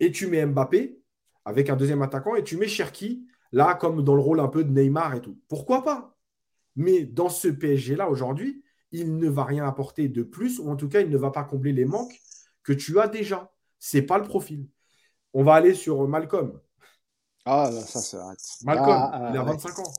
Et 0.00 0.12
tu 0.12 0.26
mets 0.26 0.44
Mbappé 0.44 1.00
avec 1.44 1.70
un 1.70 1.76
deuxième 1.76 2.02
attaquant 2.02 2.34
et 2.36 2.44
tu 2.44 2.56
mets 2.56 2.68
Cherki 2.68 3.26
là 3.52 3.74
comme 3.74 4.02
dans 4.04 4.14
le 4.14 4.20
rôle 4.20 4.40
un 4.40 4.48
peu 4.48 4.64
de 4.64 4.70
Neymar 4.70 5.14
et 5.14 5.20
tout. 5.20 5.38
Pourquoi 5.48 5.82
pas? 5.82 6.16
Mais 6.76 7.04
dans 7.04 7.28
ce 7.28 7.48
PSG-là 7.48 8.08
aujourd'hui, 8.08 8.62
il 8.92 9.16
ne 9.16 9.28
va 9.28 9.44
rien 9.44 9.66
apporter 9.66 10.08
de 10.08 10.22
plus 10.22 10.60
ou 10.60 10.70
en 10.70 10.76
tout 10.76 10.88
cas, 10.88 11.00
il 11.00 11.10
ne 11.10 11.16
va 11.16 11.30
pas 11.30 11.44
combler 11.44 11.72
les 11.72 11.84
manques 11.84 12.20
que 12.62 12.72
tu 12.72 13.00
as 13.00 13.08
déjà. 13.08 13.52
C'est 13.78 14.02
pas 14.02 14.18
le 14.18 14.24
profil. 14.24 14.68
On 15.34 15.42
va 15.42 15.54
aller 15.54 15.74
sur 15.74 16.06
Malcolm. 16.06 16.60
Ah, 17.44 17.70
ça, 17.72 18.00
c'est 18.00 18.64
Malcolm, 18.66 19.10
ah, 19.12 19.30
il 19.32 19.38
a 19.38 19.42
25 19.42 19.72
ah, 19.76 19.80
ans. 19.80 19.92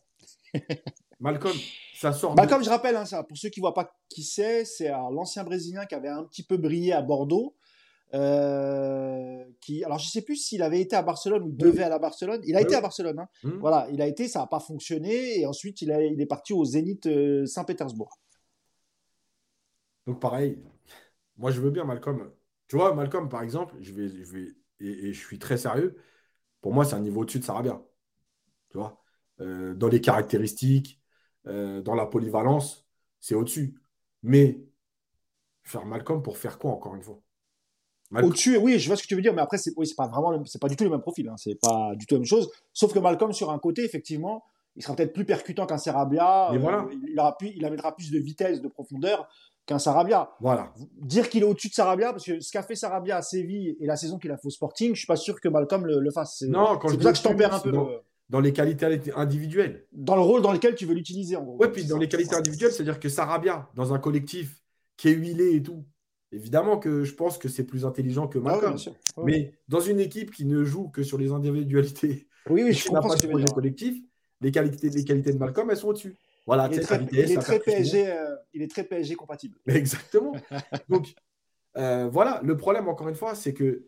Malcolm, 1.20 1.58
ça 2.00 2.14
sort. 2.14 2.36
Bah, 2.36 2.47
Comme 2.47 2.64
je 2.64 2.70
rappelle, 2.70 2.95
hein, 2.95 3.06
ça, 3.06 3.24
pour 3.24 3.38
ceux 3.38 3.50
qui 3.50 3.60
ne 3.60 3.64
voient 3.64 3.74
pas 3.74 3.91
qui 4.08 4.24
c'est, 4.24 4.66
c'est 4.66 4.89
l'ancien 4.89 5.43
Brésilien 5.43 5.86
qui 5.86 5.95
avait 5.95 6.10
un 6.10 6.24
petit 6.24 6.43
peu 6.43 6.58
brillé 6.58 6.93
à 6.93 7.02
Bordeaux. 7.02 7.56
Euh, 8.16 9.43
qui, 9.62 9.84
alors 9.84 10.00
je 10.00 10.08
ne 10.08 10.10
sais 10.10 10.24
plus 10.24 10.36
s'il 10.36 10.64
avait 10.64 10.82
été 10.82 10.95
à 10.95 11.04
Barcelone 11.04 11.43
ou 11.43 11.52
devait 11.52 11.84
aller 11.84 11.93
à 11.93 12.00
Barcelone. 12.00 12.41
Il 12.45 12.56
a 12.56 12.62
été 12.62 12.76
à 12.76 12.82
Barcelone. 12.82 13.20
Hein. 13.20 13.28
Mmh. 13.43 13.60
Voilà, 13.60 13.88
il 13.91 14.02
a 14.02 14.08
été, 14.08 14.28
ça 14.28 14.39
n'a 14.39 14.47
pas 14.47 14.60
fonctionné 14.60 15.39
et 15.39 15.45
ensuite 15.45 15.82
il, 15.82 15.91
a, 15.91 16.02
il 16.02 16.20
est 16.20 16.26
parti 16.26 16.54
au 16.54 16.66
Zénith 16.66 17.06
euh, 17.06 17.45
Saint-Pétersbourg. 17.45 18.20
Donc 20.08 20.20
pareil, 20.20 20.58
moi 21.38 21.52
je 21.52 21.62
veux 21.62 21.70
bien 21.70 21.84
Malcolm. 21.84 22.32
Tu 22.68 22.78
vois, 22.78 22.95
Malcolm 22.95 23.30
par 23.30 23.43
exemple, 23.43 23.76
je 23.80 23.93
vais, 23.93 24.08
je 24.08 24.32
vais 24.32 24.47
et, 24.80 25.14
je 25.14 25.20
suis 25.20 25.39
très 25.39 25.58
sérieux. 25.58 25.97
Pour 26.62 26.74
moi, 26.74 26.86
c'est 26.86 26.95
un 26.95 27.02
niveau 27.02 27.22
au-dessus 27.22 27.39
de 27.39 27.43
Sarabia. 27.43 27.82
Tu 28.70 28.78
vois, 28.78 29.02
euh, 29.39 29.74
dans 29.74 29.88
les 29.88 30.02
caractéristiques, 30.02 30.99
euh, 31.50 31.82
dans 31.82 31.95
la 31.95 32.06
polyvalence, 32.06 32.86
c'est 33.20 33.36
au-dessus. 33.36 33.76
Mais 34.24 34.62
faire 35.64 35.86
Malcolm 35.86 36.22
pour 36.22 36.38
faire 36.38 36.58
quoi, 36.60 36.72
encore 36.72 36.95
une 36.95 37.04
fois? 37.04 37.20
Au-dessus, 38.12 38.58
oui, 38.58 38.80
je 38.80 38.88
vois 38.88 38.95
ce 38.95 39.04
que 39.04 39.08
tu 39.08 39.16
veux 39.16 39.22
dire, 39.22 39.34
mais 39.34 39.41
après, 39.41 39.58
c'est 39.58 39.72
oui, 39.78 39.91
pas 39.95 40.08
vraiment, 40.08 40.43
c'est 40.45 40.60
pas 40.60 40.68
du 40.68 40.76
tout 40.76 40.84
le 40.84 40.89
même 40.89 41.02
profil, 41.02 41.30
hein, 41.30 41.36
c'est 41.38 41.60
pas 41.62 41.93
du 41.95 42.08
tout 42.08 42.16
la 42.16 42.20
même 42.20 42.26
chose. 42.26 42.50
Sauf 42.74 42.91
que 42.91 43.00
Malcolm, 43.00 43.34
sur 43.34 43.52
un 43.52 43.60
côté, 43.60 43.84
effectivement, 43.84 44.43
il 44.76 44.84
sera 44.84 44.95
peut-être 44.95 45.14
plus 45.14 45.26
percutant 45.26 45.68
qu'un 45.68 45.78
Serabia. 45.78 46.52
voilà. 46.60 46.88
il, 46.91 47.20
aura 47.20 47.38
il 47.41 47.64
amènera 47.66 47.95
plus 47.95 48.12
de 48.12 48.18
vitesse, 48.18 48.62
de 48.62 48.68
profondeur 48.68 49.28
qu'un 49.66 49.78
Sarabia. 49.78 50.32
Voilà. 50.39 50.74
Dire 50.97 51.30
qu'il 51.30 51.43
est 51.43 51.45
au-dessus 51.45 51.70
de 51.70 51.74
Sarabia, 51.74 52.12
parce 52.12 52.26
que 52.26 52.39
ce 52.39 52.52
qu'a 52.52 52.64
fait 52.64 52.76
Sarabia 52.76 53.18
à 53.18 53.22
Séville 53.22 53.78
et 53.80 53.86
la 53.86 53.95
saison 53.95 54.18
qu'il 54.18 54.32
a 54.32 54.38
fait 54.38 54.47
au 54.47 54.52
Sporting, 54.52 54.95
je 54.95 55.00
suis 55.00 55.08
pas 55.08 55.16
sûr 55.16 55.39
que 55.39 55.47
Malcolm 55.47 55.86
le, 55.86 56.12
fasse. 56.12 56.38
C'est, 56.39 56.47
non, 56.47 56.78
quand 56.80 56.91
pour 56.91 57.04
ça 57.04 57.12
que 57.12 57.18
je 57.18 57.24
tempère 57.24 57.54
un 57.54 57.60
peu. 57.60 57.72
Dans, 57.72 57.88
les 58.39 58.53
qualités 58.53 59.01
individuelles. 59.15 59.88
Dans 59.91 60.15
le 60.15 60.21
rôle 60.21 60.43
dans 60.43 60.53
lequel 60.53 60.75
tu 60.75 60.86
veux 60.86 60.93
l'utiliser, 60.93 61.36
en 61.36 61.43
gros. 61.43 61.57
Ouais, 61.57 61.71
puis 61.71 61.86
dans 61.86 61.97
les 61.97 62.07
qualités 62.07 62.36
individuelles, 62.36 62.71
c'est-à-dire 62.71 62.99
que 62.99 63.09
Sarabia, 63.09 63.67
dans 63.75 63.93
un 63.93 63.99
collectif 63.99 64.61
qui 64.97 65.09
est 65.09 65.13
huilé 65.13 65.55
et 65.55 65.63
tout, 65.63 65.84
évidemment 66.32 66.77
que 66.77 67.03
je 67.03 67.15
pense 67.15 67.39
que 67.39 67.49
c'est 67.49 67.63
plus 67.63 67.86
intelligent 67.86 68.27
que 68.27 68.38
ah 68.38 68.41
Malcolm. 68.41 68.77
Mais 69.23 69.53
dans 69.67 69.80
une 69.80 69.99
équipe 69.99 70.32
qui 70.32 70.45
ne 70.45 70.63
joue 70.63 70.89
que 70.89 71.01
sur 71.01 71.17
les 71.17 71.32
individualités, 71.32 72.27
oui, 72.49 72.63
oui, 72.63 72.73
je 72.73 72.88
comprends 72.88 73.09
ce 73.09 73.23
que 73.23 73.27
projet 73.27 73.45
collectif, 73.45 73.97
les 74.41 74.51
qualités, 74.51 74.89
les 74.89 75.03
qualités 75.03 75.34
de 75.34 75.38
Malcolm, 75.38 75.69
elles 75.71 75.77
sont 75.77 75.89
au-dessus. 75.89 76.15
Voilà, 76.45 76.67
il, 76.71 76.80
est 76.80 76.82
très, 76.82 77.05
il, 77.11 77.19
est 77.19 77.38
très 77.38 77.59
PSG, 77.59 78.11
euh, 78.11 78.36
il 78.53 78.61
est 78.61 78.71
très 78.71 78.84
PSG 78.84 79.15
compatible. 79.15 79.57
Exactement. 79.67 80.34
Donc, 80.88 81.13
euh, 81.77 82.09
voilà, 82.09 82.41
le 82.43 82.57
problème, 82.57 82.88
encore 82.88 83.09
une 83.09 83.15
fois, 83.15 83.36
c'est 83.36 83.53
que. 83.53 83.86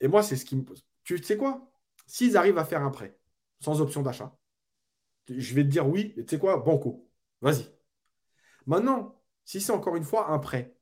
Et 0.00 0.08
moi, 0.08 0.22
c'est 0.22 0.36
ce 0.36 0.44
qui 0.44 0.56
me 0.56 0.62
pose. 0.62 0.84
Tu 1.02 1.22
sais 1.22 1.36
quoi? 1.36 1.70
S'ils 2.06 2.36
arrivent 2.36 2.58
à 2.58 2.64
faire 2.64 2.82
un 2.82 2.90
prêt 2.90 3.18
sans 3.64 3.80
option 3.80 4.02
d'achat, 4.02 4.36
je 5.28 5.54
vais 5.54 5.64
te 5.64 5.68
dire 5.68 5.88
oui, 5.88 6.14
et 6.16 6.24
tu 6.24 6.36
sais 6.36 6.38
quoi 6.38 6.58
Banco. 6.58 7.08
Vas-y. 7.40 7.66
Maintenant, 8.66 9.22
si 9.44 9.60
c'est 9.60 9.72
encore 9.72 9.96
une 9.96 10.04
fois 10.04 10.30
un 10.30 10.38
prêt, 10.38 10.76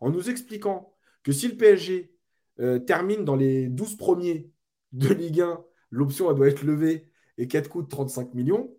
en 0.00 0.10
nous 0.10 0.30
expliquant 0.30 0.94
que 1.22 1.32
si 1.32 1.48
le 1.48 1.56
PSG 1.56 2.14
euh, 2.60 2.78
termine 2.78 3.24
dans 3.24 3.36
les 3.36 3.68
12 3.68 3.96
premiers 3.96 4.50
de 4.92 5.08
Ligue 5.08 5.40
1, 5.40 5.64
l'option 5.90 6.32
doit 6.32 6.48
être 6.48 6.62
levée 6.62 7.10
et 7.38 7.48
qu'elle 7.48 7.68
coûte 7.68 7.90
35 7.90 8.34
millions, 8.34 8.76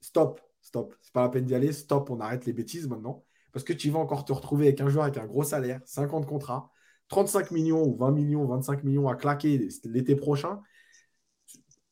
stop 0.00 0.40
stop. 0.66 0.94
C'est 1.00 1.12
pas 1.12 1.22
la 1.22 1.28
peine 1.28 1.44
d'y 1.44 1.54
aller, 1.54 1.72
stop, 1.72 2.10
on 2.10 2.20
arrête 2.20 2.44
les 2.44 2.52
bêtises 2.52 2.88
maintenant. 2.88 3.24
Parce 3.52 3.64
que 3.64 3.72
tu 3.72 3.90
vas 3.90 4.00
encore 4.00 4.24
te 4.24 4.32
retrouver 4.32 4.66
avec 4.66 4.80
un 4.80 4.88
joueur 4.88 5.04
avec 5.04 5.16
un 5.16 5.26
gros 5.26 5.44
salaire, 5.44 5.80
50 5.84 6.26
contrats, 6.26 6.70
35 7.08 7.52
millions 7.52 7.82
ou 7.84 7.96
20 7.96 8.10
millions, 8.10 8.44
25 8.46 8.84
millions 8.84 9.08
à 9.08 9.14
claquer 9.14 9.68
l'été 9.84 10.16
prochain, 10.16 10.60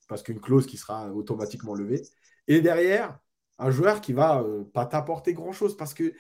parce 0.09 0.22
qu'une 0.22 0.40
clause 0.40 0.66
qui 0.66 0.76
sera 0.76 1.12
automatiquement 1.12 1.74
levée. 1.74 2.02
Et 2.48 2.61
derrière, 2.61 3.18
un 3.59 3.70
joueur 3.70 4.00
qui 4.00 4.12
va 4.12 4.42
euh, 4.42 4.64
pas 4.64 4.86
t'apporter 4.86 5.34
grand-chose. 5.34 5.76
Parce 5.76 5.94
que, 5.94 6.14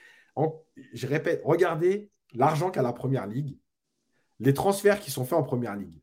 je 0.92 1.06
répète, 1.06 1.42
regardez 1.44 2.10
l'argent 2.32 2.70
qu'a 2.70 2.82
la 2.82 2.92
Première 2.92 3.26
Ligue, 3.26 3.58
les 4.40 4.54
transferts 4.54 5.00
qui 5.00 5.10
sont 5.10 5.24
faits 5.24 5.38
en 5.38 5.42
Première 5.42 5.76
Ligue. 5.76 6.00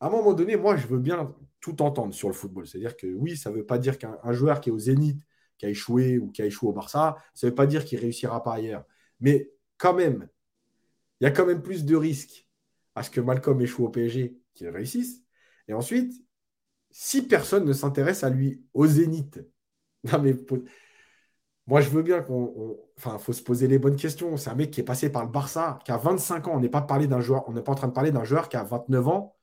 À 0.00 0.06
un 0.06 0.10
moment 0.10 0.32
donné, 0.32 0.56
moi, 0.56 0.76
je 0.76 0.86
veux 0.86 0.98
bien 0.98 1.34
tout 1.60 1.82
entendre 1.82 2.14
sur 2.14 2.28
le 2.28 2.34
football. 2.34 2.66
C'est-à-dire 2.66 2.96
que 2.96 3.06
oui, 3.06 3.36
ça 3.36 3.50
ne 3.50 3.56
veut 3.56 3.66
pas 3.66 3.78
dire 3.78 3.98
qu'un 3.98 4.32
joueur 4.32 4.60
qui 4.60 4.68
est 4.68 4.72
au 4.72 4.78
zénith 4.78 5.20
qui 5.58 5.66
a 5.66 5.68
échoué 5.68 6.18
ou 6.18 6.30
qui 6.30 6.40
a 6.40 6.46
échoué 6.46 6.68
au 6.68 6.72
Barça, 6.72 7.16
ça 7.34 7.46
ne 7.46 7.50
veut 7.50 7.54
pas 7.54 7.66
dire 7.66 7.84
qu'il 7.84 7.98
réussira 7.98 8.42
pas 8.42 8.54
ailleurs. 8.54 8.84
Mais 9.20 9.50
quand 9.76 9.92
même, 9.92 10.28
il 11.20 11.24
y 11.24 11.26
a 11.26 11.32
quand 11.32 11.46
même 11.46 11.62
plus 11.62 11.84
de 11.84 11.96
risques 11.96 12.48
à 12.94 13.02
ce 13.02 13.10
que 13.10 13.20
Malcolm 13.20 13.60
échoue 13.60 13.84
au 13.84 13.88
PSG 13.88 14.38
qu'il 14.54 14.68
réussisse. 14.68 15.24
Et 15.66 15.72
ensuite, 15.72 16.14
si 16.90 17.22
personne 17.22 17.64
ne 17.64 17.72
s'intéresse 17.72 18.24
à 18.24 18.30
lui 18.30 18.64
au 18.74 18.86
zénith, 18.86 19.40
non 20.04 20.20
mais 20.20 20.34
moi 21.66 21.80
je 21.80 21.90
veux 21.90 22.02
bien 22.02 22.22
qu'on. 22.22 22.78
Enfin, 22.96 23.16
il 23.18 23.22
faut 23.22 23.32
se 23.32 23.42
poser 23.42 23.68
les 23.68 23.78
bonnes 23.78 23.96
questions. 23.96 24.36
C'est 24.36 24.50
un 24.50 24.54
mec 24.54 24.70
qui 24.70 24.80
est 24.80 24.84
passé 24.84 25.10
par 25.10 25.24
le 25.24 25.30
Barça, 25.30 25.78
qui 25.84 25.92
a 25.92 25.98
25 25.98 26.48
ans. 26.48 26.52
On 26.56 26.60
n'est 26.60 26.68
pas, 26.68 26.86
on 26.90 27.52
n'est 27.52 27.62
pas 27.62 27.72
en 27.72 27.74
train 27.74 27.88
de 27.88 27.92
parler 27.92 28.10
d'un 28.10 28.24
joueur 28.24 28.48
qui 28.48 28.56
a 28.56 28.64
29 28.64 29.06
ans, 29.08 29.36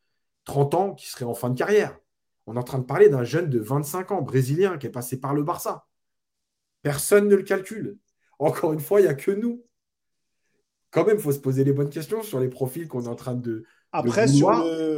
30 0.46 0.74
ans, 0.74 0.94
qui 0.96 1.08
serait 1.08 1.26
en 1.26 1.36
fin 1.36 1.50
de 1.50 1.58
carrière. 1.58 1.98
On 2.48 2.56
est 2.56 2.60
en 2.60 2.64
train 2.64 2.80
de 2.80 2.84
parler 2.84 3.10
d'un 3.10 3.24
jeune 3.24 3.50
de 3.50 3.60
25 3.60 4.12
ans, 4.12 4.22
brésilien, 4.22 4.78
qui 4.78 4.88
est 4.88 4.92
passé 4.92 5.20
par 5.20 5.34
le 5.34 5.44
Barça. 5.44 5.88
Personne 6.82 7.28
ne 7.28 7.36
le 7.36 7.44
calcule. 7.44 7.98
Encore 8.40 8.74
une 8.74 8.80
fois, 8.80 9.02
il 9.02 9.04
n'y 9.04 9.10
a 9.10 9.16
que 9.16 9.32
nous. 9.32 9.64
Quand 10.92 11.06
même, 11.06 11.18
il 11.18 11.22
faut 11.22 11.32
se 11.32 11.40
poser 11.40 11.64
les 11.64 11.74
bonnes 11.74 11.90
questions 11.90 12.22
sur 12.22 12.40
les 12.40 12.50
profils 12.50 12.88
qu'on 12.88 13.04
est 13.04 13.08
en 13.08 13.16
train 13.16 13.36
de. 13.36 13.66
Après, 13.96 14.26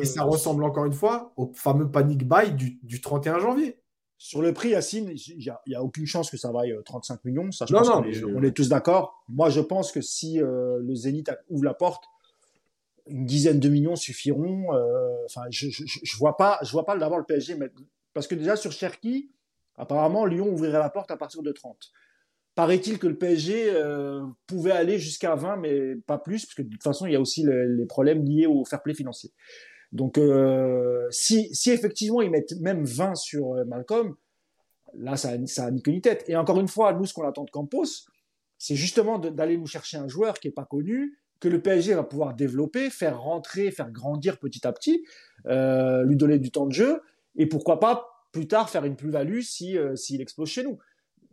Et 0.02 0.06
ça 0.06 0.24
ressemble 0.24 0.64
encore 0.64 0.86
une 0.86 0.94
fois 0.94 1.34
au 1.38 1.52
fameux 1.54 1.90
panic 1.90 2.28
buy 2.28 2.52
du, 2.54 3.02
31 3.02 3.40
janvier. 3.40 3.78
Sur 4.20 4.42
le 4.42 4.52
prix, 4.52 4.70
Yacine, 4.70 5.12
il 5.16 5.54
n'y 5.68 5.76
a, 5.76 5.84
aucune 5.84 6.08
chance 6.08 6.32
que 6.32 6.38
ça 6.38 6.52
vaille 6.52 6.76
35 6.86 7.14
euh, 7.14 7.18
millions. 7.26 7.52
Ça, 7.52 7.68
je 7.68 7.74
non, 7.74 7.82
non, 7.82 8.04
on, 8.36 8.42
est, 8.42 8.52
tous 8.52 8.70
d'accord. 8.70 9.24
Moi, 9.30 9.50
je 9.52 9.62
pense 9.62 9.92
que 9.92 10.02
si 10.02 10.42
euh, 10.42 10.80
le 10.80 10.96
Zénith 10.96 11.30
ouvre 11.50 11.64
la 11.64 11.76
porte, 11.76 12.06
une 13.06 13.26
dizaine 13.26 13.60
de 13.60 13.70
millions 13.70 13.96
suffiront. 13.96 14.74
Euh, 14.74 15.26
enfin, 15.26 15.44
je 15.52 15.68
ne 15.68 16.18
vois 16.18 16.36
pas, 16.36 16.58
je 16.64 16.72
vois 16.72 16.86
pas 16.86 16.98
d'abord 16.98 17.20
le 17.20 17.26
PSG, 17.26 17.56
mais, 17.56 17.70
parce 18.14 18.26
que 18.26 18.34
déjà 18.34 18.56
sur 18.56 18.72
Cherki, 18.72 19.30
Apparemment, 19.78 20.26
Lyon 20.26 20.50
ouvrirait 20.50 20.80
la 20.80 20.90
porte 20.90 21.12
à 21.12 21.18
partir 21.18 21.44
de 21.44 21.52
30. 21.52 21.92
Paraît-il 22.58 22.98
que 22.98 23.06
le 23.06 23.16
PSG 23.16 23.70
euh, 23.70 24.26
pouvait 24.48 24.72
aller 24.72 24.98
jusqu'à 24.98 25.36
20, 25.36 25.58
mais 25.58 25.96
pas 26.08 26.18
plus, 26.18 26.44
parce 26.44 26.56
que 26.56 26.64
de 26.64 26.70
toute 26.70 26.82
façon, 26.82 27.06
il 27.06 27.14
y 27.14 27.16
a 27.16 27.22
aussi 27.22 27.46
les 27.46 27.86
problèmes 27.86 28.26
liés 28.26 28.48
au 28.48 28.66
fair 28.66 28.82
play 28.82 28.96
financier. 28.96 29.32
Donc, 29.92 30.18
euh, 30.18 31.06
si, 31.12 31.52
effectivement 31.68 32.20
ils 32.24 32.32
mettent 32.32 32.60
même 32.60 32.84
20 32.84 33.14
sur 33.14 33.54
euh, 33.54 33.64
Malcolm, 33.66 34.16
là, 34.96 35.18
ça, 35.18 35.34
ça 35.46 35.66
a 35.66 35.72
ni 35.72 35.84
queue 35.84 35.92
ni 35.92 36.02
tête. 36.02 36.26
Et 36.28 36.36
encore 36.36 36.60
une 36.60 36.68
fois, 36.68 36.94
nous, 36.94 37.06
ce 37.06 37.14
qu'on 37.14 37.28
attend 37.28 37.44
de 37.44 37.52
Campos, 37.52 38.08
c'est 38.58 38.76
justement 38.76 39.20
d'aller 39.20 39.56
nous 39.60 39.68
chercher 39.68 39.98
un 39.98 40.08
joueur 40.08 40.40
qui 40.40 40.48
n'est 40.48 40.54
pas 40.54 40.66
connu, 40.66 41.20
que 41.40 41.50
le 41.50 41.62
PSG 41.62 41.94
va 41.94 42.04
pouvoir 42.04 42.34
développer, 42.34 42.90
faire 42.90 43.22
rentrer, 43.22 43.70
faire 43.70 43.92
grandir 43.92 44.40
petit 44.40 44.66
à 44.66 44.74
petit, 44.74 45.06
lui 45.46 46.16
donner 46.16 46.40
du 46.40 46.50
temps 46.50 46.66
de 46.66 46.74
jeu, 46.74 47.02
et 47.36 47.46
pourquoi 47.46 47.80
pas 47.80 48.18
plus 48.32 48.48
tard 48.48 48.70
faire 48.70 48.86
une 48.86 48.96
plus-value 48.96 49.42
si 49.42 49.78
euh, 49.78 49.96
s'il 49.96 50.22
explose 50.22 50.50
chez 50.50 50.64
nous. 50.64 50.78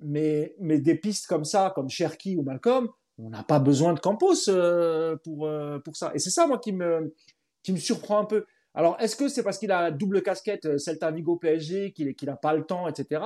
Mais, 0.07 0.55
mais 0.61 0.79
des 0.79 0.95
pistes 0.97 1.27
comme 1.27 1.45
ça, 1.45 1.73
comme 1.75 1.89
Cherki 1.89 2.37
ou 2.37 2.43
Malcolm, 2.43 2.89
on 3.19 3.31
n'a 3.31 3.43
pas 3.43 3.59
besoin 3.59 3.95
de 3.95 4.01
Campos 4.01 4.49
euh, 4.49 5.17
pour, 5.17 5.47
euh, 5.47 5.79
pour 5.79 5.97
ça. 5.97 6.13
Et 6.15 6.19
c'est 6.19 6.31
ça, 6.31 6.47
moi, 6.47 6.59
qui 6.59 6.73
me, 6.73 7.15
qui 7.63 7.73
me 7.73 7.79
surprend 7.79 8.19
un 8.19 8.25
peu. 8.25 8.45
Alors, 8.75 8.97
est-ce 9.01 9.17
que 9.17 9.29
c'est 9.29 9.43
parce 9.43 9.59
qu'il 9.59 9.71
a 9.71 9.83
la 9.83 9.91
double 9.91 10.23
casquette 10.23 10.79
Celta 10.79 11.11
Vigo 11.11 11.37
PSG, 11.37 11.93
qu'il 11.93 12.15
n'a 12.25 12.37
pas 12.37 12.55
le 12.55 12.65
temps, 12.65 12.89
etc. 12.89 13.23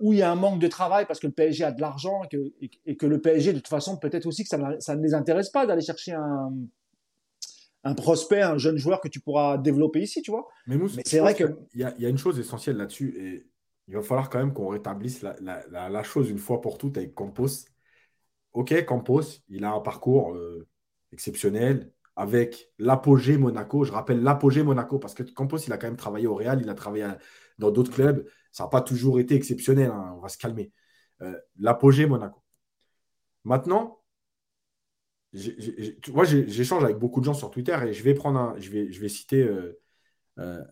ou 0.00 0.12
il 0.12 0.18
y 0.18 0.22
a 0.22 0.30
un 0.30 0.34
manque 0.34 0.60
de 0.60 0.68
travail 0.68 1.04
parce 1.06 1.20
que 1.20 1.26
le 1.26 1.32
PSG 1.32 1.62
a 1.64 1.72
de 1.72 1.80
l'argent 1.80 2.22
et 2.24 2.28
que, 2.28 2.52
et 2.86 2.96
que, 2.96 3.06
le 3.06 3.20
PSG, 3.20 3.52
de 3.52 3.58
toute 3.58 3.68
façon, 3.68 3.98
peut-être 3.98 4.26
aussi 4.26 4.42
que 4.42 4.48
ça, 4.48 4.58
ça 4.80 4.96
ne 4.96 5.02
les 5.02 5.14
intéresse 5.14 5.50
pas 5.50 5.66
d'aller 5.66 5.82
chercher 5.82 6.12
un, 6.12 6.50
un 7.84 7.94
prospect, 7.94 8.42
un 8.42 8.58
jeune 8.58 8.76
joueur 8.76 9.00
que 9.00 9.08
tu 9.08 9.20
pourras 9.20 9.58
développer 9.58 10.00
ici, 10.00 10.22
tu 10.22 10.30
vois. 10.30 10.48
Mais, 10.66 10.76
c'est 11.04 11.20
vrai 11.20 11.34
qu'il 11.34 11.56
y, 11.74 11.84
a, 11.84 11.94
y 11.98 12.06
a 12.06 12.08
une 12.08 12.18
chose 12.18 12.38
essentielle 12.38 12.76
là-dessus 12.76 13.14
et 13.18 13.46
il 13.88 13.94
va 13.94 14.02
falloir 14.02 14.28
quand 14.30 14.38
même 14.38 14.52
qu'on 14.52 14.68
rétablisse 14.68 15.22
la, 15.22 16.02
chose 16.02 16.30
une 16.30 16.38
fois 16.38 16.60
pour 16.60 16.78
toutes 16.78 16.98
avec 16.98 17.14
Campos. 17.14 17.48
Ok, 18.52 18.84
Campos, 18.84 19.22
il 19.48 19.64
a 19.64 19.72
un 19.72 19.80
parcours 19.80 20.34
euh, 20.34 20.68
exceptionnel 21.12 21.90
avec 22.14 22.70
l'apogée 22.78 23.38
Monaco. 23.38 23.84
Je 23.84 23.92
rappelle 23.92 24.22
l'apogée 24.22 24.62
Monaco 24.62 24.98
parce 24.98 25.14
que 25.14 25.22
Campos, 25.22 25.58
il 25.58 25.72
a 25.72 25.78
quand 25.78 25.86
même 25.86 25.96
travaillé 25.96 26.26
au 26.26 26.34
Real, 26.34 26.60
il 26.60 26.68
a 26.68 26.74
travaillé 26.74 27.08
dans 27.58 27.70
d'autres 27.70 27.92
clubs. 27.92 28.28
Ça 28.52 28.64
n'a 28.64 28.68
pas 28.68 28.82
toujours 28.82 29.20
été 29.20 29.34
exceptionnel, 29.34 29.90
hein, 29.90 30.14
on 30.16 30.20
va 30.20 30.28
se 30.28 30.38
calmer. 30.38 30.72
Euh, 31.22 31.38
l'apogée 31.58 32.06
Monaco. 32.06 32.42
Maintenant, 33.44 34.02
moi, 36.12 36.24
j'échange 36.24 36.84
avec 36.84 36.98
beaucoup 36.98 37.20
de 37.20 37.24
gens 37.24 37.34
sur 37.34 37.50
Twitter 37.50 37.76
et 37.86 37.92
je 37.92 38.02
vais 38.02 38.14
prendre 38.14 38.38
un, 38.38 38.58
je 38.58 38.70
vais, 38.70 38.92
je 38.92 39.00
vais 39.00 39.08
citer 39.08 39.42
euh, 40.38 40.64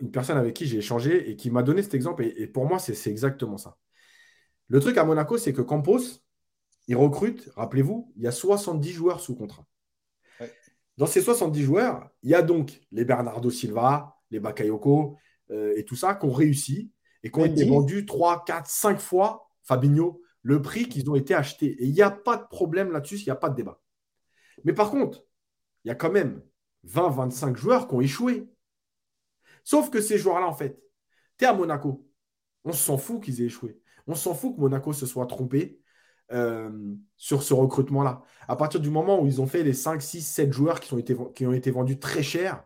une 0.00 0.10
personne 0.10 0.36
avec 0.36 0.54
qui 0.54 0.66
j'ai 0.66 0.78
échangé 0.78 1.30
et 1.30 1.36
qui 1.36 1.50
m'a 1.50 1.62
donné 1.62 1.82
cet 1.82 1.94
exemple. 1.94 2.24
Et, 2.24 2.46
pour 2.46 2.66
moi, 2.66 2.78
c'est 2.78 3.10
exactement 3.10 3.58
ça. 3.58 3.76
Le 4.68 4.80
truc 4.80 4.96
à 4.98 5.04
Monaco, 5.04 5.38
c'est 5.38 5.52
que 5.52 5.62
Campos, 5.62 6.00
il 6.86 6.96
recrute, 6.96 7.50
rappelez-vous, 7.56 8.12
il 8.16 8.22
y 8.22 8.26
a 8.26 8.32
70 8.32 8.90
joueurs 8.90 9.20
sous 9.20 9.34
contrat. 9.34 9.66
Dans 10.96 11.06
ces 11.06 11.20
70 11.20 11.62
joueurs, 11.62 12.10
il 12.22 12.30
y 12.30 12.34
a 12.34 12.42
donc 12.42 12.80
les 12.90 13.04
Bernardo 13.04 13.50
Silva, 13.50 14.16
les 14.30 14.40
Bakayoko 14.40 15.16
euh, 15.50 15.72
et 15.76 15.84
tout 15.84 15.94
ça 15.94 16.14
qui 16.14 16.26
ont 16.26 16.32
réussi 16.32 16.92
et 17.22 17.30
qui 17.30 17.38
ont 17.38 17.44
été 17.44 17.64
vendus 17.64 18.04
3, 18.04 18.44
4, 18.44 18.66
5 18.68 18.98
fois, 18.98 19.48
Fabinho, 19.62 20.20
le 20.42 20.60
prix 20.60 20.88
qu'ils 20.88 21.08
ont 21.10 21.14
été 21.14 21.34
achetés. 21.34 21.76
Et 21.80 21.86
il 21.86 21.92
n'y 21.92 22.02
a 22.02 22.10
pas 22.10 22.36
de 22.36 22.46
problème 22.48 22.90
là-dessus, 22.90 23.16
il 23.16 23.24
n'y 23.24 23.30
a 23.30 23.36
pas 23.36 23.48
de 23.48 23.54
débat. 23.54 23.80
Mais 24.64 24.72
par 24.72 24.90
contre, 24.90 25.24
il 25.84 25.88
y 25.88 25.90
a 25.90 25.94
quand 25.94 26.10
même 26.10 26.42
20-25 26.86 27.56
joueurs 27.56 27.88
qui 27.88 27.94
ont 27.94 28.00
échoué. 28.00 28.48
Sauf 29.68 29.90
que 29.90 30.00
ces 30.00 30.16
joueurs-là, 30.16 30.46
en 30.46 30.54
fait, 30.54 30.82
tu 31.36 31.44
es 31.44 31.46
à 31.46 31.52
Monaco. 31.52 32.08
On 32.64 32.72
s'en 32.72 32.96
fout 32.96 33.22
qu'ils 33.22 33.42
aient 33.42 33.48
échoué. 33.48 33.78
On 34.06 34.14
s'en 34.14 34.32
fout 34.32 34.56
que 34.56 34.60
Monaco 34.62 34.94
se 34.94 35.04
soit 35.04 35.26
trompé 35.26 35.78
euh, 36.32 36.94
sur 37.18 37.42
ce 37.42 37.52
recrutement-là. 37.52 38.22
À 38.48 38.56
partir 38.56 38.80
du 38.80 38.88
moment 38.88 39.20
où 39.20 39.26
ils 39.26 39.42
ont 39.42 39.46
fait 39.46 39.62
les 39.62 39.74
5, 39.74 40.00
6, 40.00 40.22
7 40.22 40.52
joueurs 40.54 40.80
qui, 40.80 40.94
ont 40.94 41.52
été, 41.52 41.70
vendus 41.70 41.98
très 41.98 42.22
cher, 42.22 42.64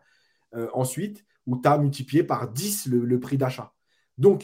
euh, 0.54 0.68
ensuite, 0.74 1.24
où 1.46 1.60
tu 1.60 1.66
as 1.66 1.76
multiplié 1.76 2.22
par 2.22 2.48
10 2.52 2.86
le, 2.86 3.04
le 3.04 3.18
prix 3.18 3.36
d'achat. 3.36 3.74
Donc, 4.16 4.42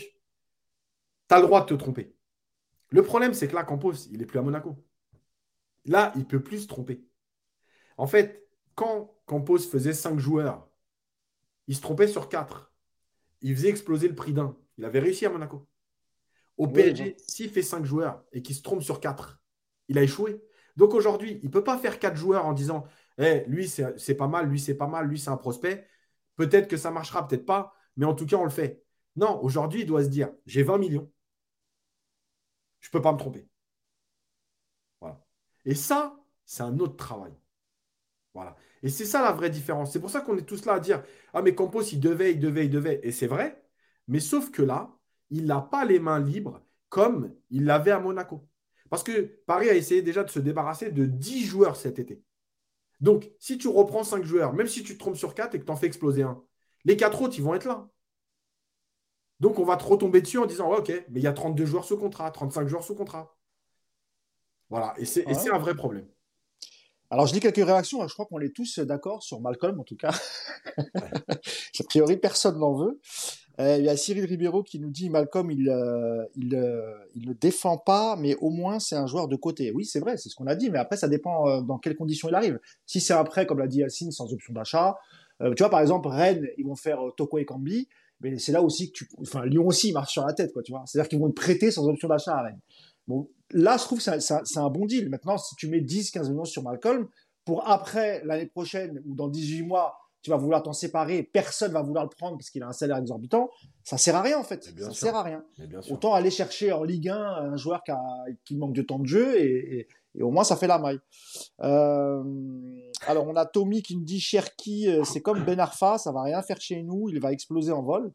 tu 1.28 1.34
as 1.36 1.38
le 1.38 1.46
droit 1.46 1.60
de 1.60 1.66
te 1.66 1.74
tromper. 1.74 2.16
Le 2.90 3.04
problème, 3.04 3.34
c'est 3.34 3.46
que 3.46 3.54
là, 3.54 3.62
Campos, 3.62 4.08
il 4.10 4.18
n'est 4.18 4.26
plus 4.26 4.40
à 4.40 4.42
Monaco. 4.42 4.84
Là, 5.84 6.10
il 6.16 6.22
ne 6.22 6.24
peut 6.24 6.42
plus 6.42 6.62
se 6.62 6.66
tromper. 6.66 7.04
En 7.98 8.08
fait, 8.08 8.48
quand 8.74 9.14
Campos 9.26 9.60
faisait 9.60 9.94
5 9.94 10.18
joueurs, 10.18 10.67
il 11.68 11.76
se 11.76 11.80
trompait 11.80 12.08
sur 12.08 12.28
4. 12.28 12.72
Il 13.42 13.54
faisait 13.54 13.68
exploser 13.68 14.08
le 14.08 14.16
prix 14.16 14.32
d'un. 14.32 14.56
Il 14.78 14.84
avait 14.84 14.98
réussi 14.98 15.26
à 15.26 15.30
Monaco. 15.30 15.68
Au 16.56 16.66
PSG, 16.66 17.16
s'il 17.18 17.50
fait 17.50 17.62
5 17.62 17.84
joueurs 17.84 18.24
et 18.32 18.42
qu'il 18.42 18.56
se 18.56 18.62
trompe 18.62 18.82
sur 18.82 18.98
4, 18.98 19.40
il 19.86 19.96
a 19.96 20.02
échoué. 20.02 20.42
Donc 20.76 20.92
aujourd'hui, 20.92 21.38
il 21.42 21.46
ne 21.46 21.52
peut 21.52 21.62
pas 21.62 21.78
faire 21.78 22.00
4 22.00 22.16
joueurs 22.16 22.46
en 22.46 22.52
disant 22.52 22.84
hey, 23.16 23.44
eh, 23.46 23.48
lui, 23.48 23.68
c'est 23.68 24.14
pas 24.16 24.26
mal, 24.26 24.48
lui, 24.48 24.58
c'est 24.58 24.76
pas 24.76 24.88
mal, 24.88 25.06
lui, 25.06 25.20
c'est 25.20 25.30
un 25.30 25.36
prospect. 25.36 25.86
Peut-être 26.34 26.68
que 26.68 26.76
ça 26.76 26.90
marchera, 26.90 27.28
peut-être 27.28 27.46
pas, 27.46 27.74
mais 27.96 28.06
en 28.06 28.14
tout 28.14 28.26
cas, 28.26 28.36
on 28.36 28.44
le 28.44 28.50
fait. 28.50 28.82
Non, 29.14 29.40
aujourd'hui, 29.42 29.82
il 29.82 29.86
doit 29.86 30.02
se 30.02 30.08
dire 30.08 30.30
j'ai 30.46 30.62
20 30.62 30.78
millions. 30.78 31.12
Je 32.80 32.88
ne 32.88 32.92
peux 32.92 33.02
pas 33.02 33.12
me 33.12 33.18
tromper. 33.18 33.48
Voilà. 35.00 35.24
Et 35.64 35.74
ça, 35.74 36.18
c'est 36.44 36.62
un 36.62 36.78
autre 36.78 36.96
travail. 36.96 37.36
Voilà. 38.34 38.56
Et 38.82 38.88
c'est 38.88 39.04
ça 39.04 39.22
la 39.22 39.32
vraie 39.32 39.50
différence. 39.50 39.92
C'est 39.92 40.00
pour 40.00 40.10
ça 40.10 40.20
qu'on 40.20 40.36
est 40.36 40.42
tous 40.46 40.64
là 40.64 40.74
à 40.74 40.80
dire 40.80 41.02
Ah, 41.32 41.42
mais 41.42 41.54
Campos, 41.54 41.82
il 41.82 42.00
devait, 42.00 42.32
il 42.32 42.40
devait, 42.40 42.66
il 42.66 42.70
devait. 42.70 43.00
Et 43.02 43.12
c'est 43.12 43.26
vrai. 43.26 43.62
Mais 44.08 44.20
sauf 44.20 44.50
que 44.50 44.62
là, 44.62 44.96
il 45.30 45.46
n'a 45.46 45.60
pas 45.60 45.84
les 45.84 45.98
mains 45.98 46.20
libres 46.20 46.62
comme 46.88 47.34
il 47.50 47.64
l'avait 47.64 47.90
à 47.90 48.00
Monaco. 48.00 48.48
Parce 48.90 49.02
que 49.02 49.40
Paris 49.46 49.68
a 49.68 49.74
essayé 49.74 50.02
déjà 50.02 50.24
de 50.24 50.30
se 50.30 50.38
débarrasser 50.38 50.90
de 50.90 51.04
10 51.06 51.44
joueurs 51.44 51.76
cet 51.76 51.98
été. 51.98 52.22
Donc, 53.00 53.30
si 53.38 53.58
tu 53.58 53.68
reprends 53.68 54.04
5 54.04 54.24
joueurs, 54.24 54.54
même 54.54 54.66
si 54.66 54.82
tu 54.82 54.94
te 54.94 54.98
trompes 54.98 55.16
sur 55.16 55.34
4 55.34 55.54
et 55.54 55.60
que 55.60 55.64
tu 55.64 55.70
en 55.70 55.76
fais 55.76 55.86
exploser 55.86 56.22
un, 56.22 56.42
les 56.84 56.96
4 56.96 57.22
autres, 57.22 57.38
ils 57.38 57.42
vont 57.44 57.54
être 57.54 57.66
là. 57.66 57.88
Donc, 59.40 59.58
on 59.58 59.64
va 59.64 59.76
te 59.76 59.84
retomber 59.84 60.20
dessus 60.20 60.38
en 60.38 60.46
disant 60.46 60.72
Ok, 60.72 60.88
mais 60.88 61.20
il 61.20 61.22
y 61.22 61.26
a 61.26 61.32
32 61.32 61.64
joueurs 61.66 61.84
sous 61.84 61.96
contrat, 61.98 62.30
35 62.30 62.66
joueurs 62.68 62.84
sous 62.84 62.94
contrat. 62.94 63.36
Voilà. 64.70 64.94
Et 64.98 65.04
c'est 65.04 65.50
un 65.50 65.58
vrai 65.58 65.74
problème. 65.74 66.06
Alors, 67.10 67.26
je 67.26 67.34
lis 67.34 67.40
quelques 67.40 67.64
réactions. 67.64 68.06
Je 68.06 68.12
crois 68.12 68.26
qu'on 68.26 68.40
est 68.40 68.54
tous 68.54 68.78
d'accord 68.80 69.22
sur 69.22 69.40
Malcolm, 69.40 69.80
en 69.80 69.84
tout 69.84 69.96
cas. 69.96 70.14
a 70.78 71.84
priori, 71.88 72.16
personne 72.16 72.58
n'en 72.58 72.74
veut. 72.74 73.00
Euh, 73.60 73.76
il 73.78 73.84
y 73.84 73.88
a 73.88 73.96
Cyril 73.96 74.24
Ribeiro 74.24 74.62
qui 74.62 74.78
nous 74.78 74.90
dit 74.90 75.10
Malcolm, 75.10 75.50
il, 75.50 75.68
euh, 75.68 76.24
il, 76.36 76.54
euh, 76.54 76.94
il 77.16 77.28
ne 77.28 77.32
défend 77.32 77.76
pas, 77.76 78.14
mais 78.16 78.36
au 78.36 78.50
moins 78.50 78.78
c'est 78.78 78.94
un 78.94 79.06
joueur 79.06 79.26
de 79.26 79.34
côté. 79.34 79.72
Oui, 79.72 79.84
c'est 79.84 79.98
vrai, 79.98 80.16
c'est 80.16 80.28
ce 80.28 80.36
qu'on 80.36 80.46
a 80.46 80.54
dit, 80.54 80.70
mais 80.70 80.78
après 80.78 80.96
ça 80.96 81.08
dépend 81.08 81.60
dans 81.62 81.78
quelles 81.78 81.96
conditions 81.96 82.28
il 82.28 82.36
arrive. 82.36 82.60
Si 82.86 83.00
c'est 83.00 83.14
après, 83.14 83.46
comme 83.46 83.58
l'a 83.58 83.66
dit 83.66 83.78
Yacine, 83.78 84.12
sans 84.12 84.32
option 84.32 84.54
d'achat, 84.54 84.96
tu 85.40 85.54
vois 85.58 85.70
par 85.70 85.80
exemple 85.80 86.06
Rennes, 86.08 86.46
ils 86.56 86.64
vont 86.64 86.76
faire 86.76 87.00
Toko 87.16 87.38
et 87.38 87.44
Cambi, 87.44 87.88
mais 88.20 88.38
c'est 88.38 88.52
là 88.52 88.62
aussi 88.62 88.92
que 88.92 88.98
tu, 88.98 89.08
enfin 89.20 89.44
Lyon 89.44 89.66
aussi 89.66 89.92
marche 89.92 90.12
sur 90.12 90.24
la 90.24 90.32
tête, 90.32 90.52
quoi, 90.52 90.62
tu 90.62 90.70
vois. 90.70 90.84
C'est-à-dire 90.86 91.08
qu'ils 91.08 91.18
vont 91.18 91.28
te 91.28 91.34
prêter 91.34 91.70
sans 91.72 91.88
option 91.88 92.08
d'achat 92.08 92.36
à 92.36 92.42
Rennes. 92.42 92.60
Bon, 93.08 93.28
là 93.50 93.76
je 93.76 93.82
trouve 93.82 94.02
que 94.02 94.20
c'est 94.20 94.58
un 94.58 94.70
bon 94.70 94.86
deal. 94.86 95.08
Maintenant, 95.08 95.38
si 95.38 95.56
tu 95.56 95.68
mets 95.68 95.80
10-15 95.80 96.30
millions 96.30 96.44
sur 96.44 96.62
Malcolm, 96.62 97.08
pour 97.44 97.66
après 97.66 98.22
l'année 98.24 98.46
prochaine 98.46 99.02
ou 99.06 99.14
dans 99.14 99.28
18 99.28 99.62
mois 99.62 99.96
tu 100.22 100.30
vas 100.30 100.36
vouloir 100.36 100.62
t'en 100.62 100.72
séparer, 100.72 101.22
personne 101.22 101.72
va 101.72 101.80
vouloir 101.80 102.04
le 102.04 102.10
prendre 102.10 102.36
parce 102.36 102.50
qu'il 102.50 102.62
a 102.62 102.68
un 102.68 102.72
salaire 102.72 102.96
exorbitant, 102.96 103.48
ça 103.84 103.96
sert 103.96 104.16
à 104.16 104.22
rien 104.22 104.38
en 104.38 104.42
fait. 104.42 104.64
Ça 104.78 104.92
sert 104.92 105.14
à 105.14 105.22
rien. 105.22 105.44
Autant 105.90 106.12
aller 106.12 106.30
chercher 106.30 106.72
en 106.72 106.82
Ligue 106.82 107.08
1 107.08 107.16
un 107.16 107.56
joueur 107.56 107.82
qui, 107.84 107.92
a, 107.92 108.00
qui 108.44 108.56
manque 108.56 108.74
de 108.74 108.82
temps 108.82 108.98
de 108.98 109.06
jeu 109.06 109.40
et, 109.40 109.86
et, 110.14 110.22
au 110.22 110.30
moins 110.30 110.44
ça 110.44 110.56
fait 110.56 110.66
la 110.66 110.78
maille. 110.78 110.98
Euh, 111.62 112.22
alors 113.06 113.26
on 113.28 113.36
a 113.36 113.46
Tommy 113.46 113.82
qui 113.82 113.96
nous 113.96 114.04
dit 114.04 114.20
Cherki, 114.20 114.88
euh, 114.88 115.04
c'est 115.04 115.22
comme 115.22 115.44
Ben 115.44 115.60
Arfa, 115.60 115.98
ça 115.98 116.10
va 116.10 116.22
rien 116.22 116.42
faire 116.42 116.60
chez 116.60 116.82
nous, 116.82 117.08
il 117.08 117.20
va 117.20 117.32
exploser 117.32 117.70
en 117.70 117.82
vol. 117.82 118.12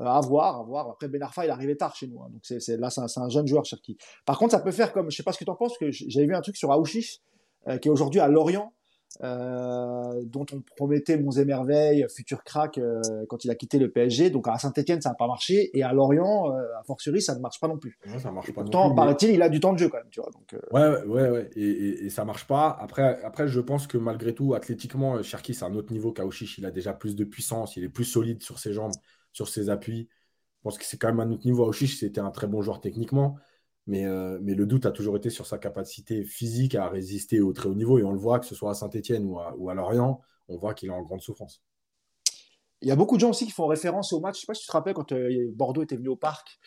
Euh, 0.00 0.04
à 0.04 0.20
voir, 0.20 0.60
à 0.60 0.62
voir. 0.62 0.88
Après 0.90 1.08
Ben 1.08 1.22
Arfa, 1.22 1.44
il 1.44 1.50
arrivait 1.50 1.76
tard 1.76 1.94
chez 1.94 2.06
nous, 2.06 2.20
hein. 2.22 2.28
donc 2.30 2.42
c'est 2.42 2.76
là 2.76 2.90
c'est 2.90 3.00
un, 3.18 3.28
jeune 3.28 3.46
joueur 3.46 3.64
Cherki. 3.64 3.96
Par 4.24 4.38
contre, 4.38 4.52
ça 4.52 4.60
peut 4.60 4.70
faire 4.70 4.92
comme, 4.92 5.10
je 5.10 5.16
sais 5.16 5.22
pas 5.22 5.32
ce 5.32 5.38
que 5.38 5.44
tu 5.44 5.50
en 5.50 5.56
penses, 5.56 5.76
que 5.78 5.90
j'avais 5.90 6.26
vu 6.26 6.34
un 6.34 6.40
truc 6.40 6.56
sur 6.56 6.70
Aouchiche 6.72 7.20
qui 7.82 7.88
est 7.88 7.90
aujourd'hui 7.90 8.20
à 8.20 8.28
Lorient 8.28 8.72
euh, 9.24 10.22
dont 10.26 10.46
on 10.52 10.62
promettait 10.76 11.18
Monts 11.18 11.32
et 11.32 11.44
Merveilles, 11.44 12.06
futur 12.14 12.44
crack 12.44 12.78
euh, 12.78 13.00
quand 13.28 13.44
il 13.44 13.50
a 13.50 13.54
quitté 13.54 13.78
le 13.78 13.90
PSG. 13.90 14.30
Donc 14.30 14.46
à 14.46 14.58
Saint-Etienne, 14.58 15.00
ça 15.00 15.08
n'a 15.08 15.14
pas 15.14 15.26
marché. 15.26 15.76
Et 15.76 15.82
à 15.82 15.92
Lorient, 15.92 16.52
euh, 16.52 16.62
à 16.78 16.84
fortiori, 16.84 17.20
ça 17.20 17.34
ne 17.34 17.40
marche 17.40 17.58
pas 17.58 17.68
non 17.68 17.78
plus. 17.78 17.98
ça 18.18 18.30
marche 18.30 18.52
pas 18.52 18.62
pourtant, 18.62 18.94
paraît-il, 18.94 19.30
il 19.30 19.42
a 19.42 19.48
du 19.48 19.60
temps 19.60 19.72
de 19.72 19.78
jeu 19.78 19.88
quand 19.88 19.98
même. 19.98 20.08
Tu 20.10 20.20
vois, 20.20 20.30
donc, 20.30 20.54
Ouais, 20.70 21.04
ouais, 21.04 21.30
ouais. 21.30 21.50
Et, 21.56 22.06
et, 22.06 22.10
ça 22.10 22.24
marche 22.24 22.46
pas. 22.46 22.76
Après, 22.80 23.20
après, 23.24 23.48
je 23.48 23.60
pense 23.60 23.86
que 23.86 23.98
malgré 23.98 24.34
tout, 24.34 24.54
athlétiquement, 24.54 25.20
Cherki, 25.22 25.54
c'est 25.54 25.64
un 25.64 25.74
autre 25.74 25.92
niveau 25.92 26.12
qu'Aouchiche. 26.12 26.58
Il 26.58 26.66
a 26.66 26.70
déjà 26.70 26.92
plus 26.92 27.16
de 27.16 27.24
puissance. 27.24 27.76
Il 27.76 27.84
est 27.84 27.88
plus 27.88 28.04
solide 28.04 28.42
sur 28.42 28.58
ses 28.58 28.72
jambes, 28.72 28.92
sur 29.38 29.48
ses 29.48 29.70
appuis. 29.70 30.08
Je 30.58 30.62
pense 30.64 30.78
que 30.78 30.84
c'est 30.84 30.98
quand 30.98 31.08
même 31.08 31.20
un 31.20 31.30
autre 31.30 31.46
niveau. 31.46 31.64
Aouchiche, 31.64 31.98
c'était 32.00 32.20
un 32.20 32.32
très 32.32 32.48
bon 32.48 32.60
joueur 32.60 32.80
techniquement. 32.80 33.36
Euh, 33.88 34.38
mais, 34.42 34.54
le 34.54 34.66
doute 34.66 34.84
a 34.84 34.90
toujours 34.90 35.16
été 35.16 35.30
sur 35.30 35.46
sa 35.46 35.56
capacité 35.56 36.24
physique 36.24 36.74
à 36.74 36.88
résister 36.88 37.40
au 37.40 37.52
très 37.52 37.68
haut 37.68 37.74
niveau. 37.74 37.98
Et 37.98 38.02
on 38.02 38.12
le 38.12 38.18
voit, 38.18 38.40
que 38.40 38.46
ce 38.46 38.54
soit 38.54 38.72
à 38.72 38.74
Saint-Etienne 38.74 39.24
ou 39.24 39.38
à, 39.70 39.74
Lorient, 39.74 40.20
on 40.48 40.58
voit 40.58 40.74
qu'il 40.74 40.88
est 40.88 40.92
en 40.92 41.02
grande 41.02 41.22
souffrance. 41.22 41.62
Il 42.82 42.88
y 42.88 42.90
a 42.90 42.96
beaucoup 42.96 43.16
de 43.16 43.20
gens 43.20 43.30
aussi 43.30 43.46
qui 43.46 43.52
font 43.52 43.66
référence 43.66 44.12
au 44.12 44.20
match. 44.20 44.34
Je 44.34 44.38
ne 44.38 44.40
sais 44.40 44.46
pas 44.46 44.54
si 44.54 44.62
tu 44.62 44.66
te 44.66 44.72
rappelles 44.72 44.94
quand 44.94 45.12
euh, 45.12 45.50
Bordeaux 45.54 45.82
était 45.82 45.96
venu 45.96 46.08
au 46.08 46.16
parc 46.16 46.58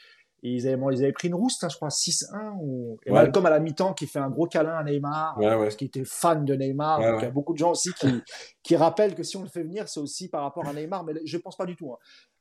ils 0.43 0.67
avaient, 0.67 0.81
ils 0.91 1.03
avaient 1.03 1.11
pris 1.11 1.27
une 1.27 1.35
rousse, 1.35 1.63
hein, 1.63 1.69
je 1.69 1.75
crois, 1.75 1.89
6-1. 1.89 2.57
Ou... 2.61 2.97
Et 3.05 3.11
Malcolm 3.11 3.45
à 3.45 3.49
la 3.49 3.59
mi-temps 3.59 3.93
qui 3.93 4.07
fait 4.07 4.19
un 4.19 4.29
gros 4.29 4.47
câlin 4.47 4.75
à 4.75 4.83
Neymar, 4.83 5.37
parce 5.39 5.75
qu'il 5.75 5.87
était 5.87 6.03
fan 6.05 6.45
de 6.45 6.55
Neymar. 6.55 6.99
donc 6.99 7.21
il 7.21 7.25
y 7.25 7.27
a 7.27 7.31
beaucoup 7.31 7.53
de 7.53 7.57
gens 7.57 7.71
aussi 7.71 7.91
qui, 7.93 8.07
qui 8.63 8.75
rappellent 8.75 9.15
que 9.15 9.23
si 9.23 9.37
on 9.37 9.43
le 9.43 9.49
fait 9.49 9.63
venir, 9.63 9.87
c'est 9.87 9.99
aussi 9.99 10.29
par 10.29 10.43
rapport 10.43 10.67
à 10.67 10.73
Neymar, 10.73 11.03
mais 11.03 11.13
je 11.23 11.37
ne 11.37 11.41
pense 11.41 11.55
pas 11.55 11.65
du 11.65 11.75
tout. 11.75 11.91
Hein. 11.93 11.97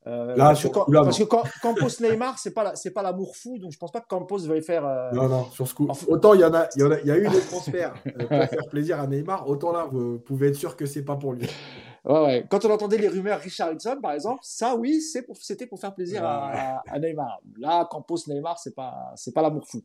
Euh, 0.07 0.35
parce, 0.35 0.63
que, 0.63 1.25
quand, 1.25 1.43
Campos 1.61 1.89
Neymar, 2.01 2.39
c'est 2.39 2.55
pas 2.55 2.75
c'est 2.75 2.91
pas 2.91 3.03
l'amour 3.03 3.37
fou, 3.37 3.59
donc 3.59 3.71
je 3.71 3.77
pense 3.77 3.93
pas 3.93 4.01
que 4.01 4.09
Campos 4.09 4.39
va 4.39 4.59
faire. 4.63 4.87
Euh, 4.87 5.11
non 5.13 5.29
non, 5.29 5.45
sur 5.51 5.69
ce 5.69 5.75
coup. 5.75 5.89
Autant 6.09 6.33
il 6.33 6.41
y 6.41 6.45
en 6.45 6.55
a, 6.55 6.69
il 6.75 6.81
y, 6.81 6.85
a, 6.85 7.01
y 7.03 7.11
a 7.11 7.19
eu 7.19 7.29
des 7.29 7.41
transferts 7.51 7.93
euh, 8.07 8.27
pour 8.27 8.29
faire 8.29 8.69
plaisir 8.71 8.99
à 8.99 9.07
Neymar, 9.07 9.47
autant 9.47 9.73
là 9.73 9.87
vous 9.91 10.19
pouvez 10.19 10.49
être 10.49 10.57
sûr 10.57 10.75
que 10.75 10.87
c'est 10.87 11.05
pas 11.05 11.17
pour 11.17 11.35
lui. 11.35 11.47
Ouais, 12.05 12.47
Quand 12.49 12.65
on 12.65 12.71
entendait 12.71 12.97
les 12.97 13.09
rumeurs 13.09 13.41
Richardson, 13.41 13.99
par 14.01 14.13
exemple, 14.13 14.41
ça, 14.43 14.75
oui, 14.75 15.01
c'était 15.01 15.67
pour, 15.67 15.79
faire 15.79 15.95
plaisir 15.95 16.25
à, 16.25 16.83
Neymar. 16.99 17.41
Là, 17.59 17.87
Campos 17.91 18.17
Neymar, 18.27 18.59
c'est 18.59 18.75
pas, 18.75 19.13
c'est 19.17 19.35
pas 19.35 19.43
l'amour 19.43 19.67
fou. 19.67 19.83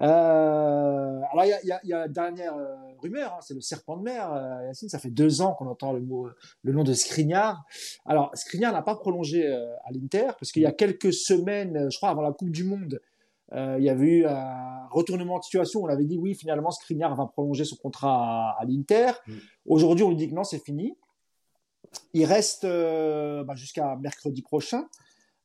Euh, 0.00 1.20
alors, 1.32 1.44
il 1.44 1.60
y 1.64 1.72
a, 1.72 1.80
y 1.84 1.92
a, 1.92 2.08
dernière 2.08 2.56
euh, 2.56 2.76
rumeur, 2.98 3.34
hein, 3.34 3.40
c'est 3.42 3.54
le 3.54 3.60
serpent 3.60 3.98
de 3.98 4.02
mer. 4.02 4.32
Euh, 4.32 4.66
Yacine, 4.68 4.88
ça 4.88 4.98
fait 4.98 5.10
deux 5.10 5.42
ans 5.42 5.52
qu'on 5.52 5.66
entend 5.66 5.92
le 5.92 6.00
mot, 6.00 6.28
le 6.62 6.72
nom 6.72 6.82
de 6.82 6.94
Skriniar. 6.94 7.62
Alors, 8.06 8.30
Skriniar 8.34 8.72
n'a 8.72 8.82
pas 8.82 8.96
prolongé 8.96 9.46
à 9.46 9.92
l'Inter 9.92 10.28
parce 10.38 10.52
qu'il 10.52 10.62
y 10.62 10.66
a 10.66 10.72
quelques 10.72 11.12
semaines, 11.12 11.90
je 11.90 11.96
crois, 11.98 12.08
avant 12.08 12.22
la 12.22 12.32
Coupe 12.32 12.50
du 12.50 12.64
Monde, 12.64 13.00
il 13.52 13.82
y 13.82 13.90
avait 13.90 14.06
eu 14.06 14.26
un 14.26 14.86
retournement 14.90 15.38
de 15.38 15.44
situation. 15.44 15.82
On 15.82 15.88
avait 15.88 16.04
dit 16.04 16.16
oui, 16.16 16.34
finalement, 16.34 16.70
Skriniar 16.70 17.14
va 17.16 17.26
prolonger 17.26 17.64
son 17.64 17.76
contrat 17.76 18.56
à, 18.58 18.64
l'Inter. 18.64 19.10
Mm. 19.26 19.32
Aujourd'hui, 19.66 20.04
on 20.04 20.10
lui 20.10 20.16
dit 20.16 20.28
que 20.28 20.34
non, 20.34 20.44
c'est 20.44 20.64
fini. 20.64 20.96
Il 22.12 22.24
reste 22.24 22.64
euh, 22.64 23.44
bah, 23.44 23.54
jusqu'à 23.54 23.96
mercredi 23.96 24.42
prochain 24.42 24.88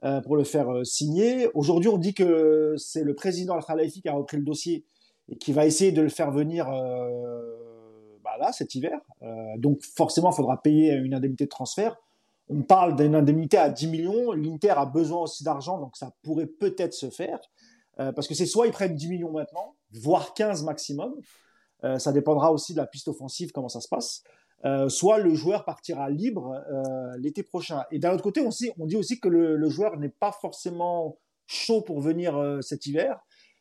euh, 0.04 0.22
pour 0.22 0.36
le 0.36 0.44
faire 0.44 0.72
euh, 0.72 0.84
signer. 0.84 1.50
Aujourd'hui, 1.54 1.90
on 1.90 1.98
dit 1.98 2.14
que 2.14 2.76
c'est 2.78 3.04
le 3.04 3.14
président 3.14 3.56
Al-Khalifi 3.56 4.02
qui 4.02 4.10
a 4.10 4.14
repris 4.14 4.38
le 4.38 4.44
dossier 4.44 4.86
et 5.30 5.38
qui 5.38 5.54
va 5.54 5.66
essayer 5.66 5.92
de 5.92 6.02
le 6.02 6.10
faire 6.10 6.32
venir 6.32 6.66
bah, 8.24 8.38
là 8.40 8.52
cet 8.52 8.76
hiver. 8.76 9.00
donc 9.58 9.82
forcément, 9.82 10.30
il 10.30 10.36
faudra 10.36 10.62
payer 10.62 10.94
une 10.94 11.16
indemnité 11.16 11.46
de 11.46 11.50
transfert. 11.50 11.98
On 12.48 12.62
parle 12.62 12.96
d'une 12.96 13.16
indemnité 13.16 13.58
à 13.58 13.70
10 13.70 13.88
millions. 13.88 14.32
L'Inter 14.34 14.74
a 14.78 14.86
besoin 14.86 15.24
aussi 15.24 15.44
d'argent, 15.44 15.80
donc 15.80 15.98
ça 15.98 16.14
pourrait 16.22 16.46
peut-être 16.46 16.94
se 16.94 17.10
faire. 17.10 17.40
parce 17.98 18.28
que 18.28 18.36
c'est 18.36 18.46
soit 18.46 18.68
ils 18.68 18.72
prennent 18.72 18.94
10 18.94 19.10
millions 19.10 19.32
maintenant, 19.32 19.74
voire 19.94 20.36
15 20.36 20.64
maximum. 20.64 21.16
ça 21.98 22.12
dépendra 22.12 22.52
aussi 22.52 22.74
de 22.74 22.78
la 22.78 22.86
piste 22.86 23.08
offensive, 23.08 23.52
comment 23.52 23.70
ça 23.70 23.82
se 23.82 23.88
passe. 23.88 24.22
Euh, 24.64 24.90
soit 24.90 25.20
le 25.20 25.36
joueur 25.36 25.64
partira 25.64 26.10
libre 26.10 26.64
euh, 26.72 27.18
l'été 27.20 27.44
prochain. 27.44 27.84
Et 27.92 28.00
d'un 28.00 28.14
autre 28.14 28.24
côté, 28.24 28.42
on, 28.42 28.50
on, 28.80 28.86
dit 28.86 28.96
aussi 28.96 29.20
que 29.20 29.28
le, 29.28 29.70
joueur 29.70 29.98
n'est 29.98 30.10
pas 30.10 30.32
forcément 30.32 31.20
chaud 31.46 31.82
pour 31.82 32.00
venir 32.00 32.36
euh, 32.36 32.62
cet 32.62 32.88
hiver, 32.88 33.20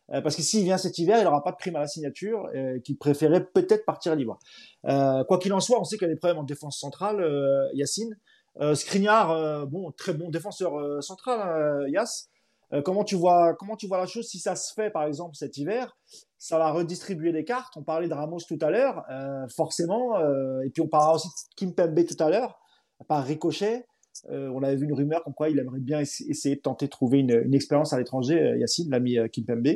parce 0.08 0.36
que 0.36 0.42
s'il 0.42 0.64
vient 0.64 0.76
cet 0.76 0.98
hiver, 0.98 1.18
il 1.18 1.24
n'aura 1.24 1.42
pas 1.42 1.50
de 1.50 1.56
prime 1.56 1.76
à 1.76 1.80
la 1.80 1.86
signature, 1.86 2.50
qu'il 2.84 2.98
préférait 2.98 3.42
peut-être 3.42 3.86
partir 3.86 4.14
libre. 4.14 4.38
quoi 4.82 5.38
qu'il 5.40 5.50
en 5.54 5.60
soit, 5.60 5.80
on 5.80 5.84
sait 5.84 5.96
qu'il 5.96 6.06
y 6.06 6.10
a 6.10 6.12
des 6.12 6.18
problèmes 6.18 6.36
en 6.36 6.44
défense 6.44 6.78
centrale, 6.78 7.26
Yacine. 7.72 8.14
Skriniar, 8.74 9.66
bon, 9.66 9.92
très 9.92 10.12
bon 10.12 10.28
défenseur 10.28 11.02
central, 11.02 11.88
Yass. 11.88 12.28
Comment 12.84 13.04
tu 13.04 13.14
vois 13.14 13.54
comment 13.54 13.76
tu 13.76 13.86
vois 13.86 13.98
la 13.98 14.06
chose 14.06 14.26
si 14.26 14.38
ça 14.38 14.56
se 14.56 14.72
fait 14.72 14.90
par 14.90 15.04
exemple 15.04 15.36
cet 15.36 15.56
hiver? 15.58 15.96
Ça 16.38 16.58
va 16.58 16.70
redistribuer 16.72 17.32
les 17.32 17.44
cartes. 17.44 17.74
On 17.76 17.82
parlait 17.82 18.06
de 18.06 18.12
Ramos 18.12 18.40
tout 18.46 18.58
à 18.60 18.70
l'heure, 18.70 19.02
euh, 19.10 19.48
forcément, 19.48 20.18
euh, 20.18 20.60
et 20.60 20.68
puis 20.68 20.82
on 20.82 20.88
parlera 20.88 21.14
aussi 21.14 21.28
de 21.28 21.54
Kim 21.56 21.74
Pembe 21.74 22.04
tout 22.04 22.22
à 22.22 22.28
l'heure, 22.28 22.60
par 23.08 23.24
ricochet. 23.24 23.86
Euh, 24.28 24.50
on 24.54 24.62
avait 24.62 24.76
vu 24.76 24.84
une 24.84 24.92
rumeur 24.92 25.24
comme 25.24 25.32
quoi 25.32 25.48
il 25.48 25.58
aimerait 25.58 25.80
bien 25.80 26.00
essayer 26.00 26.56
de 26.56 26.60
tenter 26.60 26.84
de 26.84 26.90
trouver 26.90 27.20
une, 27.20 27.54
expérience 27.54 27.94
à 27.94 27.98
l'étranger, 27.98 28.56
Yacine, 28.58 28.90
l'ami 28.90 29.16
Kim 29.32 29.46
Pembe. 29.46 29.68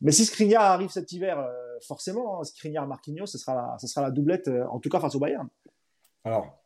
Mais 0.00 0.12
si 0.12 0.24
Skriniar 0.24 0.62
arrive 0.62 0.90
cet 0.90 1.10
hiver, 1.10 1.44
forcément, 1.86 2.40
hein, 2.40 2.44
Skriniar 2.44 2.86
Marquinhos, 2.86 3.26
ce 3.26 3.38
sera 3.38 3.54
la, 3.56 3.76
ce 3.80 3.88
sera 3.88 4.02
la 4.02 4.12
doublette, 4.12 4.48
en 4.70 4.78
tout 4.78 4.90
cas 4.90 5.00
face 5.00 5.16
au 5.16 5.18
Bayern. 5.18 5.48
Alors, 6.22 6.61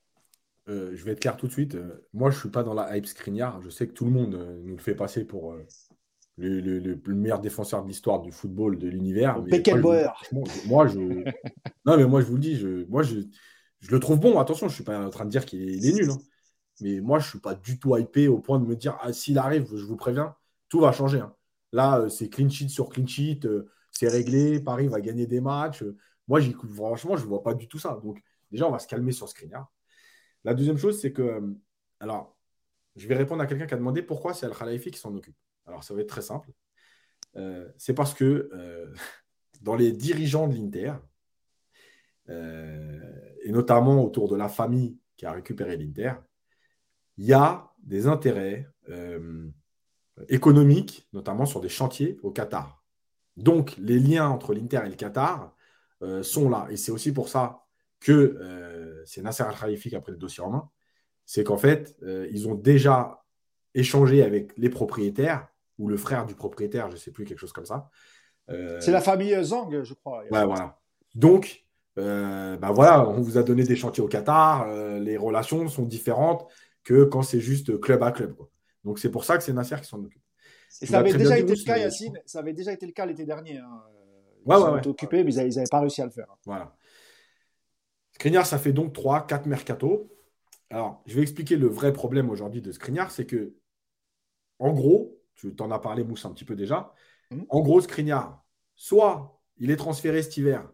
je 0.67 1.05
vais 1.05 1.13
être 1.13 1.21
clair 1.21 1.37
tout 1.37 1.47
de 1.47 1.53
suite. 1.53 1.77
moi, 2.13 2.31
je 2.31 2.39
suis 2.39 2.49
pas 2.49 2.63
dans 2.63 2.75
la 2.75 2.97
hype 2.97 3.07
Skriniar. 3.07 3.61
Je 3.63 3.71
sais 3.71 3.87
que 3.87 3.93
tout 3.93 4.05
le 4.05 4.11
monde 4.11 4.61
nous 4.65 4.77
le 4.77 4.83
fait 4.83 4.95
passer 4.95 5.25
pour 5.25 5.57
le, 6.39 7.15
meilleur 7.15 7.41
défenseur 7.41 7.83
de 7.83 7.89
l'histoire 7.89 8.21
du 8.21 8.33
football 8.33 8.79
de 8.79 8.89
l'univers. 8.89 9.41
Beckenbauer. 9.43 10.09
Moi, 10.67 10.87
je, 10.89 10.99
non, 11.87 11.97
mais 11.97 12.05
moi, 12.07 12.21
je 12.21 12.27
vous 12.27 12.35
le 12.35 12.41
dis, 12.41 12.57
je, 12.57 12.85
moi, 12.89 13.03
je, 13.03 13.21
je 13.81 13.91
le 13.91 14.01
trouve 14.01 14.21
bon. 14.21 14.39
Attention, 14.39 14.69
je 14.69 14.73
ne 14.73 14.75
suis 14.75 14.85
pas 14.85 14.99
en 14.99 15.11
train 15.11 15.25
de 15.25 15.31
dire 15.31 15.47
qu'il 15.47 15.63
est, 15.63 15.93
nul. 15.93 16.11
Hein. 16.11 16.19
Mais 16.81 17.01
moi, 17.01 17.19
je 17.19 17.27
ne 17.27 17.31
suis 17.31 17.41
pas 17.41 17.55
du 17.55 17.79
tout 17.79 17.97
hypé 17.97 18.29
au 18.29 18.39
point 18.39 18.59
de 18.59 18.67
me 18.67 18.77
dire, 18.77 18.99
ah, 19.01 19.13
s'il 19.13 19.39
arrive, 19.39 19.67
je 19.75 19.85
vous 19.85 19.97
préviens, 19.97 20.35
tout 20.69 20.81
va 20.81 20.93
changer. 20.93 21.21
Hein. 21.21 21.35
Là, 21.73 22.01
euh, 22.01 22.09
c'est 22.09 22.29
clean 22.29 22.49
sheet 22.49 22.69
sur 22.69 22.89
clean 22.89 23.07
sheet, 23.07 23.47
euh, 23.47 23.71
c'est 23.91 24.09
réglé, 24.09 24.61
Paris 24.61 24.89
va 24.89 25.01
gagner 25.01 25.27
des 25.27 25.41
matchs. 25.41 25.85
Moi, 26.29 26.41
franchement, 26.75 27.17
je 27.17 27.23
ne 27.23 27.29
vois 27.29 27.43
pas 27.43 27.55
du 27.55 27.67
tout 27.69 27.79
ça. 27.79 27.99
Donc, 28.03 28.21
déjà, 28.51 28.69
on 28.69 28.73
va 28.73 28.79
se 28.79 28.89
calmer 28.89 29.13
sur 29.13 29.29
Skriniar. 29.29 29.71
La 30.47 30.55
deuxième 30.55 30.79
chose, 30.79 31.01
c'est 31.01 31.13
que, 31.13 31.23
euh, 31.23 31.41
alors, 31.99 32.37
je 32.95 33.09
vais 33.09 33.17
répondre 33.17 33.43
à 33.43 33.47
quelqu'un 33.47 33.67
qui 33.67 33.75
a 33.75 33.77
demandé 33.77 34.01
pourquoi 34.01 34.33
c'est 34.33 34.47
Al-Khalifi 34.47 34.93
qui 34.93 35.01
s'en 35.01 35.13
occupe. 35.13 35.35
Alors, 35.67 35.83
ça 35.83 35.93
va 35.93 36.03
être 36.03 36.09
très 36.09 36.23
simple. 36.23 36.53
Euh, 37.35 37.69
c'est 37.79 37.95
parce 37.95 38.15
que 38.15 38.49
euh, 38.53 38.87
dans 39.63 39.75
les 39.75 39.91
dirigeants 39.91 40.47
de 40.47 40.55
l'Inter, 40.55 40.95
et 42.29 43.53
notamment 43.53 44.03
autour 44.05 44.29
de 44.29 44.35
la 44.35 44.49
famille 44.49 44.99
qui 45.17 45.27
a 45.27 45.33
récupéré 45.33 45.77
l'Inter, 45.77 46.15
il 47.17 47.25
y 47.25 47.33
a 47.33 47.73
des 47.79 48.09
intérêts 48.09 48.69
économiques, 50.29 51.09
notamment 51.13 51.47
sur 51.47 51.61
des 51.61 51.69
chantiers 51.69 52.19
au 52.25 52.33
Qatar. 52.33 52.85
Donc, 53.37 53.77
les 53.79 54.01
liens 54.01 54.29
entre 54.29 54.55
l'Inter 54.55 54.83
et 54.87 54.89
le 54.89 54.97
Qatar 54.97 55.55
sont 56.23 56.49
là. 56.51 56.67
Et 56.71 56.77
c'est 56.77 56.91
aussi 56.91 57.13
pour 57.13 57.29
ça 57.29 57.65
que 58.01 58.86
c'est 59.07 59.23
Nasser 59.23 59.43
Al-Khalifi 59.43 59.91
qui 59.91 59.97
a 59.97 60.01
pris 60.01 60.13
le 60.13 60.19
dossier 60.19 60.43
en 60.43 60.51
main 60.51 60.71
c'est 61.27 61.43
qu'en 61.43 61.59
fait, 61.59 61.97
euh, 62.03 62.29
ils 62.31 62.49
ont 62.49 62.55
déjà 62.55 63.25
échangé 63.75 64.23
avec 64.23 64.57
les 64.57 64.71
propriétaires 64.71 65.49
ou 65.79 65.89
le 65.89 65.99
frère 65.99 66.25
du 66.25 66.35
propriétaire, 66.35 66.89
je 66.89 66.95
ne 66.95 66.99
sais 66.99 67.11
plus, 67.11 67.25
quelque 67.25 67.41
chose 67.41 67.53
comme 67.53 67.67
ça. 67.67 67.91
Euh, 68.49 68.81
c'est 68.81 68.93
la 68.93 69.01
famille 69.01 69.37
Zang, 69.43 69.83
je 69.83 69.93
crois. 69.93 70.23
Ouais, 70.31 70.45
voilà. 70.45 70.79
Donc, 71.15 71.65
euh, 71.99 72.57
bah 72.57 72.71
voilà, 72.71 73.07
on 73.09 73.21
vous 73.21 73.37
a 73.37 73.43
donné 73.43 73.65
des 73.65 73.77
chantiers 73.77 74.03
au 74.03 74.09
Qatar, 74.09 74.69
les 75.01 75.17
relations 75.17 75.69
sont 75.69 75.83
différentes 75.83 76.47
que 76.85 77.05
quand 77.05 77.23
c'est 77.23 77.41
juste 77.41 77.81
club 77.81 78.03
à 78.05 78.13
club. 78.13 78.37
Donc, 78.85 79.01
c'est 79.01 79.11
pour 79.11 79.25
ça 79.25 79.37
que 79.37 79.43
c'est 79.43 79.53
Nasser 79.53 79.77
qui 79.83 79.89
s'en 79.89 80.03
occupe. 80.03 80.23
Et 80.81 80.87
ça 80.87 81.01
avait 81.01 81.13
déjà 81.13 81.39
été 81.39 81.55
le 81.55 81.65
cas, 81.65 81.77
Yacine, 81.77 82.19
ça 82.25 82.39
avait 82.39 82.53
déjà 82.53 82.73
été 82.73 82.87
le 82.87 82.93
cas 82.93 83.05
l'été 83.05 83.25
dernier. 83.27 83.59
Hein. 83.59 83.83
Ils 84.47 84.53
ouais, 84.53 84.57
ouais, 84.57 84.87
occupés, 84.87 85.25
mais 85.25 85.35
ils 85.35 85.57
n'avaient 85.57 85.65
pas 85.69 85.81
réussi 85.81 86.01
à 86.03 86.05
le 86.05 86.13
faire. 86.13 86.29
Voilà. 86.45 86.76
Skriniar, 88.27 88.45
ça 88.45 88.59
fait 88.59 88.73
donc 88.73 88.93
3, 88.93 89.25
4 89.29 89.47
mercato. 89.47 90.13
Alors, 90.71 91.01
je 91.07 91.15
vais 91.15 91.23
expliquer 91.23 91.57
le 91.57 91.69
vrai 91.69 91.93
problème 91.93 92.29
aujourd'hui 92.29 92.61
de 92.61 92.73
Skriniar, 92.73 93.13
c'est 93.13 93.25
que, 93.25 93.55
en 94.59 94.73
gros, 94.73 95.23
tu 95.37 95.55
t'en 95.55 95.71
as 95.71 95.79
parlé, 95.79 96.03
Mousse, 96.03 96.25
un 96.25 96.33
petit 96.33 96.45
peu 96.45 96.57
déjà. 96.57 96.93
Mmh. 97.31 97.43
En 97.49 97.61
gros, 97.61 97.81
Skriniar, 97.81 98.45
soit 98.75 99.41
il 99.59 99.71
est 99.71 99.77
transféré 99.77 100.25
cet 100.25 100.37
hiver 100.39 100.69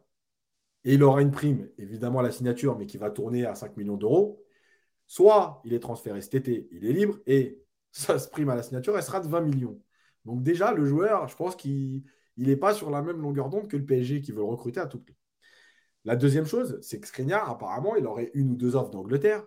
et 0.84 0.94
il 0.94 1.02
aura 1.02 1.20
une 1.20 1.30
prime, 1.30 1.68
évidemment 1.76 2.20
à 2.20 2.22
la 2.22 2.30
signature, 2.30 2.78
mais 2.78 2.86
qui 2.86 2.96
va 2.96 3.10
tourner 3.10 3.44
à 3.44 3.54
5 3.54 3.76
millions 3.76 3.98
d'euros. 3.98 4.42
Soit 5.06 5.60
il 5.66 5.74
est 5.74 5.80
transféré 5.80 6.22
cet 6.22 6.34
été, 6.34 6.68
il 6.72 6.86
est 6.86 6.94
libre 6.94 7.18
et 7.26 7.62
sa 7.92 8.14
prime 8.14 8.48
à 8.48 8.54
la 8.54 8.62
signature, 8.62 8.96
elle 8.96 9.02
sera 9.02 9.20
de 9.20 9.28
20 9.28 9.42
millions. 9.42 9.78
Donc 10.24 10.42
déjà, 10.42 10.72
le 10.72 10.86
joueur, 10.86 11.28
je 11.28 11.36
pense 11.36 11.54
qu'il 11.54 12.02
n'est 12.38 12.56
pas 12.56 12.72
sur 12.72 12.88
la 12.88 13.02
même 13.02 13.20
longueur 13.20 13.50
d'onde 13.50 13.68
que 13.68 13.76
le 13.76 13.84
PSG 13.84 14.22
qui 14.22 14.32
veut 14.32 14.38
le 14.38 14.44
recruter 14.44 14.80
à 14.80 14.86
tout 14.86 15.00
prix. 15.00 15.16
La 16.04 16.16
deuxième 16.16 16.46
chose, 16.46 16.78
c'est 16.82 17.00
que 17.00 17.06
Skriniar, 17.06 17.48
apparemment, 17.48 17.96
il 17.96 18.06
aurait 18.06 18.30
une 18.34 18.50
ou 18.50 18.56
deux 18.56 18.74
offres 18.74 18.90
d'Angleterre 18.90 19.44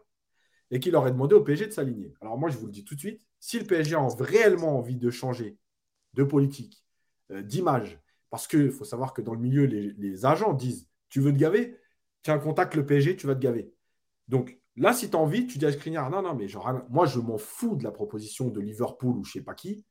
et 0.71 0.79
qu'il 0.79 0.95
aurait 0.95 1.11
demandé 1.11 1.35
au 1.35 1.41
PSG 1.41 1.67
de 1.67 1.71
s'aligner. 1.71 2.13
Alors 2.21 2.37
moi, 2.37 2.49
je 2.49 2.57
vous 2.57 2.65
le 2.65 2.71
dis 2.71 2.85
tout 2.85 2.95
de 2.95 2.99
suite, 2.99 3.21
si 3.39 3.59
le 3.59 3.65
PSG 3.65 3.95
a 3.95 4.07
réellement 4.19 4.77
envie 4.77 4.95
de 4.95 5.09
changer 5.09 5.57
de 6.13 6.23
politique, 6.23 6.83
euh, 7.31 7.41
d'image, 7.41 7.99
parce 8.29 8.47
qu'il 8.47 8.71
faut 8.71 8.85
savoir 8.85 9.13
que 9.13 9.21
dans 9.21 9.33
le 9.33 9.39
milieu, 9.39 9.65
les, 9.65 10.25
agents 10.25 10.53
disent, 10.53 10.87
tu 11.09 11.19
veux 11.19 11.31
te 11.31 11.37
gaver 11.37 11.77
Tiens, 12.23 12.39
contacte 12.39 12.73
le 12.73 12.85
PSG, 12.85 13.15
tu 13.15 13.27
vas 13.27 13.35
te 13.35 13.39
gaver. 13.39 13.71
Donc 14.27 14.57
là, 14.75 14.93
si 14.93 15.11
tu 15.11 15.15
as 15.15 15.19
envie, 15.19 15.45
tu 15.45 15.59
dis 15.59 15.65
à 15.67 15.71
Skriniar, 15.71 16.09
non, 16.09 16.23
non, 16.23 16.33
mais 16.33 16.47
moi, 16.89 17.05
je 17.05 17.19
m'en 17.19 17.37
fous 17.37 17.75
de 17.75 17.83
la 17.83 17.91
proposition 17.91 18.49
de 18.49 18.59
Liverpool 18.59 19.15
ou 19.17 19.23
je 19.23 19.29
ne 19.29 19.33
sais 19.33 19.45
pas 19.45 19.53
qui. 19.53 19.85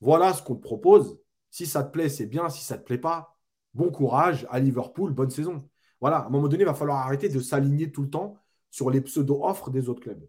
Voilà 0.00 0.32
ce 0.32 0.42
qu'on 0.42 0.56
te 0.56 0.60
propose. 0.60 1.20
Si 1.50 1.66
ça 1.66 1.84
te 1.84 1.92
plaît, 1.92 2.08
c'est 2.08 2.26
bien. 2.26 2.48
Si 2.48 2.64
ça 2.64 2.76
ne 2.76 2.80
te 2.80 2.86
plaît 2.86 2.98
pas, 2.98 3.36
bon 3.74 3.90
courage 3.90 4.44
à 4.50 4.58
Liverpool, 4.58 5.12
bonne 5.12 5.30
saison. 5.30 5.68
Voilà, 6.00 6.18
à 6.18 6.26
un 6.26 6.30
moment 6.30 6.48
donné, 6.48 6.62
il 6.62 6.66
va 6.66 6.74
falloir 6.74 6.98
arrêter 6.98 7.28
de 7.28 7.40
s'aligner 7.40 7.90
tout 7.90 8.02
le 8.02 8.10
temps 8.10 8.36
sur 8.70 8.90
les 8.90 9.00
pseudo-offres 9.00 9.70
des 9.70 9.88
autres 9.88 10.00
clubs. 10.00 10.28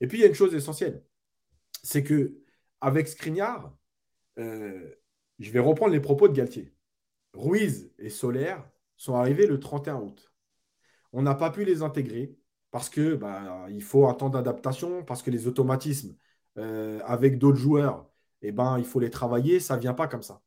Et 0.00 0.06
puis, 0.06 0.18
il 0.18 0.20
y 0.22 0.24
a 0.24 0.28
une 0.28 0.34
chose 0.34 0.54
essentielle, 0.54 1.04
c'est 1.82 2.04
que 2.04 2.38
avec 2.80 3.08
euh, 4.38 4.94
je 5.38 5.50
vais 5.50 5.58
reprendre 5.58 5.92
les 5.92 6.00
propos 6.00 6.28
de 6.28 6.34
Galtier. 6.34 6.74
Ruiz 7.34 7.92
et 7.98 8.10
Solaire 8.10 8.68
sont 8.96 9.14
arrivés 9.14 9.46
le 9.46 9.60
31 9.60 9.96
août. 9.96 10.32
On 11.12 11.22
n'a 11.22 11.34
pas 11.34 11.50
pu 11.50 11.64
les 11.64 11.82
intégrer 11.82 12.36
parce 12.70 12.88
que 12.88 13.14
bah, 13.14 13.66
il 13.70 13.82
faut 13.82 14.06
un 14.08 14.14
temps 14.14 14.30
d'adaptation, 14.30 15.04
parce 15.04 15.22
que 15.22 15.30
les 15.30 15.46
automatismes 15.46 16.16
euh, 16.58 17.00
avec 17.04 17.38
d'autres 17.38 17.58
joueurs, 17.58 18.08
eh 18.42 18.52
ben, 18.52 18.78
il 18.78 18.84
faut 18.84 19.00
les 19.00 19.10
travailler, 19.10 19.60
ça 19.60 19.76
ne 19.76 19.80
vient 19.80 19.94
pas 19.94 20.08
comme 20.08 20.22
ça. 20.22 20.42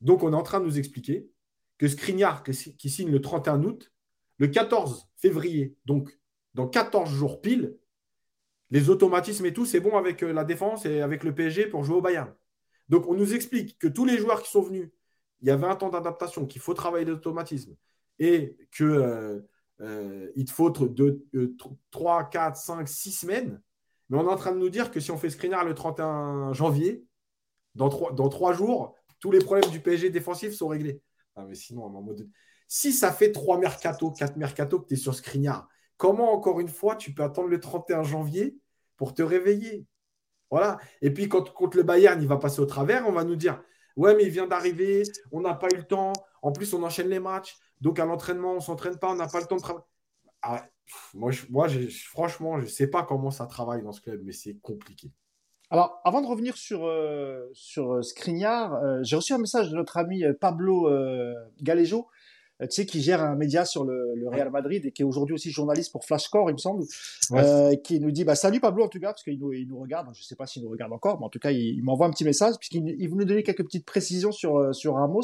Donc, 0.00 0.22
on 0.22 0.32
est 0.32 0.36
en 0.36 0.42
train 0.42 0.60
de 0.60 0.64
nous 0.66 0.78
expliquer 0.78 1.30
que 1.78 1.88
Skriniar, 1.88 2.42
qui 2.42 2.90
signe 2.90 3.10
le 3.10 3.20
31 3.20 3.62
août, 3.64 3.92
le 4.38 4.48
14 4.48 5.08
février, 5.16 5.76
donc 5.84 6.18
dans 6.54 6.68
14 6.68 7.10
jours 7.10 7.40
pile, 7.40 7.76
les 8.70 8.90
automatismes 8.90 9.46
et 9.46 9.52
tout, 9.52 9.64
c'est 9.64 9.80
bon 9.80 9.96
avec 9.96 10.22
euh, 10.22 10.32
la 10.32 10.44
défense 10.44 10.84
et 10.86 11.00
avec 11.00 11.24
le 11.24 11.34
PSG 11.34 11.66
pour 11.66 11.84
jouer 11.84 11.96
au 11.96 12.02
Bayern. 12.02 12.34
Donc, 12.88 13.06
on 13.08 13.14
nous 13.14 13.34
explique 13.34 13.78
que 13.78 13.88
tous 13.88 14.04
les 14.04 14.18
joueurs 14.18 14.42
qui 14.42 14.50
sont 14.50 14.62
venus, 14.62 14.90
il 15.40 15.48
y 15.48 15.50
avait 15.50 15.66
un 15.66 15.76
temps 15.76 15.88
d'adaptation, 15.88 16.46
qu'il 16.46 16.60
faut 16.60 16.74
travailler 16.74 17.04
l'automatisme 17.04 17.76
et 18.18 18.56
qu'il 18.72 18.86
euh, 18.86 19.40
euh, 19.80 20.32
te 20.34 20.50
faut 20.50 20.70
de, 20.70 21.24
3, 21.90 22.30
4, 22.30 22.56
5, 22.56 22.88
6 22.88 23.12
semaines. 23.12 23.62
Mais 24.08 24.18
on 24.18 24.26
est 24.26 24.32
en 24.32 24.36
train 24.36 24.52
de 24.52 24.58
nous 24.58 24.70
dire 24.70 24.90
que 24.90 25.00
si 25.00 25.10
on 25.10 25.18
fait 25.18 25.30
screener 25.30 25.64
le 25.64 25.74
31 25.74 26.52
janvier, 26.52 27.04
dans 27.74 27.88
3, 27.88 28.12
dans 28.12 28.52
jours, 28.52 28.96
tous 29.20 29.30
les 29.30 29.38
problèmes 29.38 29.70
du 29.70 29.80
PSG 29.80 30.10
défensif 30.10 30.52
sont 30.52 30.68
réglés. 30.68 31.00
Ah, 31.38 31.44
mais 31.48 31.54
sinon, 31.54 32.04
si 32.66 32.92
ça 32.92 33.12
fait 33.12 33.30
3 33.30 33.58
mercato, 33.58 34.10
4 34.10 34.36
mercato 34.36 34.80
que 34.80 34.88
tu 34.88 34.94
es 34.94 34.96
sur 34.96 35.14
Skriniar, 35.14 35.68
Comment, 35.98 36.32
encore 36.32 36.60
une 36.60 36.68
fois, 36.68 36.94
tu 36.94 37.12
peux 37.12 37.24
attendre 37.24 37.48
le 37.48 37.58
31 37.58 38.04
janvier 38.04 38.56
pour 38.96 39.14
te 39.14 39.22
réveiller? 39.22 39.84
Voilà. 40.48 40.78
Et 41.02 41.12
puis, 41.12 41.28
quand 41.28 41.52
contre 41.52 41.76
le 41.76 41.82
Bayern, 41.82 42.22
il 42.22 42.28
va 42.28 42.38
passer 42.38 42.60
au 42.60 42.66
travers, 42.66 43.06
on 43.06 43.12
va 43.12 43.24
nous 43.24 43.36
dire 43.36 43.60
Ouais, 43.96 44.14
mais 44.14 44.22
il 44.22 44.30
vient 44.30 44.46
d'arriver, 44.46 45.02
on 45.32 45.40
n'a 45.40 45.54
pas 45.54 45.66
eu 45.74 45.76
le 45.76 45.82
temps. 45.82 46.12
En 46.40 46.52
plus, 46.52 46.72
on 46.72 46.84
enchaîne 46.84 47.08
les 47.08 47.18
matchs. 47.18 47.56
Donc, 47.80 47.98
à 47.98 48.04
l'entraînement, 48.04 48.52
on 48.52 48.56
ne 48.56 48.60
s'entraîne 48.60 48.96
pas, 48.96 49.10
on 49.10 49.16
n'a 49.16 49.26
pas 49.26 49.40
le 49.40 49.46
temps 49.46 49.56
de 49.56 49.60
travailler. 49.60 49.84
Ah, 50.40 50.64
moi 51.14 51.32
franchement, 52.06 52.58
je 52.58 52.64
ne 52.64 52.70
sais 52.70 52.86
pas 52.86 53.02
comment 53.02 53.32
ça 53.32 53.46
travaille 53.46 53.82
dans 53.82 53.92
ce 53.92 54.00
club, 54.00 54.20
mais 54.24 54.32
c'est 54.32 54.56
compliqué. 54.60 55.12
Alors, 55.70 56.00
avant 56.04 56.22
de 56.22 56.26
revenir 56.26 56.56
sur, 56.56 56.86
euh, 56.86 57.50
sur 57.52 57.92
euh, 57.92 58.00
euh, 58.00 59.00
j'ai 59.02 59.16
reçu 59.16 59.34
un 59.34 59.38
message 59.38 59.70
de 59.70 59.76
notre 59.76 59.98
ami 59.98 60.24
Pablo 60.40 60.88
Galejo 61.60 62.08
euh, 62.60 62.66
tu 62.66 62.74
sais, 62.74 62.86
qui 62.86 63.00
gère 63.00 63.22
un 63.22 63.36
média 63.36 63.64
sur 63.64 63.84
le, 63.84 64.14
le 64.16 64.28
Real 64.28 64.50
Madrid 64.50 64.84
et 64.84 64.90
qui 64.90 65.02
est 65.02 65.04
aujourd'hui 65.04 65.34
aussi 65.34 65.50
journaliste 65.50 65.92
pour 65.92 66.04
Flashcore, 66.04 66.50
il 66.50 66.54
me 66.54 66.58
semble, 66.58 66.84
euh, 67.32 67.76
qui 67.76 68.00
nous 68.00 68.10
dit 68.10 68.24
bah, 68.24 68.34
Salut 68.34 68.58
Pablo, 68.58 68.84
en 68.84 68.88
tout 68.88 68.98
cas, 68.98 69.08
parce 69.08 69.22
qu'il 69.22 69.38
nous, 69.38 69.52
il 69.52 69.68
nous 69.68 69.78
regarde. 69.78 70.08
Je 70.12 70.22
sais 70.24 70.34
pas 70.34 70.46
s'il 70.46 70.62
nous 70.62 70.70
regarde 70.70 70.92
encore, 70.92 71.20
mais 71.20 71.26
en 71.26 71.28
tout 71.28 71.38
cas, 71.38 71.52
il, 71.52 71.82
m'envoie 71.82 72.06
un 72.06 72.10
petit 72.10 72.24
message, 72.24 72.56
puisqu'il 72.58 72.96
il 72.98 73.08
veut 73.08 73.16
nous 73.16 73.24
donner 73.24 73.44
quelques 73.44 73.64
petites 73.64 73.86
précisions 73.86 74.32
sur, 74.32 74.58
euh, 74.58 74.72
sur 74.72 74.94
Ramos. 74.94 75.22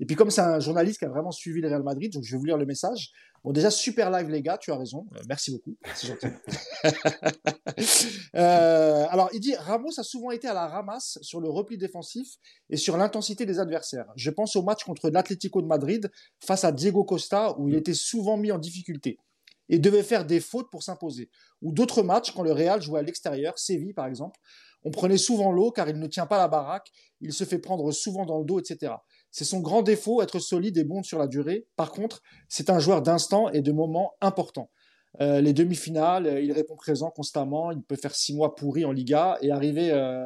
Et 0.00 0.06
puis, 0.06 0.16
comme 0.16 0.30
c'est 0.30 0.40
un 0.40 0.58
journaliste 0.58 1.00
qui 1.00 1.04
a 1.04 1.10
vraiment 1.10 1.32
suivi 1.32 1.60
le 1.60 1.68
Real 1.68 1.82
Madrid, 1.82 2.12
donc 2.12 2.24
je 2.24 2.32
vais 2.32 2.38
vous 2.38 2.46
lire 2.46 2.56
le 2.56 2.66
message. 2.66 3.12
Bon, 3.42 3.52
déjà, 3.52 3.70
super 3.70 4.10
live, 4.10 4.28
les 4.28 4.42
gars, 4.42 4.58
tu 4.58 4.70
as 4.70 4.76
raison. 4.76 5.06
Euh, 5.16 5.20
merci 5.28 5.50
beaucoup. 5.50 5.76
C'est 5.94 6.08
gentil. 6.08 6.26
euh, 8.34 9.06
alors, 9.08 9.30
il 9.32 9.40
dit 9.40 9.54
Ramos 9.54 9.98
a 9.98 10.02
souvent 10.02 10.30
été 10.30 10.46
à 10.46 10.54
la 10.54 10.66
ramasse 10.66 11.18
sur 11.22 11.40
le 11.40 11.48
repli 11.48 11.78
défensif 11.78 12.36
et 12.68 12.76
sur 12.76 12.96
l'intensité 12.96 13.46
des 13.46 13.58
adversaires. 13.58 14.06
Je 14.16 14.30
pense 14.30 14.56
au 14.56 14.62
match 14.62 14.84
contre 14.84 15.08
l'Atlético 15.08 15.62
de 15.62 15.66
Madrid 15.66 16.10
face 16.38 16.64
à 16.64 16.72
Diego 16.72 17.04
Costa 17.04 17.58
où 17.58 17.68
il 17.68 17.74
était 17.74 17.94
souvent 17.94 18.36
mis 18.36 18.52
en 18.52 18.58
difficulté 18.58 19.18
et 19.70 19.78
devait 19.78 20.02
faire 20.02 20.26
des 20.26 20.40
fautes 20.40 20.70
pour 20.70 20.82
s'imposer. 20.82 21.30
Ou 21.62 21.72
d'autres 21.72 22.02
matchs 22.02 22.32
quand 22.32 22.42
le 22.42 22.52
Real 22.52 22.82
jouait 22.82 23.00
à 23.00 23.02
l'extérieur, 23.02 23.58
Séville 23.58 23.94
par 23.94 24.06
exemple. 24.06 24.38
On 24.82 24.90
prenait 24.90 25.18
souvent 25.18 25.52
l'eau 25.52 25.70
car 25.70 25.88
il 25.88 25.98
ne 25.98 26.06
tient 26.06 26.26
pas 26.26 26.38
la 26.38 26.48
baraque, 26.48 26.90
il 27.20 27.32
se 27.32 27.44
fait 27.44 27.58
prendre 27.58 27.90
souvent 27.92 28.26
dans 28.26 28.38
le 28.38 28.44
dos, 28.44 28.58
etc. 28.58 28.94
C'est 29.30 29.44
son 29.44 29.60
grand 29.60 29.82
défaut, 29.82 30.22
être 30.22 30.38
solide 30.38 30.76
et 30.78 30.84
bon 30.84 31.02
sur 31.02 31.18
la 31.18 31.26
durée. 31.26 31.66
Par 31.76 31.92
contre, 31.92 32.22
c'est 32.48 32.70
un 32.70 32.78
joueur 32.78 33.02
d'instant 33.02 33.48
et 33.50 33.62
de 33.62 33.72
moments 33.72 34.14
importants. 34.20 34.70
Euh, 35.20 35.40
les 35.40 35.52
demi-finales, 35.52 36.26
euh, 36.26 36.40
il 36.40 36.52
répond 36.52 36.76
présent 36.76 37.10
constamment. 37.10 37.72
Il 37.72 37.82
peut 37.82 37.96
faire 37.96 38.14
six 38.14 38.34
mois 38.34 38.54
pourris 38.54 38.84
en 38.84 38.92
Liga 38.92 39.38
et 39.42 39.50
arriver 39.50 39.90
euh, 39.92 40.24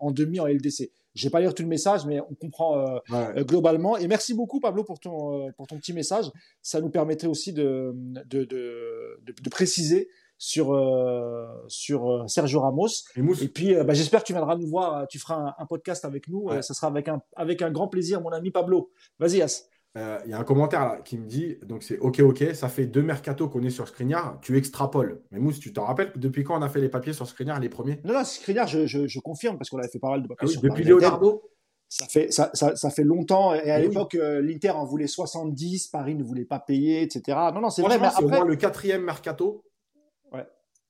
en 0.00 0.10
demi 0.10 0.40
en 0.40 0.46
LDC. 0.46 0.90
Je 1.14 1.26
vais 1.26 1.30
pas 1.30 1.40
lire 1.40 1.54
tout 1.54 1.62
le 1.62 1.68
message, 1.68 2.04
mais 2.04 2.20
on 2.20 2.34
comprend 2.34 3.00
globalement. 3.38 3.96
Et 3.96 4.06
merci 4.06 4.34
beaucoup, 4.34 4.60
Pablo, 4.60 4.84
pour 4.84 5.00
ton, 5.00 5.50
pour 5.56 5.66
ton 5.66 5.78
petit 5.78 5.94
message. 5.94 6.26
Ça 6.60 6.82
nous 6.82 6.90
permettrait 6.90 7.26
aussi 7.26 7.54
de, 7.54 7.92
de, 7.94 8.44
de, 8.44 9.18
de 9.24 9.48
préciser 9.48 10.10
sur, 10.38 10.74
euh, 10.74 11.46
sur 11.68 12.10
euh, 12.10 12.26
Sergio 12.26 12.60
Ramos. 12.60 12.88
Et, 13.16 13.48
puis, 13.48 13.74
bah, 13.74 13.94
j'espère 13.94 14.20
que 14.20 14.26
tu 14.26 14.32
viendras 14.32 14.56
nous 14.56 14.68
voir. 14.68 15.06
Tu 15.08 15.18
feras 15.18 15.54
un, 15.58 15.66
podcast 15.66 16.04
avec 16.04 16.28
nous. 16.28 16.48
ça 16.62 16.74
sera 16.74 16.88
avec 16.88 17.08
un, 17.08 17.20
avec 17.34 17.62
un 17.62 17.70
grand 17.70 17.88
plaisir, 17.88 18.20
mon 18.20 18.30
ami 18.30 18.50
Pablo. 18.50 18.90
Vas-y, 19.18 19.42
As. 19.42 19.68
Il 19.96 20.30
y 20.30 20.34
a 20.34 20.38
un 20.38 20.44
commentaire 20.44 20.80
là, 20.80 21.00
qui 21.02 21.16
me 21.16 21.26
dit 21.26 21.56
donc 21.62 21.82
c'est 21.82 21.98
OK, 22.00 22.20
OK, 22.20 22.44
ça 22.52 22.68
fait 22.68 22.84
deux 22.84 23.02
mercato 23.02 23.48
qu'on 23.48 23.62
est 23.62 23.70
sur 23.70 23.88
Skriniar, 23.88 24.38
tu 24.42 24.58
extrapoles. 24.58 25.22
Mais 25.30 25.38
Mousse, 25.38 25.58
tu 25.58 25.72
t'en 25.72 25.86
rappelles 25.86 26.12
depuis 26.16 26.44
quand 26.44 26.58
on 26.58 26.60
a 26.60 26.68
fait 26.68 26.82
les 26.82 26.90
papiers 26.90 27.14
sur 27.14 27.26
Skriniar, 27.26 27.60
les 27.60 27.70
premiers? 27.70 28.02
Non, 28.04 28.12
non, 28.12 28.22
Skriniar, 28.22 28.66
je, 28.66 28.84
je, 28.86 29.20
confirme 29.20 29.56
parce 29.56 29.70
qu'on 29.70 29.78
avait 29.78 29.88
fait 29.88 29.98
pas 29.98 30.10
mal 30.10 30.22
de 30.22 30.28
papiers 30.28 30.54
ah 30.54 30.60
Depuis 30.62 30.84
Leonardo 30.84 31.42
ça 31.88 32.06
fait, 32.06 32.32
ça, 32.32 32.50
ça, 32.52 32.90
fait 32.90 33.04
longtemps. 33.04 33.54
Et 33.54 33.70
à 33.70 33.78
l'époque, 33.78 34.16
euh, 34.16 34.42
l'Inter 34.42 34.70
en 34.70 34.84
voulait 34.84 35.06
70, 35.06 35.86
Paris 35.88 36.16
ne 36.16 36.24
voulait 36.24 36.44
pas 36.44 36.58
payer, 36.58 37.02
etc. 37.02 37.38
Non, 37.54 37.60
non, 37.60 37.70
c'est 37.70 37.82
vrai. 37.82 37.98
Mais 37.98 38.06
après... 38.06 38.44
le 38.44 38.56
quatrième 38.56 39.02
mercato. 39.02 39.62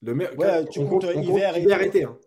Le 0.02 0.14
ouais, 0.14 0.64
tu 0.66 0.84
comptes 0.84 1.04
hiver, 1.14 1.56
et 1.56 1.86
été. 1.86 2.04
Hein. 2.04 2.18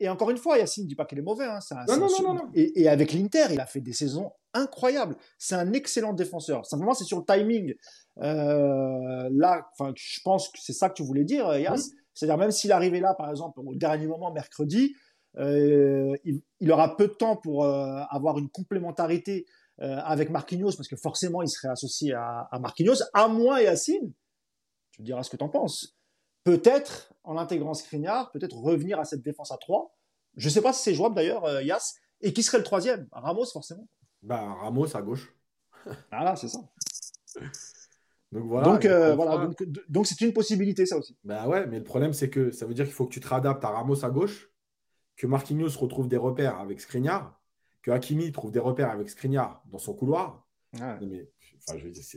Et, 0.00 0.08
encore 0.08 0.30
une 0.30 0.38
fois, 0.38 0.58
Yacine 0.58 0.84
ne 0.84 0.88
dit 0.88 0.94
pas 0.94 1.04
qu'il 1.04 1.18
est 1.18 1.22
mauvais. 1.22 1.44
Hein. 1.44 1.58
non, 1.88 1.98
non, 1.98 2.08
non, 2.22 2.34
non, 2.34 2.50
Et, 2.54 2.88
avec 2.88 3.12
l'Inter, 3.12 3.46
il 3.50 3.60
a 3.60 3.66
fait 3.66 3.80
des 3.80 3.92
saisons 3.92 4.32
incroyables. 4.54 5.16
C'est 5.38 5.54
un 5.54 5.72
excellent 5.72 6.12
défenseur. 6.12 6.64
Simplement, 6.64 6.94
c'est 6.94 7.04
sur 7.04 7.18
le 7.18 7.24
timing. 7.24 7.74
Euh, 8.22 9.28
là, 9.32 9.68
je 9.94 10.20
pense 10.24 10.48
que 10.48 10.58
c'est 10.60 10.72
ça 10.72 10.88
que 10.88 10.94
tu 10.94 11.02
voulais 11.02 11.24
dire, 11.24 11.56
Yass. 11.58 11.90
C'est-à-dire, 12.14 12.38
même 12.38 12.50
s'il 12.50 12.72
arrivait 12.72 13.00
là, 13.00 13.14
par 13.14 13.30
exemple, 13.30 13.60
au 13.60 13.74
dernier 13.74 14.06
moment, 14.06 14.32
mercredi, 14.32 14.94
euh, 15.38 16.16
il, 16.24 16.72
aura 16.72 16.96
peu 16.96 17.08
de 17.08 17.12
temps 17.12 17.36
pour 17.36 17.64
euh, 17.64 18.00
avoir 18.08 18.38
une 18.38 18.48
complémentarité 18.48 19.46
euh, 19.82 19.98
avec 19.98 20.30
Marquinhos, 20.30 20.72
parce 20.76 20.88
que 20.88 20.96
forcément, 20.96 21.42
il 21.42 21.48
serait 21.48 21.68
associé 21.68 22.14
à, 22.14 22.48
à 22.50 22.58
Marquinhos, 22.58 23.02
à 23.12 23.28
moi 23.28 23.60
et 23.60 23.64
Yacine. 23.64 24.12
Tu 24.92 25.02
me 25.02 25.06
diras 25.06 25.22
ce 25.22 25.30
que 25.30 25.36
tu 25.36 25.44
en 25.44 25.50
penses. 25.50 25.95
Peut-être, 26.46 27.12
en 27.24 27.36
intégrant 27.36 27.74
Skriniar, 27.74 28.30
peut-être 28.30 28.56
revenir 28.56 29.00
à 29.00 29.04
cette 29.04 29.20
défense 29.20 29.50
à 29.50 29.56
3. 29.56 29.92
Je 30.36 30.46
ne 30.46 30.52
sais 30.52 30.62
pas 30.62 30.72
si 30.72 30.82
c'est 30.84 30.94
jouable 30.94 31.16
d'ailleurs, 31.16 31.60
Yass. 31.60 31.96
Et 32.20 32.32
qui 32.32 32.44
serait 32.44 32.58
le 32.58 32.64
troisième? 32.64 33.08
Ramos, 33.10 33.46
forcément. 33.46 33.88
Bah, 34.22 34.54
Ramos 34.60 34.96
à 34.96 35.02
gauche. 35.02 35.34
ah 36.12 36.22
là, 36.22 36.36
c'est 36.36 36.46
ça. 36.46 36.60
Donc 38.30 38.44
voilà. 38.44 38.66
Donc, 38.68 38.86
voilà, 38.86 39.50
donc, 39.88 40.06
c'est 40.06 40.20
une 40.20 40.32
possibilité, 40.32 40.86
ça 40.86 40.96
aussi. 40.98 41.16
Bah 41.24 41.48
ouais, 41.48 41.66
mais 41.66 41.78
le 41.78 41.84
problème, 41.84 42.12
c'est 42.12 42.30
que 42.30 42.52
ça 42.52 42.64
veut 42.64 42.74
dire 42.74 42.84
qu'il 42.84 42.94
faut 42.94 43.06
que 43.06 43.12
tu 43.12 43.20
te 43.20 43.28
réadaptes 43.28 43.64
à 43.64 43.70
Ramos 43.70 44.04
à 44.04 44.10
gauche 44.10 44.48
que 45.16 45.26
Marquinhos 45.26 45.76
retrouve 45.78 46.06
des 46.06 46.16
repères 46.16 46.60
avec 46.60 46.80
Skriniar, 46.80 47.40
que 47.82 47.90
Hakimi 47.90 48.30
trouve 48.30 48.52
des 48.52 48.60
repères 48.60 48.90
avec 48.90 49.10
Skriniar 49.10 49.62
dans 49.66 49.78
son 49.78 49.94
couloir. 49.94 50.46
Mais, 50.72 51.28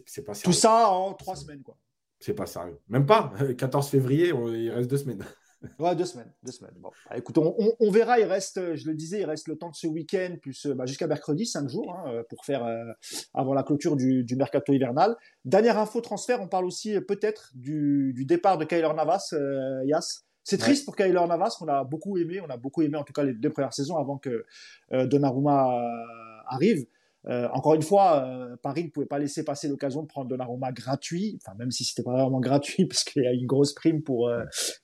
c'est 0.06 0.24
pas 0.24 0.36
Tout 0.36 0.54
ça 0.54 0.90
en 0.90 1.14
trois 1.14 1.36
semaines, 1.36 1.64
quoi. 1.64 1.78
C'est 2.20 2.34
pas 2.34 2.46
sérieux. 2.46 2.80
Même 2.90 3.06
pas. 3.06 3.34
14 3.58 3.90
février, 3.90 4.30
il 4.30 4.72
reste 4.72 4.90
deux 4.90 4.98
semaines. 4.98 5.26
Ouais, 5.78 5.94
deux 5.94 6.06
semaines. 6.06 6.32
Deux 6.42 6.54
semaines. 6.54 6.76
Bon, 6.78 6.90
bah, 7.10 7.18
écoute, 7.18 7.38
on, 7.38 7.92
verra. 7.92 8.18
Il 8.18 8.24
reste, 8.24 8.76
je 8.78 8.88
le 8.88 8.94
disais, 8.96 9.20
il 9.20 9.26
reste 9.26 9.50
le 9.50 9.58
temps 9.58 9.70
de 9.70 9.76
ce 9.76 9.88
week-end, 9.88 10.38
plus 10.42 10.68
bah, 10.68 10.86
jusqu'à 10.86 11.06
mercredi, 11.06 11.46
cinq 11.46 11.68
jours, 11.68 11.94
hein, 11.94 12.24
pour 12.30 12.46
faire 12.46 12.64
euh, 12.64 12.86
avant 13.34 13.54
la 13.54 13.64
clôture 13.64 13.98
du, 13.98 14.26
mercato 14.38 14.72
hivernal. 14.72 15.18
Dernière 15.44 15.78
info 15.78 16.00
transfert, 16.00 16.42
on 16.42 16.48
parle 16.48 16.64
aussi 16.64 16.96
euh, 16.96 17.02
peut-être 17.02 17.52
du, 17.56 18.14
départ 18.26 18.58
de 18.58 18.64
Kyler 18.64 18.94
Navas, 18.96 19.34
euh, 19.34 19.84
Yas. 19.84 20.24
C'est 20.50 20.58
triste 20.58 20.86
pour 20.86 20.96
Kyler 20.96 21.14
Navas, 21.28 21.56
qu'on 21.60 21.68
a 21.68 21.84
beaucoup 21.84 22.18
aimé. 22.18 22.42
On 22.42 22.50
a 22.50 22.58
beaucoup 22.58 22.82
aimé, 22.82 22.98
en 22.98 23.04
tout 23.04 23.14
cas, 23.14 23.24
les 23.24 23.34
deux 23.34 23.52
premières 23.52 23.74
saisons 23.74 23.98
avant 23.98 24.18
que 24.18 24.46
euh, 24.94 25.06
Donnarumma 25.06 25.78
euh, 25.78 26.42
arrive. 26.48 26.88
Euh, 27.28 27.50
encore 27.54 27.74
une 27.74 27.82
fois, 27.82 28.28
Paris 28.64 28.86
ne 28.86 28.90
pouvait 28.90 29.06
pas 29.06 29.20
laisser 29.20 29.44
passer 29.44 29.68
l'occasion 29.68 30.02
de 30.04 30.08
prendre 30.08 30.30
Donnarumma 30.30 30.72
gratuit, 30.72 31.38
enfin 31.42 31.56
même 31.58 31.70
si 31.72 31.84
c'était 31.84 32.04
pas 32.04 32.14
vraiment 32.14 32.40
gratuit 32.40 32.86
parce 32.88 33.04
qu'il 33.04 33.24
y 33.24 33.28
a 33.28 33.34
une 33.34 33.46
grosse 33.46 33.74
prime 33.74 34.02
pour 34.02 34.32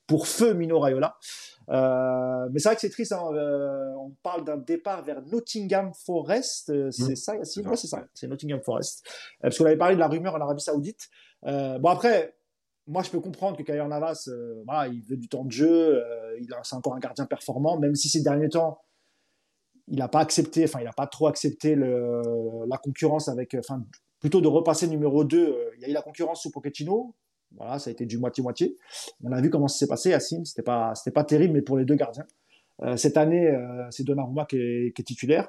pour 0.05 0.27
feu 0.27 0.53
Mino 0.53 0.79
Raiola. 0.79 1.15
mais 1.69 2.59
c'est 2.59 2.69
vrai 2.69 2.75
que 2.75 2.81
c'est 2.81 2.89
triste. 2.89 3.13
Hein, 3.13 3.23
on 3.97 4.11
parle 4.21 4.43
d'un 4.43 4.57
départ 4.57 5.03
vers 5.03 5.21
Nottingham 5.21 5.91
Forest. 5.93 6.91
c'est 6.91 7.11
mmh. 7.11 7.15
ça, 7.15 7.35
Yassine 7.37 7.75
c'est 7.75 7.87
ça. 7.87 8.03
C'est 8.13 8.27
Nottingham 8.27 8.61
Forest. 8.61 9.07
parce 9.41 9.57
qu'on 9.57 9.65
avait 9.65 9.77
parlé 9.77 9.95
de 9.95 9.99
la 10.01 10.07
rumeur 10.07 10.35
en 10.35 10.41
Arabie 10.41 10.61
Saoudite. 10.61 11.07
bon 11.43 11.89
après, 11.89 12.35
moi, 12.87 13.01
je 13.01 13.09
peux 13.09 13.19
comprendre 13.19 13.57
que 13.57 13.63
Kyler 13.63 13.87
Navas, 13.87 14.25
euh, 14.27 14.61
voilà, 14.65 14.87
il 14.87 15.01
veut 15.03 15.17
du 15.17 15.27
temps 15.27 15.43
de 15.43 15.51
jeu, 15.51 16.03
euh, 16.03 16.37
il 16.39 16.47
c'est 16.63 16.75
encore 16.75 16.93
un 16.93 16.99
gardien 16.99 17.25
performant, 17.25 17.79
même 17.79 17.95
si 17.95 18.09
ces 18.09 18.21
derniers 18.21 18.49
temps, 18.49 18.79
il 19.87 19.99
n'a 19.99 20.07
pas 20.07 20.19
accepté, 20.19 20.63
enfin, 20.63 20.79
il 20.79 20.85
n'a 20.85 20.93
pas 20.93 21.07
trop 21.07 21.27
accepté 21.27 21.75
la 21.75 22.77
concurrence 22.77 23.27
avec, 23.27 23.55
enfin, 23.55 23.83
plutôt 24.19 24.41
de 24.41 24.47
repasser 24.47 24.87
numéro 24.87 25.23
2. 25.23 25.37
Euh, 25.37 25.71
il 25.75 25.81
y 25.81 25.85
a 25.85 25.89
eu 25.89 25.93
la 25.93 26.01
concurrence 26.01 26.41
sous 26.41 26.51
Pochettino, 26.51 27.13
voilà, 27.55 27.79
ça 27.79 27.89
a 27.89 27.93
été 27.93 28.05
du 28.05 28.17
moitié-moitié. 28.17 28.77
On 29.23 29.31
a 29.31 29.41
vu 29.41 29.49
comment 29.49 29.67
ça 29.67 29.77
s'est 29.77 29.87
passé 29.87 30.13
à 30.13 30.19
Sim, 30.19 30.43
c'était 30.45 30.63
pas, 30.63 30.93
c'était 30.95 31.11
pas 31.11 31.23
terrible, 31.23 31.53
mais 31.53 31.61
pour 31.61 31.77
les 31.77 31.85
deux 31.85 31.95
gardiens. 31.95 32.25
cette 32.97 33.15
année, 33.17 33.55
c'est 33.91 34.03
Donnarumma 34.03 34.45
qui 34.45 34.57
est, 34.57 34.93
qui 34.93 35.01
est, 35.01 35.05
titulaire. 35.05 35.47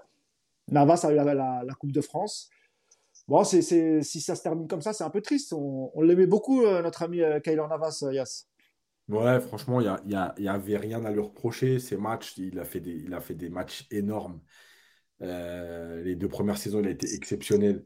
Navas 0.69 1.05
a 1.05 1.13
eu 1.13 1.15
la, 1.15 1.75
Coupe 1.79 1.93
de 1.93 2.01
France. 2.01 2.51
Bon, 3.29 3.43
c'est, 3.45 3.63
si 4.03 4.21
ça 4.21 4.37
se 4.37 4.43
termine 4.43 4.69
comme 4.69 4.83
ça, 4.83 4.93
c'est 4.93 5.05
un 5.05 5.11
peu 5.11 5.21
triste. 5.21 5.53
On, 5.53 6.01
l'aimait 6.01 6.27
beaucoup, 6.27 6.63
euh, 6.63 6.83
notre 6.83 7.03
ami 7.03 7.21
euh, 7.21 7.41
Kyler 7.41 7.65
Navas, 7.69 8.01
euh, 8.03 8.13
Yas. 8.13 8.47
Ouais, 9.09 9.41
franchement, 9.41 9.81
il 9.81 9.95
n'y 10.07 10.15
a, 10.15 10.35
y 10.39 10.49
avait 10.49 10.77
rien 10.77 11.05
à 11.05 11.13
lui 11.13 11.21
reprocher. 11.21 11.79
Ces 11.79 11.97
matchs, 11.97 12.37
il 12.39 12.59
a 12.59 12.65
fait 12.65 12.81
des, 12.81 12.93
il 12.93 13.15
a 13.15 13.21
fait 13.21 13.35
des 13.35 13.49
matchs 13.49 13.87
énormes. 13.91 14.41
les 15.21 16.17
deux 16.17 16.29
premières 16.29 16.59
saisons, 16.59 16.81
il 16.81 16.89
a 16.89 16.91
été 16.91 17.15
exceptionnel. 17.15 17.85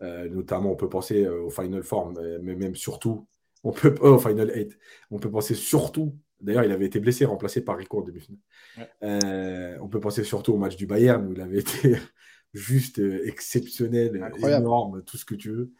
notamment, 0.00 0.72
on 0.72 0.76
peut 0.76 0.88
penser 0.88 1.26
au 1.26 1.50
Final 1.50 1.82
Form, 1.82 2.18
mais 2.42 2.54
même 2.54 2.76
surtout, 2.76 3.26
on 3.64 3.72
peut, 3.72 3.94
au 4.00 4.18
Final 4.18 4.52
8, 4.54 4.78
on 5.10 5.18
peut 5.18 5.30
penser 5.30 5.54
surtout 5.54 6.16
D'ailleurs, 6.44 6.64
il 6.64 6.72
avait 6.72 6.84
été 6.84 7.00
blessé, 7.00 7.24
remplacé 7.24 7.62
par 7.62 7.78
Rico 7.78 8.00
en 8.00 8.02
demi-finale. 8.02 9.78
on 9.80 9.88
peut 9.88 10.00
penser 10.00 10.24
surtout 10.24 10.52
au 10.52 10.58
match 10.58 10.76
du 10.76 10.86
Bayern 10.86 11.26
où 11.26 11.32
il 11.32 11.40
avait 11.40 11.60
été 11.60 11.96
juste 12.52 12.98
euh, 12.98 13.26
exceptionnel, 13.26 14.30
énorme, 14.42 15.02
tout 15.04 15.16
ce 15.16 15.24
que 15.24 15.34
tu 15.34 15.50
veux. 15.50 15.72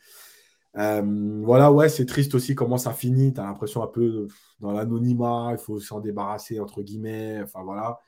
Euh, 0.76 1.40
voilà, 1.42 1.72
ouais, 1.72 1.88
c'est 1.88 2.06
triste 2.06 2.34
aussi 2.34 2.54
comment 2.54 2.78
ça 2.78 2.92
finit. 2.92 3.32
Tu 3.32 3.40
as 3.40 3.44
l'impression 3.44 3.82
un 3.82 3.86
peu 3.86 4.26
dans 4.60 4.72
l'anonymat, 4.72 5.50
il 5.52 5.58
faut 5.58 5.78
s'en 5.78 6.00
débarrasser, 6.00 6.60
entre 6.60 6.82
guillemets. 6.82 7.40
Enfin, 7.42 7.62
voilà. 7.62 8.00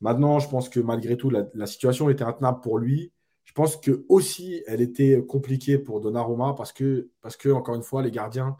Maintenant, 0.00 0.38
je 0.38 0.48
pense 0.48 0.68
que 0.68 0.80
malgré 0.80 1.16
tout, 1.16 1.30
la, 1.30 1.66
situation 1.66 2.10
était 2.10 2.24
intenable 2.24 2.60
pour 2.60 2.78
lui. 2.78 3.12
Je 3.44 3.52
pense 3.52 3.76
que 3.76 4.04
aussi, 4.08 4.62
elle 4.66 4.80
était 4.80 5.24
compliquée 5.26 5.78
pour 5.78 6.00
Donnarumma 6.00 6.54
parce 6.56 6.72
que, 6.72 7.10
parce 7.20 7.36
que 7.36 7.48
encore 7.50 7.74
une 7.74 7.82
fois, 7.82 8.02
les 8.02 8.10
gardiens, 8.10 8.56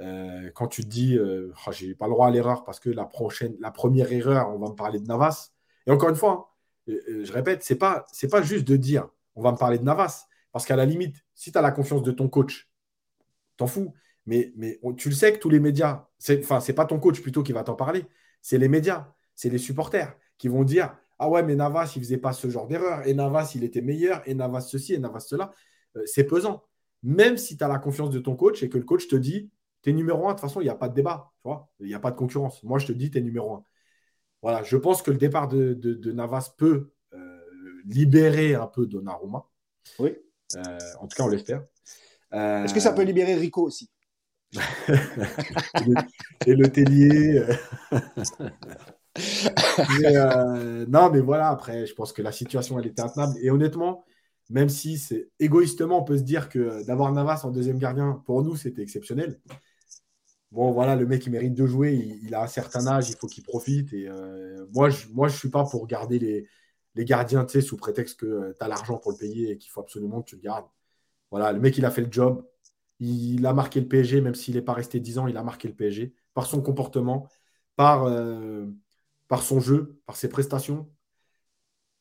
euh, 0.00 0.50
quand 0.54 0.68
tu 0.68 0.82
te 0.82 0.88
dis, 0.88 1.18
oh, 1.18 1.72
j'ai 1.72 1.94
pas 1.94 2.06
le 2.06 2.12
droit 2.12 2.28
à 2.28 2.30
l'erreur 2.30 2.64
parce 2.64 2.80
que 2.80 2.90
la, 2.90 3.04
prochaine, 3.04 3.56
la 3.60 3.70
première 3.70 4.12
erreur, 4.12 4.50
on 4.54 4.58
va 4.58 4.70
me 4.70 4.74
parler 4.74 5.00
de 5.00 5.06
Navas. 5.06 5.50
Et 5.86 5.90
encore 5.90 6.10
une 6.10 6.16
fois, 6.16 6.54
hein, 6.88 6.94
je 7.22 7.32
répète, 7.32 7.62
c'est 7.62 7.76
pas, 7.76 8.06
c'est 8.12 8.28
pas 8.28 8.42
juste 8.42 8.66
de 8.68 8.76
dire 8.76 9.08
on 9.34 9.42
va 9.42 9.52
me 9.52 9.56
parler 9.56 9.78
de 9.78 9.84
Navas. 9.84 10.28
Parce 10.52 10.66
qu'à 10.66 10.76
la 10.76 10.84
limite, 10.84 11.16
si 11.34 11.52
tu 11.52 11.58
as 11.58 11.62
la 11.62 11.70
confiance 11.70 12.02
de 12.02 12.12
ton 12.12 12.28
coach, 12.28 12.70
t'en 13.56 13.66
fous. 13.66 13.94
Mais, 14.26 14.52
mais 14.56 14.80
tu 14.96 15.08
le 15.08 15.14
sais 15.14 15.32
que 15.32 15.38
tous 15.38 15.48
les 15.48 15.60
médias, 15.60 16.08
enfin, 16.30 16.60
c'est 16.60 16.72
pas 16.74 16.84
ton 16.84 16.98
coach 16.98 17.20
plutôt 17.20 17.42
qui 17.42 17.52
va 17.52 17.64
t'en 17.64 17.74
parler, 17.74 18.04
c'est 18.42 18.58
les 18.58 18.68
médias, 18.68 19.12
c'est 19.34 19.48
les 19.48 19.58
supporters 19.58 20.16
qui 20.38 20.48
vont 20.48 20.64
dire 20.64 20.96
Ah 21.18 21.28
ouais, 21.28 21.42
mais 21.42 21.54
Navas, 21.54 21.92
il 21.96 22.02
faisait 22.02 22.18
pas 22.18 22.32
ce 22.32 22.48
genre 22.50 22.66
d'erreur, 22.66 23.06
et 23.06 23.14
Navas, 23.14 23.52
il 23.54 23.64
était 23.64 23.80
meilleur, 23.80 24.22
et 24.26 24.34
Navas 24.34 24.60
ceci, 24.62 24.94
et 24.94 24.98
Navas 24.98 25.20
cela. 25.20 25.52
Euh, 25.96 26.02
c'est 26.06 26.24
pesant. 26.24 26.62
Même 27.02 27.38
si 27.38 27.56
tu 27.56 27.64
as 27.64 27.68
la 27.68 27.78
confiance 27.78 28.10
de 28.10 28.18
ton 28.18 28.36
coach 28.36 28.62
et 28.62 28.68
que 28.68 28.78
le 28.78 28.84
coach 28.84 29.08
te 29.08 29.16
dit 29.16 29.50
T'es 29.82 29.92
numéro 29.92 30.28
un, 30.28 30.32
de 30.32 30.34
toute 30.34 30.42
façon, 30.42 30.60
il 30.60 30.64
n'y 30.64 30.70
a 30.70 30.74
pas 30.74 30.90
de 30.90 30.94
débat. 30.94 31.32
Il 31.80 31.86
n'y 31.86 31.94
a 31.94 32.00
pas 32.00 32.10
de 32.10 32.16
concurrence. 32.16 32.62
Moi, 32.62 32.78
je 32.78 32.86
te 32.86 32.92
dis, 32.92 33.10
tu 33.10 33.16
es 33.16 33.22
numéro 33.22 33.54
un 33.54 33.64
voilà, 34.42 34.62
je 34.62 34.76
pense 34.76 35.02
que 35.02 35.10
le 35.10 35.18
départ 35.18 35.48
de, 35.48 36.12
Navas 36.12 36.54
peut 36.56 36.90
euh, 37.12 37.40
libérer 37.84 38.54
un 38.54 38.66
peu 38.66 38.86
Donnarumma. 38.86 39.46
Oui. 39.98 40.16
Euh, 40.56 40.78
en 41.00 41.06
tout 41.06 41.16
cas, 41.16 41.24
on 41.24 41.28
l'espère. 41.28 41.62
Euh, 42.32 42.64
Est-ce 42.64 42.74
que 42.74 42.80
ça 42.80 42.92
peut 42.92 43.02
libérer 43.02 43.34
Rico 43.34 43.62
aussi? 43.62 43.90
Et, 46.46 46.54
le, 46.54 46.68
Tellier. 46.68 47.42
non, 50.88 51.10
mais 51.10 51.20
voilà, 51.20 51.48
après, 51.48 51.86
je 51.86 51.94
pense 51.94 52.12
que 52.12 52.22
la 52.22 52.32
situation, 52.32 52.78
elle 52.78 52.86
était 52.86 53.02
intenable. 53.02 53.34
Et 53.42 53.50
honnêtement, 53.50 54.04
même 54.48 54.68
si 54.68 54.98
c'est 54.98 55.28
égoïstement, 55.38 56.00
on 56.00 56.04
peut 56.04 56.18
se 56.18 56.22
dire 56.22 56.48
que 56.48 56.84
d'avoir 56.84 57.12
Navas 57.12 57.42
en 57.44 57.50
deuxième 57.50 57.78
gardien, 57.78 58.22
pour 58.26 58.42
nous, 58.42 58.56
c'était 58.56 58.82
exceptionnel 58.82 59.40
bon, 60.50 60.72
voilà, 60.72 60.96
le 60.96 61.06
mec, 61.06 61.24
il 61.26 61.32
mérite 61.32 61.54
de 61.54 61.66
jouer. 61.66 62.18
Il, 62.22 62.34
a 62.34 62.42
un 62.42 62.46
certain 62.46 62.86
âge, 62.86 63.10
il 63.10 63.16
faut 63.16 63.26
qu'il 63.26 63.44
profite. 63.44 63.92
Et 63.92 64.08
euh, 64.08 64.66
moi, 64.72 64.90
je 64.90 65.08
ne 65.08 65.12
moi, 65.12 65.28
je 65.28 65.36
suis 65.36 65.50
pas 65.50 65.64
pour 65.64 65.86
garder 65.86 66.18
les, 66.18 66.48
les 66.94 67.04
gardiens, 67.04 67.44
tu 67.44 67.52
sais, 67.52 67.60
sous 67.60 67.76
prétexte 67.76 68.20
que 68.20 68.26
euh, 68.26 68.52
tu 68.58 68.64
as 68.64 68.68
l'argent 68.68 68.98
pour 68.98 69.12
le 69.12 69.16
payer 69.16 69.50
et 69.50 69.58
qu'il 69.58 69.70
faut 69.70 69.80
absolument 69.80 70.22
que 70.22 70.30
tu 70.30 70.36
le 70.36 70.42
gardes. 70.42 70.66
Voilà, 71.30 71.52
le 71.52 71.60
mec, 71.60 71.76
il 71.78 71.84
a 71.84 71.90
fait 71.90 72.02
le 72.02 72.10
job. 72.10 72.44
Il 72.98 73.46
a 73.46 73.54
marqué 73.54 73.80
le 73.80 73.88
PSG, 73.88 74.20
même 74.20 74.34
s'il 74.34 74.56
n'est 74.56 74.62
pas 74.62 74.74
resté 74.74 75.00
10 75.00 75.18
ans, 75.18 75.26
il 75.26 75.36
a 75.36 75.42
marqué 75.42 75.68
le 75.68 75.74
PSG 75.74 76.14
par 76.34 76.46
son 76.46 76.60
comportement, 76.60 77.28
par, 77.76 78.04
euh, 78.04 78.66
par 79.28 79.42
son 79.42 79.60
jeu, 79.60 80.00
par 80.06 80.16
ses 80.16 80.28
prestations. 80.28 80.88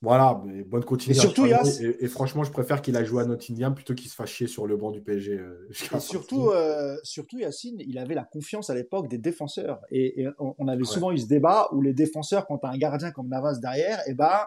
Voilà, 0.02 0.42
mais 0.46 0.64
bonne 0.64 0.86
continuation. 0.86 1.30
Et 1.30 1.34
surtout, 1.34 1.86
et, 2.00 2.08
franchement, 2.08 2.46
je 2.46 2.52
préfère 2.52 2.82
qu'il 2.82 2.96
a 2.96 3.04
joué 3.04 3.22
à 3.22 3.26
Nottingham 3.26 3.76
plutôt 3.76 3.94
qu'il 3.94 4.10
se 4.10 4.16
fasse 4.16 4.30
chier 4.30 4.48
sur 4.48 4.66
le 4.66 4.78
banc 4.78 4.92
du 4.92 5.02
PSG. 5.02 5.34
Euh, 5.34 5.70
et 5.96 6.00
surtout, 6.00 6.52
euh, 6.52 6.96
surtout, 7.04 7.38
Yacine, 7.38 7.82
il 7.82 7.98
avait 7.98 8.16
la 8.16 8.24
confiance 8.24 8.70
à 8.70 8.76
l'époque 8.76 9.10
des 9.10 9.18
défenseurs. 9.18 9.82
Et, 9.92 10.26
on, 10.40 10.68
avait 10.70 10.86
souvent 10.86 11.12
eu 11.12 11.18
ce 11.18 11.28
débat 11.28 11.68
où 11.74 11.82
les 11.82 11.94
défenseurs, 11.94 12.48
quand 12.48 12.60
tu 12.60 12.68
as 12.68 12.70
un 12.70 12.78
gardien 12.78 13.12
comme 13.12 13.28
Navas 13.28 13.60
derrière, 13.60 14.00
et 14.00 14.12
eh 14.12 14.14
ben, 14.14 14.40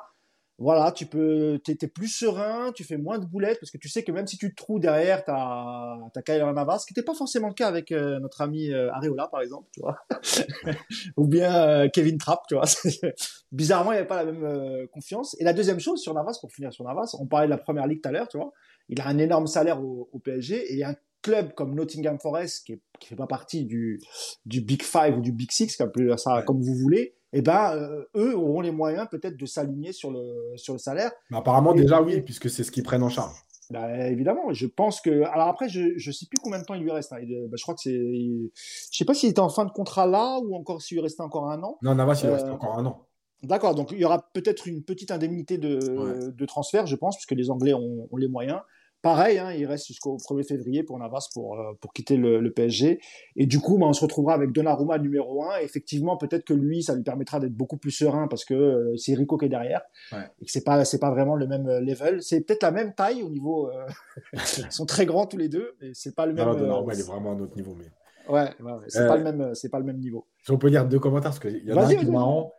voilà, 0.63 0.93
tu 0.93 1.07
peux, 1.07 1.59
t'es 1.65 1.89
plus 1.89 2.07
serein, 2.07 2.71
tu 2.73 2.85
fais 2.85 2.97
moins 2.97 3.19
de 3.19 3.27
boulettes 3.27 3.59
parce 3.59 3.73
que 3.73 3.79
tu 3.79 3.89
sais 3.89 4.05
que 4.05 4.13
même 4.13 4.29
si 4.29 4.39
tu 4.39 4.49
te 4.51 4.55
trouves 4.55 4.79
derrière, 4.79 5.25
t'as, 5.25 5.97
t'as 6.15 6.23
Kyler 6.23 6.53
Navas, 6.55 6.79
ce 6.79 6.87
qui 6.87 6.93
n'était 6.93 7.05
pas 7.05 7.15
forcément 7.15 7.49
le 7.49 7.55
cas 7.55 7.67
avec 7.67 7.91
euh, 7.91 8.21
notre 8.21 8.41
ami 8.43 8.71
euh, 8.71 8.93
Areola 8.93 9.27
par 9.27 9.41
exemple, 9.41 9.69
tu 9.73 9.81
vois, 9.81 9.99
ou 11.17 11.27
bien 11.27 11.53
euh, 11.55 11.89
Kevin 11.93 12.17
Trapp, 12.17 12.43
tu 12.49 12.55
vois. 12.55 12.65
Bizarrement, 13.53 13.91
il 13.91 13.97
n'y 13.97 13.99
avait 13.99 14.09
pas 14.09 14.23
la 14.23 14.31
même 14.31 14.87
confiance. 14.89 15.37
Et 15.41 15.45
la 15.45 15.53
deuxième 15.53 15.81
chose 15.81 16.01
sur 16.01 16.15
Navas, 16.15 16.39
pour 16.41 16.53
finir 16.53 16.73
sur 16.73 16.85
Navas, 16.85 17.17
on 17.19 17.27
parlait 17.27 17.49
de 17.49 17.51
la 17.51 17.59
première 17.59 17.89
ligue 17.89 18.01
tout 18.01 18.09
à 18.09 18.13
l'heure, 18.13 18.29
tu 18.29 18.39
vois, 18.39 18.53
il 18.89 19.01
a 19.01 19.09
un 19.09 19.19
énorme 19.19 19.49
salaire 19.49 19.83
au, 19.83 20.09
au 20.13 20.19
PSG 20.21 20.77
et 20.77 20.85
un 20.85 20.95
club 21.23 21.55
comme 21.55 21.75
Nottingham 21.75 22.21
Forest 22.21 22.67
qui, 22.67 22.73
ne 22.73 23.07
fait 23.07 23.17
pas 23.17 23.27
partie 23.27 23.65
du, 23.65 24.01
du 24.47 24.61
Big 24.61 24.83
Five 24.83 25.19
ou 25.19 25.21
du 25.21 25.33
Big 25.33 25.51
Six, 25.51 25.77
comme, 25.77 25.91
ça, 26.17 26.43
comme 26.43 26.63
vous 26.63 26.75
voulez 26.75 27.17
eh 27.33 27.43
ben, 27.43 27.75
euh, 27.75 28.05
eux 28.17 28.37
auront 28.37 28.61
les 28.61 28.71
moyens 28.71 29.09
peut-être 29.11 29.37
de 29.37 29.47
s'aligner 29.47 29.93
sur 29.93 30.11
le, 30.11 30.57
sur 30.57 30.75
le 30.75 30.79
salaire. 30.79 31.11
Mais 31.31 31.39
apparemment, 31.39 31.75
déjà, 31.75 32.03
oui, 32.03 32.21
puisque 32.21 32.51
c'est 32.51 32.63
ce 32.63 32.71
qu'ils 32.71 32.83
prennent 32.83 33.03
en 33.03 33.09
charge. 33.09 33.35
Bah, 33.71 34.09
évidemment, 34.09 34.53
je 34.53 34.67
pense 34.67 35.01
que. 35.01 35.23
Alors 35.23 35.49
après, 35.49 35.69
je 35.69 35.95
ne 35.95 36.13
sais 36.13 36.27
plus 36.27 36.39
combien 36.43 36.59
de 36.59 36.65
temps 36.65 36.75
il 36.75 36.83
lui 36.83 36.91
reste. 36.91 37.13
Hein. 37.13 37.21
Bah, 37.49 37.57
je 37.57 37.63
crois 37.63 37.75
que 37.75 37.81
c'est. 37.81 37.91
Je 37.93 38.97
sais 38.99 39.07
pas 39.07 39.15
s'il 39.15 39.31
était 39.31 39.41
en 39.41 39.49
fin 39.49 39.65
de 39.65 39.71
contrat 39.71 40.07
là 40.07 40.39
ou 40.41 40.55
encore 40.55 40.83
s'il 40.83 40.97
lui 40.97 41.03
restait 41.03 41.23
encore 41.23 41.51
un 41.51 41.63
an. 41.63 41.79
Non, 41.81 41.95
Navas, 41.95 42.21
il 42.23 42.27
lui 42.27 42.35
reste 42.35 42.47
euh, 42.47 42.53
encore 42.53 42.79
un 42.79 42.85
an. 42.85 43.07
D'accord, 43.43 43.75
donc 43.75 43.91
il 43.93 43.99
y 43.99 44.05
aura 44.05 44.31
peut-être 44.35 44.69
une 44.69 44.85
petite 44.85 45.11
indemnité 45.11 45.59
de, 45.59 46.31
de 46.31 46.47
transfert, 46.47 46.87
je 46.87 46.95
pense, 46.95 47.17
puisque 47.17 47.33
les 47.33 47.51
Anglais 47.51 47.75
ont 47.75 48.09
les 48.17 48.29
moyens. 48.29 48.61
Pareil, 49.03 49.39
hein, 49.39 49.51
il 49.53 49.67
reste 49.67 49.89
jusqu'au 49.89 50.17
1er 50.17 50.47
février 50.47 50.85
pour 50.85 50.97
Navas 50.97 51.29
pour, 51.35 51.59
euh, 51.59 51.73
pour 51.81 51.93
quitter 51.93 52.17
le, 52.17 52.53
PSG. 52.53 53.01
Et 53.35 53.47
du 53.47 53.59
coup, 53.59 53.77
bah, 53.77 53.87
on 53.87 53.93
se 53.93 54.03
retrouvera 54.03 54.35
avec 54.35 54.53
Donnarumma 54.53 54.99
numéro 54.99 55.45
1. 55.45 55.59
effectivement, 55.59 56.17
peut-être 56.17 56.45
que 56.45 56.55
lui, 56.55 56.85
ça 56.85 56.95
lui 56.95 57.03
permettra 57.03 57.41
d'être 57.41 57.53
beaucoup 57.53 57.79
plus 57.79 57.91
serein 57.91 58.29
parce 58.29 58.45
que 58.45 58.55
euh, 58.55 58.97
c'est 58.97 59.15
Rico 59.15 59.37
qui 59.39 59.47
est 59.47 59.49
derrière. 59.49 59.83
Et 60.13 60.45
que 60.45 60.53
c'est 60.53 60.63
pas, 60.63 60.85
c'est 60.85 61.01
pas 61.01 61.11
vraiment 61.11 61.35
le 61.35 61.49
même 61.49 61.67
euh, 61.67 61.81
level. 61.81 62.23
C'est 62.23 62.43
peut-être 62.43 62.63
la 62.63 62.71
même 62.71 62.95
taille 62.95 63.25
au 63.25 63.29
niveau. 63.29 63.69
ils 64.33 64.71
sont 64.71 64.87
très 64.87 65.05
grands 65.05 65.27
tous 65.27 65.37
les 65.37 65.49
deux, 65.49 65.75
mais 65.81 65.91
c'est 65.95 66.15
pas 66.15 66.27
le 66.27 66.35
même. 66.35 66.47
Non, 66.47 66.55
Donnarumma, 66.55 66.95
il 66.95 67.01
est 67.01 67.07
vraiment 67.07 67.33
à 67.33 67.35
un 67.35 67.41
autre 67.41 67.57
niveau. 67.57 67.75
Mais... 67.75 67.87
Ouais, 68.33 68.51
ouais, 68.61 68.73
c'est 68.87 69.09
pas 69.09 69.17
le 69.17 69.25
même, 69.25 69.53
c'est 69.55 69.69
pas 69.69 69.81
le 69.81 69.85
même 69.85 69.99
niveau. 69.99 70.29
Si 70.45 70.53
on 70.53 70.59
peut 70.59 70.69
lire 70.69 70.87
deux 70.87 71.01
commentaires 71.01 71.33
parce 71.33 71.41
qu'il 71.41 71.65
y 71.65 71.73
en 71.73 71.77
a 71.77 71.87
un 71.87 71.89
qui 71.89 71.95
est 71.95 72.05
marrant 72.05 72.53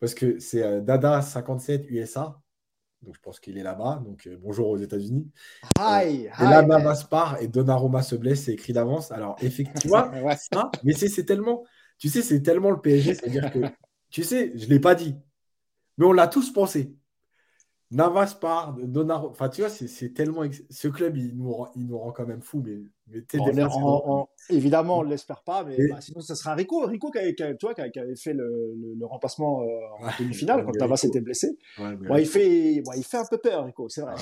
parce 0.00 0.12
que 0.12 0.38
c'est 0.38 0.82
Dada 0.82 1.22
57 1.22 1.86
USA 1.88 2.38
donc 3.02 3.14
je 3.14 3.20
pense 3.20 3.40
qu'il 3.40 3.58
est 3.58 3.62
là-bas. 3.62 4.02
Donc 4.04 4.26
euh, 4.26 4.36
bonjour 4.40 4.68
aux 4.68 4.78
États-Unis. 4.78 5.30
Euh, 6.30 6.44
et 6.44 6.50
là, 6.50 6.62
Navas 6.62 7.06
part 7.08 7.40
et 7.40 7.48
Donnarumma 7.48 8.02
se 8.02 8.16
blesse, 8.16 8.44
c'est 8.44 8.52
écrit 8.52 8.72
d'avance. 8.72 9.12
Alors 9.12 9.36
effectivement, 9.42 10.10
mais 10.84 10.92
c'est 10.92 11.24
tellement, 11.24 11.64
tu 11.98 12.08
sais, 12.08 12.22
c'est 12.22 12.42
tellement 12.42 12.70
le 12.70 12.80
PSG, 12.80 13.14
c'est-à-dire 13.14 13.50
que, 13.50 13.60
tu 14.10 14.24
sais, 14.24 14.52
je 14.56 14.66
l'ai 14.68 14.80
pas 14.80 14.94
dit, 14.94 15.16
mais 15.96 16.06
on 16.06 16.12
l'a 16.12 16.28
tous 16.28 16.52
pensé. 16.52 16.94
Navas 17.90 18.36
part, 18.38 18.74
Donnarumma. 18.74 19.30
Enfin, 19.30 19.48
tu 19.48 19.62
vois, 19.62 19.70
c'est 19.70 20.12
tellement. 20.12 20.42
Ce 20.68 20.88
club, 20.88 21.16
il 21.16 21.36
nous, 21.36 21.50
rend, 21.50 21.70
il 21.74 21.86
nous 21.86 21.98
rend 21.98 22.12
quand 22.12 22.26
même 22.26 22.42
fou. 22.42 22.62
Mais, 22.64 22.82
mais 23.06 23.24
évidemment, 24.50 24.98
on 24.98 25.04
ne 25.04 25.08
l'espère 25.08 25.42
pas. 25.42 25.64
Mais 25.64 25.76
bah, 25.88 26.00
sinon, 26.00 26.20
ça 26.20 26.34
sera 26.34 26.54
Rico. 26.54 26.84
Rico 26.84 27.10
qui 27.10 27.18
avait, 27.18 27.34
qui, 27.34 27.42
tu 27.58 27.66
vois, 27.66 27.74
qui 27.74 27.98
avait 27.98 28.16
fait 28.16 28.34
le, 28.34 28.74
le, 28.98 29.06
remplacement 29.06 29.62
euh, 29.62 29.66
en 30.00 30.10
demi-finale 30.18 30.64
quand 30.66 30.76
Navas 30.76 31.00
était 31.04 31.22
blessé. 31.22 31.56
il, 31.78 32.26
fait, 32.26 32.82
il 32.96 33.04
fait 33.04 33.16
un 33.16 33.24
peu 33.24 33.38
peur, 33.38 33.64
Rico, 33.64 33.88
c'est 33.88 34.02
vrai. 34.02 34.14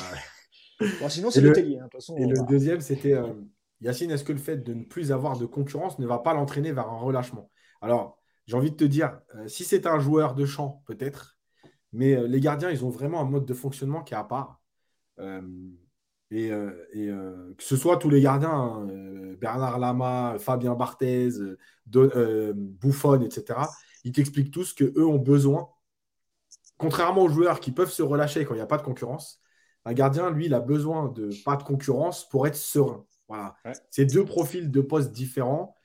sinon, 1.09 1.31
c'est 1.31 1.41
le 1.41 1.53
Tellier. 1.53 1.81
Hein, 1.81 1.89
et 2.19 2.27
le 2.27 2.47
deuxième, 2.47 2.81
c'était 2.81 3.15
euh, 3.15 3.33
Yacine. 3.81 4.13
Est-ce 4.13 4.25
que 4.25 4.33
le 4.33 4.39
fait 4.39 4.59
de 4.59 4.75
ne 4.75 4.85
plus 4.85 5.11
avoir 5.11 5.37
de 5.39 5.47
concurrence 5.47 5.99
ne 5.99 6.07
va 6.07 6.19
pas 6.19 6.35
l'entraîner 6.35 6.71
vers 6.71 6.89
un 6.89 6.99
relâchement? 6.99 7.51
Alors, 7.81 8.23
j'ai 8.47 8.57
envie 8.57 8.71
de 8.71 8.77
te 8.77 8.85
dire, 8.85 9.21
euh, 9.35 9.49
si 9.49 9.65
c'est 9.65 9.87
un 9.87 9.99
joueur 9.99 10.35
de 10.35 10.47
champ, 10.47 10.85
peut-être. 10.87 11.36
Mais 11.93 12.15
euh, 12.15 12.27
les 12.27 12.41
gardiens, 12.41 12.71
ils 12.71 12.85
ont 12.85 12.91
vraiment 12.91 13.21
un 13.21 13.25
mode 13.25 13.45
de 13.45 13.55
fonctionnement 13.55 14.03
qui 14.03 14.15
est 14.15 14.17
à 14.17 14.25
part. 14.25 14.61
Euh, 15.19 15.41
et, 16.31 16.51
euh, 16.51 17.55
que 17.57 17.63
ce 17.63 17.77
soit 17.77 17.97
tous 17.99 18.11
les 18.11 18.21
gardiens, 18.21 18.51
hein, 18.51 18.89
Bernard 19.39 19.79
Lama, 19.79 20.37
Fabien 20.39 20.75
Barthez, 20.75 21.31
Bouffon, 21.87 23.21
etc., 23.23 23.61
ils 24.05 24.13
t'expliquent 24.13 24.53
tous 24.53 24.73
qu'eux 24.73 25.05
ont 25.05 25.19
besoin, 25.19 25.69
contrairement 26.79 27.23
aux 27.23 27.29
joueurs 27.29 27.61
qui 27.61 27.73
peuvent 27.73 27.91
se 27.91 28.03
relâcher 28.03 28.45
quand 28.45 28.55
il 28.55 28.59
n'y 28.59 28.63
a 28.63 28.67
pas 28.67 28.79
de 28.79 28.83
concurrence, 28.83 29.41
un 29.85 29.93
gardien, 29.93 30.31
lui, 30.31 30.47
il 30.47 30.55
a 30.55 30.61
besoin 30.61 31.09
de 31.11 31.31
pas 31.45 31.57
de 31.57 31.63
concurrence 31.63 32.29
pour 32.29 32.47
être 32.47 32.57
serein. 32.57 33.05
Voilà. 33.29 33.57
C'est 33.91 34.05
deux 34.07 34.25
profils 34.25 34.71
de 34.71 34.81
postes 34.81 35.13
différents. 35.13 35.77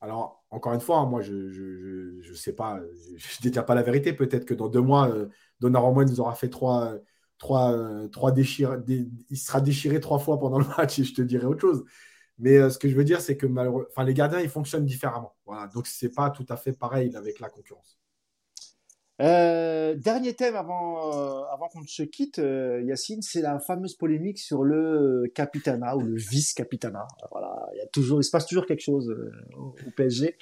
Alors, 0.00 0.44
encore 0.48 0.72
une 0.72 0.80
fois, 0.80 0.98
hein, 0.98 1.06
moi, 1.06 1.20
je 1.20 1.34
ne 1.34 2.34
sais 2.34 2.54
pas, 2.54 2.80
je 3.16 3.26
ne 3.38 3.42
détiens 3.42 3.62
pas 3.62 3.74
la 3.74 3.82
vérité. 3.82 4.14
Peut-être 4.14 4.46
que 4.46 4.54
dans 4.54 4.68
deux 4.68 4.80
mois, 4.80 5.14
Donnarumma 5.60 6.04
nous 6.04 6.20
aura 6.20 6.34
fait 6.34 6.48
trois, 6.48 6.94
trois, 7.38 8.32
déchirés. 8.32 8.78
il 8.88 9.38
sera 9.38 9.60
déchiré 9.60 10.00
trois 10.00 10.18
fois 10.18 10.38
pendant 10.38 10.58
le 10.58 10.66
match 10.78 10.98
et 10.98 11.04
je 11.04 11.14
te 11.14 11.22
dirai 11.22 11.46
autre 11.46 11.60
chose. 11.60 11.84
Mais 12.40 12.56
euh, 12.56 12.70
ce 12.70 12.78
que 12.78 12.88
je 12.88 12.96
veux 12.96 13.04
dire, 13.04 13.20
c'est 13.20 13.36
que 13.36 13.46
enfin, 13.90 14.02
les 14.04 14.14
gardiens, 14.14 14.40
ils 14.40 14.48
fonctionnent 14.48 14.86
différemment. 14.86 15.36
Voilà. 15.44 15.66
Donc, 15.68 15.86
ce 15.86 16.06
n'est 16.06 16.12
pas 16.12 16.30
tout 16.30 16.46
à 16.48 16.56
fait 16.56 16.72
pareil 16.72 17.14
avec 17.14 17.38
la 17.38 17.50
concurrence. 17.50 17.99
Euh, 19.20 19.94
dernier 19.94 20.34
thème 20.34 20.56
avant, 20.56 21.12
euh, 21.12 21.42
avant 21.52 21.68
qu'on 21.68 21.86
se 21.86 22.02
quitte, 22.02 22.38
Yacine, 22.38 23.22
c'est 23.22 23.42
la 23.42 23.58
fameuse 23.60 23.94
polémique 23.94 24.38
sur 24.38 24.64
le 24.64 25.30
capitana 25.34 25.96
ou 25.96 26.00
le 26.00 26.16
vice-capitana. 26.16 27.06
Voilà, 27.30 27.68
il 27.74 27.78
y 27.78 27.82
a 27.82 27.86
toujours, 27.86 28.20
il 28.20 28.24
se 28.24 28.30
passe 28.30 28.46
toujours 28.46 28.66
quelque 28.66 28.82
chose 28.82 29.14
au, 29.56 29.74
PSG. 29.96 30.36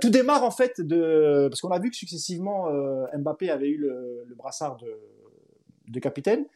tout 0.00 0.10
démarre 0.10 0.44
en 0.44 0.50
fait 0.50 0.80
de, 0.80 1.48
parce 1.48 1.60
qu'on 1.60 1.70
a 1.70 1.78
vu 1.78 1.90
que 1.90 1.96
successivement 1.96 2.68
Mbappé 3.16 3.50
avait 3.50 3.68
eu 3.68 3.78
le, 3.78 4.34
brassard 4.36 4.76
de, 4.76 4.98
de 5.88 6.00
capitaine 6.00 6.46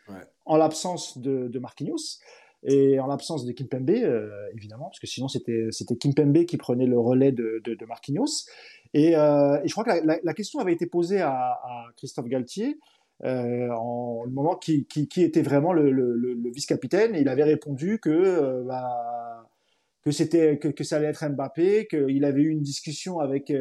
en 0.45 0.57
l'absence 0.57 1.19
de, 1.19 1.49
de 1.49 1.59
Marquinhos 1.59 2.21
et 2.65 2.99
en 2.99 3.07
l'absence 3.07 3.45
de 3.45 3.53
Kimpembe, 3.53 3.91
euh, 3.91 4.31
évidemment, 4.55 4.87
parce 4.87 4.99
que 4.99 5.07
sinon 5.07 5.29
c'était 5.29 5.69
c'était 5.71 5.97
Kimpembe 5.97 6.45
qui 6.45 6.57
prenait 6.57 6.87
le 6.87 6.99
relais 6.99 7.33
de, 7.33 7.63
de, 7.65 7.87
Marquinhos. 7.87 8.47
Et, 8.95 9.17
euh, 9.17 9.61
et, 9.63 9.69
je 9.69 9.73
crois 9.73 9.85
que 9.85 10.05
la, 10.05 10.35
question 10.35 10.59
avait 10.61 10.73
été 10.73 10.87
posée 10.87 11.21
à, 11.21 11.59
Christophe 11.97 12.27
Galtier 12.27 12.79
euh, 13.25 13.69
en 13.71 14.25
le 14.25 14.31
moment 14.31 14.57
qui, 14.57 14.87
qui, 14.87 15.23
était 15.23 15.43
vraiment 15.43 15.73
le, 15.73 16.51
vice-capitaine, 16.53 17.15
il 17.15 17.29
avait 17.29 17.45
répondu 17.45 17.99
que 18.01 18.11
euh, 18.11 18.65
bah, 18.65 19.49
que 20.03 20.11
c'était 20.11 20.59
que, 20.59 20.85
ça 20.85 20.97
allait 20.97 21.09
être 21.09 21.29
Mbappé, 21.29 21.87
qu'il 21.87 22.25
avait 22.25 22.43
eu 22.43 22.51
une 22.51 22.63
discussion 22.63 23.21
avec 23.21 23.53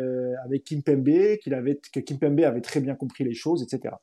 avec 0.44 0.64
Kimpembe, 0.64 1.38
qu'il 1.38 1.54
avait 1.54 1.80
que 1.94 2.00
Kimpembe 2.00 2.40
avait 2.42 2.62
très 2.62 2.80
bien 2.80 2.96
compris 2.96 3.24
les 3.24 3.36
choses, 3.36 3.62
etc. 3.62 3.96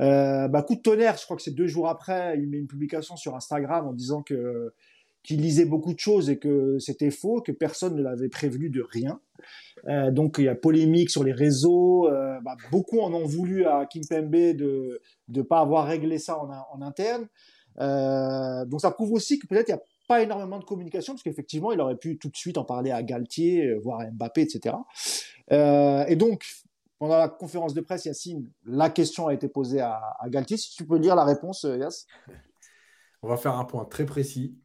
Euh, 0.00 0.48
bah, 0.48 0.62
coup 0.62 0.74
de 0.74 0.80
tonnerre, 0.80 1.16
je 1.16 1.24
crois 1.24 1.36
que 1.36 1.42
c'est 1.42 1.54
deux 1.54 1.66
jours 1.66 1.88
après, 1.88 2.36
il 2.38 2.48
met 2.48 2.58
une 2.58 2.66
publication 2.66 3.16
sur 3.16 3.36
Instagram 3.36 3.86
en 3.86 3.92
disant 3.92 4.22
que 4.22 4.72
qu'il 5.22 5.40
lisait 5.40 5.64
beaucoup 5.64 5.94
de 5.94 5.98
choses 5.98 6.28
et 6.28 6.38
que 6.38 6.78
c'était 6.78 7.10
faux, 7.10 7.40
que 7.40 7.50
personne 7.50 7.96
ne 7.96 8.02
l'avait 8.02 8.28
prévenu 8.28 8.68
de 8.68 8.82
rien. 8.82 9.20
Euh, 9.88 10.10
donc 10.10 10.36
il 10.36 10.44
y 10.44 10.48
a 10.48 10.54
polémique 10.54 11.08
sur 11.08 11.24
les 11.24 11.32
réseaux. 11.32 12.08
Euh, 12.08 12.38
bah, 12.42 12.56
beaucoup 12.70 13.00
en 13.00 13.10
ont 13.14 13.24
voulu 13.24 13.64
à 13.64 13.86
Kim 13.86 14.02
Pembe 14.06 14.30
de 14.30 15.00
ne 15.28 15.42
pas 15.42 15.60
avoir 15.60 15.86
réglé 15.86 16.18
ça 16.18 16.38
en, 16.38 16.50
en 16.50 16.82
interne. 16.82 17.26
Donc 18.68 18.82
ça 18.82 18.90
prouve 18.90 19.12
aussi 19.12 19.38
que 19.38 19.46
peut-être 19.46 19.68
il 19.68 19.72
n'y 19.72 19.78
a 19.78 19.82
pas 20.06 20.22
énormément 20.22 20.58
de 20.58 20.64
communication, 20.64 21.14
parce 21.14 21.22
qu'effectivement 21.22 21.72
il 21.72 21.80
aurait 21.80 21.96
pu 21.96 22.18
tout 22.18 22.28
de 22.28 22.36
suite 22.36 22.58
en 22.58 22.64
parler 22.64 22.90
à 22.90 23.02
Galtier, 23.02 23.72
voire 23.76 24.00
à 24.00 24.10
Mbappé, 24.10 24.42
etc. 24.42 24.76
Et 25.50 26.16
donc 26.16 26.44
pendant 27.04 27.18
la 27.18 27.28
conférence 27.28 27.74
de 27.74 27.82
presse, 27.82 28.06
Yacine, 28.06 28.50
la 28.64 28.88
question 28.88 29.26
a 29.26 29.34
été 29.34 29.46
posée 29.46 29.82
à, 29.82 30.00
Galtier. 30.28 30.56
Si 30.56 30.74
tu 30.74 30.86
peux 30.86 30.96
lire 30.96 31.14
la 31.14 31.24
réponse, 31.24 31.66
euh, 31.66 31.76
Yass. 31.76 32.06
On 33.22 33.28
va 33.28 33.36
faire 33.36 33.58
un 33.58 33.66
point 33.66 33.84
très 33.84 34.06
précis. 34.06 34.56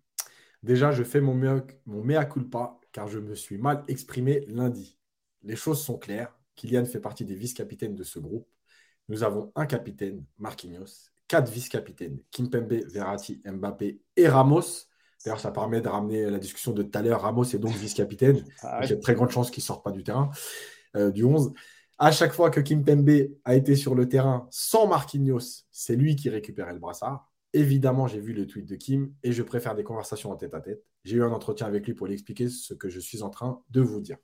Déjà, 0.64 0.92
je 0.92 1.04
fais 1.04 1.20
mon 1.20 1.34
mea, 1.34 1.62
mon 1.86 2.02
mea 2.02 2.24
culpa 2.24 2.80
car 2.94 3.10
je 3.10 3.20
me 3.20 3.36
suis 3.36 3.58
mal 3.58 3.84
exprimé 3.90 4.46
lundi. 4.48 4.98
Les 5.44 5.58
choses 5.58 5.84
sont 5.84 5.98
claires. 5.98 6.34
Kylian 6.56 6.86
fait 6.86 7.02
partie 7.02 7.26
des 7.26 7.36
vice-capitaines 7.36 7.94
de 7.94 8.04
ce 8.04 8.20
groupe. 8.20 8.48
Nous 9.10 9.24
avons 9.24 9.52
un 9.56 9.66
capitaine, 9.66 10.24
Marquinhos, 10.38 11.12
quatre 11.28 11.52
vice-capitaines, 11.52 12.20
Kimpembe, 12.32 12.86
Verratti, 12.90 13.42
Mbappé 13.46 14.00
et 14.16 14.30
Ramos. 14.30 14.88
D'ailleurs, 15.26 15.42
ça 15.42 15.52
permet 15.52 15.82
de 15.82 15.90
ramener 15.90 16.30
la 16.30 16.40
discussion 16.40 16.72
de 16.72 16.84
tout 16.84 16.98
à 16.98 17.02
l'heure. 17.02 17.20
Ramos 17.20 17.44
est 17.44 17.60
donc 17.60 17.74
vice-capitaine. 17.74 18.46
Ah 18.62 18.80
il 18.84 18.90
y 18.90 18.94
a 18.94 18.96
de 18.96 19.02
très 19.02 19.16
grandes 19.16 19.32
chances 19.32 19.52
qu'il 19.52 19.62
ne 19.62 19.66
sorte 19.66 19.84
pas 19.84 19.92
du 19.92 20.06
terrain 20.06 20.30
euh, 20.96 21.12
du 21.12 21.26
11 21.26 21.54
à 22.00 22.12
chaque 22.12 22.32
fois 22.32 22.50
que 22.50 22.62
Kim 22.62 22.84
Pembe 22.84 23.30
a 23.44 23.56
été 23.56 23.76
sur 23.76 23.94
le 23.94 24.08
terrain 24.08 24.48
sans 24.52 24.88
Marquinhos, 24.88 25.66
c'est 25.72 25.98
lui 25.98 26.16
qui 26.16 26.30
récupérait 26.30 26.74
le 26.74 26.80
brassard. 26.80 27.30
Évidemment, 27.54 28.08
j'ai 28.08 28.22
vu 28.22 28.32
le 28.32 28.48
tweet 28.48 28.66
de 28.66 28.76
Kim 28.76 29.14
et 29.22 29.34
je 29.34 29.44
préfère 29.44 29.76
des 29.76 29.84
conversations 29.84 30.32
en 30.32 30.38
tête 30.38 30.54
à 30.54 30.62
tête. 30.62 30.86
J'ai 31.04 31.18
eu 31.18 31.24
un 31.24 31.32
entretien 31.32 31.68
avec 31.68 31.86
lui 31.86 31.94
pour 31.94 32.08
lui 32.08 32.14
expliquer 32.14 32.48
ce 32.48 32.74
que 32.74 32.88
je 32.88 33.02
suis 33.02 33.22
en 33.22 33.30
train 33.30 33.62
de 33.70 33.82
vous 33.82 34.00
dire. 34.00 34.18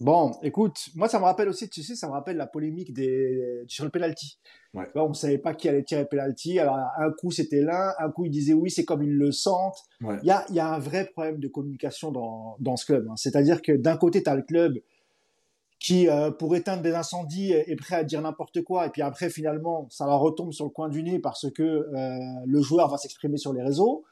Bon, 0.00 0.32
écoute, 0.42 0.90
moi 0.94 1.08
ça 1.08 1.18
me 1.18 1.24
rappelle 1.24 1.48
aussi, 1.48 1.68
tu 1.68 1.82
sais, 1.82 1.96
ça 1.96 2.06
me 2.06 2.12
rappelle 2.12 2.36
la 2.36 2.46
polémique 2.46 2.92
des... 2.92 3.64
sur 3.66 3.84
le 3.84 3.90
penalty. 3.90 4.38
Ouais. 4.74 4.86
on 4.94 5.10
ne 5.10 5.14
savait 5.14 5.38
pas 5.38 5.54
qui 5.54 5.68
allait 5.68 5.82
tirer 5.82 6.06
penalty. 6.06 6.58
Alors 6.58 6.76
un 6.98 7.10
coup 7.12 7.30
c'était 7.32 7.60
l'un, 7.62 7.92
un 7.98 8.10
coup 8.10 8.26
il 8.26 8.30
disait 8.30 8.52
oui, 8.52 8.70
c'est 8.70 8.84
comme 8.84 9.02
ils 9.02 9.14
le 9.14 9.32
sentent. 9.32 9.78
Il 10.00 10.24
y, 10.24 10.30
a, 10.30 10.44
y, 10.50 10.60
a, 10.60 10.72
un 10.72 10.78
vrai 10.78 11.06
problème 11.06 11.40
de 11.40 11.48
communication 11.48 12.12
dans, 12.12 12.56
dans 12.60 12.76
ce 12.76 12.86
club. 12.86 13.08
Hein. 13.10 13.16
C'est-à-dire 13.16 13.60
que 13.60 13.72
d'un 13.72 13.96
côté 13.96 14.22
tu 14.22 14.30
as 14.30 14.36
le 14.36 14.42
club 14.42 14.78
qui, 15.82 16.08
euh, 16.08 16.30
pour 16.30 16.54
éteindre 16.54 16.80
des 16.80 16.94
incendies, 16.94 17.50
est 17.52 17.76
prêt 17.76 17.96
à 17.96 18.04
dire 18.04 18.22
n'importe 18.22 18.62
quoi, 18.62 18.86
et 18.86 18.90
puis 18.90 19.02
après, 19.02 19.28
finalement, 19.28 19.88
ça 19.90 20.06
leur 20.06 20.20
retombe 20.20 20.52
sur 20.52 20.64
le 20.64 20.70
coin 20.70 20.88
du 20.88 21.02
nez 21.02 21.18
parce 21.18 21.50
que 21.50 21.62
euh, 21.62 22.18
le 22.46 22.62
joueur 22.62 22.88
va 22.88 22.96
s'exprimer 22.98 23.36
sur 23.36 23.52
les 23.52 23.62
réseaux. 23.62 24.04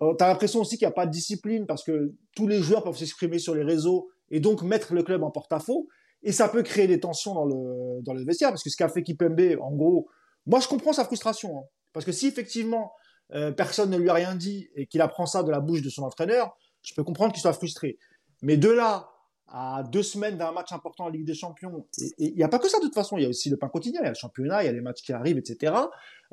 Euh, 0.00 0.14
tu 0.16 0.24
as 0.24 0.28
l'impression 0.28 0.60
aussi 0.60 0.78
qu'il 0.78 0.86
n'y 0.86 0.92
a 0.92 0.94
pas 0.94 1.04
de 1.04 1.10
discipline 1.10 1.66
parce 1.66 1.84
que 1.84 2.14
tous 2.34 2.46
les 2.46 2.62
joueurs 2.62 2.82
peuvent 2.82 2.96
s'exprimer 2.96 3.38
sur 3.38 3.54
les 3.54 3.62
réseaux 3.62 4.08
et 4.30 4.40
donc 4.40 4.62
mettre 4.62 4.94
le 4.94 5.02
club 5.02 5.22
en 5.22 5.30
porte-à-faux. 5.30 5.86
Et 6.22 6.32
ça 6.32 6.48
peut 6.48 6.62
créer 6.62 6.86
des 6.86 6.98
tensions 6.98 7.34
dans 7.34 7.44
le, 7.44 8.02
dans 8.02 8.14
le 8.14 8.24
vestiaire 8.24 8.48
parce 8.48 8.62
que 8.62 8.70
ce 8.70 8.76
qu'a 8.76 8.88
fait 8.88 9.02
Kipembe, 9.02 9.58
en 9.60 9.72
gros, 9.72 10.08
moi 10.46 10.60
je 10.60 10.68
comprends 10.68 10.94
sa 10.94 11.04
frustration. 11.04 11.58
Hein. 11.58 11.64
parce 11.92 12.06
que 12.06 12.12
si 12.12 12.26
effectivement 12.26 12.92
euh, 13.34 13.52
personne 13.52 13.90
ne 13.90 13.98
lui 13.98 14.08
a 14.08 14.14
rien 14.14 14.34
dit 14.34 14.70
et 14.74 14.86
qu'il 14.86 15.02
apprend 15.02 15.26
ça 15.26 15.42
de 15.42 15.50
la 15.50 15.60
bouche 15.60 15.82
de 15.82 15.90
son 15.90 16.02
entraîneur, 16.02 16.56
je 16.82 16.94
peux 16.94 17.04
comprendre 17.04 17.32
qu'il 17.32 17.42
soit 17.42 17.52
frustré. 17.52 17.98
Mais 18.40 18.56
de 18.56 18.70
là 18.70 19.10
à 19.50 19.82
deux 19.82 20.02
semaines 20.02 20.36
d'un 20.36 20.52
match 20.52 20.72
important 20.72 21.04
en 21.04 21.08
Ligue 21.08 21.24
des 21.24 21.34
Champions. 21.34 21.86
Il 22.18 22.34
n'y 22.34 22.42
a 22.42 22.48
pas 22.48 22.58
que 22.58 22.68
ça 22.68 22.78
de 22.78 22.84
toute 22.84 22.94
façon, 22.94 23.16
il 23.16 23.22
y 23.22 23.26
a 23.26 23.28
aussi 23.28 23.48
le 23.48 23.56
pain 23.56 23.68
quotidien, 23.68 24.00
il 24.02 24.04
y 24.04 24.08
a 24.08 24.10
le 24.10 24.14
championnat, 24.14 24.62
il 24.62 24.66
y 24.66 24.68
a 24.68 24.72
les 24.72 24.80
matchs 24.80 25.02
qui 25.02 25.12
arrivent, 25.12 25.38
etc. 25.38 25.74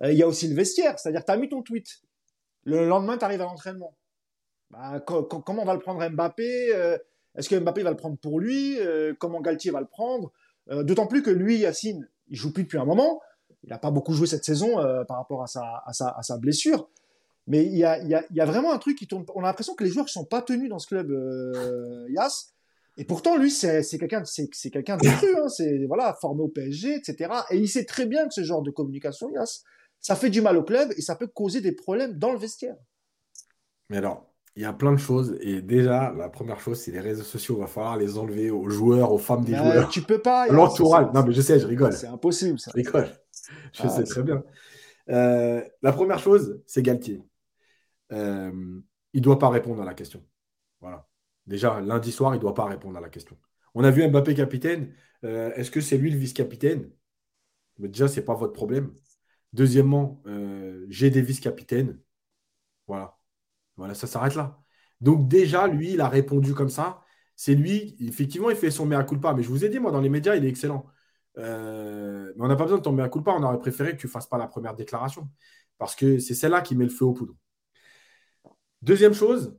Euh, 0.03 0.11
il 0.11 0.17
y 0.17 0.23
a 0.23 0.27
aussi 0.27 0.47
le 0.47 0.55
vestiaire, 0.55 0.99
c'est-à-dire 0.99 1.23
tu 1.23 1.31
as 1.31 1.37
mis 1.37 1.47
ton 1.47 1.61
tweet, 1.61 2.01
le 2.65 2.85
lendemain 2.87 3.17
tu 3.17 3.23
arrives 3.23 3.41
à 3.41 3.45
l'entraînement. 3.45 3.95
Bah, 4.69 4.99
comment 4.99 5.63
va 5.63 5.73
le 5.73 5.79
prendre 5.79 6.05
Mbappé 6.09 6.75
euh, 6.75 6.97
Est-ce 7.35 7.47
que 7.47 7.55
Mbappé 7.55 7.83
va 7.83 7.91
le 7.91 7.97
prendre 7.97 8.17
pour 8.17 8.39
lui 8.39 8.79
euh, 8.79 9.13
Comment 9.17 9.39
Galtier 9.39 9.71
va 9.71 9.79
le 9.79 9.87
prendre 9.87 10.31
D'autant 10.67 11.05
plus 11.05 11.21
que 11.21 11.29
lui, 11.29 11.59
Yacine, 11.59 12.09
il 12.27 12.35
joue 12.35 12.51
plus 12.51 12.63
depuis 12.63 12.79
un 12.79 12.85
moment. 12.85 13.21
Il 13.61 13.69
n'a 13.69 13.77
pas 13.77 13.91
beaucoup 13.91 14.13
joué 14.13 14.25
cette 14.25 14.43
saison 14.43 14.77
par 15.07 15.17
rapport 15.17 15.43
à 15.43 15.47
sa, 15.47 16.37
blessure. 16.39 16.89
Mais 17.45 17.63
il 17.63 17.77
y 17.77 17.85
a, 17.85 18.45
vraiment 18.45 18.73
un 18.73 18.79
truc 18.79 18.97
qui 18.97 19.05
tourne. 19.05 19.25
On 19.35 19.43
a 19.43 19.45
l'impression 19.45 19.75
que 19.75 19.83
les 19.83 19.91
joueurs 19.91 20.05
ne 20.05 20.09
sont 20.09 20.25
pas 20.25 20.41
tenus 20.41 20.69
dans 20.69 20.79
ce 20.79 20.87
club, 20.87 21.11
Yass. 22.09 22.54
Et 22.97 23.03
pourtant, 23.03 23.37
lui, 23.37 23.51
c'est 23.51 23.83
quelqu'un 23.99 24.23
c'est 24.23 24.69
quelqu'un 24.71 24.97
de 24.97 25.03
cru, 25.03 25.27
hein, 25.37 25.49
c'est 25.49 25.85
voilà, 25.85 26.17
formé 26.21 26.41
au 26.41 26.47
PSG, 26.47 26.95
etc. 26.95 27.29
Et 27.51 27.57
il 27.57 27.67
sait 27.67 27.85
très 27.85 28.05
bien 28.05 28.27
que 28.27 28.33
ce 28.33 28.43
genre 28.43 28.61
de 28.61 28.71
communication, 28.71 29.31
ça 29.99 30.15
fait 30.15 30.29
du 30.29 30.41
mal 30.41 30.57
au 30.57 30.63
club 30.63 30.93
et 30.95 31.01
ça 31.01 31.15
peut 31.15 31.27
causer 31.27 31.61
des 31.61 31.73
problèmes 31.73 32.17
dans 32.17 32.31
le 32.31 32.37
vestiaire. 32.37 32.75
Mais 33.89 33.97
alors, 33.97 34.31
il 34.55 34.63
y 34.63 34.65
a 34.65 34.73
plein 34.73 34.93
de 34.93 34.97
choses. 34.97 35.37
Et 35.41 35.61
déjà, 35.61 36.13
la 36.17 36.29
première 36.29 36.59
chose, 36.59 36.79
c'est 36.79 36.91
les 36.91 37.01
réseaux 37.01 37.23
sociaux. 37.23 37.55
Il 37.57 37.61
va 37.61 37.67
falloir 37.67 37.97
les 37.97 38.17
enlever 38.17 38.49
aux 38.49 38.69
joueurs, 38.69 39.11
aux 39.11 39.17
femmes 39.17 39.43
des 39.43 39.51
bah, 39.51 39.63
joueurs. 39.63 39.89
Tu 39.89 40.01
peux 40.01 40.21
pas. 40.21 40.47
L'entourage. 40.49 41.07
Non, 41.13 41.23
mais 41.25 41.33
je 41.33 41.41
sais, 41.41 41.59
je 41.59 41.67
rigole. 41.67 41.93
C'est 41.93 42.07
impossible. 42.07 42.59
Ça. 42.59 42.71
Je 42.73 42.77
rigole. 42.77 43.09
Je 43.73 43.83
ah, 43.83 43.89
sais 43.89 44.03
très 44.03 44.23
bien. 44.23 44.43
Euh, 45.09 45.61
la 45.81 45.91
première 45.91 46.19
chose, 46.19 46.61
c'est 46.65 46.81
Galtier. 46.81 47.21
Euh, 48.11 48.51
il 49.13 49.19
ne 49.19 49.23
doit 49.23 49.39
pas 49.39 49.49
répondre 49.49 49.81
à 49.81 49.85
la 49.85 49.93
question. 49.93 50.23
Voilà. 50.79 51.05
Déjà, 51.47 51.79
lundi 51.81 52.11
soir, 52.11 52.33
il 52.33 52.37
ne 52.37 52.41
doit 52.41 52.53
pas 52.53 52.65
répondre 52.65 52.97
à 52.97 53.01
la 53.01 53.09
question. 53.09 53.37
On 53.75 53.83
a 53.83 53.91
vu 53.91 54.07
Mbappé 54.07 54.33
capitaine. 54.35 54.93
Euh, 55.23 55.53
est-ce 55.55 55.71
que 55.71 55.81
c'est 55.81 55.97
lui 55.97 56.11
le 56.11 56.17
vice-capitaine? 56.17 56.89
Mais 57.77 57.87
déjà, 57.89 58.07
ce 58.07 58.19
n'est 58.19 58.25
pas 58.25 58.35
votre 58.35 58.53
problème. 58.53 58.93
Deuxièmement, 59.53 60.21
euh, 60.27 60.85
j'ai 60.89 61.09
des 61.09 61.21
vice-capitaines. 61.21 61.99
Voilà. 62.87 63.17
Voilà, 63.77 63.93
ça 63.93 64.07
s'arrête 64.07 64.35
là. 64.35 64.59
Donc 65.01 65.27
déjà, 65.27 65.67
lui, 65.67 65.93
il 65.93 66.01
a 66.01 66.09
répondu 66.09 66.53
comme 66.53 66.69
ça. 66.69 67.03
C'est 67.35 67.55
lui, 67.55 67.97
effectivement, 67.99 68.49
il 68.49 68.55
fait 68.55 68.71
son 68.71 68.85
mea 68.85 69.03
culpa. 69.03 69.33
Mais 69.33 69.43
je 69.43 69.49
vous 69.49 69.65
ai 69.65 69.69
dit, 69.69 69.79
moi, 69.79 69.91
dans 69.91 70.01
les 70.01 70.09
médias, 70.09 70.35
il 70.35 70.45
est 70.45 70.49
excellent. 70.49 70.85
Euh, 71.37 72.31
mais 72.35 72.45
on 72.45 72.47
n'a 72.47 72.55
pas 72.55 72.63
besoin 72.63 72.79
de 72.79 72.83
ton 72.83 72.93
mea 72.93 73.09
culpa. 73.09 73.31
On 73.31 73.43
aurait 73.43 73.59
préféré 73.59 73.91
que 73.91 73.97
tu 73.97 74.07
ne 74.07 74.11
fasses 74.11 74.27
pas 74.27 74.37
la 74.37 74.47
première 74.47 74.75
déclaration. 74.75 75.29
Parce 75.77 75.95
que 75.95 76.19
c'est 76.19 76.33
celle-là 76.33 76.61
qui 76.61 76.75
met 76.75 76.85
le 76.85 76.89
feu 76.91 77.05
aux 77.05 77.13
poudres. 77.13 77.35
Deuxième 78.81 79.13
chose, 79.13 79.57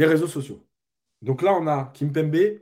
les 0.00 0.06
réseaux 0.06 0.26
sociaux. 0.26 0.66
Donc 1.20 1.42
là, 1.42 1.52
on 1.54 1.66
a 1.66 1.90
Kim 1.92 2.10
Pembe 2.10 2.58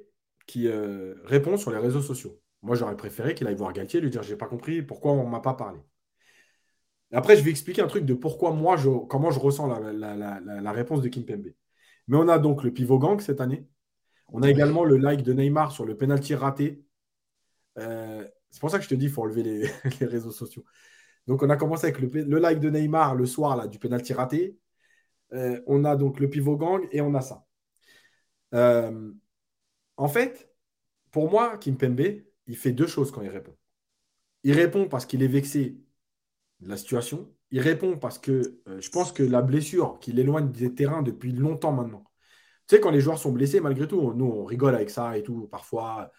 qui 0.46 0.66
euh, 0.66 1.14
répond 1.24 1.56
sur 1.56 1.70
les 1.70 1.78
réseaux 1.78 2.02
sociaux. 2.02 2.40
Moi, 2.62 2.74
j'aurais 2.74 2.96
préféré 2.96 3.34
qu'il 3.34 3.46
aille 3.46 3.54
voir 3.54 3.72
Galtier 3.72 3.98
et 3.98 4.02
lui 4.02 4.10
dire 4.10 4.24
J'ai 4.24 4.36
pas 4.36 4.46
compris 4.46 4.82
pourquoi 4.82 5.12
on 5.12 5.24
m'a 5.28 5.38
pas 5.38 5.54
parlé. 5.54 5.78
après, 7.12 7.36
je 7.36 7.42
vais 7.44 7.50
expliquer 7.50 7.80
un 7.80 7.86
truc 7.86 8.04
de 8.04 8.14
pourquoi 8.14 8.50
moi, 8.50 8.76
je, 8.76 8.88
comment 9.06 9.30
je 9.30 9.38
ressens 9.38 9.68
la, 9.68 10.72
réponse 10.72 11.00
de 11.00 11.08
Kim 11.08 11.24
Pembe. 11.24 11.52
Mais 12.08 12.16
on 12.16 12.28
a 12.28 12.40
donc 12.40 12.64
le 12.64 12.72
pivot 12.72 12.98
gang 12.98 13.20
cette 13.20 13.40
année. 13.40 13.68
On 14.32 14.42
a 14.42 14.50
également 14.50 14.84
le 14.84 14.96
like 14.96 15.22
de 15.22 15.32
Neymar 15.32 15.70
sur 15.70 15.84
le 15.84 15.96
penalty 15.96 16.34
raté. 16.34 16.82
Euh, 17.78 18.26
c'est 18.50 18.60
pour 18.60 18.70
ça 18.70 18.78
que 18.78 18.84
je 18.84 18.88
te 18.88 18.94
dis 18.96 19.06
il 19.06 19.12
faut 19.12 19.22
enlever 19.22 19.42
les, 20.00 20.06
réseaux 20.06 20.32
sociaux. 20.32 20.64
Donc, 21.28 21.44
on 21.44 21.50
a 21.50 21.56
commencé 21.56 21.86
avec 21.86 22.00
le, 22.00 22.08
le, 22.08 22.38
like 22.40 22.58
de 22.58 22.68
Neymar 22.68 23.14
le 23.14 23.26
soir 23.26 23.56
là, 23.56 23.68
du 23.68 23.78
penalty 23.78 24.12
raté. 24.12 24.58
Euh, 25.32 25.60
on 25.66 25.84
a 25.84 25.96
donc 25.96 26.20
le 26.20 26.30
pivot 26.30 26.56
gang 26.56 26.86
et 26.92 27.00
on 27.00 27.14
a 27.14 27.20
ça. 27.20 27.46
Euh, 28.54 29.12
en 29.96 30.08
fait, 30.08 30.50
pour 31.10 31.30
moi, 31.30 31.58
Kim 31.58 31.76
Pembe, 31.76 32.22
il 32.46 32.56
fait 32.56 32.72
deux 32.72 32.86
choses 32.86 33.10
quand 33.10 33.22
il 33.22 33.28
répond. 33.28 33.56
Il 34.44 34.52
répond 34.54 34.88
parce 34.88 35.06
qu'il 35.06 35.22
est 35.22 35.28
vexé 35.28 35.78
de 36.60 36.68
la 36.68 36.76
situation. 36.76 37.32
Il 37.50 37.60
répond 37.60 37.98
parce 37.98 38.18
que 38.18 38.60
euh, 38.68 38.80
je 38.80 38.90
pense 38.90 39.12
que 39.12 39.22
la 39.22 39.42
blessure 39.42 39.98
qui 40.00 40.12
l'éloigne 40.12 40.50
des 40.52 40.74
terrains 40.74 41.02
depuis 41.02 41.32
longtemps 41.32 41.72
maintenant. 41.72 42.04
Tu 42.68 42.76
sais, 42.76 42.80
quand 42.80 42.90
les 42.90 43.00
joueurs 43.00 43.18
sont 43.18 43.32
blessés, 43.32 43.60
malgré 43.60 43.88
tout, 43.88 44.12
nous, 44.14 44.26
on 44.26 44.44
rigole 44.44 44.74
avec 44.74 44.90
ça 44.90 45.16
et 45.18 45.22
tout. 45.22 45.48
Parfois, 45.48 46.12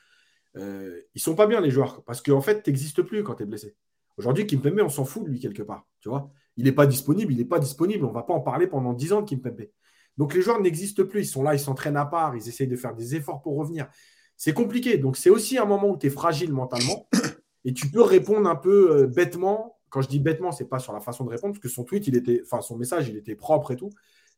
euh, 0.57 1.01
ils 1.15 1.21
sont 1.21 1.35
pas 1.35 1.47
bien, 1.47 1.61
les 1.61 1.71
joueurs. 1.71 2.03
Parce 2.05 2.21
qu'en 2.21 2.41
fait, 2.41 2.63
tu 2.63 2.69
n'existes 2.69 3.03
plus 3.03 3.23
quand 3.23 3.35
tu 3.35 3.43
es 3.43 3.45
blessé. 3.45 3.75
Aujourd'hui, 4.17 4.47
Kim 4.47 4.61
Pembe, 4.61 4.81
on 4.83 4.89
s'en 4.89 5.05
fout 5.05 5.23
de 5.25 5.29
lui 5.29 5.39
quelque 5.39 5.63
part. 5.63 5.87
Tu 6.01 6.09
vois 6.09 6.31
il 6.59 6.65
n'est 6.65 6.73
pas 6.73 6.85
disponible, 6.85 7.31
il 7.31 7.37
n'est 7.37 7.45
pas 7.45 7.57
disponible. 7.57 8.03
On 8.03 8.09
ne 8.09 8.13
va 8.13 8.23
pas 8.23 8.33
en 8.33 8.41
parler 8.41 8.67
pendant 8.67 8.91
10 8.91 9.13
ans 9.13 9.21
de 9.21 9.29
Kimpembe. 9.29 9.69
Donc 10.17 10.33
les 10.33 10.41
joueurs 10.41 10.59
n'existent 10.59 11.05
plus, 11.05 11.21
ils 11.21 11.25
sont 11.25 11.41
là, 11.41 11.55
ils 11.55 11.59
s'entraînent 11.59 11.95
à 11.95 12.05
part, 12.05 12.35
ils 12.35 12.49
essayent 12.49 12.67
de 12.67 12.75
faire 12.75 12.93
des 12.93 13.15
efforts 13.15 13.41
pour 13.41 13.55
revenir. 13.55 13.87
C'est 14.35 14.51
compliqué. 14.51 14.97
Donc 14.97 15.15
c'est 15.15 15.29
aussi 15.29 15.57
un 15.57 15.63
moment 15.63 15.87
où 15.87 15.97
tu 15.97 16.07
es 16.07 16.09
fragile 16.09 16.51
mentalement 16.51 17.07
et 17.63 17.73
tu 17.73 17.89
peux 17.89 18.01
répondre 18.01 18.49
un 18.49 18.57
peu 18.57 18.91
euh, 18.91 19.07
bêtement. 19.07 19.79
Quand 19.87 20.01
je 20.01 20.09
dis 20.09 20.19
bêtement, 20.19 20.51
c'est 20.51 20.67
pas 20.67 20.79
sur 20.79 20.91
la 20.91 20.99
façon 20.99 21.23
de 21.23 21.29
répondre, 21.29 21.53
parce 21.53 21.63
que 21.63 21.69
son 21.69 21.85
tweet, 21.85 22.07
il 22.07 22.17
était, 22.17 22.41
enfin 22.43 22.59
son 22.59 22.75
message, 22.75 23.07
il 23.07 23.15
était 23.15 23.35
propre 23.35 23.71
et 23.71 23.77
tout. 23.77 23.91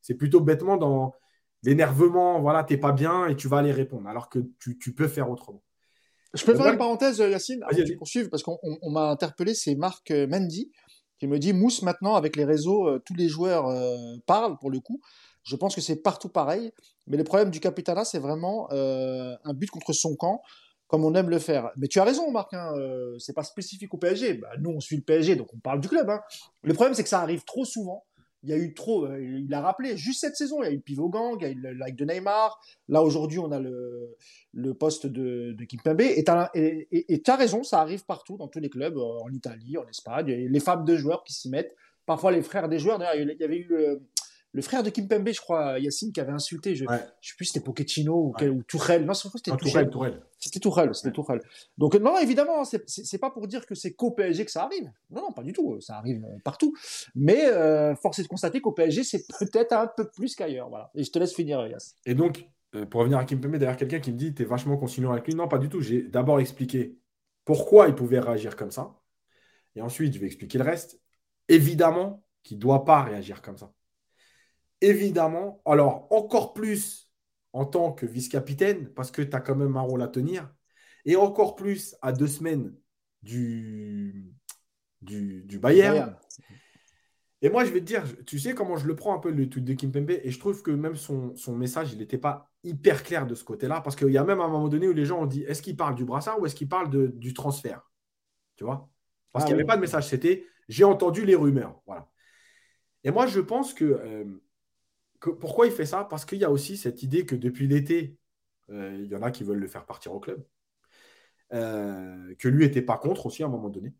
C'est 0.03 0.13
plutôt 0.13 0.41
bêtement 0.41 0.77
dans 0.77 1.15
l'énervement, 1.63 2.39
voilà, 2.39 2.63
t'es 2.63 2.77
pas 2.77 2.91
bien 2.91 3.25
et 3.25 3.35
tu 3.35 3.47
vas 3.47 3.57
aller 3.57 3.71
répondre, 3.71 4.07
alors 4.07 4.29
que 4.29 4.39
tu, 4.59 4.93
peux 4.93 5.07
faire 5.07 5.31
autrement. 5.31 5.63
Je 6.35 6.45
peux 6.45 6.55
faire 6.55 6.71
une 6.71 6.77
parenthèse, 6.77 7.17
Yacine, 7.17 7.63
avant 7.63 7.75
que 7.75 8.27
parce 8.29 8.43
qu'on 8.43 8.91
m'a 8.91 9.09
interpellé, 9.09 9.55
c'est 9.55 9.73
Marc 9.73 10.11
euh, 10.11 10.27
Mendy 10.27 10.71
qui 11.21 11.27
me 11.27 11.37
dit 11.37 11.53
Mousse 11.53 11.83
maintenant 11.83 12.15
avec 12.15 12.35
les 12.35 12.45
réseaux, 12.45 12.87
euh, 12.87 12.99
tous 13.05 13.13
les 13.13 13.29
joueurs 13.29 13.67
euh, 13.67 13.95
parlent 14.25 14.57
pour 14.57 14.71
le 14.71 14.79
coup. 14.79 14.99
Je 15.43 15.55
pense 15.55 15.75
que 15.75 15.79
c'est 15.79 15.97
partout 15.97 16.29
pareil. 16.29 16.71
Mais 17.05 17.15
le 17.15 17.23
problème 17.23 17.51
du 17.51 17.59
Capitana, 17.59 18.05
c'est 18.05 18.17
vraiment 18.17 18.67
euh, 18.71 19.35
un 19.43 19.53
but 19.53 19.69
contre 19.69 19.93
son 19.93 20.15
camp, 20.15 20.41
comme 20.87 21.05
on 21.05 21.13
aime 21.13 21.29
le 21.29 21.37
faire. 21.37 21.69
Mais 21.77 21.87
tu 21.87 21.99
as 21.99 22.05
raison, 22.05 22.31
Marc. 22.31 22.55
Hein, 22.55 22.73
c'est 23.19 23.33
pas 23.33 23.43
spécifique 23.43 23.93
au 23.93 23.97
PSG. 23.97 24.33
Bah, 24.33 24.49
nous, 24.59 24.71
on 24.71 24.79
suit 24.79 24.95
le 24.95 25.03
PSG, 25.03 25.35
donc 25.35 25.53
on 25.53 25.59
parle 25.59 25.79
du 25.79 25.89
club. 25.89 26.09
Hein. 26.09 26.21
Le 26.63 26.73
problème, 26.73 26.95
c'est 26.95 27.03
que 27.03 27.09
ça 27.09 27.21
arrive 27.21 27.43
trop 27.43 27.65
souvent 27.65 28.03
il 28.43 28.49
y 28.49 28.53
a 28.53 28.57
eu 28.57 28.73
trop, 28.73 29.05
euh, 29.05 29.19
il 29.21 29.53
a 29.53 29.61
rappelé, 29.61 29.97
juste 29.97 30.21
cette 30.21 30.35
saison, 30.35 30.63
il 30.63 30.65
y 30.65 30.69
a 30.69 30.71
eu 30.71 30.77
le 30.77 30.81
pivot 30.81 31.09
gang, 31.09 31.37
il 31.39 31.43
y 31.43 31.45
a 31.45 31.49
eu 31.49 31.55
le 31.55 31.73
like 31.73 31.95
de 31.95 32.05
Neymar. 32.05 32.59
Là, 32.87 33.03
aujourd'hui, 33.03 33.39
on 33.39 33.51
a 33.51 33.59
le, 33.59 34.15
le 34.53 34.73
poste 34.73 35.05
de, 35.05 35.53
de 35.53 35.65
Kimpembe. 35.65 36.01
Et 36.01 36.23
tu 36.23 37.31
as 37.31 37.35
raison, 37.35 37.63
ça 37.63 37.81
arrive 37.81 38.03
partout, 38.05 38.37
dans 38.37 38.47
tous 38.47 38.59
les 38.59 38.69
clubs, 38.69 38.97
euh, 38.97 39.19
en 39.23 39.31
Italie, 39.31 39.77
en 39.77 39.87
Espagne. 39.87 40.27
Les 40.27 40.59
femmes 40.59 40.85
de 40.85 40.95
joueurs 40.95 41.23
qui 41.23 41.33
s'y 41.33 41.49
mettent. 41.49 41.75
Parfois, 42.05 42.31
les 42.31 42.41
frères 42.41 42.67
des 42.67 42.79
joueurs. 42.79 42.97
D'ailleurs, 42.97 43.15
il 43.15 43.37
y 43.39 43.43
avait 43.43 43.57
eu 43.57 43.73
euh, 43.73 43.97
le 44.53 44.61
frère 44.61 44.83
de 44.83 44.89
Kimpembe, 44.89 45.29
je 45.29 45.39
crois, 45.39 45.79
Yacine, 45.79 46.11
qui 46.11 46.19
avait 46.19 46.33
insulté, 46.33 46.75
je 46.75 46.83
ne 46.83 46.89
sais 46.89 47.35
plus 47.37 47.45
si 47.45 47.53
c'était 47.53 47.63
Pochettino 47.63 48.13
ou, 48.13 48.33
quel, 48.37 48.51
ou 48.51 48.63
Tourelle. 48.63 49.05
Non, 49.05 49.13
c'était 49.13 49.51
Tourelle. 49.55 49.89
Tourelle. 49.89 50.21
C'était 50.37 50.59
Tourelle, 50.59 50.93
c'était 50.93 51.11
Tourelle. 51.11 51.41
Donc, 51.77 51.95
non, 51.95 52.17
évidemment, 52.17 52.63
c'est 52.65 53.17
pas 53.17 53.31
pour 53.31 53.47
dire 53.47 53.65
que 53.65 53.75
c'est 53.75 53.93
qu'au 53.93 54.11
PSG 54.11 54.43
que 54.43 54.51
ça 54.51 54.63
arrive. 54.63 54.91
Non, 55.09 55.21
non, 55.21 55.31
pas 55.31 55.43
du 55.43 55.53
tout. 55.53 55.79
Ça 55.79 55.95
arrive 55.97 56.25
euh, 56.25 56.37
partout. 56.43 56.75
Mais 57.15 57.45
euh, 57.45 57.95
force 57.95 58.19
est 58.19 58.23
de 58.23 58.27
constater 58.27 58.59
qu'au 58.59 58.73
PSG, 58.73 59.03
c'est 59.03 59.25
peut-être 59.39 59.71
un 59.71 59.87
peu 59.87 60.09
plus 60.09 60.35
qu'ailleurs. 60.35 60.69
Voilà. 60.69 60.91
Et 60.95 61.03
je 61.03 61.11
te 61.11 61.19
laisse 61.19 61.33
finir, 61.33 61.65
Yass. 61.67 61.95
Et 62.05 62.13
donc, 62.13 62.45
euh, 62.75 62.85
pour 62.85 62.99
revenir 63.01 63.19
à 63.19 63.23
Kimpembe, 63.25 63.55
derrière 63.55 63.77
quelqu'un 63.77 64.01
qui 64.01 64.11
me 64.11 64.17
dit, 64.17 64.33
tu 64.33 64.41
es 64.41 64.45
vachement 64.45 64.75
conciliant 64.75 65.11
avec 65.13 65.27
lui. 65.27 65.35
Non, 65.35 65.47
pas 65.47 65.59
du 65.59 65.69
tout. 65.69 65.79
J'ai 65.79 66.01
d'abord 66.03 66.41
expliqué 66.41 66.97
pourquoi 67.45 67.87
il 67.87 67.95
pouvait 67.95 68.19
réagir 68.19 68.57
comme 68.57 68.71
ça. 68.71 68.99
Et 69.75 69.81
ensuite, 69.81 70.13
je 70.13 70.19
vais 70.19 70.25
expliquer 70.25 70.57
le 70.57 70.65
reste. 70.65 70.99
Évidemment 71.47 72.25
qu'il 72.43 72.57
ne 72.57 72.61
doit 72.61 72.83
pas 72.83 73.03
réagir 73.03 73.41
comme 73.41 73.57
ça 73.57 73.71
évidemment, 74.81 75.61
alors 75.65 76.07
encore 76.11 76.53
plus 76.53 77.09
en 77.53 77.65
tant 77.65 77.91
que 77.91 78.05
vice-capitaine, 78.05 78.89
parce 78.93 79.11
que 79.11 79.21
tu 79.21 79.35
as 79.35 79.39
quand 79.41 79.55
même 79.55 79.77
un 79.77 79.81
rôle 79.81 80.01
à 80.01 80.07
tenir, 80.07 80.53
et 81.05 81.15
encore 81.15 81.55
plus 81.55 81.95
à 82.01 82.11
deux 82.11 82.27
semaines 82.27 82.73
du, 83.21 84.33
du, 85.01 85.59
Bayern. 85.59 86.15
Et 87.41 87.49
moi, 87.49 87.65
je 87.65 87.71
vais 87.71 87.79
te 87.79 87.85
dire, 87.85 88.03
tu 88.25 88.37
sais 88.37 88.53
comment 88.53 88.77
je 88.77 88.85
le 88.85 88.95
prends 88.95 89.15
un 89.15 89.19
peu 89.19 89.31
le 89.31 89.49
tweet 89.49 89.65
de 89.65 89.73
Kimpembe 89.73 90.11
et 90.11 90.29
je 90.29 90.39
trouve 90.39 90.61
que 90.61 90.71
même 90.71 90.95
son, 90.95 91.33
message, 91.55 91.91
il 91.91 91.97
n'était 91.99 92.19
pas 92.19 92.51
hyper 92.63 93.03
clair 93.03 93.25
de 93.25 93.33
ce 93.33 93.43
côté-là 93.43 93.81
parce 93.81 93.95
qu'il 93.95 94.11
y 94.11 94.17
a 94.17 94.23
même 94.23 94.41
un 94.41 94.47
moment 94.47 94.67
donné 94.67 94.87
où 94.87 94.93
les 94.93 95.05
gens 95.05 95.23
ont 95.23 95.25
dit 95.25 95.41
est-ce 95.43 95.63
qu'il 95.63 95.75
parle 95.75 95.95
du 95.95 96.05
brassard 96.05 96.39
ou 96.39 96.45
est-ce 96.45 96.53
qu'il 96.53 96.69
parle 96.69 96.89
du 97.17 97.33
transfert? 97.33 97.89
Tu 98.55 98.63
vois? 98.63 98.89
Parce 99.31 99.43
ah 99.43 99.47
qu'il 99.47 99.55
n'y 99.55 99.61
avait 99.61 99.67
pas 99.67 99.75
de 99.75 99.81
message, 99.81 100.07
c'était 100.07 100.45
j'ai 100.67 100.83
entendu 100.83 101.25
les 101.25 101.35
rumeurs. 101.35 101.81
Voilà. 101.87 102.07
Et 103.03 103.11
moi, 103.11 103.25
je 103.25 103.39
pense 103.39 103.73
que, 103.73 103.85
euh, 103.85 104.25
pourquoi 105.29 105.67
il 105.67 105.71
fait 105.71 105.85
ça? 105.85 106.03
Parce 106.03 106.25
qu'il 106.25 106.39
y 106.39 106.43
a 106.43 106.51
aussi 106.51 106.77
cette 106.77 107.03
idée 107.03 107.25
que 107.25 107.35
depuis 107.35 107.67
l'été, 107.67 108.17
euh, 108.69 108.97
il 108.99 109.07
y 109.07 109.15
en 109.15 109.21
a 109.21 109.31
qui 109.31 109.43
veulent 109.43 109.59
le 109.59 109.67
faire 109.67 109.85
partir 109.85 110.13
au 110.13 110.19
club, 110.19 110.43
euh, 111.53 112.33
que 112.39 112.47
lui 112.47 112.65
n'était 112.65 112.81
pas 112.81 112.97
contre 112.97 113.25
aussi 113.25 113.43
à 113.43 113.47
un 113.47 113.49
moment 113.49 113.69
donné. 113.69 113.93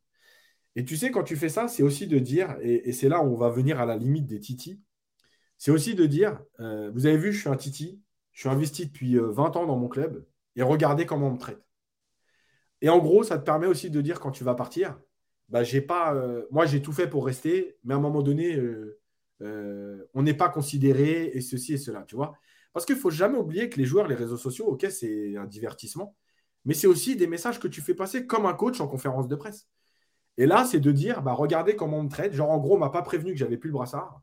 Et 0.76 0.86
tu 0.86 0.96
sais, 0.96 1.12
quand 1.12 1.24
tu 1.24 1.36
fais 1.36 1.50
ça, 1.50 1.68
c'est 1.68 1.84
aussi 1.84 2.08
de 2.08 2.18
dire, 2.20 2.56
et, 2.62 2.94
c'est 2.94 3.10
là 3.10 3.22
où 3.22 3.34
on 3.34 3.38
va 3.38 3.50
venir 3.50 3.80
à 3.82 3.86
la 3.86 3.98
limite 3.98 4.26
des 4.26 4.40
titis, 4.40 4.82
c'est 5.58 5.72
aussi 5.72 5.96
de 5.96 6.06
dire, 6.06 6.42
euh, 6.60 6.92
vous 6.92 7.06
avez 7.06 7.18
vu, 7.18 7.34
je 7.34 7.42
suis 7.42 7.50
un 7.50 7.58
titi, 7.58 8.02
je 8.32 8.42
suis 8.42 8.50
investi 8.50 8.86
depuis 8.88 9.18
20 9.18 9.22
euh, 9.22 9.60
ans 9.60 9.66
dans 9.66 9.78
mon 9.78 9.90
club, 9.90 10.26
et 10.56 10.64
regardez 10.64 11.06
comment 11.06 11.28
on 11.28 11.34
me 11.34 11.38
traite. 11.38 11.62
Et 12.82 12.90
en 12.90 13.00
gros, 13.00 13.24
ça 13.24 13.38
te 13.38 13.44
permet 13.44 13.68
aussi 13.68 13.90
de 13.90 14.02
dire, 14.02 14.20
quand 14.20 14.32
tu 14.32 14.44
vas 14.44 14.56
partir, 14.56 15.00
bah, 15.50 15.64
pas, 15.88 16.16
moi 16.52 16.66
j'ai 16.66 16.82
tout 16.82 16.94
fait 16.94 17.08
pour 17.08 17.26
rester, 17.26 17.78
mais 17.84 17.94
à 17.94 17.98
un 17.98 18.00
moment 18.00 18.24
donné, 18.24 18.58
on 19.42 20.24
n'est 20.24 20.34
pas 20.34 20.50
considéré, 20.50 21.32
et 21.34 21.42
ceci 21.42 21.74
et 21.74 21.78
cela, 21.78 22.04
tu 22.04 22.16
vois. 22.16 22.34
Parce 22.74 22.86
qu'il 22.86 22.96
ne 22.96 23.02
faut 23.02 23.10
jamais 23.10 23.38
oublier 23.38 23.70
que 23.70 23.78
les 23.78 23.86
joueurs, 23.86 24.08
les 24.08 24.16
réseaux 24.16 24.38
sociaux, 24.38 24.66
ok, 24.68 24.88
c'est 24.90 25.36
un 25.38 25.46
divertissement, 25.46 26.16
mais 26.66 26.74
c'est 26.74 26.88
aussi 26.88 27.16
des 27.16 27.28
messages 27.28 27.60
que 27.60 27.68
tu 27.68 27.82
fais 27.82 27.96
passer 27.96 28.26
comme 28.26 28.46
un 28.46 28.54
coach 28.54 28.80
en 28.82 28.88
conférence 28.88 29.28
de 29.28 29.36
presse. 29.36 29.68
Et 30.38 30.46
là, 30.46 30.66
c'est 30.66 30.80
de 30.80 30.92
dire, 30.92 31.22
bah, 31.22 31.34
regardez 31.34 31.76
comment 31.76 32.00
on 32.00 32.04
me 32.04 32.10
traite. 32.10 32.34
Genre, 32.34 32.50
en 32.50 32.58
gros, 32.60 32.76
on 32.76 32.80
m'a 32.80 32.90
pas 32.90 33.02
prévenu 33.02 33.34
que 33.34 33.38
j'avais 33.38 33.58
plus 33.58 33.70
le 33.70 33.74
brassard. 33.74 34.22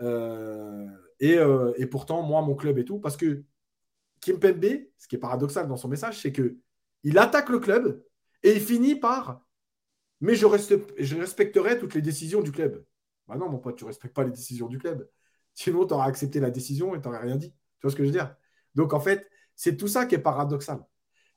Euh, 0.00 0.86
euh, 1.22 1.72
et, 1.76 1.86
pourtant, 1.86 2.22
moi, 2.22 2.42
mon 2.42 2.54
club 2.54 2.78
et 2.78 2.84
tout. 2.84 2.98
Parce 3.00 3.16
que 3.16 3.44
Kim 4.20 4.38
Pembe, 4.38 4.86
ce 4.98 5.08
qui 5.08 5.16
est 5.16 5.18
paradoxal 5.18 5.66
dans 5.68 5.76
son 5.76 5.88
message, 5.88 6.20
c'est 6.20 6.32
que 6.32 6.58
il 7.04 7.18
attaque 7.18 7.48
le 7.48 7.60
club 7.60 8.04
et 8.42 8.52
il 8.52 8.60
finit 8.60 8.96
par 8.96 9.44
mais 10.20 10.34
je, 10.34 10.46
reste, 10.46 10.74
je 10.98 11.16
respecterai 11.16 11.78
toutes 11.78 11.94
les 11.94 12.02
décisions 12.02 12.42
du 12.42 12.50
club. 12.50 12.84
Bah 13.28 13.36
non, 13.36 13.48
mon 13.48 13.58
pote, 13.58 13.76
tu 13.76 13.84
ne 13.84 13.88
respectes 13.88 14.14
pas 14.14 14.24
les 14.24 14.30
décisions 14.30 14.68
du 14.68 14.78
club. 14.78 15.08
Sinon, 15.54 15.86
tu 15.86 15.94
auras 15.94 16.06
accepté 16.06 16.40
la 16.40 16.50
décision 16.50 16.94
et 16.94 17.00
tu 17.00 17.06
n'aurais 17.06 17.20
rien 17.20 17.36
dit. 17.36 17.50
Tu 17.50 17.82
vois 17.82 17.90
ce 17.90 17.96
que 17.96 18.02
je 18.02 18.08
veux 18.08 18.14
dire? 18.14 18.34
Donc, 18.74 18.94
en 18.94 19.00
fait, 19.00 19.28
c'est 19.54 19.76
tout 19.76 19.88
ça 19.88 20.06
qui 20.06 20.14
est 20.14 20.20
paradoxal. 20.20 20.80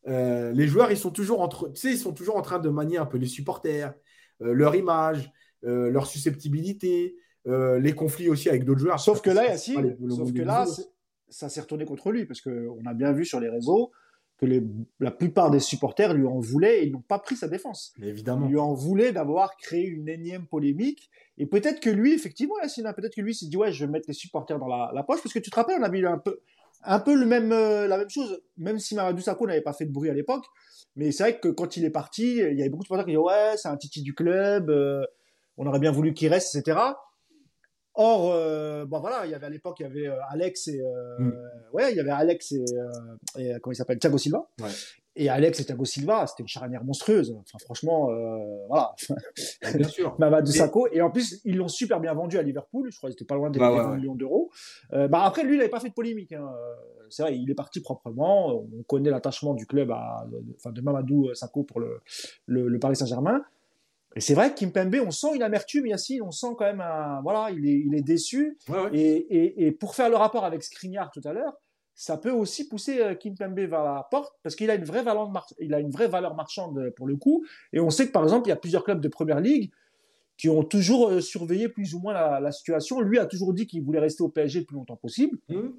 Euh, 0.08 0.52
les 0.52 0.68
joueurs, 0.68 0.92
ils 0.92 0.98
sont, 0.98 1.12
toujours 1.12 1.42
entre, 1.42 1.72
ils 1.84 1.98
sont 1.98 2.14
toujours 2.14 2.38
en 2.38 2.42
train 2.42 2.60
de 2.60 2.70
manier 2.70 2.98
un 2.98 3.06
peu 3.06 3.18
les 3.18 3.28
supporters, 3.28 3.94
euh, 4.42 4.54
leur 4.54 4.76
image, 4.76 5.32
euh, 5.64 5.90
leur 5.90 6.08
susceptibilité, 6.08 7.16
les 7.46 7.94
conflits 7.94 8.30
aussi 8.30 8.50
avec 8.50 8.64
d'autres 8.64 8.82
joueurs. 8.82 9.00
Sauf 9.00 9.22
que 9.22 9.32
là, 9.32 9.48
Yassine, 9.48 9.98
sauf 10.10 10.32
que 10.32 10.44
là, 10.44 10.66
ça 11.28 11.50
s'est 11.50 11.62
retourné 11.62 11.86
contre 11.86 12.12
lui, 12.12 12.28
parce 12.28 12.40
qu'on 12.40 12.86
a 12.86 12.94
bien 12.94 13.12
vu 13.14 13.26
sur 13.26 13.40
les 13.40 13.50
réseaux 13.50 13.92
que 14.42 14.64
la 15.00 15.12
plupart 15.12 15.52
des 15.52 15.60
supporters 15.60 16.14
lui 16.14 16.26
en 16.26 16.40
voulaient 16.40 16.82
et 16.82 16.88
ils 16.88 16.92
n'ont 16.92 17.02
pas 17.02 17.20
pris 17.20 17.36
sa 17.36 17.48
défense. 17.48 17.94
évidemment. 18.02 18.48
Ils 18.48 18.52
lui 18.52 18.60
en 18.60 18.74
voulaient 18.74 19.12
d'avoir 19.12 19.56
créé 19.58 19.86
une 19.86 20.10
énième 20.10 20.48
polémique. 20.48 21.10
Et 21.38 21.46
peut-être 21.46 21.80
que 21.80 21.90
lui, 21.90 22.14
effectivement, 22.14 22.56
Yassine, 22.62 22.88
hein, 22.88 22.94
peut-être 22.94 23.16
que 23.16 23.22
lui 23.22 23.36
s'est 23.36 23.46
dit, 23.46 23.58
ouais, 23.58 23.72
je 23.72 23.86
vais 23.86 23.92
mettre 23.92 24.06
les 24.08 24.14
supporters 24.14 24.58
dans 24.58 24.68
la, 24.68 24.92
la, 24.94 25.04
poche, 25.04 25.22
parce 25.22 25.34
que 25.34 25.40
tu 25.40 25.52
te 25.52 25.56
rappelles, 25.56 25.78
on 25.80 25.84
a 25.84 25.90
vu 25.90 26.06
un 26.08 26.18
peu, 26.18 26.40
un 26.84 27.00
peu 27.00 27.16
le 27.16 27.26
même, 27.26 27.52
euh, 27.52 27.88
la 27.88 27.98
même 27.98 28.10
chose, 28.10 28.42
même 28.58 28.80
si 28.80 28.96
Mamadou 28.96 29.22
Sakho 29.22 29.46
n'avait 29.46 29.62
pas 29.62 29.74
fait 29.74 29.86
de 29.86 29.92
bruit 29.92 30.10
à 30.10 30.14
l'époque. 30.14 30.46
Mais 30.96 31.12
c'est 31.12 31.24
vrai 31.24 31.40
que 31.40 31.48
quand 31.48 31.78
il 31.78 31.86
est 31.86 31.92
parti, 31.92 32.38
il 32.38 32.58
y 32.58 32.62
avait 32.62 32.70
beaucoup 32.70 32.84
de 32.84 32.88
supporters 32.88 33.06
qui 33.06 33.12
disaient 33.12 33.24
ouais, 33.24 33.54
c'est 33.58 33.70
un 33.70 33.78
titi 33.78 34.02
du 34.02 34.14
club, 34.14 34.70
euh, 34.70 35.06
on 35.58 35.68
aurait 35.68 35.80
bien 35.80 35.92
voulu 35.92 36.14
qu'il 36.14 36.30
reste, 36.30 36.56
etc. 36.56 36.80
Or, 37.94 38.32
euh, 38.34 38.86
bon 38.86 39.00
voilà, 39.00 39.26
il 39.26 39.32
y 39.32 39.34
avait 39.34 39.48
à 39.48 39.50
l'époque, 39.50 39.78
il 39.80 39.84
y 39.84 39.86
avait 39.86 40.18
Alex 40.30 40.68
et 40.70 40.82
mm. 41.20 41.32
ouais, 41.74 41.92
il 41.92 41.98
y 41.98 42.00
avait 42.00 42.12
Alex 42.12 42.54
et, 42.54 42.64
et 43.38 43.54
comment 43.62 43.74
il 43.74 43.76
s'appelle, 43.76 44.00
Thiago 44.00 44.18
Silva. 44.18 44.48
Ouais. 44.62 44.70
Et 45.18 45.28
Alex 45.28 45.60
et 45.60 45.66
Thiago 45.66 45.84
Silva, 45.84 46.26
c'était 46.26 46.44
une 46.44 46.48
charnière 46.48 46.86
monstrueuse. 46.86 47.36
Enfin, 47.38 47.58
franchement, 47.60 48.10
euh, 48.12 48.66
voilà. 48.68 48.96
Bien 49.76 49.88
sûr. 49.88 50.16
Mamadou 50.20 50.52
Sakho. 50.52 50.88
Et 50.94 51.02
en 51.02 51.12
plus, 51.12 51.42
ils 51.44 51.58
l'ont 51.58 51.68
super 51.68 52.00
bien 52.00 52.14
vendu 52.14 52.38
à 52.38 52.44
Liverpool. 52.44 52.90
Je 52.92 52.98
crois 52.98 53.10
qu'ils 53.10 53.16
étaient 53.16 53.26
pas 53.26 53.36
loin 53.36 53.50
des 53.50 53.60
bah, 53.60 53.94
millions 53.96 54.16
d'euros. 54.16 54.50
Euh, 54.94 55.10
bah, 55.10 55.24
après, 55.24 55.44
lui, 55.44 55.56
il 55.56 55.58
n'avait 55.58 55.70
pas 55.70 55.82
fait 55.82 55.90
de 55.90 55.94
polémique. 55.94 56.32
Hein. 56.32 56.50
C'est 57.10 57.24
vrai, 57.24 57.38
il 57.38 57.50
est 57.52 57.56
parti 57.56 57.82
proprement. 57.82 58.56
On 58.56 58.84
connaît 58.84 59.10
l'attachement 59.10 59.54
du 59.54 59.66
club 59.66 59.92
à, 59.92 60.26
enfin, 60.56 60.72
de 60.72 60.80
Mamadou 60.80 61.34
Sakho 61.34 61.64
pour 61.64 61.82
le, 61.82 62.00
le, 62.46 62.80
Paris 62.80 62.96
Saint-Germain. 62.96 63.44
Et 64.16 64.20
c'est 64.20 64.34
vrai 64.34 64.54
que 64.54 64.60
Kimpembe, 64.60 64.96
on 65.06 65.12
sent 65.12 65.36
une 65.36 65.44
amertume, 65.44 65.88
Yacine, 65.88 66.22
on 66.22 66.32
sent 66.32 66.48
quand 66.58 66.66
même 66.66 66.82
un, 66.82 67.22
voilà, 67.22 67.50
il 67.52 67.66
est, 67.66 67.80
il 67.86 67.96
est 67.96 68.02
déçu. 68.02 68.58
Et, 68.92 69.00
et, 69.00 69.68
et, 69.68 69.72
pour 69.72 69.96
faire 69.96 70.10
le 70.10 70.18
rapport 70.18 70.44
avec 70.44 70.64
Skriniar 70.64 71.12
tout 71.12 71.22
à 71.24 71.32
l'heure, 71.32 71.54
ça 72.02 72.18
peut 72.18 72.32
aussi 72.32 72.68
pousser 72.68 73.00
euh, 73.00 73.16
Kimpembe 73.16 73.60
vers 73.60 73.84
la 73.84 74.08
porte 74.10 74.34
parce 74.44 74.56
qu'il 74.56 74.70
a 74.72 74.76
une 74.76 74.84
vraie 74.84 75.04
valeur, 75.04 75.30
il 75.60 75.74
a 75.74 75.80
une 75.80 75.92
vraie 75.92 76.08
valeur 76.08 76.36
marchande 76.36 76.78
euh, 76.80 76.92
pour 76.96 77.08
le 77.08 77.16
coup. 77.16 77.46
Et 77.74 77.80
on 77.80 77.90
sait 77.90 78.08
que 78.08 78.12
par 78.12 78.24
exemple, 78.24 78.48
il 78.48 78.50
y 78.50 78.54
a 78.54 78.58
plusieurs 78.58 78.84
clubs 78.84 79.00
de 79.00 79.08
première 79.08 79.40
ligue 79.40 79.72
qui 80.38 80.50
ont 80.50 80.64
toujours 80.64 81.10
euh, 81.10 81.22
surveillé 81.22 81.70
plus 81.70 81.94
ou 81.94 82.00
moins 82.00 82.14
la, 82.14 82.52
situation. 82.52 83.02
Lui 83.02 83.20
a 83.20 83.26
toujours 83.26 83.54
dit 83.54 83.68
qu'il 83.68 83.84
voulait 83.84 84.00
rester 84.00 84.24
au 84.24 84.30
PSG 84.30 84.62
le 84.62 84.66
plus 84.66 84.76
longtemps 84.76 84.96
possible. 84.96 85.38
Mmh. 85.50 85.70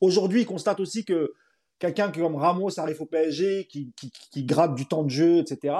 Aujourd'hui, 0.00 0.42
il 0.42 0.46
constate 0.46 0.78
aussi 0.80 1.04
que 1.04 1.34
quelqu'un 1.78 2.12
comme 2.12 2.36
Ramos 2.36 2.78
arrive 2.78 3.02
au 3.02 3.06
PSG, 3.06 3.66
qui, 3.66 3.92
qui, 4.30 4.44
gratte 4.44 4.74
du 4.76 4.86
temps 4.86 5.02
de 5.02 5.10
jeu, 5.10 5.38
etc. 5.38 5.74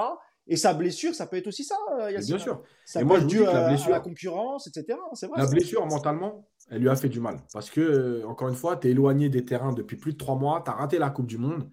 Et 0.51 0.57
sa 0.57 0.73
blessure, 0.73 1.13
ça 1.13 1.27
peut 1.27 1.37
être 1.37 1.47
aussi 1.47 1.63
ça, 1.63 1.75
Bien 2.09 2.39
sûr. 2.39 2.63
Ça 2.83 2.99
peut 2.99 3.05
moi, 3.05 3.19
être 3.19 3.27
dû 3.27 3.45
à, 3.45 3.53
la 3.53 3.67
blessure, 3.69 3.89
à 3.89 3.91
la 3.91 3.99
concurrence, 3.99 4.65
etc. 4.65 4.97
Vrai, 5.21 5.29
la 5.37 5.45
blessure, 5.45 5.85
mentalement, 5.85 6.49
elle 6.71 6.81
lui 6.81 6.89
a 6.89 6.95
fait 6.95 7.07
du 7.07 7.19
mal. 7.19 7.37
Parce 7.53 7.69
que, 7.69 7.79
euh, 7.79 8.27
encore 8.27 8.49
une 8.49 8.55
fois, 8.55 8.75
tu 8.75 8.87
es 8.87 8.91
éloigné 8.91 9.29
des 9.29 9.45
terrains 9.45 9.73
depuis 9.73 9.95
plus 9.95 10.13
de 10.13 10.17
trois 10.17 10.35
mois, 10.35 10.63
tu 10.65 10.71
as 10.71 10.73
raté 10.73 10.97
la 10.97 11.11
Coupe 11.11 11.27
du 11.27 11.37
Monde. 11.37 11.69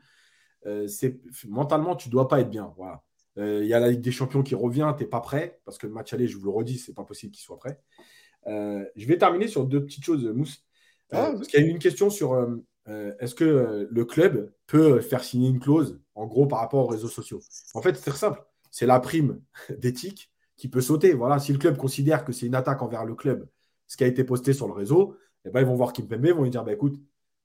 Euh, 0.67 0.87
mentalement, 1.49 1.97
tu 1.97 2.11
ne 2.11 2.13
dois 2.13 2.29
pas 2.29 2.41
être 2.41 2.51
bien. 2.51 2.75
Voilà. 2.77 3.03
Euh, 3.39 3.61
il 3.63 3.67
y 3.67 3.73
a 3.73 3.81
la 3.81 3.89
Ligue 3.89 4.03
des 4.03 4.13
Champions 4.13 4.43
qui 4.43 4.55
revient, 4.55 4.93
tu 4.97 5.05
n'es 5.05 5.09
pas 5.09 5.21
prêt, 5.21 5.59
parce 5.65 5.79
que 5.79 5.87
le 5.87 5.95
match 5.95 6.13
aller, 6.13 6.29
je 6.29 6.37
vous 6.37 6.45
le 6.45 6.51
redis, 6.51 6.79
c'est 6.79 6.95
pas 6.95 7.05
possible 7.05 7.33
qu'il 7.33 7.43
soit 7.43 7.59
prêt. 7.59 7.81
je 8.47 9.07
vais 9.07 9.17
terminer 9.17 9.49
sur 9.49 9.65
deux 9.65 9.83
petites 9.83 10.05
choses, 10.05 10.23
Mousse. 10.27 10.63
Ah, 11.13 11.33
parce 11.33 11.47
qu'il 11.49 11.61
y 11.61 11.65
a 11.65 11.67
une 11.67 11.79
question 11.79 12.11
sur 12.11 12.37
est-ce 12.87 13.35
que 13.35 13.89
le 13.91 14.05
club 14.05 14.53
peut 14.67 15.01
faire 15.01 15.25
signer 15.25 15.49
une 15.49 15.61
clause, 15.61 15.99
en 16.15 16.27
gros, 16.27 16.47
par 16.47 16.59
rapport 16.59 16.85
aux 16.85 16.89
réseaux 16.89 17.09
sociaux? 17.09 17.41
En 17.73 17.81
fait, 17.81 17.95
c'est 17.95 18.11
très 18.11 18.19
simple. 18.19 18.43
C'est 18.77 18.85
la 18.85 19.01
prime 19.01 19.41
d'éthique 19.79 20.31
qui 20.55 20.69
peut 20.69 20.83
sauter. 20.83 21.15
Voilà, 21.15 21.39
si 21.39 21.51
le 21.51 21.59
club 21.59 21.79
considère 21.79 22.27
que 22.27 22.33
c'est 22.33 22.45
une 22.45 22.55
attaque 22.55 22.83
envers 22.83 23.07
le 23.07 23.15
club 23.15 23.49
ce 23.87 23.97
qui 23.97 24.05
a 24.05 24.07
été 24.07 24.23
posté 24.23 24.53
sur 24.53 24.67
le 24.67 24.75
réseau, 24.75 25.17
eh 25.47 25.51
ben, 25.51 25.61
ils 25.61 25.67
vont 25.67 25.77
voir 25.77 25.95
Kimpembe, 25.95 26.27
ils 26.27 26.35
vont 26.35 26.43
lui 26.43 26.51
dire 26.51 26.63
bah, 26.63 26.75
écoute, 26.75 27.01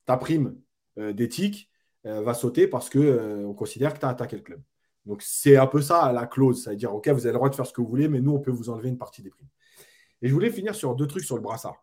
ta 0.05 0.17
prime 0.17 0.59
euh, 0.97 1.13
d'éthique 1.13 1.69
euh, 2.05 2.21
va 2.21 2.33
sauter 2.33 2.67
parce 2.67 2.89
qu'on 2.89 2.99
euh, 2.99 3.45
on 3.45 3.53
considère 3.53 3.93
que 3.93 3.99
tu 3.99 4.05
as 4.05 4.09
attaqué 4.09 4.35
le 4.35 4.41
club. 4.41 4.61
Donc 5.05 5.21
c'est 5.21 5.55
un 5.55 5.67
peu 5.67 5.81
ça 5.81 6.11
la 6.11 6.27
clause, 6.27 6.63
c'est-à-dire 6.65 6.93
ok, 6.93 7.07
vous 7.07 7.25
avez 7.25 7.31
le 7.31 7.37
droit 7.37 7.49
de 7.49 7.55
faire 7.55 7.65
ce 7.65 7.71
que 7.71 7.79
vous 7.79 7.87
voulez, 7.87 8.09
mais 8.09 8.19
nous, 8.19 8.33
on 8.33 8.39
peut 8.39 8.51
vous 8.51 8.69
enlever 8.69 8.89
une 8.89 8.97
partie 8.97 9.21
des 9.21 9.29
primes. 9.29 9.47
Et 10.21 10.27
je 10.27 10.33
voulais 10.33 10.49
finir 10.49 10.75
sur 10.75 10.95
deux 10.95 11.07
trucs 11.07 11.23
sur 11.23 11.37
le 11.37 11.41
brassard. 11.41 11.81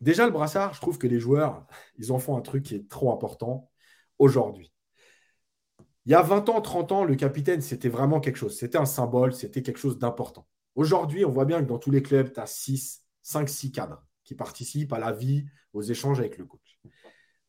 déjà, 0.00 0.26
le 0.26 0.32
brassard, 0.32 0.74
je 0.74 0.80
trouve 0.80 0.98
que 0.98 1.06
les 1.06 1.20
joueurs, 1.20 1.64
ils 1.98 2.10
en 2.10 2.18
font 2.18 2.36
un 2.36 2.42
truc 2.42 2.64
qui 2.64 2.74
est 2.74 2.88
trop 2.88 3.12
important 3.12 3.70
aujourd'hui. 4.18 4.73
Il 6.06 6.12
y 6.12 6.14
a 6.14 6.22
20 6.22 6.48
ans, 6.50 6.60
30 6.60 6.92
ans, 6.92 7.04
le 7.04 7.14
capitaine, 7.16 7.60
c'était 7.62 7.88
vraiment 7.88 8.20
quelque 8.20 8.36
chose. 8.36 8.58
C'était 8.58 8.78
un 8.78 8.84
symbole, 8.84 9.32
c'était 9.32 9.62
quelque 9.62 9.78
chose 9.78 9.98
d'important. 9.98 10.46
Aujourd'hui, 10.74 11.24
on 11.24 11.30
voit 11.30 11.44
bien 11.46 11.62
que 11.62 11.68
dans 11.68 11.78
tous 11.78 11.90
les 11.90 12.02
clubs, 12.02 12.32
tu 12.32 12.40
as 12.40 12.46
6, 12.46 13.02
5, 13.22 13.48
6 13.48 13.72
cadres 13.72 14.04
qui 14.24 14.34
participent 14.34 14.92
à 14.92 14.98
la 14.98 15.12
vie, 15.12 15.46
aux 15.72 15.82
échanges 15.82 16.20
avec 16.20 16.38
le 16.38 16.44
coach. 16.44 16.78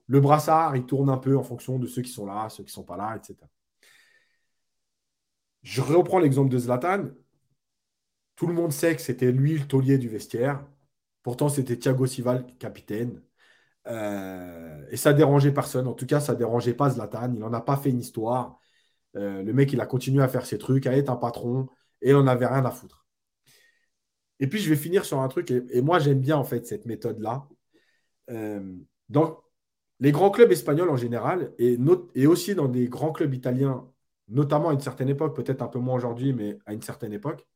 Le 0.07 0.19
brassard, 0.19 0.75
il 0.75 0.85
tourne 0.85 1.09
un 1.09 1.17
peu 1.17 1.37
en 1.37 1.43
fonction 1.43 1.79
de 1.79 1.87
ceux 1.87 2.01
qui 2.01 2.11
sont 2.11 2.25
là, 2.25 2.47
ceux 2.49 2.63
qui 2.63 2.69
ne 2.69 2.73
sont 2.73 2.83
pas 2.83 2.97
là, 2.97 3.15
etc. 3.17 3.35
Je 5.63 5.81
reprends 5.81 6.19
l'exemple 6.19 6.49
de 6.49 6.57
Zlatan. 6.59 7.09
Tout 8.35 8.47
le 8.47 8.53
monde 8.53 8.71
sait 8.71 8.95
que 8.95 9.01
c'était 9.01 9.31
lui 9.31 9.57
le 9.57 9.67
taulier 9.67 9.97
du 9.97 10.09
vestiaire. 10.09 10.65
Pourtant, 11.23 11.49
c'était 11.49 11.77
Thiago 11.77 12.05
Silva, 12.05 12.43
capitaine. 12.59 13.21
Euh, 13.87 14.85
et 14.89 14.97
ça 14.97 15.13
dérangeait 15.13 15.51
personne. 15.51 15.87
En 15.87 15.93
tout 15.93 16.05
cas, 16.05 16.19
ça 16.19 16.35
dérangeait 16.35 16.73
pas 16.73 16.89
Zlatan. 16.89 17.31
Il 17.33 17.39
n'en 17.39 17.53
a 17.53 17.61
pas 17.61 17.77
fait 17.77 17.89
une 17.89 17.99
histoire. 17.99 18.59
Euh, 19.15 19.43
le 19.43 19.53
mec, 19.53 19.71
il 19.73 19.81
a 19.81 19.85
continué 19.85 20.23
à 20.23 20.27
faire 20.27 20.45
ses 20.45 20.57
trucs, 20.57 20.87
à 20.87 20.95
être 20.95 21.09
un 21.09 21.15
patron, 21.15 21.67
et 22.01 22.09
il 22.11 22.15
n'en 22.15 22.27
avait 22.27 22.47
rien 22.47 22.65
à 22.65 22.71
foutre. 22.71 23.05
Et 24.39 24.47
puis, 24.47 24.59
je 24.59 24.69
vais 24.69 24.75
finir 24.75 25.05
sur 25.05 25.19
un 25.21 25.27
truc, 25.27 25.51
et, 25.51 25.81
moi, 25.81 25.99
j'aime 25.99 26.19
bien 26.19 26.37
en 26.37 26.43
fait 26.43 26.65
cette 26.65 26.85
méthode-là. 26.85 27.47
Euh, 28.31 28.75
dans 29.09 29.43
les 29.99 30.11
grands 30.11 30.31
clubs 30.31 30.51
espagnols 30.51 30.89
en 30.89 30.97
général, 30.97 31.53
et, 31.59 31.77
et, 32.15 32.27
aussi 32.27 32.55
dans 32.55 32.67
des 32.67 32.89
grands 32.89 33.11
clubs 33.11 33.33
italiens, 33.33 33.87
notamment 34.27 34.69
à 34.69 34.73
une 34.73 34.79
certaine 34.81 35.09
époque, 35.09 35.35
peut-être 35.35 35.61
un 35.61 35.67
peu 35.67 35.79
moins 35.79 35.95
aujourd'hui, 35.95 36.33
mais 36.33 36.57
à 36.65 36.73
une 36.73 36.81
certaine 36.81 37.13
époque, 37.13 37.47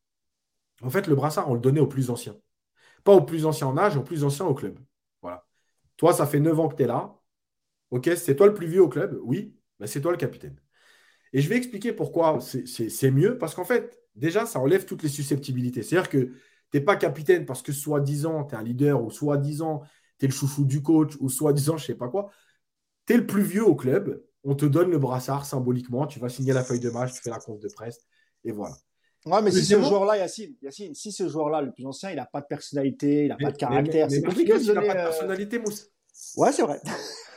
en 0.82 0.90
fait, 0.90 1.08
le 1.08 1.16
brassard, 1.16 1.50
on 1.50 1.56
le 1.56 1.60
donnait 1.60 1.82
aux 1.82 1.88
plus 1.88 2.10
anciens. 2.10 2.36
Pas 3.04 3.14
aux 3.14 3.22
plus 3.22 3.46
anciens 3.46 3.68
en 3.68 3.78
âge, 3.78 3.98
aux 3.98 4.04
plus 4.04 4.24
anciens 4.24 4.46
au 4.46 4.54
club. 4.54 4.80
Toi, 6.00 6.14
ça 6.14 6.26
fait 6.26 6.40
9 6.40 6.58
ans 6.60 6.70
que 6.70 6.76
tu 6.76 6.84
es 6.84 6.88
là. 6.88 7.20
Ok, 7.92 8.10
c'est 8.16 8.36
toi 8.36 8.48
le 8.48 8.54
plus 8.54 8.68
vieux 8.68 8.82
au 8.82 8.90
club 8.90 9.20
Oui, 9.24 9.56
ben, 9.80 9.86
c'est 9.86 10.02
toi 10.02 10.12
le 10.12 10.18
capitaine. 10.18 10.56
Et 11.34 11.42
je 11.42 11.50
vais 11.50 11.58
expliquer 11.58 11.94
pourquoi 11.94 12.40
c'est 12.42 13.12
mieux, 13.12 13.38
parce 13.38 13.54
qu'en 13.54 13.66
fait, 13.66 14.00
déjà, 14.16 14.46
ça 14.46 14.60
enlève 14.60 14.86
toutes 14.86 15.04
les 15.04 15.10
susceptibilités. 15.10 15.84
C'est-à-dire 15.84 16.10
que 16.10 16.34
n'es 16.74 16.82
pas 16.82 16.96
capitaine 16.96 17.46
parce 17.46 17.62
que 17.62 17.74
soi-disant, 17.74 18.46
tu 18.46 18.56
es 18.56 18.58
un 18.58 18.64
leader 18.64 19.04
ou 19.04 19.12
soi-disant, 19.12 19.82
tu 20.20 20.26
es 20.26 20.28
le 20.30 20.34
chouchou 20.34 20.66
du 20.66 20.82
coach 20.82 21.16
ou 21.20 21.30
soi-disant, 21.30 21.78
je 21.78 21.88
sais 21.88 21.96
pas 21.96 22.10
quoi. 22.10 22.32
Tu 23.08 23.14
es 23.14 23.18
le 23.18 23.28
plus 23.28 23.44
vieux 23.44 23.66
au 23.66 23.76
club. 23.76 24.24
On 24.46 24.56
te 24.56 24.66
donne 24.66 24.92
le 24.92 25.00
brassard 25.00 25.46
symboliquement. 25.46 26.08
Tu 26.08 26.20
vas 26.20 26.30
signer 26.30 26.54
la 26.54 26.64
feuille 26.64 26.80
de 26.80 26.90
match, 26.90 27.14
tu 27.14 27.22
fais 27.22 27.32
la 27.32 27.40
conf 27.40 27.60
de 27.60 27.70
presse 27.70 28.08
et 28.46 28.52
voilà. 28.52 28.76
Ouais, 29.26 29.42
mais 29.42 29.52
si 29.52 29.66
ce 29.66 29.82
joueur-là, 29.82 30.18
Yacine, 30.18 30.56
Yacine, 30.62 30.96
si 30.96 31.12
ce 31.12 31.28
joueur-là, 31.28 31.62
le 31.62 31.72
plus 31.72 31.86
ancien, 31.86 32.10
il 32.10 32.16
n'a 32.16 32.26
pas 32.26 32.42
de 32.42 32.48
personnalité, 32.48 33.26
il 33.26 33.28
n'a 33.28 33.38
pas 33.38 33.52
de 33.52 33.58
caractère, 33.58 34.10
c'est 34.10 34.22
compliqué 34.22 34.54
de 34.54 34.66
donner. 34.66 34.82
Il 34.82 34.88
n'a 34.88 34.94
pas 34.94 34.94
de 34.94 35.00
euh, 35.00 35.10
personnalité, 35.10 35.60
Mousse. 35.60 35.90
Ouais, 36.38 36.52
c'est 36.52 36.62
vrai. 36.62 36.80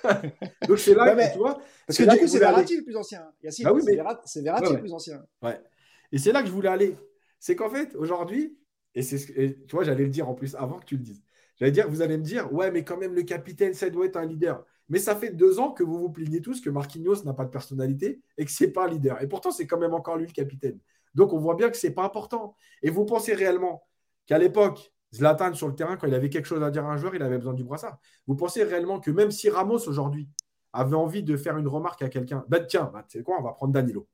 Donc 0.69 0.79
c'est 0.79 0.95
là 0.95 1.31
tu 1.31 1.39
vois. 1.39 1.61
Parce 1.87 1.99
que 1.99 2.05
du 2.05 2.19
coup, 2.19 2.27
c'est 2.27 2.39
Verratti 2.39 2.77
le 2.77 2.85
plus 2.85 2.97
ancien. 2.97 3.25
Yacine, 3.43 3.65
bah 3.65 4.21
c'est 4.25 4.43
Verratti 4.43 4.73
le 4.73 4.81
plus 4.81 4.93
ancien. 4.93 5.25
Ouais. 5.43 5.61
Et 6.13 6.19
c'est 6.19 6.33
là 6.33 6.43
que 6.43 6.49
je 6.49 6.53
voulais 6.53 6.69
aller. 6.69 6.97
C'est 7.41 7.57
qu'en 7.57 7.71
fait, 7.71 7.95
aujourd'hui, 7.97 8.57
et, 8.95 9.03
c'est 9.03 9.19
tu 9.67 9.75
vois, 9.75 9.85
j'allais 9.85 10.05
le 10.05 10.11
dire 10.11 10.29
en 10.29 10.35
plus 10.35 10.55
avant 10.55 10.79
que 10.79 10.85
tu 10.85 10.97
le 10.97 11.03
dises. 11.03 11.23
J'allais 11.59 11.73
dire, 11.73 11.89
vous 11.89 12.03
allez 12.03 12.17
me 12.17 12.23
dire, 12.23 12.53
ouais, 12.53 12.71
mais 12.71 12.85
quand 12.85 12.97
même, 12.97 13.15
le 13.15 13.23
capitaine, 13.23 13.75
ça 13.75 13.91
doit 13.91 14.07
être 14.07 14.17
un 14.17 14.27
leader. 14.27 14.65
Mais 14.89 14.99
ça 14.99 15.17
fait 15.17 15.31
deux 15.31 15.59
ans 15.59 15.73
que 15.73 15.83
vous 15.83 15.99
vous 15.99 16.11
plaignez 16.11 16.41
tous 16.41 16.61
que 16.61 16.71
Marquinhos 16.71 17.25
n'a 17.25 17.35
pas 17.35 17.45
de 17.45 17.51
personnalité 17.51 18.21
et 18.37 18.45
que 18.45 18.51
c'est 18.51 18.73
pas 18.73 18.87
un 18.87 18.89
leader. 18.89 19.23
Et 19.23 19.29
pourtant, 19.29 19.51
c'est 19.51 19.67
quand 19.67 19.79
même 19.79 19.95
encore 19.95 20.17
lui 20.17 20.27
le 20.27 20.33
capitaine. 20.33 20.79
Donc, 21.15 21.33
on 21.33 21.39
voit 21.39 21.55
bien 21.55 21.71
que 21.71 21.77
c'est 21.77 21.95
pas 21.95 22.05
important. 22.05 22.57
Et 22.83 22.91
vous 22.91 23.05
pensez 23.05 23.35
réellement 23.35 23.83
qu'à 24.27 24.39
l'époque, 24.39 24.93
Zlatan 25.15 25.55
sur 25.55 25.69
le 25.69 25.75
terrain, 25.75 25.97
quand 25.97 26.07
il 26.07 26.15
avait 26.15 26.31
quelque 26.31 26.47
chose 26.47 26.63
à 26.63 26.71
dire 26.71 26.87
à 26.87 26.93
un 26.93 26.97
joueur, 26.97 27.15
il 27.15 27.23
avait 27.23 27.39
besoin 27.39 27.53
du 27.53 27.65
brassard. 27.65 27.99
Vous 28.27 28.35
pensez 28.35 28.65
réellement 28.65 28.99
que 28.99 29.11
même 29.11 29.31
si 29.31 29.51
Ramos 29.51 29.89
aujourd'hui 29.89 30.29
avait 30.73 30.97
envie 30.97 31.23
de 31.23 31.37
faire 31.37 31.59
une 31.59 31.69
remarque 31.69 32.03
à 32.03 32.09
quelqu'un, 32.09 32.45
bah, 32.49 32.61
tiens, 32.61 32.91
bah, 32.93 33.05
tu 33.07 33.19
sais 33.19 33.25
quoi, 33.25 33.37
on 33.39 33.43
va 33.43 33.53
prendre 33.53 33.73
Danilo. 33.73 34.09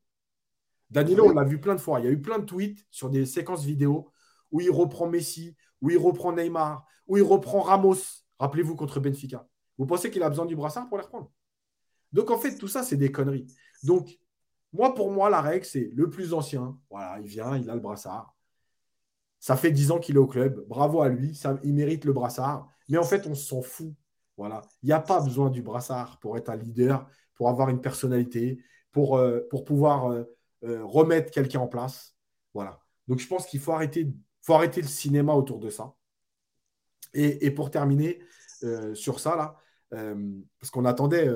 Danilo, 0.89 1.27
on 1.27 1.33
l'a 1.33 1.43
vu 1.43 1.59
plein 1.61 1.75
de 1.75 1.79
fois. 1.79 1.99
Il 1.99 2.05
y 2.05 2.07
a 2.07 2.11
eu 2.11 2.21
plein 2.21 2.39
de 2.39 2.45
tweets 2.45 2.85
sur 2.91 3.09
des 3.09 3.25
séquences 3.25 3.63
vidéo 3.63 4.11
où 4.51 4.59
il 4.59 4.71
reprend 4.71 5.07
Messi, 5.07 5.55
où 5.81 5.89
il 5.89 5.97
reprend 5.97 6.33
Neymar, 6.33 6.85
où 7.07 7.15
il 7.17 7.23
reprend 7.23 7.61
Ramos. 7.61 7.95
Rappelez-vous 8.39 8.75
contre 8.75 8.99
Benfica. 8.99 9.47
Vous 9.77 9.85
pensez 9.85 10.11
qu'il 10.11 10.23
a 10.23 10.29
besoin 10.29 10.45
du 10.45 10.55
brassard 10.55 10.89
pour 10.89 10.97
les 10.97 11.03
reprendre? 11.03 11.31
Donc 12.11 12.31
en 12.31 12.37
fait, 12.37 12.57
tout 12.57 12.67
ça, 12.67 12.83
c'est 12.83 12.97
des 12.97 13.11
conneries. 13.11 13.47
Donc, 13.83 14.17
moi, 14.73 14.93
pour 14.93 15.11
moi, 15.11 15.29
la 15.29 15.41
règle, 15.41 15.65
c'est 15.65 15.89
le 15.93 16.09
plus 16.09 16.33
ancien. 16.33 16.77
Voilà, 16.89 17.19
il 17.19 17.27
vient, 17.27 17.57
il 17.57 17.69
a 17.69 17.75
le 17.75 17.81
brassard. 17.81 18.35
Ça 19.39 19.55
fait 19.55 19.71
10 19.71 19.91
ans 19.91 19.99
qu'il 19.99 20.15
est 20.15 20.19
au 20.19 20.27
club. 20.27 20.63
Bravo 20.67 21.01
à 21.01 21.09
lui. 21.09 21.39
Il 21.63 21.73
mérite 21.73 22.05
le 22.05 22.13
brassard. 22.13 22.69
Mais 22.89 22.97
en 22.97 23.03
fait, 23.03 23.25
on 23.25 23.35
s'en 23.35 23.61
fout. 23.61 23.93
Voilà. 24.37 24.61
Il 24.83 24.87
n'y 24.87 24.93
a 24.93 24.99
pas 24.99 25.21
besoin 25.21 25.49
du 25.49 25.61
brassard 25.61 26.19
pour 26.19 26.37
être 26.37 26.49
un 26.49 26.55
leader, 26.55 27.07
pour 27.35 27.49
avoir 27.49 27.69
une 27.69 27.81
personnalité, 27.81 28.61
pour, 28.91 29.17
euh, 29.17 29.47
pouvoir 29.65 30.11
euh, 30.11 30.23
euh, 30.63 30.85
remettre 30.85 31.31
quelqu'un 31.31 31.59
en 31.59 31.67
place. 31.67 32.15
Voilà. 32.53 32.79
Donc, 33.07 33.19
je 33.19 33.27
pense 33.27 33.45
qu'il 33.45 33.59
faut 33.59 33.73
arrêter, 33.73 34.05
le 34.47 34.83
cinéma 34.83 35.33
autour 35.33 35.59
de 35.59 35.69
ça. 35.69 35.93
Et, 37.13 37.49
pour 37.51 37.71
terminer 37.71 38.19
sur 38.93 39.19
ça, 39.19 39.55
parce 39.89 40.69
qu'on 40.71 40.85
attendait. 40.85 41.27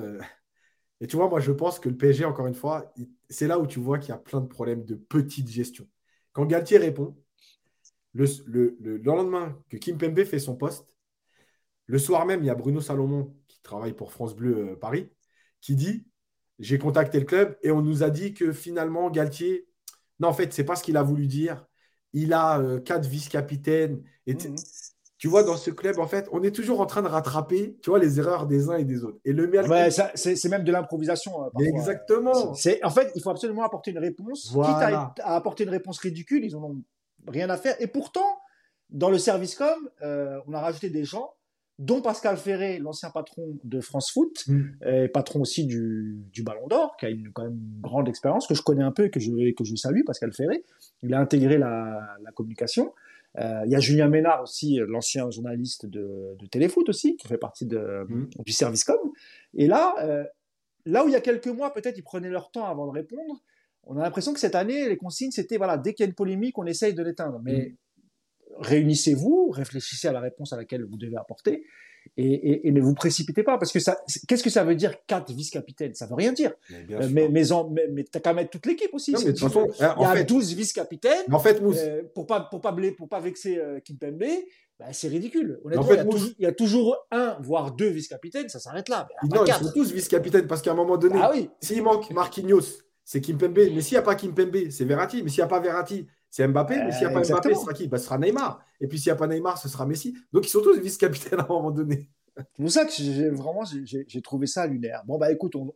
Et 1.04 1.08
tu 1.08 1.18
vois, 1.18 1.28
moi, 1.28 1.42
je 1.42 1.52
pense 1.52 1.80
que 1.80 1.90
le 1.90 1.98
PSG, 1.98 2.24
encore 2.24 2.48
une 2.48 2.56
fois, 2.56 2.94
c'est 3.30 3.46
là 3.46 3.60
où 3.60 3.68
tu 3.68 3.78
vois 3.78 4.00
qu'il 4.00 4.10
y 4.10 4.14
a 4.14 4.18
plein 4.18 4.40
de 4.40 4.48
problèmes 4.48 4.86
de 4.86 4.96
petite 4.96 5.50
gestion. 5.50 5.86
Quand 6.32 6.46
Galtier 6.46 6.78
répond, 6.78 7.18
le, 8.14 8.78
lendemain 9.04 9.62
que 9.70 9.76
Kim 9.76 9.98
Pembe 9.98 10.24
fait 10.24 10.40
son 10.40 10.56
poste, 10.56 10.96
le 11.88 12.00
soir 12.00 12.26
même, 12.26 12.42
il 12.42 12.46
y 12.46 12.50
a 12.50 12.56
Bruno 12.56 12.80
Salomon, 12.80 13.36
qui 13.50 13.62
travaille 13.62 13.92
pour 13.92 14.14
France 14.14 14.34
Bleu 14.34 14.72
euh, 14.72 14.76
Paris, 14.78 15.10
qui 15.60 15.76
dit 15.76 16.08
J'ai 16.60 16.78
contacté 16.78 17.20
le 17.20 17.26
club 17.26 17.58
et 17.64 17.72
on 17.72 17.82
nous 17.82 18.04
a 18.04 18.10
dit 18.10 18.34
que 18.34 18.54
finalement, 18.54 19.10
Galtier, 19.10 19.68
non, 20.22 20.30
en 20.30 20.34
fait, 20.34 20.54
c'est 20.54 20.64
pas 20.64 20.78
ce 20.78 20.84
qu'il 20.86 20.96
a 20.96 21.04
voulu 21.04 21.28
dire. 21.28 21.66
Il 22.14 22.32
a 22.32 22.62
euh, 22.62 22.80
quatre 22.80 23.08
vice-capitaines. 23.10 24.06
Mmh. 24.26 24.56
Tu 25.24 25.30
vois, 25.30 25.44
dans 25.44 25.56
ce 25.56 25.72
club, 25.72 26.00
en 26.00 26.06
fait, 26.06 26.28
on 26.34 26.44
est 26.44 26.52
toujours 26.52 26.82
en 26.82 26.86
train 26.86 27.02
de 27.02 27.08
rattraper, 27.08 27.78
tu 27.82 27.92
vois, 27.92 27.98
les 27.98 28.20
erreurs 28.20 28.46
des 28.46 28.68
uns 28.68 28.76
et 28.76 28.84
des 28.84 29.06
autres. 29.06 29.20
Et 29.24 29.32
le 29.32 29.50
c'est 30.16 30.50
même 30.50 30.66
de 30.66 30.72
l'improvisation. 30.74 31.42
Hein, 31.42 31.50
Exactement. 31.62 32.54
C'est 32.56 32.84
en 32.84 32.90
fait, 32.90 33.10
il 33.16 33.22
faut 33.22 33.30
absolument 33.30 33.64
apporter 33.64 33.92
une 33.92 34.00
réponse. 34.00 34.50
Quitte 34.52 34.66
à, 34.66 35.14
à, 35.22 35.36
apporter 35.38 35.64
une 35.64 35.70
réponse 35.70 36.00
ridicule, 36.00 36.44
ils 36.44 36.58
en 36.58 36.64
ont 36.66 36.84
rien 37.26 37.50
à 37.50 37.56
faire. 37.56 37.78
Et 37.80 37.88
pourtant, 37.88 38.38
dans 38.90 39.10
le 39.10 39.18
service 39.18 39.56
com, 39.56 39.90
euh, 40.02 40.42
on 40.46 40.52
a 40.52 40.60
rajouté 40.60 40.90
des 40.90 41.06
gens, 41.06 41.32
dont 41.80 42.02
Pascal 42.02 42.36
Ferré, 42.36 42.80
l'ancien 42.80 43.10
patron 43.10 43.58
de 43.64 43.80
France 43.80 44.12
Foot, 44.12 44.44
mm. 44.48 44.64
et 44.86 45.08
patron 45.08 45.40
aussi 45.40 45.66
du, 45.66 46.18
du 46.34 46.44
Ballon 46.44 46.68
d'Or, 46.68 46.98
qui 46.98 47.06
a 47.06 47.10
une, 47.10 47.32
quand 47.32 47.44
même 47.44 47.54
une 47.54 47.80
grande 47.80 48.10
expérience, 48.10 48.46
que 48.46 48.56
je 48.56 48.62
connais 48.62 48.84
un 48.84 48.92
peu 48.92 49.06
et 49.06 49.10
que 49.10 49.22
je, 49.22 49.54
que 49.54 49.64
je 49.64 49.76
salue, 49.78 50.02
Pascal 50.06 50.34
Ferré. 50.34 50.66
Il 51.02 51.14
a 51.14 51.22
intégré 51.22 51.58
la, 51.58 52.18
la 52.22 52.32
communication. 52.34 52.94
Euh, 53.40 53.62
il 53.66 53.72
y 53.72 53.76
a 53.76 53.80
Julien 53.80 54.10
Ménard 54.10 54.44
aussi, 54.44 54.80
l'ancien 54.88 55.30
journaliste 55.32 55.86
de, 55.86 56.36
de, 56.38 56.46
Téléfoot 56.46 56.88
aussi, 56.88 57.16
qui 57.16 57.28
fait 57.28 57.38
partie 57.38 57.66
de, 57.66 58.06
mm. 58.08 58.30
du 58.46 58.52
service 58.52 58.84
com. 58.84 58.98
Et 59.56 59.68
là, 59.68 59.96
euh, 60.02 60.24
là 60.86 61.04
où 61.04 61.08
il 61.08 61.14
y 61.14 61.16
a 61.16 61.22
quelques 61.22 61.48
mois, 61.48 61.74
peut-être, 61.74 61.98
ils 61.98 62.04
prenaient 62.04 62.30
leur 62.30 62.52
temps 62.52 62.66
avant 62.66 62.86
de 62.86 62.92
répondre, 62.92 63.42
on 63.86 63.98
a 63.98 64.02
l'impression 64.02 64.34
que 64.34 64.40
cette 64.40 64.56
année, 64.56 64.88
les 64.88 64.98
consignes, 64.98 65.32
c'était 65.32 65.58
voilà, 65.58 65.78
dès 65.78 65.94
qu'il 65.94 66.04
y 66.04 66.08
a 66.08 66.10
une 66.10 66.16
polémique, 66.16 66.58
on 66.58 66.66
essaye 66.66 66.94
de 66.94 67.04
l'éteindre. 67.04 67.42
Mais 67.44 67.70
mm. 67.70 67.76
réunissez-vous, 68.60 69.50
réfléchissez 69.50 70.08
à 70.08 70.12
la 70.12 70.20
réponse 70.20 70.54
à 70.54 70.58
laquelle 70.58 70.84
vous 70.84 70.98
devez 70.98 71.18
apporter. 71.18 71.66
Et, 72.16 72.72
ne 72.72 72.82
vous 72.82 72.94
précipitez 72.94 73.44
pas, 73.44 73.58
parce 73.58 73.72
que 73.72 73.80
ça, 73.80 73.98
qu'est-ce 74.28 74.44
que 74.44 74.50
ça 74.50 74.64
veut 74.64 74.76
dire 74.76 74.94
quatre 75.08 75.32
vice-capitaines? 75.32 75.96
Ça 75.96 76.06
veut 76.06 76.16
rien 76.16 76.32
dire. 76.32 76.52
Mais, 76.70 76.86
euh, 76.92 77.08
mais, 77.12 77.30
mais, 77.30 77.88
mais, 77.92 78.04
t'as 78.04 78.20
qu'à 78.20 78.34
mettre 78.34 78.52
toute 78.52 78.66
l'équipe 78.66 78.94
aussi. 78.94 79.14
il 79.18 79.36
y 79.80 80.06
a 80.06 80.24
12 80.24 80.54
vice-capitaines. 80.54 81.26
En 81.32 81.40
fait, 81.40 81.62
euh, 81.62 82.04
pour 82.14 82.28
pas 82.28 82.42
pour 82.42 82.62
pas 82.62 82.76
pour 82.98 83.10
pas 83.10 83.20
vexer 83.20 83.58
euh, 83.58 83.80
Kimpembe, 83.80 84.24
bah, 84.80 84.86
c'est 84.92 85.08
ridicule. 85.08 85.60
Honnêtement, 85.64 85.86
en 85.86 86.12
fait, 86.12 86.34
il, 86.38 86.44
y 86.44 86.46
a 86.46 86.52
toujours, 86.52 86.98
un, 87.12 87.38
voire 87.42 87.72
deux 87.72 87.90
vice-capitaines, 87.90 88.50
ça 88.50 88.60
s'arrête 88.60 88.90
là. 88.90 89.08
Non, 89.32 89.46
ils 89.46 89.54
sont 89.54 89.72
tous 89.74 89.92
vice-capitaines 89.92 90.48
parce 90.48 90.62
qu'à 90.62 90.72
un 90.72 90.76
moment 90.76 90.98
donné, 90.98 91.20
ah 91.22 91.32
oui. 91.34 91.50
s'il 91.62 91.82
manque 91.82 92.12
Marquinhos, 92.12 92.84
c'est 93.04 93.22
Kimpembe. 93.22 93.58
Mais 93.74 93.82
s'il 93.82 93.96
n'y 93.96 94.00
a 94.00 94.04
pas 94.04 94.16
Kimpembe, 94.16 94.70
c'est 94.70 94.86
Verratti. 94.86 95.24
Mais 95.24 95.30
s'il 95.30 95.40
n'y 95.40 95.46
a 95.46 95.48
pas 95.48 95.60
Verratti, 95.60 96.08
c'est 96.34 96.48
Mbappé. 96.48 96.76
Mais 96.84 96.92
s'il 96.92 97.02
n'y 97.02 97.14
a 97.14 97.22
pas 97.22 97.22
Mbappé, 97.22 97.54
ce 97.54 97.62
sera 97.62 97.74
qui? 97.74 97.88
Bah, 97.88 98.00
Ce 98.00 98.06
sera 98.06 98.18
Neymar. 98.18 98.66
Et 98.82 98.88
puis 98.88 98.98
s'il 98.98 99.12
n'y 99.12 99.16
a 99.16 99.16
pas 99.16 99.28
Neymar, 99.28 99.60
ce 99.60 99.70
sera 99.70 99.86
Messi. 99.86 100.18
Donc 100.32 100.48
ils 100.48 100.50
sont 100.50 100.62
tous 100.62 100.80
vice-capitaines 100.80 101.40
à 101.40 101.44
un 101.44 101.48
moment 101.48 101.70
donné. 101.70 102.10
C'est 102.36 102.46
pour 102.58 102.72
ça 102.72 102.86
que 102.86 102.92
j'ai 102.92 103.30
vraiment 103.30 103.62
j'ai 103.86 104.22
trouvé 104.24 104.48
ça 104.48 104.66
lunaire. 104.66 105.04
Bon 105.06 105.20
bah 105.20 105.32
écoute, 105.32 105.56
on, 105.56 105.72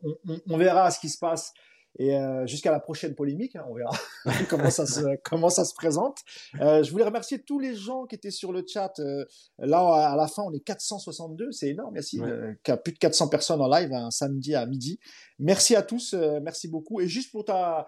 on, 0.47 0.57
verra 0.57 0.89
ce 0.89 0.99
qui 0.99 1.09
se 1.09 1.19
passe 1.19 1.53
et 1.99 2.15
euh, 2.15 2.47
jusqu'à 2.47 2.71
la 2.71 2.79
prochaine 2.79 3.13
polémique, 3.13 3.55
hein, 3.55 3.65
on 3.69 3.75
verra 3.75 3.95
comment, 4.49 4.71
ça 4.71 4.87
se, 4.87 5.01
comment 5.23 5.49
ça 5.49 5.63
se 5.63 5.75
présente. 5.75 6.19
Euh, 6.59 6.81
je 6.81 6.91
voulais 6.91 7.03
remercier 7.03 7.43
tous 7.43 7.59
les 7.59 7.75
gens 7.75 8.07
qui 8.07 8.15
étaient 8.15 8.31
sur 8.31 8.51
le 8.51 8.63
chat. 8.67 8.93
Euh, 8.99 9.25
là, 9.59 10.11
à 10.11 10.15
la 10.15 10.27
fin, 10.27 10.41
on 10.41 10.53
est 10.53 10.59
462, 10.59 11.51
c'est 11.51 11.69
énorme, 11.69 11.93
merci. 11.93 12.19
Ouais. 12.19 12.55
plus 12.83 12.93
de 12.93 12.97
400 12.97 13.29
personnes 13.29 13.61
en 13.61 13.69
live 13.69 13.93
un 13.93 14.09
samedi 14.09 14.55
à 14.55 14.65
midi. 14.65 14.99
Merci 15.37 15.75
à 15.75 15.83
tous, 15.83 16.15
merci 16.41 16.67
beaucoup. 16.67 16.99
Et 16.99 17.07
juste 17.07 17.31
pour 17.31 17.45
ta, 17.45 17.87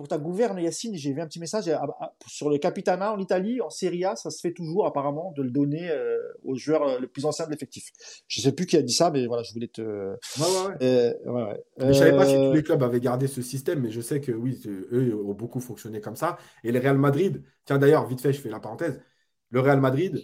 pour 0.00 0.08
ta 0.08 0.16
gouverne, 0.16 0.58
Yacine, 0.58 0.96
j'ai 0.96 1.12
vu 1.12 1.20
un 1.20 1.26
petit 1.26 1.40
message 1.40 1.68
ah, 1.68 1.86
ah, 2.00 2.14
sur 2.26 2.48
le 2.48 2.56
Capitana 2.56 3.12
en 3.12 3.18
Italie, 3.18 3.60
en 3.60 3.68
Serie 3.68 4.06
A, 4.06 4.16
ça 4.16 4.30
se 4.30 4.40
fait 4.40 4.54
toujours 4.54 4.86
apparemment 4.86 5.30
de 5.36 5.42
le 5.42 5.50
donner 5.50 5.90
euh, 5.90 6.16
au 6.42 6.54
joueur 6.54 6.84
euh, 6.84 6.98
le 6.98 7.06
plus 7.06 7.26
ancien 7.26 7.44
de 7.44 7.50
l'effectif. 7.50 7.90
Je 8.26 8.40
sais 8.40 8.52
plus 8.52 8.64
qui 8.64 8.78
a 8.78 8.82
dit 8.82 8.94
ça, 8.94 9.10
mais 9.10 9.26
voilà, 9.26 9.42
je 9.42 9.52
voulais 9.52 9.68
te. 9.68 9.82
Ouais, 9.82 10.16
ouais, 10.38 10.76
euh, 10.80 11.12
ouais. 11.26 11.62
je 11.80 11.92
savais 11.92 12.12
pas 12.12 12.24
si 12.24 12.32
tous 12.32 12.54
les 12.54 12.62
clubs 12.62 12.82
avaient 12.82 12.98
gardé 12.98 13.26
ce 13.26 13.42
système, 13.42 13.80
mais 13.82 13.90
je 13.90 14.00
sais 14.00 14.22
que 14.22 14.32
oui, 14.32 14.58
eux 14.66 15.14
ont 15.22 15.34
beaucoup 15.34 15.60
fonctionné 15.60 16.00
comme 16.00 16.16
ça. 16.16 16.38
Et 16.64 16.72
le 16.72 16.78
Real 16.78 16.96
Madrid, 16.96 17.42
tiens 17.66 17.76
d'ailleurs, 17.76 18.06
vite 18.06 18.22
fait, 18.22 18.32
je 18.32 18.40
fais 18.40 18.48
la 18.48 18.58
parenthèse. 18.58 19.02
Le 19.50 19.60
Real 19.60 19.82
Madrid, 19.82 20.18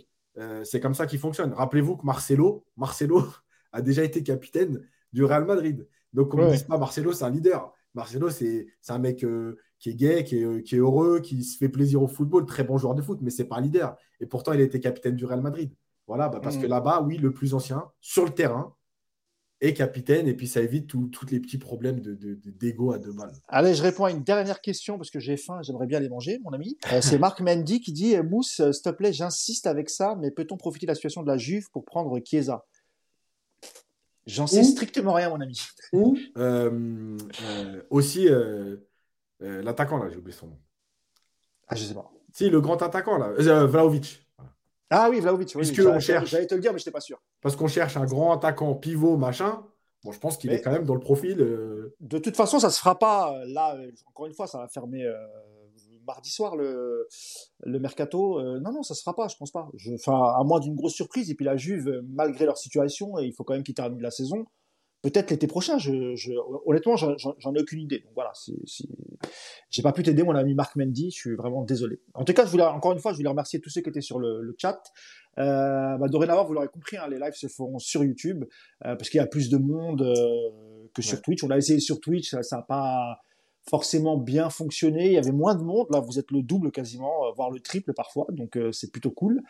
c'est 0.64 0.80
comme 0.80 0.94
ça 0.94 1.04
qu'il 1.04 1.18
fonctionne. 1.18 1.52
Rappelez-vous 1.52 1.98
que 1.98 2.06
Marcelo, 2.06 2.64
Marcelo 2.78 3.26
a 3.72 3.82
déjà 3.82 4.04
été 4.04 4.22
capitaine 4.22 4.80
du 5.12 5.22
Real 5.22 5.44
Madrid. 5.44 5.86
Donc, 6.14 6.32
on 6.32 6.38
ne 6.38 6.56
dit 6.56 6.64
pas 6.64 6.78
Marcelo, 6.78 7.12
c'est 7.12 7.24
un 7.24 7.30
leader. 7.30 7.74
Marcelo, 7.92 8.30
c'est 8.30 8.68
un 8.88 8.98
mec 8.98 9.22
qui 9.78 9.90
est 9.90 9.94
gay, 9.94 10.24
qui 10.24 10.36
est, 10.36 10.78
heureux, 10.78 11.20
qui 11.20 11.44
se 11.44 11.58
fait 11.58 11.68
plaisir 11.68 12.02
au 12.02 12.08
football, 12.08 12.46
très 12.46 12.64
bon 12.64 12.78
joueur 12.78 12.94
de 12.94 13.02
foot, 13.02 13.18
mais 13.22 13.30
c'est 13.30 13.44
pas 13.44 13.56
un 13.56 13.60
leader. 13.60 13.96
Et 14.20 14.26
pourtant, 14.26 14.52
il 14.52 14.60
a 14.60 14.64
été 14.64 14.80
capitaine 14.80 15.16
du 15.16 15.24
Real 15.24 15.42
Madrid. 15.42 15.70
Voilà, 16.06 16.28
bah, 16.28 16.40
parce 16.42 16.56
que 16.56 16.66
mm. 16.66 16.70
là-bas, 16.70 17.02
oui, 17.02 17.18
le 17.18 17.32
plus 17.32 17.54
ancien, 17.54 17.84
sur 18.00 18.24
le 18.24 18.30
terrain, 18.30 18.74
est 19.60 19.72
capitaine, 19.72 20.28
et 20.28 20.34
puis 20.34 20.46
ça 20.46 20.60
évite 20.60 20.86
tous 20.86 21.26
les 21.30 21.40
petits 21.40 21.56
problèmes 21.56 22.00
d'ego 22.00 22.92
de, 22.92 22.96
à 22.96 22.98
deux 22.98 23.12
balles. 23.12 23.32
Allez, 23.48 23.74
je 23.74 23.82
réponds 23.82 24.04
à 24.04 24.10
une 24.10 24.22
dernière 24.22 24.60
question, 24.60 24.98
parce 24.98 25.10
que 25.10 25.18
j'ai 25.18 25.38
faim, 25.38 25.60
j'aimerais 25.62 25.86
bien 25.86 25.98
les 25.98 26.10
manger, 26.10 26.38
mon 26.44 26.52
ami. 26.52 26.76
Euh, 26.92 27.00
c'est 27.00 27.18
Marc 27.18 27.40
Mendy 27.40 27.80
qui 27.80 27.92
dit, 27.92 28.16
Mousse, 28.18 28.60
euh, 28.60 28.72
s'il 28.72 28.82
te 28.82 28.90
plaît, 28.90 29.14
j'insiste 29.14 29.66
avec 29.66 29.88
ça, 29.88 30.14
mais 30.20 30.30
peut-on 30.30 30.58
profiter 30.58 30.84
de 30.84 30.90
la 30.90 30.94
situation 30.94 31.22
de 31.22 31.28
la 31.28 31.38
Juve 31.38 31.70
pour 31.72 31.86
prendre 31.86 32.18
Chiesa? 32.22 32.66
J'en 34.26 34.48
sais 34.48 34.64
strictement 34.64 35.12
rien, 35.12 35.30
mon 35.30 35.40
ami. 35.40 35.60
Ou 35.92 36.18
euh, 36.36 37.16
aussi 37.90 38.28
euh, 38.28 38.76
l'attaquant, 39.40 39.98
là, 39.98 40.08
j'ai 40.10 40.16
oublié 40.16 40.36
son 40.36 40.48
nom. 40.48 40.58
Ah, 41.68 41.74
je 41.74 41.84
sais 41.84 41.94
pas. 41.94 42.10
Si, 42.32 42.50
le 42.50 42.60
grand 42.60 42.80
attaquant, 42.82 43.18
là. 43.18 43.28
Euh, 43.38 43.66
Vlaovic. 43.66 44.22
Ah 44.90 45.08
oui, 45.10 45.20
Vlaovic. 45.20 45.54
Oui, 45.56 45.70
on 45.86 46.00
cherche. 46.00 46.30
J'allais 46.30 46.46
te 46.46 46.54
le 46.54 46.60
dire, 46.60 46.72
mais 46.72 46.78
je 46.78 46.82
n'étais 46.82 46.92
pas 46.92 47.00
sûr. 47.00 47.20
Parce 47.40 47.56
qu'on 47.56 47.66
cherche 47.66 47.96
un 47.96 48.04
grand 48.04 48.32
attaquant 48.32 48.74
pivot, 48.74 49.16
machin. 49.16 49.64
Bon, 50.04 50.12
je 50.12 50.18
pense 50.20 50.36
qu'il 50.36 50.52
est 50.52 50.60
quand 50.60 50.70
même 50.70 50.84
dans 50.84 50.94
le 50.94 51.00
profil. 51.00 51.40
Euh, 51.40 51.96
de 52.00 52.18
toute 52.18 52.36
façon, 52.36 52.60
ça 52.60 52.68
ne 52.68 52.72
se 52.72 52.78
fera 52.78 52.98
pas. 52.98 53.34
Là, 53.46 53.76
encore 54.06 54.26
une 54.26 54.34
fois, 54.34 54.46
ça 54.46 54.58
va 54.58 54.68
fermer 54.68 55.04
mardi 56.06 56.30
soir 56.30 56.54
le, 56.54 57.08
le 57.64 57.80
mercato. 57.80 58.40
non, 58.60 58.72
non, 58.72 58.82
ça 58.84 58.94
se 58.94 59.02
fera 59.02 59.16
pas, 59.16 59.26
je 59.26 59.36
pense 59.36 59.50
pas. 59.50 59.68
Enfin, 59.94 60.34
à 60.38 60.44
moins 60.44 60.60
d'une 60.60 60.76
grosse 60.76 60.94
surprise. 60.94 61.30
Et 61.30 61.34
puis 61.34 61.44
la 61.44 61.56
Juve, 61.56 62.02
malgré 62.06 62.44
leur 62.44 62.58
situation, 62.58 63.18
et 63.18 63.24
il 63.24 63.32
faut 63.32 63.42
quand 63.42 63.54
même 63.54 63.64
qu'ils 63.64 63.74
terminent 63.74 64.02
la 64.02 64.12
saison 64.12 64.46
peut-être 65.10 65.30
l'été 65.30 65.46
prochain. 65.46 65.78
Je, 65.78 66.14
je 66.16 66.32
honnêtement, 66.66 66.96
j'en 66.96 67.54
ai 67.54 67.60
aucune 67.60 67.80
idée. 67.80 68.00
Donc 68.00 68.12
voilà, 68.14 68.32
j'ai 69.70 69.82
pas 69.82 69.92
pu 69.92 70.02
t'aider, 70.02 70.22
mon 70.22 70.34
ami 70.34 70.54
Marc 70.54 70.76
Mendy. 70.76 71.10
Je 71.10 71.16
suis 71.16 71.34
vraiment 71.34 71.62
désolé. 71.62 72.00
En 72.14 72.24
tout 72.24 72.32
cas, 72.32 72.44
je 72.44 72.50
voulais 72.50 72.64
encore 72.64 72.92
une 72.92 72.98
fois, 72.98 73.12
je 73.12 73.18
voulais 73.18 73.28
remercier 73.28 73.60
tous 73.60 73.70
ceux 73.70 73.80
qui 73.82 73.88
étaient 73.88 74.00
sur 74.00 74.18
le, 74.18 74.54
chat. 74.58 74.82
Euh, 75.38 75.96
bah, 75.98 76.08
dorénavant, 76.08 76.44
vous 76.44 76.54
l'aurez 76.54 76.68
compris, 76.68 76.96
hein, 76.96 77.06
les 77.10 77.18
lives 77.18 77.34
se 77.34 77.46
feront 77.46 77.78
sur 77.78 78.02
YouTube 78.02 78.44
euh, 78.84 78.96
parce 78.96 79.10
qu'il 79.10 79.18
y 79.18 79.22
a 79.22 79.26
plus 79.26 79.50
de 79.50 79.58
monde 79.58 80.02
euh, 80.02 80.88
que 80.94 81.02
sur 81.02 81.20
Twitch. 81.20 81.44
On 81.44 81.50
a 81.50 81.56
essayé 81.56 81.78
sur 81.78 82.00
Twitch, 82.00 82.34
ça 82.40 82.56
n'a 82.56 82.62
pas 82.62 83.20
forcément 83.68 84.16
bien 84.16 84.50
fonctionné. 84.50 85.06
Il 85.06 85.12
y 85.12 85.18
avait 85.18 85.32
moins 85.32 85.54
de 85.54 85.62
monde. 85.62 85.86
Là, 85.90 86.00
vous 86.00 86.18
êtes 86.18 86.30
le 86.30 86.42
double 86.42 86.70
quasiment, 86.70 87.26
euh, 87.26 87.32
voire 87.34 87.50
le 87.50 87.60
triple 87.60 87.92
parfois. 87.94 88.26
Donc, 88.30 88.56
euh, 88.56 88.72
c'est 88.72 88.90
plutôt 88.90 89.10
cool. 89.10 89.42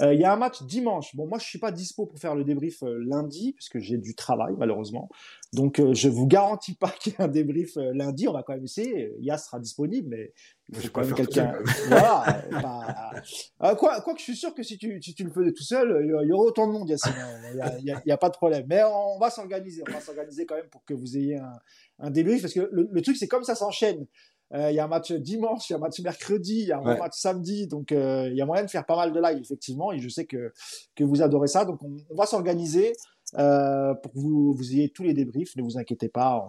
Euh, 0.00 0.14
il 0.14 0.20
y 0.20 0.24
a 0.24 0.32
un 0.32 0.36
match 0.36 0.62
dimanche. 0.62 1.14
Bon, 1.16 1.26
moi, 1.26 1.38
je 1.38 1.44
suis 1.44 1.58
pas 1.58 1.72
dispo 1.72 2.06
pour 2.06 2.18
faire 2.18 2.34
le 2.34 2.44
débrief 2.44 2.82
lundi 2.82 3.52
puisque 3.52 3.78
j'ai 3.78 3.98
du 3.98 4.14
travail 4.14 4.54
malheureusement. 4.58 5.08
Donc, 5.54 5.80
je 5.92 6.08
vous 6.08 6.26
garantis 6.26 6.74
pas 6.74 6.90
qu'il 7.00 7.12
y 7.12 7.16
ait 7.16 7.22
un 7.22 7.28
débrief 7.28 7.76
lundi. 7.76 8.28
On 8.28 8.32
va 8.32 8.42
quand 8.42 8.54
même 8.54 8.64
essayer. 8.64 9.12
Yas 9.20 9.38
sera 9.38 9.58
disponible, 9.58 10.08
mais 10.10 10.32
il 10.68 10.76
faut 10.76 10.88
quand 10.92 11.04
même 11.04 11.14
quelqu'un. 11.14 11.54
voilà. 11.88 12.42
Bah, 13.60 13.74
quoi, 13.76 14.00
quoi 14.00 14.12
que 14.12 14.18
je 14.18 14.24
suis 14.24 14.36
sûr 14.36 14.54
que 14.54 14.62
si 14.62 14.76
tu, 14.76 15.00
si 15.00 15.14
tu 15.14 15.24
le 15.24 15.30
faisais 15.30 15.52
tout 15.52 15.62
seul, 15.62 16.00
il 16.04 16.28
y 16.28 16.32
aurait 16.32 16.48
autant 16.48 16.66
de 16.66 16.72
monde, 16.72 16.88
Yassine. 16.88 17.12
Il 17.52 17.84
n'y 17.84 17.90
a, 17.92 18.02
y 18.04 18.10
a, 18.10 18.16
pas 18.16 18.28
de 18.28 18.36
problème. 18.36 18.66
Mais 18.68 18.82
on 18.84 19.18
va 19.18 19.30
s'organiser. 19.30 19.82
On 19.88 19.92
va 19.92 20.00
s'organiser 20.00 20.46
quand 20.46 20.56
même 20.56 20.68
pour 20.68 20.84
que 20.84 20.94
vous 20.94 21.16
ayez 21.16 21.36
un, 21.36 21.52
un 21.98 22.10
débrief 22.10 22.42
parce 22.42 22.54
que 22.54 22.68
le, 22.70 23.02
truc 23.02 23.16
c'est 23.16 23.28
comme 23.28 23.44
ça 23.44 23.54
s'enchaîne. 23.54 24.06
Euh, 24.52 24.70
il 24.70 24.76
y 24.76 24.78
a 24.78 24.84
un 24.84 24.88
match 24.88 25.10
dimanche, 25.12 25.68
il 25.68 25.72
y 25.72 25.74
a 25.74 25.78
un 25.78 25.80
match 25.80 26.00
mercredi, 26.00 26.60
il 26.60 26.68
y 26.68 26.72
a 26.72 26.78
un 26.78 26.98
match 26.98 27.14
samedi, 27.14 27.66
donc 27.66 27.92
euh, 27.92 28.28
il 28.30 28.36
y 28.36 28.42
a 28.42 28.46
moyen 28.46 28.62
de 28.62 28.70
faire 28.70 28.84
pas 28.84 28.94
mal 28.94 29.12
de 29.12 29.20
live 29.20 29.40
effectivement. 29.40 29.90
Et 29.90 29.98
je 29.98 30.08
sais 30.08 30.26
que 30.26 30.52
que 30.94 31.02
vous 31.02 31.22
adorez 31.22 31.48
ça, 31.48 31.64
donc 31.64 31.80
on, 31.82 32.14
va 32.14 32.26
s'organiser 32.26 32.92
euh, 33.38 33.94
pour 33.94 34.12
que 34.12 34.18
vous, 34.18 34.56
ayez 34.72 34.88
tous 34.90 35.02
les 35.02 35.14
débriefs. 35.14 35.56
Ne 35.56 35.62
vous 35.62 35.78
inquiétez 35.78 36.08
pas. 36.08 36.46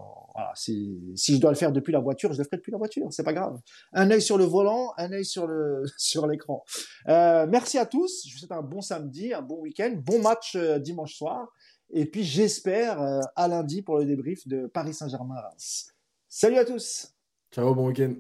si, 0.56 1.16
je 1.16 1.38
dois 1.38 1.52
le 1.52 1.58
faire 1.58 1.72
depuis 1.72 1.94
la 1.94 2.00
voiture, 2.00 2.34
je 2.34 2.38
le 2.38 2.44
ferai 2.44 2.58
depuis 2.58 2.72
la 2.72 2.78
voiture. 2.78 3.08
C'est 3.12 3.24
pas 3.24 3.34
grave. 3.34 3.60
Un 3.94 4.12
œil 4.12 4.22
sur 4.22 4.38
le 4.38 4.46
volant, 4.46 4.94
un 4.98 5.12
œil 5.12 5.26
sur 5.26 5.48
l'écran. 6.28 6.64
merci 7.06 7.78
à 7.78 7.86
tous. 7.86 8.26
Je 8.28 8.34
vous 8.34 8.40
souhaite 8.40 8.52
un 8.52 8.62
bon 8.62 8.82
samedi, 8.82 9.34
un 9.34 9.42
bon 9.42 9.60
week-end, 9.62 9.94
bon 9.96 10.22
match 10.22 10.58
dimanche 10.58 11.16
soir. 11.16 11.52
Et 11.92 12.06
puis 12.06 12.24
j'espère 12.24 13.02
euh, 13.02 13.22
à 13.36 13.48
lundi 13.48 13.82
pour 13.82 13.98
le 13.98 14.06
débrief 14.06 14.48
de 14.48 14.68
Paris 14.68 14.94
Saint-Germain-Reims. 14.94 15.94
Salut 16.28 16.58
à 16.58 16.66
tous 16.66 17.14
Ciao, 17.52 17.74
bon 17.74 17.88
week-end 17.88 18.14